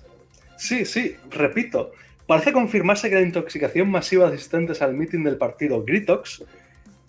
Sí, 0.58 0.86
sí, 0.86 1.16
repito. 1.30 1.92
Parece 2.28 2.54
confirmarse 2.54 3.10
que 3.10 3.16
la 3.16 3.22
intoxicación 3.22 3.90
masiva 3.90 4.30
de 4.30 4.36
asistentes 4.36 4.82
al 4.82 4.94
meeting 4.94 5.24
del 5.24 5.38
partido 5.38 5.84
Gritox 5.84 6.44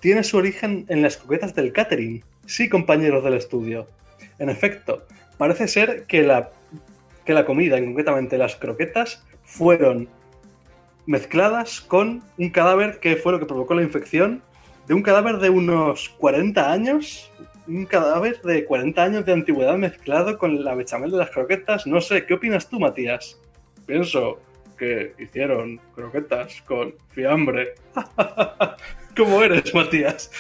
tiene 0.01 0.25
su 0.25 0.37
origen 0.37 0.85
en 0.89 1.03
las 1.03 1.17
coquetas 1.17 1.55
del 1.55 1.73
catering. 1.73 2.25
Sí, 2.47 2.69
compañeros 2.69 3.23
del 3.23 3.35
estudio. 3.35 3.87
En 4.39 4.49
efecto, 4.49 5.07
parece 5.39 5.69
ser 5.69 6.05
que 6.07 6.23
la, 6.23 6.51
que 7.25 7.35
la 7.35 7.45
comida, 7.45 7.79
y 7.79 7.85
concretamente 7.85 8.37
las 8.37 8.57
croquetas, 8.57 9.25
fueron 9.45 10.09
mezcladas 11.07 11.81
con 11.81 12.23
un 12.39 12.51
cadáver 12.51 12.99
que 13.01 13.17
fue 13.17 13.33
lo 13.33 13.39
que 13.39 13.47
provocó 13.47 13.75
la 13.75 13.83
infección 13.83 14.43
de 14.87 14.95
un 14.95 15.03
cadáver 15.03 15.39
de 15.39 15.51
unos 15.51 16.09
40 16.19 16.73
años. 16.73 17.31
Un 17.69 17.87
cadáver 17.87 18.41
de 18.43 18.65
40 18.65 19.03
años 19.03 19.25
de 19.27 19.33
antigüedad 19.33 19.77
mezclado 19.77 20.37
con 20.39 20.65
la 20.65 20.75
bechamel 20.75 21.11
de 21.11 21.19
las 21.19 21.31
croquetas. 21.31 21.87
No 21.87 22.01
sé, 22.01 22.27
¿qué 22.27 22.35
opinas 22.35 22.69
tú, 22.69 22.81
Matías? 22.81 23.39
Pienso 23.87 24.41
que 24.77 25.15
hicieron 25.19 25.81
croquetas 25.95 26.61
con 26.63 26.95
fiambre. 27.11 27.75
¿Cómo 29.17 29.43
eres, 29.43 29.73
Matías? 29.75 30.31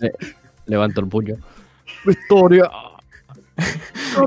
Le- 0.00 0.12
Levanto 0.66 1.00
el 1.00 1.08
puño. 1.08 1.36
¡Victoria! 2.04 2.70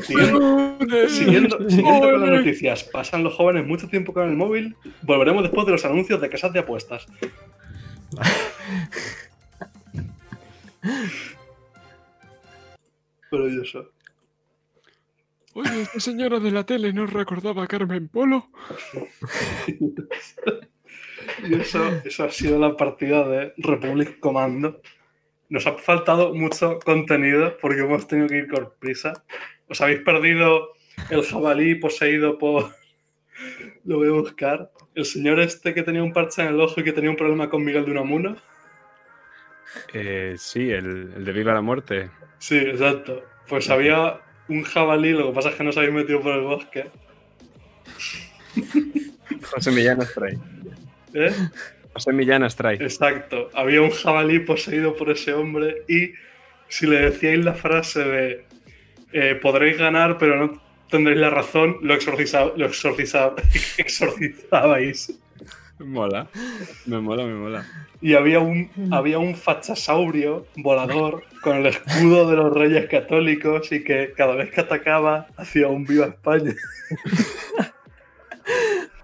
Siguiendo, 0.02 0.78
siguiendo, 1.10 1.58
siguiendo 1.70 2.12
con 2.12 2.22
las 2.22 2.30
noticias, 2.40 2.84
pasan 2.84 3.24
los 3.24 3.34
jóvenes 3.36 3.66
mucho 3.66 3.88
tiempo 3.88 4.14
con 4.14 4.28
el 4.30 4.36
móvil. 4.36 4.76
Volveremos 5.02 5.44
después 5.44 5.66
de 5.66 5.74
los 5.74 5.86
anuncios 5.86 6.20
de 6.22 6.30
casas 6.30 6.54
de 6.54 6.60
apuestas. 6.60 7.06
Maravilloso. 13.32 13.92
Oye, 15.54 15.82
esta 15.82 16.00
señora 16.00 16.40
de 16.40 16.52
la 16.52 16.66
tele 16.66 16.94
nos 16.94 17.12
recordaba 17.12 17.64
a 17.64 17.68
Carmen 17.68 18.08
Polo. 18.08 18.50
Y 21.48 21.54
eso, 21.54 22.02
eso 22.04 22.24
ha 22.24 22.32
sido 22.32 22.60
la 22.60 22.76
partida 22.76 23.28
de 23.28 23.54
Republic 23.58 24.20
Commando. 24.20 24.82
Nos 25.50 25.68
ha 25.68 25.74
faltado 25.74 26.34
mucho 26.34 26.80
contenido 26.80 27.58
porque 27.62 27.82
hemos 27.82 28.08
tenido 28.08 28.28
que 28.28 28.38
ir 28.38 28.48
con 28.48 28.72
prisa. 28.80 29.24
Os 29.68 29.82
habéis 29.82 30.02
perdido 30.02 30.70
el 31.10 31.24
jabalí 31.24 31.76
poseído 31.76 32.38
por. 32.38 32.72
Lo 33.86 33.98
voy 33.98 34.10
a 34.10 34.12
buscar. 34.12 34.72
El 34.96 35.06
señor 35.06 35.40
este 35.40 35.74
que 35.74 35.84
tenía 35.84 36.04
un 36.04 36.14
parche 36.14 36.42
en 36.42 36.50
el 36.50 36.62
ojo 36.62 36.80
y 36.80 36.84
que 36.84 36.94
tenía 36.94 37.10
un 37.10 37.16
problema 37.16 37.50
con 37.50 37.64
Miguel 37.64 37.86
de 37.86 37.92
Unamuno. 37.92 38.38
Eh, 39.94 40.36
sí, 40.38 40.72
el, 40.72 41.14
el 41.18 41.26
de 41.26 41.32
Viva 41.32 41.54
la 41.54 41.62
Muerte. 41.62 42.10
Sí, 42.40 42.58
exacto. 42.58 43.24
Pues 43.48 43.70
había 43.70 44.20
un 44.48 44.64
jabalí, 44.64 45.12
lo 45.12 45.28
que 45.30 45.34
pasa 45.36 45.50
es 45.50 45.56
que 45.56 45.64
no 45.64 45.72
se 45.72 45.80
habéis 45.80 45.94
metido 45.96 46.22
por 46.22 46.34
el 46.36 46.42
bosque. 46.42 46.86
José 49.44 49.72
Millán 49.72 50.02
Astray. 50.02 50.38
¿Eh? 51.14 51.32
José 51.94 52.14
Millán 52.14 52.44
Astray. 52.44 52.78
Exacto. 52.82 53.50
Había 53.54 53.82
un 53.82 53.92
jabalí 53.92 54.40
poseído 54.40 54.96
por 54.96 55.10
ese 55.10 55.34
hombre 55.34 55.84
y 55.88 56.12
si 56.68 56.88
le 56.88 57.02
decíais 57.02 57.44
la 57.44 57.54
frase 57.54 58.04
de 58.04 58.46
eh, 59.14 59.36
podréis 59.42 59.78
ganar 59.78 60.18
pero 60.18 60.38
no 60.38 60.62
tendréis 60.90 61.20
la 61.20 61.30
razón, 61.30 61.78
lo, 61.82 61.94
exorciza- 61.94 62.54
lo 62.56 62.66
exorciza- 62.68 63.34
exorcizabais. 63.78 65.18
Mola. 65.86 66.28
Me 66.86 67.00
mola, 67.00 67.26
me 67.26 67.34
mola. 67.34 67.66
Y 68.02 68.14
había 68.16 68.40
un, 68.40 68.70
había 68.92 69.20
un 69.20 69.36
fachasaurio 69.36 70.46
volador 70.58 71.24
con 71.42 71.58
el 71.58 71.66
escudo 71.68 72.30
de 72.30 72.36
los 72.38 72.54
reyes 72.54 72.88
católicos 72.90 73.72
y 73.72 73.84
que 73.84 74.14
cada 74.16 74.36
vez 74.36 74.52
que 74.52 74.62
atacaba 74.62 75.28
hacía 75.38 75.68
un 75.68 75.86
viva 75.86 76.08
España. 76.08 76.54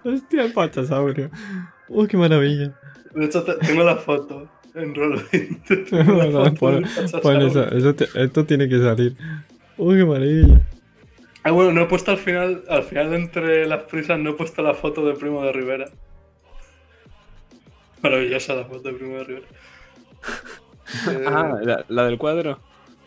Hostia, 0.04 0.44
el 0.46 0.54
pachasaurio. 0.54 1.30
Uy, 1.90 2.08
qué 2.08 2.18
maravilla. 2.18 2.74
De 3.14 3.26
hecho, 3.26 3.44
te- 3.44 3.56
tengo 3.66 3.84
la 3.84 3.96
foto 3.98 4.48
en 4.76 4.94
Roll20. 4.94 6.06
Bueno, 6.16 6.54
pon- 6.56 6.86
pon 7.22 7.42
eso, 7.42 7.68
eso 7.72 7.96
te- 7.96 8.08
esto 8.24 8.46
tiene 8.46 8.70
que 8.70 8.80
salir. 8.80 9.16
Uy, 9.78 9.98
qué 9.98 10.06
maravilla. 10.06 10.62
Ah, 11.44 11.52
bueno, 11.52 11.72
no 11.72 11.82
he 11.82 11.86
puesto 11.86 12.12
al 12.12 12.18
final, 12.18 12.64
al 12.70 12.84
final 12.84 13.14
entre 13.14 13.66
las 13.68 13.84
prisas, 13.84 14.20
no 14.20 14.32
he 14.32 14.34
puesto 14.34 14.62
la 14.62 14.74
foto 14.74 15.06
de 15.06 15.14
Primo 15.14 15.44
de 15.44 15.54
Rivera. 15.54 15.86
Maravillosa 18.02 18.56
la 18.56 18.66
foto 18.66 18.90
de 18.90 18.94
Primo 18.94 19.18
de 19.18 19.24
Rivera. 19.24 19.48
Eh, 21.10 21.24
Ah, 21.28 21.58
la, 21.62 21.86
la 21.90 22.06
del 22.06 22.18
cuadro. 22.18 22.60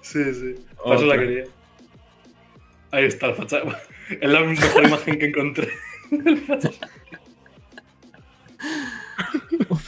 Sí, 0.02 0.23
sí. 0.35 0.55
Por 0.83 0.97
eso 0.97 1.07
la 1.07 1.19
quería. 1.19 1.44
Ahí 2.91 3.05
está 3.05 3.27
el 3.28 3.35
facha. 3.35 3.62
Es 4.10 4.28
la 4.28 4.41
mejor 4.41 4.85
imagen 4.85 5.19
que 5.19 5.27
encontré. 5.27 5.69
El 6.10 6.39
facha- 6.44 6.70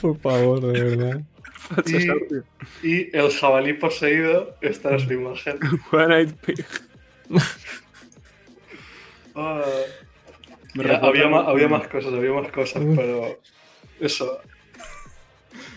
Por 0.01 0.19
favor, 0.21 0.61
de 0.73 0.83
verdad. 0.85 1.21
y, 2.83 2.89
y 2.89 3.11
el 3.17 3.31
jabalí 3.33 3.73
poseído, 3.75 4.55
esta 4.61 4.95
es 4.95 5.03
su 5.03 5.13
imagen. 5.13 5.59
One 5.91 6.17
Eyed 6.19 6.35
Pig. 6.47 6.65
Ah, 9.35 9.63
ya, 10.75 10.97
había, 10.99 11.25
había 11.27 11.69
más 11.69 11.89
cosas, 11.89 12.13
había 12.13 12.33
más 12.33 12.49
cosas, 12.53 12.83
pero 12.95 13.41
eso. 14.01 14.41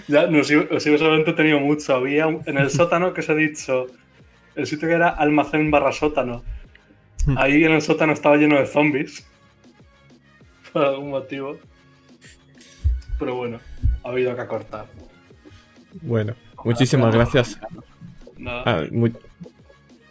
Ya, 0.07 0.27
no, 0.27 0.43
sí, 0.43 0.55
sí, 0.79 0.97
solamente 0.97 1.31
he 1.31 1.33
tenido 1.33 1.59
mucho. 1.59 1.95
Había 1.95 2.27
un- 2.27 2.41
en 2.45 2.57
el 2.57 2.69
sótano 2.69 3.13
que 3.13 3.21
os 3.21 3.29
he 3.29 3.35
dicho, 3.35 3.87
el 4.55 4.67
sitio 4.67 4.87
que 4.87 4.93
era 4.93 5.09
almacén 5.09 5.71
barra 5.71 5.91
sótano. 5.91 6.43
Mm. 7.25 7.37
Ahí 7.37 7.63
en 7.63 7.71
el 7.73 7.81
sótano 7.81 8.13
estaba 8.13 8.37
lleno 8.37 8.59
de 8.59 8.65
zombies. 8.67 9.25
Por 10.73 10.85
algún 10.85 11.09
motivo. 11.09 11.57
Pero 13.17 13.35
bueno, 13.35 13.59
ha 14.03 14.09
habido 14.09 14.35
que 14.35 14.41
acortar. 14.41 14.85
Bueno, 16.01 16.35
muchísimas 16.63 17.13
gracias. 17.15 17.59
Ah, 18.45 18.83
mu- 18.91 19.09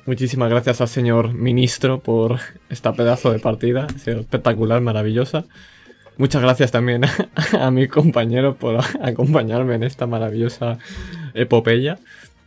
muchísimas 0.07 0.49
gracias 0.51 0.81
al 0.81 0.89
señor 0.89 1.35
ministro 1.35 2.01
por 2.01 2.41
esta 2.71 2.95
pedazo 2.95 3.31
de 3.31 3.39
partida. 3.39 3.87
Ha 3.95 3.99
sido 3.99 4.21
espectacular, 4.21 4.81
maravillosa. 4.81 5.45
Muchas 6.17 6.43
gracias 6.43 6.71
también 6.71 7.05
a, 7.05 7.11
a 7.67 7.71
mi 7.71 7.89
compañero 7.89 8.55
por 8.57 8.79
acompañarme 9.03 9.75
en 9.75 9.83
esta 9.83 10.07
maravillosa 10.07 10.79
epopeya. 11.35 11.99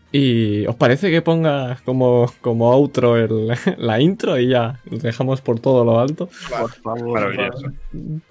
¿Y 0.10 0.66
os 0.68 0.76
parece 0.78 1.12
que 1.12 1.22
ponga 1.22 1.80
como, 1.84 2.32
como 2.40 2.72
outro 2.72 3.18
el- 3.18 3.52
la 3.78 4.00
intro 4.00 4.40
y 4.40 4.48
ya 4.48 4.80
dejamos 4.90 5.42
por 5.42 5.60
todo 5.60 5.84
lo 5.84 6.00
alto? 6.00 6.30
Por 6.50 6.72
favor. 6.72 7.20
Maravilloso. 7.20 7.74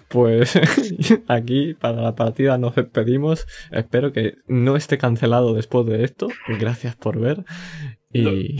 Pues 0.08 0.58
aquí 1.28 1.74
para 1.74 2.00
la 2.00 2.14
partida 2.14 2.56
nos 2.56 2.74
despedimos. 2.74 3.46
Espero 3.70 4.10
que 4.12 4.36
no 4.48 4.74
esté 4.76 4.96
cancelado 4.96 5.52
después 5.52 5.84
de 5.86 6.02
esto. 6.04 6.28
Gracias 6.58 6.96
por 6.96 7.20
ver. 7.20 7.44
Y. 8.10 8.56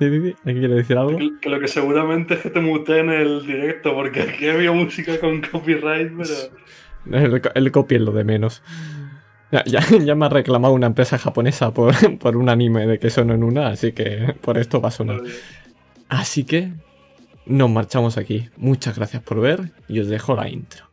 ¿Alguien 0.00 0.36
quiere 0.44 0.74
decir 0.74 0.96
algo? 0.96 1.18
Que, 1.18 1.30
que 1.40 1.48
lo 1.48 1.60
que 1.60 1.68
seguramente 1.68 2.34
es 2.34 2.40
que 2.40 2.50
te 2.50 2.60
muté 2.60 2.98
en 2.98 3.10
el 3.10 3.44
directo, 3.46 3.94
porque 3.94 4.22
aquí 4.22 4.48
había 4.48 4.72
música 4.72 5.18
con 5.18 5.40
copyright, 5.42 6.12
pero. 6.16 6.34
El, 7.10 7.42
el 7.54 7.72
copy 7.72 7.96
es 7.96 8.00
lo 8.00 8.12
de 8.12 8.24
menos. 8.24 8.62
Ya, 9.50 9.64
ya, 9.64 9.80
ya 10.04 10.14
me 10.14 10.26
ha 10.26 10.28
reclamado 10.28 10.74
una 10.74 10.86
empresa 10.86 11.18
japonesa 11.18 11.72
por, 11.72 11.94
por 12.18 12.36
un 12.36 12.48
anime 12.48 12.86
de 12.86 12.98
que 12.98 13.10
sonó 13.10 13.34
en 13.34 13.42
una, 13.42 13.68
así 13.68 13.92
que 13.92 14.34
por 14.40 14.58
esto 14.58 14.80
va 14.80 14.88
a 14.88 14.92
sonar. 14.92 15.22
Así 16.08 16.44
que 16.44 16.72
nos 17.46 17.70
marchamos 17.70 18.18
aquí. 18.18 18.48
Muchas 18.56 18.96
gracias 18.96 19.22
por 19.22 19.40
ver 19.40 19.72
y 19.88 20.00
os 20.00 20.08
dejo 20.08 20.34
la 20.34 20.48
intro. 20.48 20.87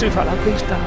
Se 0.00 0.10
fa 0.10 0.24
la 0.24 0.32
pista. 0.32 0.78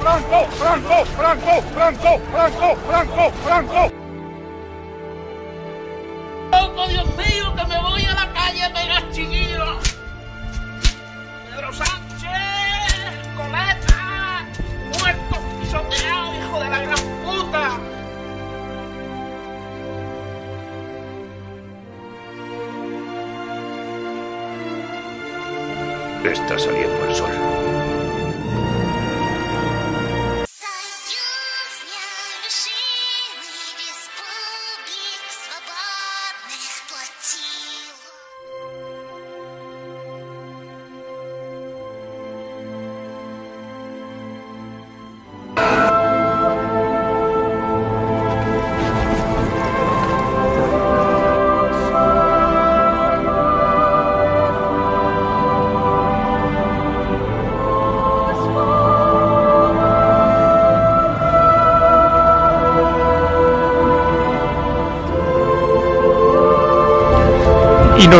Franco, 0.00 0.46
Franco, 0.56 1.04
Franco, 1.04 1.62
Franco, 1.74 2.20
Franco, 2.32 2.76
Franco, 2.86 3.32
Franco. 3.44 3.92
¡Oh, 6.52 6.88
Dios 6.88 7.06
mío, 7.16 7.54
que 7.54 7.66
me 7.66 7.80
voy 7.82 8.04
a 8.06 8.14
la 8.14 8.32
calle 8.32 8.64
a 8.64 8.72
pegar 8.72 9.10
chiquillos! 9.10 9.78
Pedro 11.50 11.72
Sánchez, 11.72 12.09
muerto, 14.98 15.36
pisoteado, 15.60 16.34
hijo 16.34 16.60
de 16.60 16.70
la 16.70 16.80
gran 16.80 16.98
puta. 17.24 17.78
Está 26.24 26.58
saliendo 26.58 27.04
el 27.06 27.14
sol. 27.14 27.59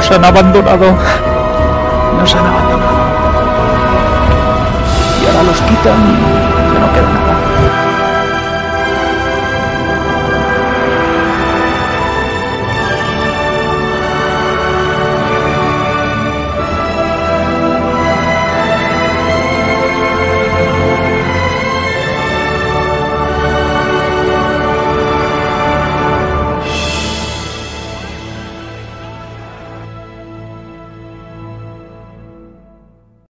Nos 0.01 0.11
han 0.13 0.25
abandonado. 0.25 0.97
Nos 2.19 2.35
han 2.35 2.47
abandonado. 2.47 3.01
Y 5.21 5.27
ahora 5.27 5.43
los 5.43 5.61
quitan 5.61 6.40